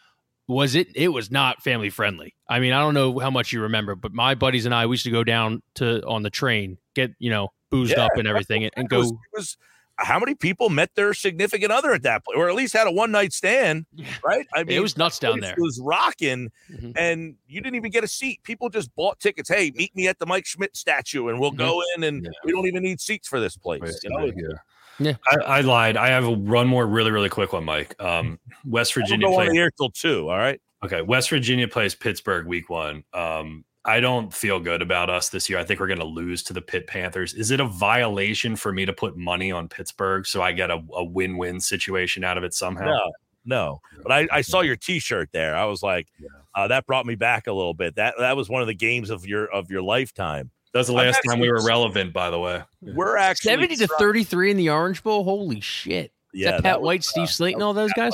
was 0.47 0.75
it 0.75 0.87
it 0.95 1.09
was 1.09 1.31
not 1.31 1.61
family 1.61 1.89
friendly 1.89 2.35
i 2.49 2.59
mean 2.59 2.73
i 2.73 2.79
don't 2.79 2.93
know 2.93 3.17
how 3.19 3.29
much 3.29 3.53
you 3.53 3.61
remember 3.61 3.95
but 3.95 4.13
my 4.13 4.35
buddies 4.35 4.65
and 4.65 4.75
i 4.75 4.85
we 4.85 4.93
used 4.93 5.05
to 5.05 5.11
go 5.11 5.23
down 5.23 5.61
to 5.75 6.05
on 6.05 6.23
the 6.23 6.29
train 6.29 6.77
get 6.95 7.11
you 7.19 7.29
know 7.29 7.49
boozed 7.71 7.93
yeah, 7.95 8.05
up 8.05 8.11
and 8.15 8.27
everything 8.27 8.69
and, 8.75 8.89
go 8.89 8.97
it 8.97 8.99
was, 8.99 9.11
it 9.11 9.17
was, 9.33 9.57
how 9.97 10.19
many 10.19 10.35
people 10.35 10.69
met 10.69 10.89
their 10.95 11.13
significant 11.13 11.71
other 11.71 11.93
at 11.93 12.03
that 12.03 12.25
point 12.25 12.37
or 12.37 12.49
at 12.49 12.55
least 12.55 12.73
had 12.73 12.87
a 12.87 12.91
one 12.91 13.11
night 13.11 13.31
stand 13.31 13.85
right 14.25 14.45
i 14.53 14.63
mean 14.63 14.77
it 14.77 14.81
was 14.81 14.97
nuts 14.97 15.17
down 15.17 15.39
there 15.39 15.53
it 15.53 15.61
was 15.61 15.79
rocking 15.81 16.51
mm-hmm. 16.69 16.91
and 16.95 17.35
you 17.47 17.61
didn't 17.61 17.75
even 17.75 17.91
get 17.91 18.03
a 18.03 18.07
seat 18.07 18.41
people 18.43 18.69
just 18.69 18.93
bought 18.95 19.19
tickets 19.19 19.47
hey 19.47 19.71
meet 19.75 19.95
me 19.95 20.07
at 20.07 20.19
the 20.19 20.25
mike 20.25 20.45
schmidt 20.45 20.75
statue 20.75 21.29
and 21.29 21.39
we'll 21.39 21.51
mm-hmm. 21.51 21.59
go 21.59 21.81
in 21.95 22.03
and 22.03 22.25
yeah. 22.25 22.31
we 22.43 22.51
don't 22.51 22.67
even 22.67 22.83
need 22.83 22.99
seats 22.99 23.27
for 23.27 23.39
this 23.39 23.55
place 23.55 23.81
right. 23.81 23.93
you 24.03 24.09
know 24.09 24.25
yeah. 24.25 24.57
Yeah, 24.99 25.15
I, 25.31 25.35
I, 25.37 25.61
lied. 25.61 25.97
I 25.97 26.09
have 26.09 26.25
a 26.25 26.35
run 26.35 26.67
more 26.67 26.85
really 26.85 27.11
really 27.11 27.29
quick 27.29 27.53
one, 27.53 27.63
Mike. 27.63 27.95
Um, 28.01 28.39
West 28.65 28.93
Virginia. 28.93 29.27
Go 29.27 29.35
plays, 29.35 29.51
here 29.51 29.71
till 29.71 29.89
two. 29.89 30.29
All 30.29 30.37
right. 30.37 30.61
Okay. 30.83 31.01
West 31.01 31.29
Virginia 31.29 31.67
plays 31.67 31.95
Pittsburgh 31.95 32.45
week 32.45 32.69
one. 32.69 33.03
Um, 33.13 33.65
I 33.85 33.99
don't 33.99 34.33
feel 34.33 34.59
good 34.59 34.81
about 34.81 35.09
us 35.09 35.29
this 35.29 35.49
year. 35.49 35.59
I 35.59 35.63
think 35.63 35.79
we're 35.79 35.87
going 35.87 35.99
to 35.99 36.05
lose 36.05 36.41
to 36.43 36.53
the 36.53 36.61
Pitt 36.61 36.87
Panthers. 36.87 37.33
Is 37.33 37.51
it 37.51 37.59
a 37.59 37.65
violation 37.65 38.55
for 38.55 38.71
me 38.71 38.85
to 38.85 38.93
put 38.93 39.17
money 39.17 39.51
on 39.51 39.67
Pittsburgh 39.67 40.25
so 40.25 40.41
I 40.41 40.53
get 40.53 40.71
a, 40.71 40.81
a 40.93 41.03
win 41.03 41.37
win 41.37 41.59
situation 41.59 42.23
out 42.23 42.37
of 42.37 42.43
it 42.45 42.53
somehow? 42.53 42.85
No, 42.85 43.11
no. 43.43 43.81
But 44.01 44.11
I, 44.13 44.27
I 44.31 44.41
saw 44.41 44.61
your 44.61 44.77
T-shirt 44.77 45.29
there. 45.33 45.55
I 45.55 45.65
was 45.65 45.83
like, 45.83 46.07
yeah. 46.17 46.29
uh, 46.55 46.67
that 46.69 46.85
brought 46.85 47.05
me 47.05 47.15
back 47.15 47.47
a 47.47 47.53
little 47.53 47.73
bit. 47.73 47.95
That 47.95 48.15
that 48.19 48.37
was 48.37 48.49
one 48.49 48.61
of 48.61 48.67
the 48.67 48.73
games 48.73 49.09
of 49.09 49.25
your 49.25 49.47
of 49.51 49.69
your 49.69 49.81
lifetime. 49.81 50.49
That's 50.73 50.87
the 50.87 50.93
last 50.93 51.21
time 51.27 51.39
we 51.39 51.51
were 51.51 51.63
relevant, 51.63 52.13
by 52.13 52.29
the 52.31 52.39
way. 52.39 52.63
We're 52.81 53.17
actually 53.17 53.49
70 53.49 53.75
to 53.77 53.87
33 53.87 54.51
in 54.51 54.57
the 54.57 54.69
Orange 54.69 55.03
Bowl. 55.03 55.23
Holy 55.23 55.61
shit. 55.61 56.11
Yeah. 56.33 56.51
that 56.51 56.55
Pat 56.55 56.63
that 56.63 56.81
White, 56.81 57.03
Steve 57.03 57.27
Slaton, 57.27 57.61
all 57.61 57.73
those 57.73 57.93
guys? 57.93 58.13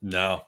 No. 0.00 0.42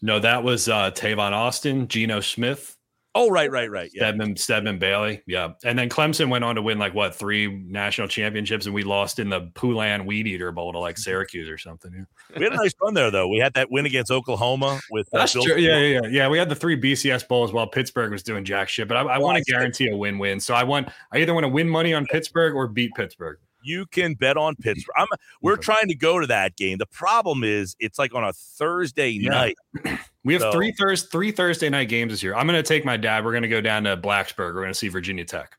No, 0.00 0.20
that 0.20 0.44
was 0.44 0.68
uh 0.68 0.90
Tavon 0.92 1.32
Austin, 1.32 1.88
Geno 1.88 2.20
Smith, 2.20 2.76
Oh, 3.14 3.28
right, 3.28 3.50
right, 3.50 3.70
right. 3.70 3.90
Yeah. 3.92 4.04
Stedman, 4.04 4.36
Stedman 4.36 4.78
Bailey. 4.78 5.22
Yeah. 5.26 5.50
And 5.64 5.78
then 5.78 5.90
Clemson 5.90 6.30
went 6.30 6.44
on 6.44 6.54
to 6.54 6.62
win 6.62 6.78
like 6.78 6.94
what, 6.94 7.14
three 7.14 7.46
national 7.46 8.08
championships, 8.08 8.64
and 8.64 8.74
we 8.74 8.84
lost 8.84 9.18
in 9.18 9.28
the 9.28 9.42
Poulan 9.54 10.06
Weed 10.06 10.26
Eater 10.26 10.50
Bowl 10.50 10.72
to 10.72 10.78
like 10.78 10.96
Syracuse 10.96 11.48
or 11.48 11.58
something. 11.58 11.92
Yeah. 11.94 12.38
We 12.38 12.44
had 12.44 12.54
a 12.54 12.56
nice 12.56 12.72
run 12.80 12.94
there, 12.94 13.10
though. 13.10 13.28
We 13.28 13.38
had 13.38 13.52
that 13.54 13.70
win 13.70 13.84
against 13.84 14.10
Oklahoma 14.10 14.80
with 14.90 15.08
uh, 15.12 15.18
That's 15.18 15.32
true. 15.32 15.56
Yeah, 15.56 15.76
yeah, 15.76 16.00
yeah. 16.00 16.08
Yeah. 16.10 16.28
We 16.28 16.38
had 16.38 16.48
the 16.48 16.54
three 16.54 16.80
BCS 16.80 17.28
bowls 17.28 17.52
while 17.52 17.66
Pittsburgh 17.66 18.12
was 18.12 18.22
doing 18.22 18.44
jack 18.44 18.70
shit. 18.70 18.88
But 18.88 18.96
I, 18.96 19.02
I 19.02 19.18
want 19.18 19.36
to 19.36 19.44
guarantee 19.44 19.88
a 19.88 19.96
win 19.96 20.18
win. 20.18 20.40
So 20.40 20.54
I 20.54 20.64
want, 20.64 20.88
I 21.12 21.18
either 21.18 21.34
want 21.34 21.44
to 21.44 21.48
win 21.48 21.68
money 21.68 21.92
on 21.92 22.06
Pittsburgh 22.06 22.54
or 22.54 22.66
beat 22.66 22.92
Pittsburgh 22.94 23.38
you 23.62 23.86
can 23.86 24.14
bet 24.14 24.36
on 24.36 24.56
Pittsburgh. 24.60 24.94
I'm, 24.96 25.06
we're 25.40 25.56
trying 25.56 25.88
to 25.88 25.94
go 25.94 26.20
to 26.20 26.26
that 26.28 26.56
game. 26.56 26.78
The 26.78 26.86
problem 26.86 27.44
is 27.44 27.76
it's 27.78 27.98
like 27.98 28.14
on 28.14 28.24
a 28.24 28.32
Thursday 28.32 29.10
yeah. 29.10 29.30
night. 29.30 29.56
We 30.24 30.34
have 30.34 30.42
so, 30.42 30.52
three 30.52 30.72
Thursday 30.78 31.08
three 31.10 31.32
Thursday 31.32 31.68
night 31.68 31.88
games 31.88 32.12
this 32.12 32.22
year. 32.22 32.36
I'm 32.36 32.46
going 32.46 32.56
to 32.56 32.62
take 32.62 32.84
my 32.84 32.96
dad. 32.96 33.24
We're 33.24 33.32
going 33.32 33.42
to 33.42 33.48
go 33.48 33.60
down 33.60 33.82
to 33.82 33.96
Blacksburg. 33.96 34.54
We're 34.54 34.62
going 34.62 34.68
to 34.68 34.74
see 34.74 34.86
Virginia 34.86 35.24
Tech. 35.24 35.58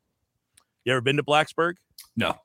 You 0.86 0.94
ever 0.94 1.02
been 1.02 1.18
to 1.18 1.24
Blacksburg? 1.24 1.74
No. 2.16 2.36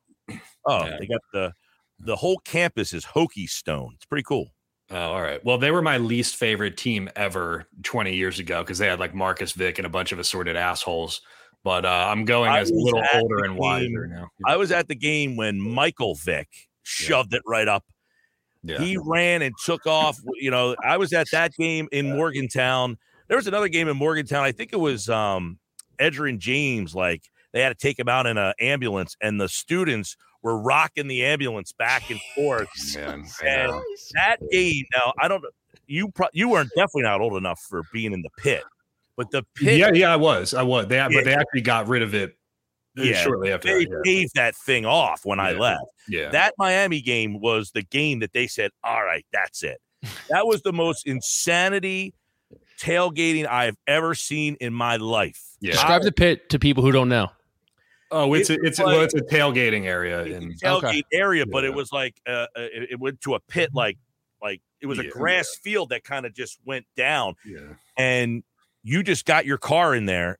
Oh, 0.66 0.84
yeah. 0.84 0.96
they 0.98 1.06
got 1.06 1.20
the 1.32 1.52
the 2.00 2.16
whole 2.16 2.38
campus 2.38 2.92
is 2.92 3.04
Hokie 3.04 3.48
Stone. 3.48 3.92
It's 3.94 4.04
pretty 4.04 4.24
cool. 4.24 4.52
Oh, 4.90 4.96
all 4.96 5.22
right. 5.22 5.44
Well, 5.44 5.58
they 5.58 5.70
were 5.70 5.82
my 5.82 5.98
least 5.98 6.36
favorite 6.36 6.76
team 6.76 7.10
ever 7.14 7.66
20 7.82 8.14
years 8.14 8.38
ago 8.38 8.62
because 8.62 8.78
they 8.78 8.86
had 8.86 8.98
like 8.98 9.14
Marcus 9.14 9.52
Vick 9.52 9.78
and 9.78 9.86
a 9.86 9.90
bunch 9.90 10.12
of 10.12 10.18
assorted 10.18 10.56
assholes. 10.56 11.20
But 11.68 11.84
uh, 11.84 12.08
I'm 12.08 12.24
going 12.24 12.50
as 12.50 12.70
a 12.70 12.74
little 12.74 13.02
older 13.12 13.44
and 13.44 13.58
wiser 13.58 14.06
now. 14.06 14.30
I 14.46 14.56
was 14.56 14.72
at 14.72 14.88
the 14.88 14.94
game 14.94 15.36
when 15.36 15.60
Michael 15.60 16.14
Vick 16.14 16.48
shoved 16.82 17.34
yeah. 17.34 17.40
it 17.40 17.42
right 17.46 17.68
up. 17.68 17.84
Yeah. 18.62 18.78
He 18.78 18.96
ran 18.96 19.42
and 19.42 19.54
took 19.66 19.86
off. 19.86 20.16
You 20.40 20.50
know, 20.50 20.76
I 20.82 20.96
was 20.96 21.12
at 21.12 21.26
that 21.32 21.52
game 21.58 21.86
in 21.92 22.16
Morgantown. 22.16 22.96
There 23.26 23.36
was 23.36 23.46
another 23.46 23.68
game 23.68 23.86
in 23.86 23.98
Morgantown. 23.98 24.44
I 24.44 24.52
think 24.52 24.72
it 24.72 24.80
was 24.80 25.10
um 25.10 25.58
and 25.98 26.40
James. 26.40 26.94
Like 26.94 27.24
they 27.52 27.60
had 27.60 27.68
to 27.68 27.74
take 27.74 27.98
him 27.98 28.08
out 28.08 28.24
in 28.24 28.38
an 28.38 28.54
ambulance, 28.58 29.14
and 29.20 29.38
the 29.38 29.50
students 29.50 30.16
were 30.40 30.58
rocking 30.58 31.06
the 31.06 31.22
ambulance 31.22 31.72
back 31.72 32.10
and 32.10 32.18
forth. 32.34 32.68
Man, 32.96 33.26
and 33.44 33.82
that 34.14 34.38
game. 34.50 34.84
Now 34.96 35.12
I 35.20 35.28
don't. 35.28 35.44
You 35.86 36.08
pro- 36.12 36.28
you 36.32 36.48
weren't 36.48 36.70
definitely 36.70 37.02
not 37.02 37.20
old 37.20 37.34
enough 37.34 37.60
for 37.60 37.82
being 37.92 38.14
in 38.14 38.22
the 38.22 38.30
pit. 38.38 38.64
But 39.18 39.32
the 39.32 39.42
pit, 39.56 39.76
yeah, 39.76 39.90
yeah, 39.92 40.12
I 40.12 40.16
was, 40.16 40.54
I 40.54 40.62
was. 40.62 40.86
They, 40.86 40.94
yeah. 40.94 41.08
but 41.12 41.24
they 41.24 41.34
actually 41.34 41.62
got 41.62 41.88
rid 41.88 42.02
of 42.02 42.14
it. 42.14 42.36
Yeah, 42.94 43.14
shortly 43.16 43.52
after 43.52 43.66
they 43.68 43.84
that, 43.84 44.02
yeah. 44.04 44.24
that 44.34 44.56
thing 44.56 44.86
off 44.86 45.24
when 45.24 45.38
yeah. 45.38 45.44
I 45.44 45.52
left. 45.52 45.84
Yeah, 46.08 46.30
that 46.30 46.54
Miami 46.56 47.00
game 47.00 47.40
was 47.40 47.72
the 47.72 47.82
game 47.82 48.20
that 48.20 48.32
they 48.32 48.46
said, 48.46 48.70
"All 48.84 49.04
right, 49.04 49.26
that's 49.32 49.64
it." 49.64 49.80
that 50.30 50.46
was 50.46 50.62
the 50.62 50.72
most 50.72 51.04
insanity 51.04 52.14
tailgating 52.80 53.44
I've 53.44 53.76
ever 53.88 54.14
seen 54.14 54.56
in 54.60 54.72
my 54.72 54.96
life. 54.96 55.42
Yeah. 55.60 55.72
Describe 55.72 56.02
I, 56.02 56.04
the 56.04 56.12
pit 56.12 56.48
to 56.50 56.60
people 56.60 56.84
who 56.84 56.92
don't 56.92 57.08
know. 57.08 57.28
Oh, 58.12 58.32
it's 58.34 58.50
it 58.50 58.60
a, 58.60 58.66
it's 58.66 58.78
like, 58.78 58.86
well, 58.86 59.00
it's 59.00 59.14
a 59.14 59.20
tailgating 59.20 59.84
area 59.84 60.22
in 60.22 60.54
tailgate 60.54 60.84
okay. 60.84 61.02
area, 61.12 61.44
but 61.44 61.64
yeah. 61.64 61.70
it 61.70 61.74
was 61.74 61.92
like 61.92 62.14
uh, 62.24 62.30
uh, 62.30 62.46
it, 62.54 62.90
it, 62.92 63.00
went 63.00 63.20
to 63.22 63.34
a 63.34 63.40
pit 63.40 63.70
like 63.74 63.98
like 64.40 64.62
it 64.80 64.86
was 64.86 64.98
yeah, 64.98 65.04
a 65.04 65.10
grass 65.10 65.48
yeah. 65.56 65.70
field 65.70 65.88
that 65.90 66.04
kind 66.04 66.24
of 66.24 66.32
just 66.32 66.58
went 66.64 66.86
down. 66.96 67.34
Yeah, 67.44 67.74
and 67.98 68.44
you 68.82 69.02
just 69.02 69.24
got 69.24 69.46
your 69.46 69.58
car 69.58 69.94
in 69.94 70.06
there 70.06 70.38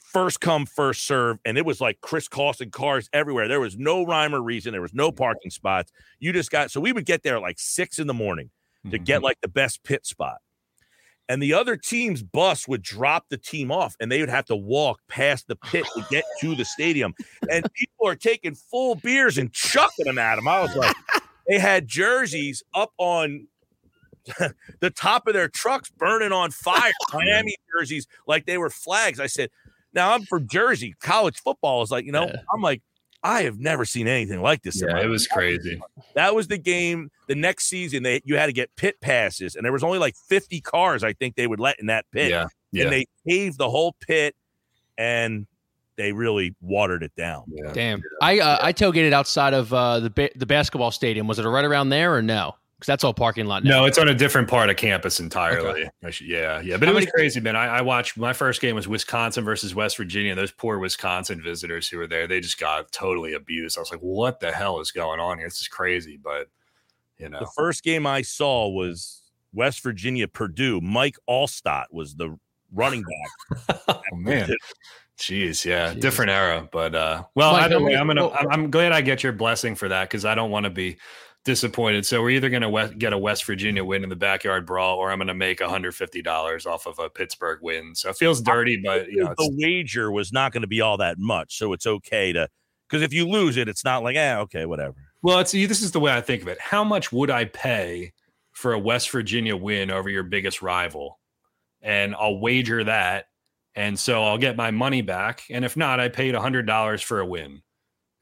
first 0.00 0.40
come 0.40 0.66
first 0.66 1.06
serve 1.06 1.38
and 1.44 1.58
it 1.58 1.64
was 1.64 1.80
like 1.80 2.00
crisscrossing 2.00 2.70
cars 2.70 3.08
everywhere 3.12 3.48
there 3.48 3.60
was 3.60 3.76
no 3.76 4.04
rhyme 4.04 4.34
or 4.34 4.42
reason 4.42 4.72
there 4.72 4.80
was 4.80 4.94
no 4.94 5.12
parking 5.12 5.50
spots 5.50 5.92
you 6.18 6.32
just 6.32 6.50
got 6.50 6.70
so 6.70 6.80
we 6.80 6.92
would 6.92 7.04
get 7.04 7.22
there 7.22 7.38
like 7.38 7.58
six 7.58 7.98
in 7.98 8.06
the 8.06 8.14
morning 8.14 8.50
to 8.84 8.96
mm-hmm. 8.96 9.04
get 9.04 9.22
like 9.22 9.40
the 9.40 9.48
best 9.48 9.82
pit 9.84 10.06
spot 10.06 10.38
and 11.30 11.40
the 11.40 11.54
other 11.54 11.76
team's 11.76 12.24
bus 12.24 12.66
would 12.66 12.82
drop 12.82 13.26
the 13.28 13.36
team 13.36 13.70
off 13.70 13.94
and 14.00 14.10
they 14.10 14.18
would 14.18 14.28
have 14.28 14.46
to 14.46 14.56
walk 14.56 14.98
past 15.06 15.46
the 15.46 15.54
pit 15.54 15.86
to 15.94 16.04
get 16.10 16.24
to 16.40 16.56
the 16.56 16.64
stadium. 16.64 17.14
And 17.48 17.64
people 17.72 18.08
are 18.08 18.16
taking 18.16 18.56
full 18.56 18.96
beers 18.96 19.38
and 19.38 19.52
chucking 19.52 20.06
them 20.06 20.18
at 20.18 20.34
them. 20.34 20.48
I 20.48 20.60
was 20.60 20.74
like, 20.74 20.96
they 21.46 21.60
had 21.60 21.86
jerseys 21.86 22.64
up 22.74 22.90
on 22.98 23.46
the 24.80 24.90
top 24.90 25.26
of 25.26 25.34
their 25.34 25.48
trucks 25.48 25.90
burning 25.90 26.32
on 26.32 26.50
fire, 26.50 26.92
Miami 27.14 27.56
jerseys 27.72 28.06
like 28.26 28.46
they 28.46 28.58
were 28.58 28.70
flags. 28.70 29.20
I 29.20 29.26
said, 29.26 29.50
now 29.92 30.12
I'm 30.14 30.22
from 30.22 30.46
Jersey. 30.48 30.94
College 31.00 31.40
football 31.40 31.82
is 31.82 31.90
like, 31.90 32.04
you 32.04 32.12
know, 32.12 32.26
Yeah. 32.26 32.36
I'm 32.54 32.62
like, 32.62 32.82
I 33.22 33.42
have 33.42 33.58
never 33.58 33.84
seen 33.84 34.08
anything 34.08 34.40
like 34.40 34.62
this. 34.62 34.80
Yeah, 34.80 34.98
it 34.98 35.06
was 35.08 35.26
crazy. 35.26 35.78
that 36.14 36.34
was 36.34 36.48
the 36.48 36.56
game. 36.56 37.10
The 37.28 37.34
next 37.34 37.66
season, 37.66 38.02
they 38.02 38.22
you 38.24 38.36
had 38.36 38.46
to 38.46 38.52
get 38.52 38.74
pit 38.76 38.98
passes, 39.02 39.56
and 39.56 39.64
there 39.64 39.72
was 39.72 39.84
only 39.84 39.98
like 39.98 40.16
50 40.16 40.60
cars. 40.62 41.04
I 41.04 41.12
think 41.12 41.36
they 41.36 41.46
would 41.46 41.60
let 41.60 41.78
in 41.78 41.86
that 41.88 42.06
pit, 42.12 42.30
Yeah, 42.30 42.46
yeah, 42.72 42.84
and 42.84 42.92
they 42.92 43.06
paved 43.28 43.58
the 43.58 43.68
whole 43.68 43.94
pit, 44.00 44.34
and 44.96 45.46
they 45.96 46.12
really 46.12 46.54
watered 46.62 47.02
it 47.02 47.14
down. 47.14 47.44
yeah. 47.48 47.72
Damn. 47.74 48.02
I 48.22 48.38
uh, 48.40 48.58
I 48.62 48.72
tailgated 48.72 49.12
outside 49.12 49.52
of 49.52 49.72
uh, 49.74 50.00
the 50.00 50.08
ba- 50.10 50.30
the 50.34 50.46
basketball 50.46 50.90
stadium. 50.90 51.26
Was 51.26 51.38
it 51.38 51.44
right 51.44 51.64
around 51.64 51.90
there 51.90 52.14
or 52.14 52.22
no? 52.22 52.54
Because 52.80 52.86
that's 52.86 53.04
all 53.04 53.12
parking 53.12 53.44
lot 53.44 53.62
now. 53.62 53.80
No, 53.80 53.84
it's 53.84 53.98
on 53.98 54.08
a 54.08 54.14
different 54.14 54.48
part 54.48 54.70
of 54.70 54.76
campus 54.76 55.20
entirely. 55.20 55.90
I 56.02 56.08
should- 56.10 56.28
yeah, 56.28 56.60
yeah. 56.62 56.78
But 56.78 56.88
How 56.88 56.92
it 56.92 56.94
was 56.94 57.02
many- 57.04 57.12
crazy, 57.12 57.38
man. 57.38 57.54
I, 57.54 57.66
I 57.66 57.80
watched 57.82 58.16
my 58.16 58.32
first 58.32 58.62
game 58.62 58.74
was 58.74 58.88
Wisconsin 58.88 59.44
versus 59.44 59.74
West 59.74 59.98
Virginia. 59.98 60.34
Those 60.34 60.50
poor 60.50 60.78
Wisconsin 60.78 61.42
visitors 61.42 61.88
who 61.88 61.98
were 61.98 62.06
there, 62.06 62.26
they 62.26 62.40
just 62.40 62.58
got 62.58 62.90
totally 62.90 63.34
abused. 63.34 63.76
I 63.76 63.82
was 63.82 63.90
like, 63.90 64.00
what 64.00 64.40
the 64.40 64.50
hell 64.50 64.80
is 64.80 64.90
going 64.92 65.20
on 65.20 65.36
here? 65.36 65.46
This 65.46 65.60
is 65.60 65.68
crazy. 65.68 66.18
But 66.22 66.48
you 67.18 67.28
know, 67.28 67.38
The 67.40 67.50
first 67.54 67.82
game 67.82 68.06
I 68.06 68.22
saw 68.22 68.66
was 68.68 69.22
West 69.52 69.82
Virginia 69.82 70.26
Purdue. 70.26 70.80
Mike 70.80 71.16
Alstott 71.28 71.84
was 71.92 72.14
the 72.14 72.38
running 72.72 73.02
back. 73.02 73.80
oh 73.88 74.16
man. 74.16 74.48
Jeez, 75.18 75.66
yeah, 75.66 75.92
Jeez. 75.92 76.00
different 76.00 76.30
era, 76.30 76.66
but 76.72 76.94
uh, 76.94 77.24
well, 77.34 77.52
Mike, 77.52 77.64
either 77.64 77.82
way, 77.82 77.94
I'm 77.94 78.06
gonna, 78.06 78.30
I'm, 78.30 78.48
I'm 78.50 78.70
glad 78.70 78.92
I 78.92 79.02
get 79.02 79.22
your 79.22 79.34
blessing 79.34 79.74
for 79.74 79.86
that 79.88 80.08
because 80.08 80.24
I 80.24 80.34
don't 80.34 80.50
want 80.50 80.64
to 80.64 80.70
be 80.70 80.96
disappointed. 81.44 82.04
So 82.04 82.20
we're 82.20 82.30
either 82.30 82.50
gonna 82.50 82.94
get 82.94 83.12
a 83.12 83.18
West 83.18 83.44
Virginia 83.44 83.84
win 83.84 84.02
in 84.02 84.08
the 84.08 84.16
backyard 84.16 84.66
brawl, 84.66 84.98
or 84.98 85.10
I'm 85.10 85.18
gonna 85.18 85.34
make 85.34 85.60
150 85.60 86.22
dollars 86.22 86.66
off 86.66 86.86
of 86.86 86.98
a 86.98 87.08
Pittsburgh 87.08 87.60
win. 87.62 87.94
So 87.94 88.10
it 88.10 88.16
feels 88.16 88.40
dirty, 88.40 88.80
but 88.84 89.08
you 89.08 89.24
know, 89.24 89.34
the 89.36 89.50
wager 89.58 90.10
was 90.10 90.32
not 90.32 90.52
going 90.52 90.62
to 90.62 90.68
be 90.68 90.80
all 90.80 90.96
that 90.98 91.18
much, 91.18 91.56
so 91.56 91.72
it's 91.72 91.86
okay 91.86 92.32
to 92.32 92.48
because 92.88 93.02
if 93.02 93.12
you 93.12 93.26
lose 93.26 93.56
it, 93.56 93.68
it's 93.68 93.84
not 93.84 94.02
like 94.02 94.16
eh, 94.16 94.36
okay, 94.38 94.66
whatever. 94.66 94.96
Well, 95.22 95.38
it's 95.38 95.52
this 95.52 95.82
is 95.82 95.92
the 95.92 96.00
way 96.00 96.12
I 96.12 96.20
think 96.20 96.42
of 96.42 96.48
it. 96.48 96.60
How 96.60 96.84
much 96.84 97.12
would 97.12 97.30
I 97.30 97.46
pay 97.46 98.12
for 98.52 98.72
a 98.72 98.78
West 98.78 99.10
Virginia 99.10 99.56
win 99.56 99.90
over 99.90 100.08
your 100.08 100.22
biggest 100.22 100.62
rival? 100.62 101.18
And 101.82 102.14
I'll 102.14 102.38
wager 102.38 102.84
that. 102.84 103.26
And 103.74 103.98
so 103.98 104.24
I'll 104.24 104.38
get 104.38 104.56
my 104.56 104.70
money 104.70 105.00
back. 105.00 105.44
And 105.48 105.64
if 105.64 105.76
not, 105.76 106.00
I 106.00 106.08
paid 106.08 106.34
hundred 106.34 106.66
dollars 106.66 107.00
for 107.00 107.20
a 107.20 107.26
win. 107.26 107.62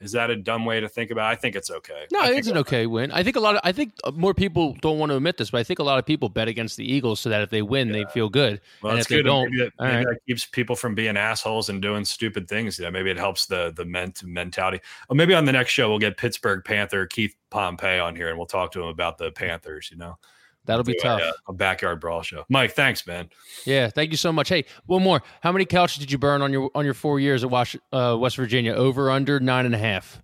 Is 0.01 0.12
that 0.12 0.30
a 0.30 0.36
dumb 0.36 0.64
way 0.64 0.78
to 0.78 0.88
think 0.88 1.11
about? 1.11 1.28
it? 1.28 1.32
I 1.32 1.34
think 1.34 1.57
it's 1.57 1.70
okay. 1.70 2.07
No, 2.12 2.20
I 2.20 2.30
it's 2.34 2.46
an 2.46 2.59
okay 2.59 2.86
win. 2.86 3.11
I 3.11 3.24
think 3.24 3.34
a 3.34 3.40
lot 3.40 3.57
of 3.57 3.61
I 3.64 3.72
think 3.72 3.94
uh, 4.05 4.12
more 4.12 4.32
people 4.32 4.76
don't 4.80 4.99
want 4.99 5.11
to 5.11 5.16
admit 5.16 5.38
this, 5.38 5.51
but 5.51 5.59
I 5.59 5.64
think 5.64 5.80
a 5.80 5.82
lot 5.82 5.99
of 5.99 6.07
people 6.07 6.28
bet 6.28 6.46
against 6.46 6.76
the 6.76 6.90
Eagles 6.90 7.18
so 7.18 7.28
that 7.30 7.42
if 7.42 7.51
they 7.51 7.62
win, 7.62 7.90
they 7.90 8.05
feel 8.05 8.28
good. 8.28 8.61
Well, 8.80 8.92
and 8.92 8.99
that's 8.99 9.07
if 9.07 9.09
they 9.09 9.16
good. 9.16 9.24
don't, 9.24 9.51
maybe 9.51 9.64
that, 9.64 9.72
maybe 9.80 9.96
right. 9.96 10.07
that 10.07 10.26
keeps 10.26 10.44
people 10.44 10.76
from 10.76 10.94
being 10.94 11.16
assholes 11.16 11.68
and 11.68 11.82
doing 11.82 12.05
stupid 12.05 12.49
things. 12.49 12.78
Yeah, 12.78 12.90
maybe 12.90 13.11
it 13.11 13.16
helps 13.16 13.46
the 13.46 13.72
the 13.74 13.84
ment- 13.84 14.22
mentality. 14.22 14.80
Or 15.09 15.16
maybe 15.16 15.34
on 15.34 15.46
the 15.46 15.53
next 15.53 15.72
show 15.72 15.88
we'll 15.88 15.99
get 15.99 16.16
Pittsburgh 16.16 16.64
Panther 16.64 17.07
Keith 17.07 17.34
Pompey 17.51 17.99
on 17.99 18.14
here 18.14 18.28
and 18.28 18.38
we'll 18.38 18.46
talk 18.46 18.70
to 18.72 18.82
him 18.82 18.88
about 18.88 19.18
the 19.18 19.32
Panthers. 19.32 19.90
You 19.90 19.96
know, 19.99 20.18
That'll 20.68 20.84
be 20.84 20.92
Do 20.92 20.98
a, 21.00 21.02
tough. 21.02 21.20
uh, 21.22 21.32
a 21.48 21.52
backyard 21.52 21.98
brawl 21.98 22.22
show. 22.22 22.44
Mike, 22.48 22.72
thanks, 22.72 23.04
man. 23.06 23.28
Yeah, 23.64 23.88
thank 23.88 24.12
you 24.12 24.16
so 24.16 24.30
much. 24.30 24.48
Hey, 24.48 24.64
one 24.86 25.02
more. 25.02 25.22
How 25.40 25.50
many 25.50 25.64
couches 25.64 25.98
did 25.98 26.12
you 26.12 26.18
burn 26.18 26.42
on 26.42 26.52
your 26.52 26.70
on 26.74 26.84
your 26.84 26.94
four 26.94 27.18
years 27.18 27.42
at 27.42 27.50
Wash, 27.50 27.74
uh, 27.92 28.16
West 28.20 28.36
Virginia? 28.36 28.72
Over 28.74 29.10
under 29.10 29.40
nine 29.40 29.66
and 29.66 29.74
a 29.74 29.78
half. 29.78 30.22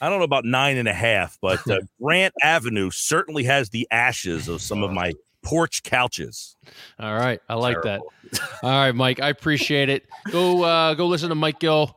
I 0.00 0.08
don't 0.10 0.18
know 0.18 0.24
about 0.24 0.44
nine 0.44 0.76
and 0.76 0.86
a 0.86 0.92
half, 0.92 1.38
but 1.40 1.68
uh, 1.70 1.78
Grant 2.02 2.34
Avenue 2.42 2.90
certainly 2.92 3.44
has 3.44 3.70
the 3.70 3.88
ashes 3.90 4.46
of 4.48 4.60
some 4.62 4.82
of 4.82 4.92
my 4.92 5.12
porch 5.42 5.82
couches. 5.82 6.56
All 6.98 7.14
right, 7.14 7.40
I 7.48 7.54
like 7.54 7.80
Terrible. 7.82 8.12
that. 8.32 8.40
All 8.62 8.70
right, 8.70 8.92
Mike, 8.94 9.20
I 9.20 9.28
appreciate 9.30 9.88
it. 9.88 10.06
Go 10.30 10.62
uh, 10.62 10.94
go 10.94 11.06
listen 11.06 11.30
to 11.30 11.34
Mike 11.34 11.58
Gill, 11.60 11.96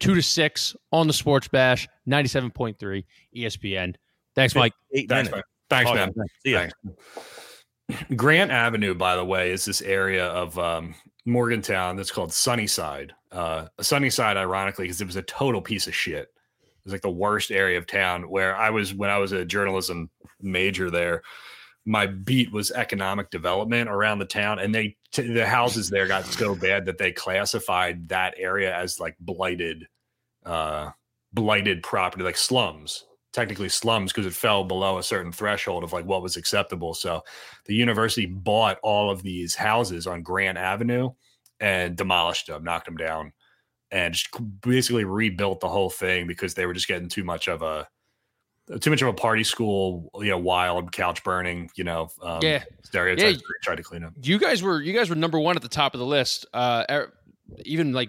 two 0.00 0.14
to 0.14 0.22
six 0.22 0.76
on 0.92 1.06
the 1.06 1.12
Sports 1.12 1.48
Bash, 1.48 1.88
ninety 2.06 2.28
seven 2.28 2.50
point 2.50 2.78
three 2.78 3.06
ESPN. 3.36 3.96
Thanks, 4.34 4.54
Mike. 4.54 4.72
Eight 4.94 5.08
Thanks, 5.08 5.30
minutes. 5.30 5.48
Thanks, 5.72 5.90
Oh, 5.90 5.94
man. 5.94 6.12
See 6.44 6.52
ya. 6.52 6.58
Thanks. 6.60 8.06
Grant 8.16 8.50
Avenue, 8.50 8.94
by 8.94 9.16
the 9.16 9.24
way, 9.24 9.50
is 9.50 9.64
this 9.64 9.82
area 9.82 10.26
of 10.26 10.58
um, 10.58 10.94
Morgantown 11.24 11.96
that's 11.96 12.10
called 12.10 12.32
Sunnyside. 12.32 13.12
Uh, 13.30 13.68
Sunnyside, 13.80 14.36
ironically, 14.36 14.84
because 14.84 15.00
it 15.00 15.06
was 15.06 15.16
a 15.16 15.22
total 15.22 15.60
piece 15.60 15.86
of 15.86 15.94
shit. 15.94 16.28
It 16.62 16.84
was 16.84 16.92
like 16.92 17.02
the 17.02 17.10
worst 17.10 17.50
area 17.50 17.78
of 17.78 17.86
town 17.86 18.28
where 18.28 18.56
I 18.56 18.70
was 18.70 18.92
when 18.92 19.10
I 19.10 19.18
was 19.18 19.32
a 19.32 19.44
journalism 19.44 20.10
major 20.40 20.90
there. 20.90 21.22
My 21.84 22.06
beat 22.06 22.52
was 22.52 22.70
economic 22.70 23.30
development 23.30 23.88
around 23.88 24.18
the 24.18 24.24
town, 24.24 24.58
and 24.58 24.74
they 24.74 24.96
t- 25.10 25.32
the 25.32 25.46
houses 25.46 25.88
there 25.88 26.06
got 26.06 26.24
so 26.24 26.54
bad 26.54 26.84
that 26.86 26.98
they 26.98 27.12
classified 27.12 28.08
that 28.08 28.34
area 28.36 28.74
as 28.76 29.00
like 29.00 29.16
blighted, 29.20 29.86
uh, 30.44 30.90
blighted 31.32 31.82
property, 31.82 32.22
like 32.24 32.36
slums 32.36 33.04
technically 33.32 33.68
slums 33.68 34.12
because 34.12 34.26
it 34.26 34.34
fell 34.34 34.64
below 34.64 34.98
a 34.98 35.02
certain 35.02 35.32
threshold 35.32 35.84
of 35.84 35.92
like 35.92 36.04
what 36.04 36.22
was 36.22 36.36
acceptable. 36.36 36.94
So 36.94 37.22
the 37.66 37.74
university 37.74 38.26
bought 38.26 38.78
all 38.82 39.10
of 39.10 39.22
these 39.22 39.54
houses 39.54 40.06
on 40.06 40.22
Grant 40.22 40.58
Avenue 40.58 41.10
and 41.60 41.96
demolished 41.96 42.48
them, 42.48 42.64
knocked 42.64 42.86
them 42.86 42.96
down, 42.96 43.32
and 43.90 44.14
just 44.14 44.28
basically 44.60 45.04
rebuilt 45.04 45.60
the 45.60 45.68
whole 45.68 45.90
thing 45.90 46.26
because 46.26 46.54
they 46.54 46.66
were 46.66 46.74
just 46.74 46.88
getting 46.88 47.08
too 47.08 47.24
much 47.24 47.48
of 47.48 47.62
a 47.62 47.88
too 48.80 48.90
much 48.90 49.02
of 49.02 49.08
a 49.08 49.12
party 49.12 49.42
school, 49.44 50.08
you 50.20 50.30
know, 50.30 50.38
wild 50.38 50.92
couch 50.92 51.22
burning, 51.24 51.68
you 51.74 51.84
know, 51.84 52.08
um, 52.22 52.38
Yeah. 52.42 52.62
stereotypes. 52.84 53.40
Yeah. 53.40 53.48
tried 53.62 53.76
to 53.76 53.82
clean 53.82 54.04
up. 54.04 54.12
You 54.22 54.38
guys 54.38 54.62
were 54.62 54.80
you 54.80 54.92
guys 54.92 55.10
were 55.10 55.16
number 55.16 55.38
one 55.38 55.56
at 55.56 55.62
the 55.62 55.68
top 55.68 55.94
of 55.94 56.00
the 56.00 56.06
list. 56.06 56.46
Uh, 56.54 57.06
even 57.64 57.92
like 57.92 58.08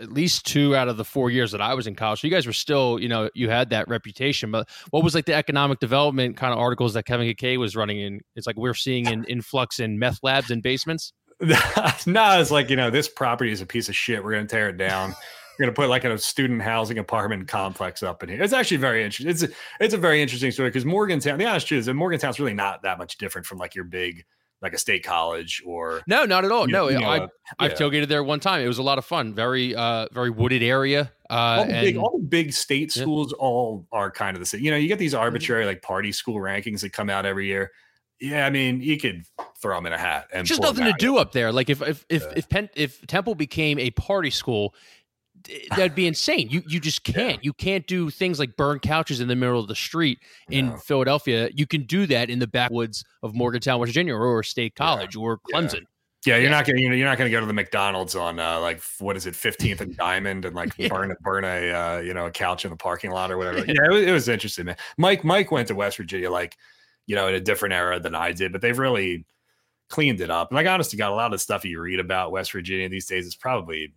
at 0.00 0.12
least 0.12 0.46
two 0.46 0.76
out 0.76 0.88
of 0.88 0.96
the 0.96 1.04
four 1.04 1.30
years 1.30 1.52
that 1.52 1.60
I 1.60 1.74
was 1.74 1.86
in 1.86 1.94
college. 1.94 2.20
So 2.20 2.26
you 2.26 2.32
guys 2.32 2.46
were 2.46 2.52
still, 2.52 2.98
you 2.98 3.08
know, 3.08 3.30
you 3.34 3.48
had 3.48 3.70
that 3.70 3.88
reputation. 3.88 4.50
But 4.50 4.68
what 4.90 5.02
was 5.02 5.14
like 5.14 5.26
the 5.26 5.34
economic 5.34 5.80
development 5.80 6.36
kind 6.36 6.52
of 6.52 6.58
articles 6.58 6.94
that 6.94 7.04
Kevin 7.04 7.32
Kay 7.34 7.56
was 7.56 7.76
running 7.76 8.00
in? 8.00 8.20
It's 8.34 8.46
like 8.46 8.56
we're 8.56 8.74
seeing 8.74 9.06
an 9.08 9.24
influx 9.24 9.80
in 9.80 9.98
meth 9.98 10.20
labs 10.22 10.50
and 10.50 10.62
basements. 10.62 11.12
no, 11.40 12.40
it's 12.40 12.50
like 12.50 12.70
you 12.70 12.76
know, 12.76 12.90
this 12.90 13.08
property 13.08 13.52
is 13.52 13.60
a 13.60 13.66
piece 13.66 13.88
of 13.88 13.96
shit. 13.96 14.24
We're 14.24 14.32
gonna 14.32 14.46
tear 14.46 14.70
it 14.70 14.78
down. 14.78 15.14
We're 15.58 15.66
gonna 15.66 15.74
put 15.74 15.88
like 15.88 16.04
a 16.04 16.18
student 16.18 16.62
housing 16.62 16.98
apartment 16.98 17.48
complex 17.48 18.02
up 18.02 18.22
in 18.22 18.30
here. 18.30 18.42
It's 18.42 18.54
actually 18.54 18.78
very 18.78 19.04
interesting. 19.04 19.30
It's 19.30 19.42
a, 19.42 19.48
it's 19.80 19.94
a 19.94 19.98
very 19.98 20.22
interesting 20.22 20.50
story 20.50 20.70
because 20.70 20.86
Morgantown. 20.86 21.38
The 21.38 21.44
honest 21.44 21.66
truth 21.66 21.80
is 21.80 21.86
that 21.86 21.94
Morgantown's 21.94 22.40
really 22.40 22.54
not 22.54 22.82
that 22.82 22.98
much 22.98 23.18
different 23.18 23.46
from 23.46 23.58
like 23.58 23.74
your 23.74 23.84
big 23.84 24.24
like 24.62 24.72
a 24.72 24.78
state 24.78 25.04
college 25.04 25.62
or 25.66 26.02
No, 26.06 26.24
not 26.24 26.44
at 26.44 26.50
all. 26.50 26.66
you- 26.66 26.72
no, 26.72 26.88
you 26.88 26.98
know, 26.98 27.06
I, 27.08 27.18
uh, 27.20 27.26
I've 27.58 27.72
yeah. 27.72 27.76
tailgated 27.76 28.08
there 28.08 28.24
one 28.24 28.40
time. 28.40 28.62
It 28.62 28.66
was 28.68 28.78
a 28.78 28.82
lot 28.82 28.96
of 28.98 29.04
fun. 29.04 29.34
Very, 29.34 29.74
uh, 29.74 30.06
very 30.12 30.30
wooded 30.30 30.62
area. 30.62 31.12
Uh, 31.28 31.34
all 31.34 31.66
the 31.66 31.72
big 31.72 31.96
all 31.96 32.18
the 32.18 32.24
big 32.24 32.52
state 32.52 32.94
Yeah. 32.96 33.02
schools 33.02 33.32
all 33.34 33.86
are 33.92 34.10
kind 34.10 34.36
of 34.36 34.40
the 34.40 34.46
same. 34.46 34.62
You 34.62 34.70
know, 34.70 34.76
you 34.76 34.88
get 34.88 34.98
these 34.98 35.14
arbitrary 35.14 35.66
like 35.66 35.82
party 35.82 36.10
school 36.12 36.36
rankings 36.36 36.80
that 36.80 36.92
come 36.92 37.10
out 37.10 37.26
every 37.26 37.46
year. 37.46 37.72
Yeah, 38.18 38.46
I 38.46 38.50
mean, 38.50 38.80
you 38.80 38.98
could 38.98 39.24
throw 39.60 39.76
them 39.76 39.84
in 39.84 39.92
a 39.92 39.98
hat 39.98 40.28
and 40.32 40.46
just 40.46 40.62
nothing 40.62 40.84
to 40.86 40.94
do 40.98 41.18
up 41.18 41.32
there. 41.32 41.52
Like 41.52 41.68
if 41.68 41.82
if 41.82 42.06
if 42.08 42.22
Yeah. 42.22 42.32
if, 42.36 42.48
Penn, 42.48 42.70
if 42.74 43.06
Temple 43.06 43.34
became 43.34 43.78
a 43.78 43.90
party 43.90 44.30
school, 44.30 44.74
that'd 45.70 45.94
be 45.94 46.06
insane. 46.06 46.48
You 46.50 46.62
you 46.66 46.80
just 46.80 47.04
can't. 47.04 47.42
You 47.44 47.52
can't 47.52 47.86
do 47.86 48.10
things 48.10 48.38
like 48.38 48.56
burn 48.56 48.78
couches 48.78 49.20
in 49.20 49.28
the 49.28 49.36
middle 49.36 49.60
of 49.60 49.68
the 49.68 49.74
street 49.74 50.18
in. 50.50 50.76
Philadelphia. 50.78 51.48
You 51.54 51.66
can 51.66 51.84
do 51.84 52.06
that 52.06 52.30
in 52.30 52.38
the 52.38 52.46
backwoods 52.46 53.04
of 53.22 53.34
Morgantown, 53.34 53.80
West 53.80 53.90
Virginia, 53.90 54.14
or 54.14 54.42
State 54.42 54.74
College 54.74 55.16
or 55.16 55.38
Clemson. 55.52 55.82
Yeah, 56.24 56.36
you're 56.36 56.44
Yeah. 56.44 56.50
not 56.50 56.66
gonna 56.66 56.80
you 56.80 56.88
know, 56.88 56.94
you're 56.94 57.06
not 57.08 57.18
gonna 57.18 57.30
go 57.30 57.38
to 57.40 57.46
the 57.46 57.52
McDonald's 57.52 58.14
on 58.16 58.38
uh, 58.40 58.58
like 58.60 58.82
what 58.98 59.16
is 59.16 59.26
it, 59.26 59.34
15th 59.34 59.80
and 59.80 59.96
Diamond, 59.96 60.44
and 60.44 60.54
like 60.56 60.72
Yeah. 60.78 60.88
burn 60.88 61.10
a 61.10 61.14
burn 61.20 61.44
a 61.44 61.70
uh, 61.70 61.98
you 62.00 62.14
know 62.14 62.26
a 62.26 62.30
couch 62.30 62.64
in 62.64 62.70
the 62.70 62.76
parking 62.76 63.10
lot 63.10 63.30
or 63.30 63.38
whatever. 63.38 63.58
Yeah, 63.66 63.84
it 63.86 63.92
was, 63.92 64.02
it 64.02 64.12
was 64.12 64.28
interesting, 64.28 64.66
man. 64.66 64.76
Mike 64.98 65.24
Mike 65.24 65.50
went 65.52 65.68
to 65.68 65.74
West 65.74 65.96
Virginia 65.96 66.30
like 66.30 66.56
you 67.06 67.14
know 67.14 67.28
in 67.28 67.34
a 67.34 67.40
different 67.40 67.74
era 67.74 68.00
than 68.00 68.14
I 68.14 68.32
did, 68.32 68.50
but 68.52 68.60
they've 68.60 68.78
really 68.78 69.24
cleaned 69.88 70.20
it 70.20 70.30
up. 70.30 70.50
And 70.50 70.56
Like 70.56 70.66
honestly, 70.66 70.96
got 70.98 71.12
a 71.12 71.14
lot 71.14 71.32
of 71.32 71.40
stuff 71.40 71.64
you 71.64 71.80
read 71.80 72.00
about 72.00 72.32
West 72.32 72.50
Virginia 72.50 72.88
these 72.88 73.06
days 73.06 73.24
is 73.26 73.36
probably 73.36 73.92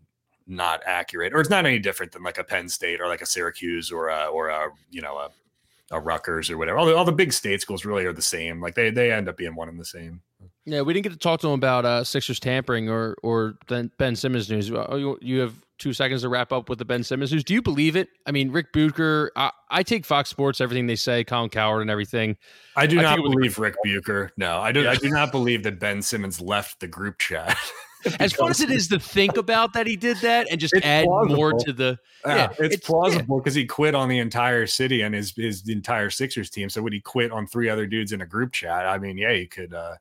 not 0.49 0.81
accurate, 0.85 1.33
or 1.33 1.39
it's 1.39 1.49
not 1.49 1.65
any 1.65 1.79
different 1.79 2.11
than 2.11 2.23
like 2.23 2.37
a 2.37 2.43
Penn 2.43 2.67
State 2.67 2.99
or 2.99 3.07
like 3.07 3.21
a 3.21 3.25
Syracuse 3.25 3.91
or 3.91 4.09
a 4.09 4.25
or 4.25 4.49
a 4.49 4.69
you 4.89 5.01
know 5.01 5.17
a 5.17 5.29
a 5.91 5.99
Rutgers 5.99 6.49
or 6.49 6.57
whatever. 6.57 6.77
All 6.77 6.85
the, 6.85 6.95
all 6.95 7.05
the 7.05 7.11
big 7.11 7.33
state 7.33 7.61
schools 7.61 7.85
really 7.85 8.05
are 8.05 8.13
the 8.13 8.21
same. 8.21 8.61
Like 8.61 8.75
they 8.75 8.89
they 8.89 9.11
end 9.11 9.29
up 9.29 9.37
being 9.37 9.55
one 9.55 9.69
and 9.69 9.79
the 9.79 9.85
same. 9.85 10.21
Yeah, 10.65 10.81
we 10.81 10.93
didn't 10.93 11.03
get 11.03 11.13
to 11.13 11.19
talk 11.19 11.39
to 11.41 11.47
him 11.47 11.53
about 11.53 11.85
uh, 11.85 12.03
Sixers 12.03 12.39
tampering 12.39 12.89
or 12.89 13.15
or 13.23 13.55
Ben 13.67 14.15
Simmons 14.15 14.49
news. 14.49 14.71
Uh, 14.71 14.95
You, 14.95 15.17
you 15.21 15.39
have 15.39 15.55
two 15.79 15.93
seconds 15.93 16.21
to 16.21 16.29
wrap 16.29 16.51
up 16.51 16.69
with 16.69 16.77
the 16.77 16.85
Ben 16.85 17.03
Simmons 17.03 17.31
news. 17.31 17.43
Do 17.43 17.53
you 17.53 17.61
believe 17.61 17.95
it? 17.95 18.09
I 18.25 18.31
mean, 18.31 18.51
Rick 18.51 18.73
Bucher. 18.73 19.31
I, 19.35 19.51
I 19.71 19.83
take 19.83 20.05
Fox 20.05 20.29
Sports 20.29 20.61
everything 20.61 20.85
they 20.85 20.95
say, 20.95 21.23
Colin 21.23 21.49
Cowherd 21.49 21.81
and 21.81 21.89
everything. 21.89 22.37
I 22.75 22.85
do 22.85 22.99
I 22.99 23.03
not 23.03 23.17
believe 23.17 23.57
Rick 23.57 23.75
Bucher. 23.83 24.31
No, 24.37 24.59
I 24.59 24.71
do. 24.71 24.87
I 24.87 24.95
do 24.95 25.09
not 25.09 25.31
believe 25.31 25.63
that 25.63 25.79
Ben 25.79 26.01
Simmons 26.01 26.39
left 26.39 26.79
the 26.79 26.87
group 26.87 27.17
chat. 27.17 27.57
as 28.19 28.33
fun 28.33 28.49
as 28.49 28.61
it 28.61 28.69
is 28.69 28.87
to 28.87 28.99
think 28.99 29.37
about 29.37 29.73
that 29.73 29.87
he 29.87 29.95
did 29.95 30.17
that 30.17 30.47
and 30.49 30.59
just 30.59 30.73
add 30.83 31.05
plausible. 31.05 31.35
more 31.35 31.53
to 31.53 31.73
the 31.73 31.97
yeah, 32.25 32.35
yeah 32.35 32.49
it's, 32.59 32.75
it's, 32.75 32.87
plausible 32.87 33.39
because 33.39 33.55
yeah. 33.55 33.61
he 33.61 33.67
quit 33.67 33.95
on 33.95 34.09
the 34.09 34.19
entire 34.19 34.67
city 34.67 35.01
and 35.01 35.15
his 35.15 35.33
his 35.35 35.67
entire 35.67 36.09
Sixers 36.09 36.49
team. 36.49 36.69
So 36.69 36.81
would 36.81 36.93
he 36.93 37.01
quit 37.01 37.31
on 37.31 37.47
three 37.47 37.69
other 37.69 37.85
dudes 37.85 38.11
in 38.11 38.21
a 38.21 38.25
group 38.25 38.51
chat? 38.51 38.85
I 38.85 38.97
mean, 38.97 39.17
yeah, 39.17 39.33
he 39.33 39.45
could. 39.45 39.73
uh 39.73 39.95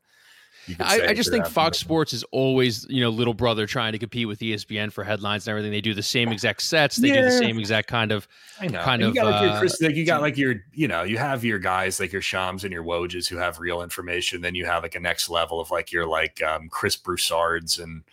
I, 0.79 1.07
I, 1.07 1.13
just 1.13 1.31
think 1.31 1.45
Fox 1.45 1.77
Sports 1.77 2.13
is 2.13 2.23
always, 2.31 2.85
you 2.89 3.01
know, 3.01 3.09
little 3.09 3.33
brother 3.33 3.65
trying 3.65 3.93
to 3.93 3.99
compete 3.99 4.27
with 4.27 4.39
ESPN 4.39 4.91
for 4.91 5.03
headlines 5.03 5.47
and 5.47 5.51
everything. 5.51 5.71
They 5.71 5.81
do 5.81 5.93
the 5.93 6.03
same 6.03 6.29
exact 6.29 6.61
sets. 6.61 6.97
They 6.97 7.09
yeah. 7.09 7.15
do 7.15 7.23
the 7.23 7.31
same 7.31 7.59
exact 7.59 7.87
kind 7.87 8.11
of, 8.11 8.27
I 8.59 8.67
know. 8.67 8.81
kind 8.81 9.01
and 9.01 9.09
of. 9.09 9.15
You 9.15 9.21
got, 9.21 9.31
like, 9.31 9.49
your 9.49 9.59
Chris, 9.59 9.81
like, 9.81 9.95
you 9.95 10.05
got 10.05 10.21
like 10.21 10.37
your, 10.37 10.55
you 10.73 10.87
know, 10.87 11.03
you 11.03 11.17
have 11.17 11.43
your 11.43 11.59
guys 11.59 11.99
like 11.99 12.11
your 12.11 12.21
Shams 12.21 12.63
and 12.63 12.73
your 12.73 12.83
Wojs 12.83 13.27
who 13.27 13.37
have 13.37 13.59
real 13.59 13.81
information. 13.81 14.41
Then 14.41 14.55
you 14.55 14.65
have 14.65 14.83
like 14.83 14.95
a 14.95 14.99
next 14.99 15.29
level 15.29 15.59
of 15.59 15.71
like 15.71 15.91
your 15.91 16.05
like 16.05 16.41
um, 16.43 16.69
Chris 16.69 16.95
Broussards 16.95 17.79
and 17.79 18.03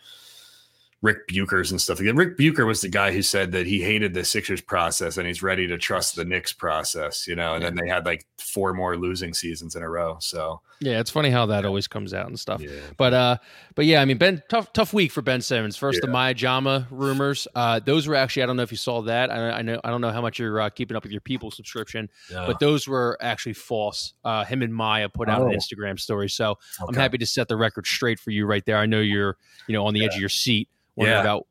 Rick 1.03 1.29
Bucher's 1.29 1.71
and 1.71 1.81
stuff. 1.81 2.01
Again, 2.01 2.17
Rick 2.17 2.37
Bucher 2.37 2.67
was 2.67 2.81
the 2.81 2.89
guy 2.89 3.13
who 3.13 3.23
said 3.23 3.53
that 3.53 3.67
he 3.67 3.81
hated 3.81 4.15
the 4.15 4.25
Sixers 4.25 4.61
process 4.61 5.19
and 5.19 5.27
he's 5.27 5.43
ready 5.43 5.67
to 5.67 5.79
trust 5.79 6.17
the 6.17 6.25
Knicks 6.25 6.53
process, 6.53 7.29
you 7.29 7.37
know. 7.37 7.55
And 7.55 7.63
yeah. 7.63 7.71
then 7.71 7.77
they 7.77 7.89
had 7.89 8.07
like 8.07 8.27
four 8.39 8.73
more 8.73 8.97
losing 8.97 9.35
seasons 9.35 9.77
in 9.77 9.83
a 9.83 9.89
row. 9.89 10.17
So 10.21 10.61
yeah, 10.81 11.01
it's 11.01 11.11
funny 11.11 11.31
how 11.31 11.47
that 11.47 11.63
yeah. 11.63 11.69
always 11.69 11.87
comes 11.87 12.13
out 12.13 12.27
and 12.27 12.39
stuff. 12.39 12.61
Yeah. 12.61 12.71
But 12.97 13.15
uh, 13.15 13.37
but 13.75 13.87
yeah, 13.87 14.01
I 14.01 14.05
mean, 14.05 14.19
Ben, 14.19 14.43
tough 14.49 14.73
tough 14.73 14.93
week 14.93 15.11
for 15.13 15.23
Ben 15.23 15.41
Simmons. 15.41 15.77
First, 15.77 16.01
the 16.03 16.09
Maya 16.09 16.35
Jama 16.35 16.87
rumors. 16.91 17.49
Uh, 17.55 17.81
those 17.81 18.07
were 18.07 18.15
actually 18.15 18.43
I 18.43 18.47
don't 18.47 18.57
know 18.57 18.63
if 18.63 18.71
you 18.71 18.77
saw 18.77 19.03
that. 19.03 19.31
I, 19.31 19.51
I 19.51 19.63
know 19.63 19.81
I 19.85 19.91
don't 19.91 20.01
know 20.01 20.11
how 20.11 20.21
much 20.21 20.39
you're 20.39 20.61
uh, 20.61 20.71
keeping 20.71 20.97
up 20.97 21.03
with 21.03 21.13
your 21.13 21.21
People 21.21 21.51
subscription, 21.51 22.09
but 22.31 22.61
those 22.61 22.87
were 22.87 23.17
actually 23.21 23.55
false. 23.55 24.15
Uh, 24.25 24.45
him 24.45 24.63
and 24.63 24.75
Maya 24.75 25.09
put 25.09 25.29
out 25.29 25.43
oh. 25.43 25.49
an 25.49 25.57
Instagram 25.57 25.99
story, 25.99 26.29
so 26.29 26.51
okay. 26.51 26.59
I'm 26.89 26.95
happy 26.95 27.19
to 27.19 27.27
set 27.27 27.49
the 27.49 27.57
record 27.57 27.87
straight 27.87 28.19
for 28.19 28.31
you 28.31 28.47
right 28.47 28.65
there. 28.65 28.77
I 28.77 28.87
know 28.87 29.01
you're 29.01 29.37
you 29.67 29.73
know 29.73 29.87
on 29.87 29.95
the 29.95 30.05
edge 30.05 30.15
of 30.15 30.21
your 30.21 30.29
seat 30.29 30.69
wondering 30.97 31.17
yeah. 31.17 31.21
about 31.21 31.47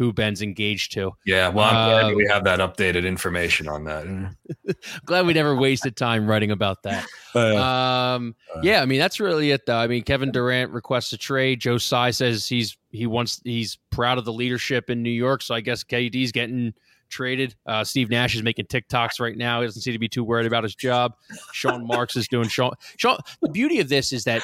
who 0.00 0.14
Ben's 0.14 0.40
engaged 0.40 0.92
to. 0.92 1.12
Yeah, 1.26 1.50
well, 1.50 1.66
I'm 1.66 1.90
glad 1.90 2.16
we 2.16 2.26
have 2.26 2.42
that 2.44 2.58
updated 2.58 3.04
information 3.04 3.68
on 3.68 3.84
that. 3.84 4.34
glad 5.04 5.26
we 5.26 5.34
never 5.34 5.54
wasted 5.54 5.94
time 5.94 6.26
writing 6.26 6.50
about 6.50 6.82
that. 6.84 7.06
Uh, 7.32 7.56
um, 7.62 8.34
uh, 8.52 8.58
yeah, 8.60 8.82
I 8.82 8.86
mean 8.86 8.98
that's 8.98 9.20
really 9.20 9.52
it. 9.52 9.64
Though. 9.64 9.76
I 9.76 9.86
mean, 9.86 10.02
Kevin 10.02 10.32
Durant 10.32 10.72
requests 10.72 11.12
a 11.12 11.16
trade. 11.16 11.60
Joe 11.60 11.78
Tsai 11.78 12.10
says 12.10 12.48
he's 12.48 12.76
he 12.90 13.06
wants 13.06 13.40
he's 13.44 13.78
proud 13.90 14.18
of 14.18 14.24
the 14.24 14.32
leadership 14.32 14.90
in 14.90 15.00
New 15.00 15.10
York. 15.10 15.42
So 15.42 15.54
I 15.54 15.60
guess 15.60 15.84
KD's 15.84 16.32
getting 16.32 16.74
traded. 17.08 17.54
Uh, 17.66 17.84
Steve 17.84 18.10
Nash 18.10 18.34
is 18.34 18.42
making 18.42 18.64
TikToks 18.64 19.20
right 19.20 19.36
now. 19.36 19.60
He 19.60 19.68
doesn't 19.68 19.82
seem 19.82 19.92
to 19.92 20.00
be 20.00 20.08
too 20.08 20.24
worried 20.24 20.46
about 20.46 20.64
his 20.64 20.74
job. 20.74 21.14
Sean 21.52 21.86
Marks 21.86 22.16
is 22.16 22.26
doing 22.26 22.48
Sean. 22.48 22.72
Sean. 22.96 23.18
The 23.42 23.48
beauty 23.48 23.78
of 23.78 23.88
this 23.88 24.12
is 24.12 24.24
that 24.24 24.42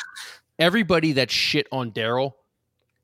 everybody 0.60 1.10
that 1.10 1.28
shit 1.28 1.66
on 1.72 1.90
Daryl 1.90 2.34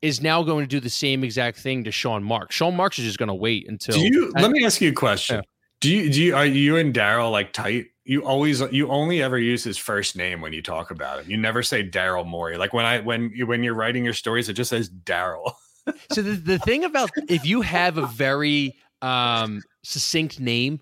is 0.03 0.21
now 0.21 0.43
going 0.43 0.65
to 0.65 0.69
do 0.69 0.81
the 0.81 0.91
same 0.91 1.23
exact 1.23 1.59
thing 1.59 1.85
to 1.85 1.93
Sean 1.93 2.23
Marks. 2.23 2.57
Sean 2.57 2.77
Marks 2.77 2.99
is 2.99 3.05
just 3.05 3.19
going 3.19 3.29
to 3.29 3.35
wait 3.35 3.69
until. 3.69 3.95
Do 3.95 4.01
you? 4.01 4.33
I, 4.37 4.43
let 4.43 4.51
me 4.51 4.65
ask 4.65 4.81
you 4.81 4.91
a 4.91 4.95
question. 4.95 5.37
Yeah. 5.37 5.43
Do 5.81 5.91
you? 5.91 6.11
Do 6.11 6.23
you? 6.23 6.37
Are 6.37 6.45
you 6.45 6.77
and 6.77 6.93
Daryl 6.93 7.31
like 7.31 7.53
tight? 7.53 7.87
You 8.05 8.25
always 8.25 8.61
you 8.73 8.89
only 8.89 9.23
ever 9.23 9.39
use 9.39 9.63
his 9.63 9.79
first 9.79 10.17
name 10.17 10.41
when 10.41 10.53
you 10.53 10.61
talk 10.61 10.91
about 10.91 11.23
him. 11.23 11.31
You 11.31 11.37
never 11.37 11.63
say 11.63 11.89
Daryl 11.89 12.27
Morey. 12.27 12.57
Like 12.57 12.73
when 12.73 12.85
I 12.85 13.01
when 13.01 13.31
you 13.33 13.47
when 13.47 13.63
you're 13.63 13.75
writing 13.75 14.05
your 14.05 14.13
stories, 14.13 14.49
it 14.49 14.55
just 14.55 14.71
says 14.71 14.91
Daryl. 14.91 15.55
so 16.11 16.21
the 16.21 16.33
the 16.33 16.59
thing 16.59 16.85
about 16.85 17.11
if 17.29 17.47
you 17.47 17.61
have 17.63 17.99
a 17.99 18.07
very 18.09 18.77
um 19.03 19.63
succinct 19.85 20.41
name, 20.41 20.81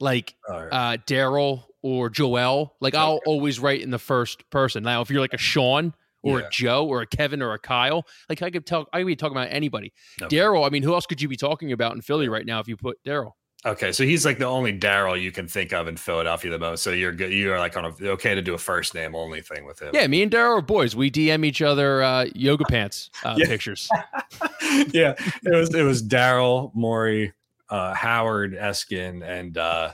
like 0.00 0.34
right. 0.48 0.68
uh 0.72 0.96
Daryl 1.06 1.64
or 1.82 2.08
Joel, 2.08 2.74
like. 2.80 2.94
I'll 2.94 3.20
always 3.26 3.60
write 3.60 3.82
in 3.82 3.90
the 3.90 3.98
first 3.98 4.48
person. 4.48 4.82
Now, 4.82 5.02
if 5.02 5.10
you're 5.10 5.20
like 5.20 5.34
a 5.34 5.38
Sean, 5.38 5.92
or 6.24 6.40
yeah. 6.40 6.46
a 6.46 6.50
Joe 6.50 6.86
or 6.86 7.02
a 7.02 7.06
Kevin 7.06 7.42
or 7.42 7.52
a 7.52 7.58
Kyle. 7.58 8.06
Like 8.28 8.42
I 8.42 8.50
could 8.50 8.66
tell, 8.66 8.86
I 8.92 8.98
could 9.00 9.06
be 9.06 9.16
talking 9.16 9.36
about 9.36 9.48
anybody. 9.50 9.92
Okay. 10.20 10.36
Daryl. 10.36 10.66
I 10.66 10.70
mean, 10.70 10.82
who 10.82 10.94
else 10.94 11.06
could 11.06 11.20
you 11.20 11.28
be 11.28 11.36
talking 11.36 11.72
about 11.72 11.94
in 11.94 12.00
Philly 12.00 12.28
right 12.28 12.46
now 12.46 12.60
if 12.60 12.68
you 12.68 12.76
put 12.76 13.02
Daryl? 13.04 13.32
Okay, 13.66 13.92
so 13.92 14.04
he's 14.04 14.26
like 14.26 14.38
the 14.38 14.44
only 14.44 14.78
Daryl 14.78 15.20
you 15.20 15.32
can 15.32 15.48
think 15.48 15.72
of 15.72 15.88
in 15.88 15.96
Philadelphia 15.96 16.50
the 16.50 16.58
most. 16.58 16.82
So 16.82 16.90
you're 16.90 17.12
good. 17.12 17.32
You're 17.32 17.58
like 17.58 17.76
on 17.78 17.86
a 17.86 18.08
okay 18.10 18.34
to 18.34 18.42
do 18.42 18.52
a 18.52 18.58
first 18.58 18.94
name 18.94 19.14
only 19.14 19.40
thing 19.40 19.64
with 19.64 19.80
him. 19.80 19.90
Yeah, 19.94 20.06
me 20.06 20.22
and 20.22 20.30
Daryl 20.30 20.58
are 20.58 20.62
boys. 20.62 20.94
We 20.94 21.10
DM 21.10 21.46
each 21.46 21.62
other 21.62 22.02
uh, 22.02 22.26
yoga 22.34 22.64
pants 22.66 23.08
uh, 23.24 23.34
pictures. 23.38 23.88
yeah, 24.92 25.14
it 25.18 25.56
was 25.56 25.74
it 25.74 25.82
was 25.82 26.02
Daryl, 26.02 26.74
Morey, 26.74 27.32
uh, 27.70 27.94
Howard 27.94 28.52
Eskin, 28.52 29.26
and 29.26 29.56
uh, 29.56 29.92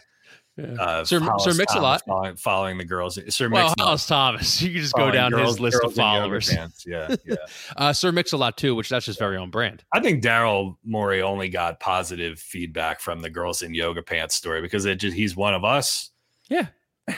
uh, 0.78 1.04
Sir, 1.04 1.20
Sir 1.38 1.54
Mix 1.54 1.74
a 1.74 1.80
lot 1.80 2.02
following, 2.06 2.36
following, 2.36 2.78
the 2.78 2.84
girls. 2.84 3.18
Sir 3.34 3.48
well, 3.48 3.68
Mix 3.68 3.74
Hollis 3.78 4.06
Thomas. 4.06 4.62
You 4.70 4.72
can 4.72 4.82
just 4.82 4.94
go 4.94 5.10
down 5.10 5.30
girls, 5.30 5.50
his 5.50 5.60
list 5.60 5.80
of 5.82 5.94
followers. 5.94 6.52
Yeah, 6.86 7.14
yeah. 7.24 7.36
uh, 7.76 7.92
Sir 7.92 8.12
Mix 8.12 8.32
a 8.32 8.36
lot 8.36 8.56
too, 8.56 8.74
which 8.74 8.88
that's 8.88 9.06
just 9.06 9.18
very 9.18 9.36
own 9.36 9.50
brand. 9.50 9.84
I 9.92 10.00
think 10.00 10.22
Daryl 10.22 10.76
Morey 10.84 11.22
only 11.22 11.48
got 11.48 11.80
positive 11.80 12.38
feedback 12.38 13.00
from 13.00 13.20
the 13.20 13.30
girls 13.30 13.62
in 13.62 13.74
yoga 13.74 14.02
pants 14.02 14.34
story 14.34 14.60
because 14.60 14.84
it 14.84 14.96
just 14.96 15.16
he's 15.16 15.36
one 15.36 15.54
of 15.54 15.64
us. 15.64 16.10
Yeah, 16.48 16.66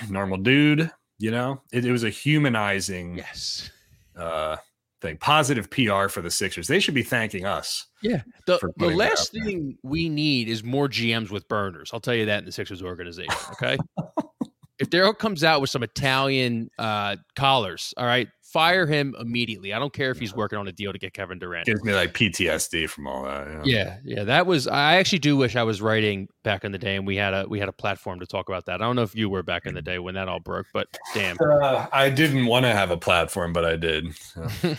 normal 0.08 0.38
dude. 0.38 0.90
You 1.18 1.30
know, 1.30 1.62
it, 1.72 1.84
it 1.84 1.92
was 1.92 2.04
a 2.04 2.10
humanizing. 2.10 3.18
Yes. 3.18 3.70
Uh, 4.16 4.56
thing. 5.02 5.18
Positive 5.18 5.70
PR 5.70 6.08
for 6.08 6.22
the 6.22 6.30
Sixers. 6.30 6.66
They 6.68 6.80
should 6.80 6.94
be 6.94 7.02
thanking 7.02 7.44
us. 7.44 7.86
Yeah. 8.02 8.22
The, 8.46 8.72
the 8.78 8.88
last 8.88 9.32
thing 9.32 9.76
we 9.82 10.08
need 10.08 10.48
is 10.48 10.64
more 10.64 10.88
GMs 10.88 11.30
with 11.30 11.46
burners. 11.48 11.90
I'll 11.92 12.00
tell 12.00 12.14
you 12.14 12.26
that 12.26 12.38
in 12.38 12.46
the 12.46 12.52
Sixers 12.52 12.82
organization. 12.82 13.34
Okay. 13.52 13.76
if 14.78 14.88
Daryl 14.88 15.16
comes 15.16 15.44
out 15.44 15.60
with 15.60 15.70
some 15.70 15.82
Italian 15.82 16.70
uh, 16.78 17.16
collars, 17.36 17.92
all 17.96 18.06
right, 18.06 18.28
fire 18.52 18.86
him 18.86 19.16
immediately. 19.18 19.72
I 19.72 19.78
don't 19.78 19.92
care 19.92 20.10
if 20.10 20.18
he's 20.18 20.34
working 20.34 20.58
on 20.58 20.68
a 20.68 20.72
deal 20.72 20.92
to 20.92 20.98
get 20.98 21.14
Kevin 21.14 21.38
Durant. 21.38 21.64
Gives 21.64 21.82
me 21.82 21.94
like 21.94 22.12
PTSD 22.12 22.88
from 22.88 23.06
all 23.06 23.24
that. 23.24 23.66
Yeah. 23.66 23.74
yeah, 23.74 23.98
yeah. 24.04 24.24
That 24.24 24.46
was. 24.46 24.68
I 24.68 24.96
actually 24.96 25.20
do 25.20 25.36
wish 25.36 25.56
I 25.56 25.62
was 25.62 25.80
writing 25.80 26.28
back 26.42 26.64
in 26.64 26.72
the 26.72 26.78
day, 26.78 26.96
and 26.96 27.06
we 27.06 27.16
had 27.16 27.32
a 27.32 27.46
we 27.48 27.58
had 27.58 27.68
a 27.68 27.72
platform 27.72 28.20
to 28.20 28.26
talk 28.26 28.48
about 28.48 28.66
that. 28.66 28.82
I 28.82 28.84
don't 28.84 28.94
know 28.94 29.02
if 29.02 29.14
you 29.14 29.30
were 29.30 29.42
back 29.42 29.64
in 29.64 29.74
the 29.74 29.82
day 29.82 29.98
when 29.98 30.14
that 30.14 30.28
all 30.28 30.40
broke, 30.40 30.66
but 30.72 30.86
damn, 31.14 31.38
uh, 31.40 31.86
I 31.92 32.10
didn't 32.10 32.46
want 32.46 32.64
to 32.66 32.72
have 32.72 32.90
a 32.90 32.96
platform, 32.98 33.52
but 33.54 33.64
I 33.64 33.76
did. 33.76 34.14
So. 34.16 34.42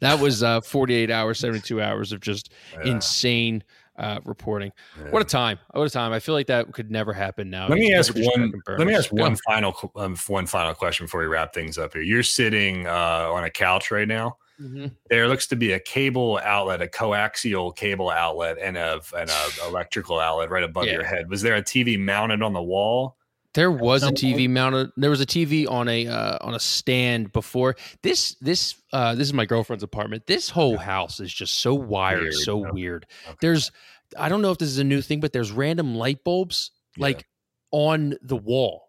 that 0.00 0.20
was 0.20 0.42
uh, 0.42 0.60
48 0.60 1.10
hours, 1.10 1.40
72 1.40 1.82
hours 1.82 2.12
of 2.12 2.20
just 2.20 2.52
yeah. 2.74 2.92
insane 2.92 3.64
uh, 3.98 4.20
reporting. 4.24 4.72
Yeah. 4.98 5.10
What 5.10 5.22
a 5.22 5.24
time! 5.24 5.58
What 5.72 5.86
a 5.86 5.90
time! 5.90 6.12
I 6.12 6.20
feel 6.20 6.34
like 6.34 6.46
that 6.46 6.72
could 6.72 6.90
never 6.90 7.12
happen 7.12 7.50
now. 7.50 7.68
Let 7.68 7.78
me 7.78 7.94
ask 7.94 8.14
one. 8.14 8.52
Let 8.66 8.86
me 8.86 8.94
ask 8.94 9.10
Go. 9.10 9.16
one 9.16 9.36
final 9.46 9.92
um, 9.96 10.16
one 10.28 10.46
final 10.46 10.74
question 10.74 11.06
before 11.06 11.20
we 11.20 11.26
wrap 11.26 11.52
things 11.52 11.78
up 11.78 11.92
here. 11.92 12.02
You're 12.02 12.22
sitting 12.22 12.86
uh, 12.86 13.30
on 13.32 13.44
a 13.44 13.50
couch 13.50 13.90
right 13.90 14.08
now. 14.08 14.36
Mm-hmm. 14.60 14.86
There 15.10 15.28
looks 15.28 15.46
to 15.48 15.56
be 15.56 15.72
a 15.72 15.80
cable 15.80 16.38
outlet, 16.42 16.82
a 16.82 16.86
coaxial 16.86 17.74
cable 17.74 18.10
outlet, 18.10 18.58
and 18.60 18.76
a 18.76 19.00
and 19.16 19.30
a 19.30 19.66
electrical 19.66 20.18
outlet 20.18 20.50
right 20.50 20.62
above 20.62 20.86
yeah. 20.86 20.92
your 20.92 21.04
head. 21.04 21.28
Was 21.28 21.42
there 21.42 21.56
a 21.56 21.62
TV 21.62 21.98
mounted 21.98 22.42
on 22.42 22.52
the 22.52 22.62
wall? 22.62 23.16
There 23.54 23.70
was 23.70 24.02
a 24.02 24.10
TV 24.10 24.48
mounted. 24.48 24.90
There 24.96 25.10
was 25.10 25.20
a 25.20 25.26
TV 25.26 25.68
on 25.70 25.88
a 25.88 26.06
uh, 26.06 26.38
on 26.40 26.54
a 26.54 26.60
stand 26.60 27.32
before. 27.32 27.76
This 28.02 28.34
this 28.40 28.76
uh, 28.92 29.14
this 29.14 29.28
is 29.28 29.34
my 29.34 29.44
girlfriend's 29.44 29.82
apartment. 29.82 30.26
This 30.26 30.48
whole 30.48 30.78
house 30.78 31.20
is 31.20 31.32
just 31.32 31.56
so 31.56 31.74
wired, 31.74 32.22
weird. 32.22 32.34
so 32.34 32.62
okay. 32.62 32.70
weird. 32.72 33.06
Okay. 33.26 33.36
There's 33.40 33.70
I 34.18 34.28
don't 34.28 34.42
know 34.42 34.52
if 34.52 34.58
this 34.58 34.68
is 34.68 34.78
a 34.78 34.84
new 34.84 35.02
thing, 35.02 35.20
but 35.20 35.32
there's 35.32 35.52
random 35.52 35.94
light 35.94 36.24
bulbs 36.24 36.70
yeah. 36.96 37.02
like 37.02 37.26
on 37.72 38.14
the 38.22 38.36
wall. 38.36 38.88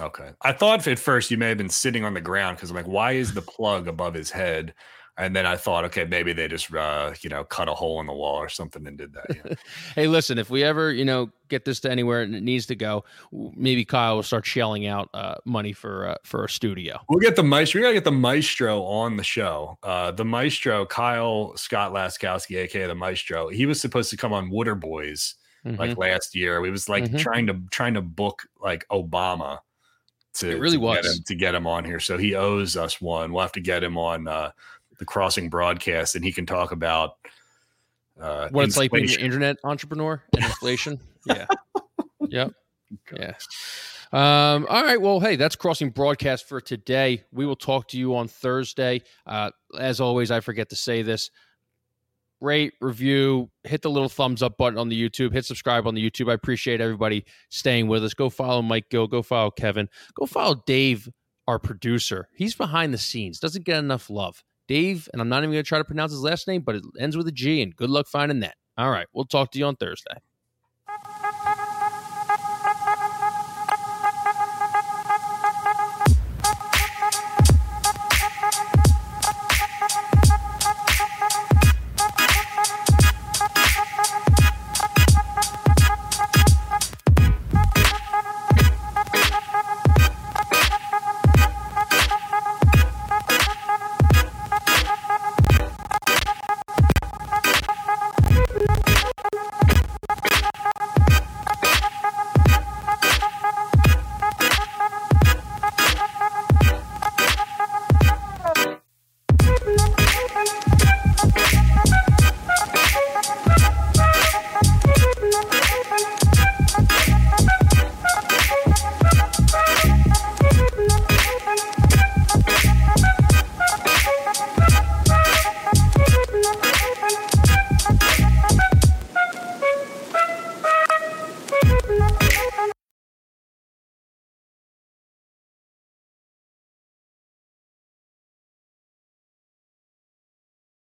Okay. 0.00 0.30
I 0.42 0.52
thought 0.52 0.86
at 0.86 0.98
first 0.98 1.30
you 1.30 1.36
may 1.36 1.48
have 1.48 1.58
been 1.58 1.68
sitting 1.68 2.04
on 2.04 2.14
the 2.14 2.20
ground 2.20 2.56
because 2.56 2.70
I'm 2.70 2.76
like, 2.76 2.86
why 2.86 3.12
is 3.12 3.34
the 3.34 3.42
plug 3.42 3.88
above 3.88 4.14
his 4.14 4.30
head? 4.30 4.74
And 5.18 5.34
then 5.34 5.46
I 5.46 5.56
thought, 5.56 5.84
okay, 5.86 6.04
maybe 6.04 6.32
they 6.32 6.46
just, 6.46 6.72
uh, 6.72 7.12
you 7.22 7.28
know, 7.28 7.42
cut 7.42 7.68
a 7.68 7.74
hole 7.74 8.00
in 8.00 8.06
the 8.06 8.12
wall 8.12 8.36
or 8.36 8.48
something 8.48 8.86
and 8.86 8.96
did 8.96 9.12
that. 9.14 9.26
Yeah. 9.28 9.54
hey, 9.96 10.06
listen, 10.06 10.38
if 10.38 10.48
we 10.48 10.62
ever, 10.62 10.92
you 10.92 11.04
know, 11.04 11.30
get 11.48 11.64
this 11.64 11.80
to 11.80 11.90
anywhere 11.90 12.22
and 12.22 12.36
it 12.36 12.42
needs 12.44 12.66
to 12.66 12.76
go, 12.76 13.04
maybe 13.32 13.84
Kyle 13.84 14.16
will 14.16 14.22
start 14.22 14.46
shelling 14.46 14.86
out 14.86 15.10
uh, 15.14 15.34
money 15.44 15.72
for 15.72 16.08
uh, 16.08 16.14
for 16.22 16.44
a 16.44 16.48
studio. 16.48 17.00
We'll 17.08 17.18
get 17.18 17.34
the 17.34 17.42
maestro. 17.42 17.80
We 17.80 17.82
gotta 17.82 17.94
get 17.94 18.04
the 18.04 18.12
maestro 18.12 18.84
on 18.84 19.16
the 19.16 19.24
show. 19.24 19.76
Uh, 19.82 20.12
the 20.12 20.24
maestro, 20.24 20.86
Kyle 20.86 21.56
Scott 21.56 21.92
Laskowski, 21.92 22.58
aka 22.58 22.86
the 22.86 22.94
maestro. 22.94 23.48
He 23.48 23.66
was 23.66 23.80
supposed 23.80 24.10
to 24.10 24.16
come 24.16 24.32
on 24.32 24.50
Water 24.50 24.76
Boys 24.76 25.34
mm-hmm. 25.64 25.80
like 25.80 25.96
last 25.96 26.34
year. 26.34 26.60
We 26.60 26.70
was 26.70 26.88
like 26.88 27.04
mm-hmm. 27.04 27.16
trying 27.16 27.46
to 27.48 27.60
trying 27.70 27.94
to 27.94 28.02
book 28.02 28.42
like 28.60 28.86
Obama. 28.88 29.58
To, 30.34 30.50
it 30.50 30.60
really 30.60 30.76
to 30.76 30.80
was 30.80 30.96
get 30.98 31.04
him, 31.04 31.22
to 31.26 31.34
get 31.34 31.54
him 31.54 31.66
on 31.66 31.84
here. 31.84 31.98
So 31.98 32.16
he 32.16 32.36
owes 32.36 32.76
us 32.76 33.00
one. 33.00 33.32
We'll 33.32 33.42
have 33.42 33.52
to 33.52 33.60
get 33.60 33.82
him 33.82 33.98
on 33.98 34.28
uh, 34.28 34.52
the 34.98 35.04
crossing 35.04 35.48
broadcast 35.48 36.14
and 36.14 36.24
he 36.24 36.32
can 36.32 36.46
talk 36.46 36.72
about 36.72 37.16
uh, 38.20 38.48
what 38.50 38.64
it's 38.64 38.76
like 38.76 38.90
being 38.90 39.10
an 39.10 39.20
internet 39.20 39.56
entrepreneur 39.64 40.22
and 40.34 40.44
inflation. 40.44 41.00
yeah. 41.26 41.46
Yep. 42.20 42.52
Yeah. 43.14 43.34
Um, 44.10 44.66
all 44.68 44.82
right. 44.82 45.00
Well, 45.00 45.20
hey, 45.20 45.36
that's 45.36 45.54
crossing 45.56 45.90
broadcast 45.90 46.48
for 46.48 46.60
today. 46.60 47.24
We 47.30 47.46
will 47.46 47.56
talk 47.56 47.88
to 47.88 47.98
you 47.98 48.16
on 48.16 48.26
Thursday. 48.26 49.02
Uh, 49.26 49.50
as 49.78 50.00
always, 50.00 50.30
I 50.30 50.40
forget 50.40 50.70
to 50.70 50.76
say 50.76 51.02
this. 51.02 51.30
rate, 52.40 52.72
review, 52.80 53.50
hit 53.64 53.82
the 53.82 53.90
little 53.90 54.08
thumbs 54.08 54.42
up 54.42 54.56
button 54.56 54.78
on 54.78 54.88
the 54.88 55.08
YouTube, 55.08 55.32
hit 55.32 55.44
subscribe 55.44 55.86
on 55.86 55.94
the 55.94 56.10
YouTube. 56.10 56.30
I 56.30 56.34
appreciate 56.34 56.80
everybody 56.80 57.24
staying 57.50 57.88
with 57.88 58.04
us. 58.04 58.14
Go 58.14 58.30
follow 58.30 58.62
Mike 58.62 58.90
Gill, 58.90 59.06
go 59.06 59.22
follow 59.22 59.50
Kevin, 59.50 59.88
go 60.14 60.26
follow 60.26 60.62
Dave, 60.66 61.08
our 61.46 61.58
producer. 61.58 62.28
He's 62.34 62.54
behind 62.54 62.94
the 62.94 62.98
scenes, 62.98 63.40
doesn't 63.40 63.64
get 63.64 63.78
enough 63.78 64.10
love. 64.10 64.44
Dave, 64.68 65.08
and 65.12 65.20
I'm 65.20 65.28
not 65.28 65.38
even 65.38 65.50
going 65.50 65.64
to 65.64 65.68
try 65.68 65.78
to 65.78 65.84
pronounce 65.84 66.12
his 66.12 66.20
last 66.20 66.46
name, 66.46 66.62
but 66.62 66.76
it 66.76 66.84
ends 67.00 67.16
with 67.16 67.26
a 67.26 67.32
G, 67.32 67.62
and 67.62 67.74
good 67.74 67.90
luck 67.90 68.06
finding 68.06 68.40
that. 68.40 68.54
All 68.76 68.90
right, 68.90 69.06
we'll 69.12 69.24
talk 69.24 69.50
to 69.52 69.58
you 69.58 69.64
on 69.64 69.74
Thursday. 69.74 70.18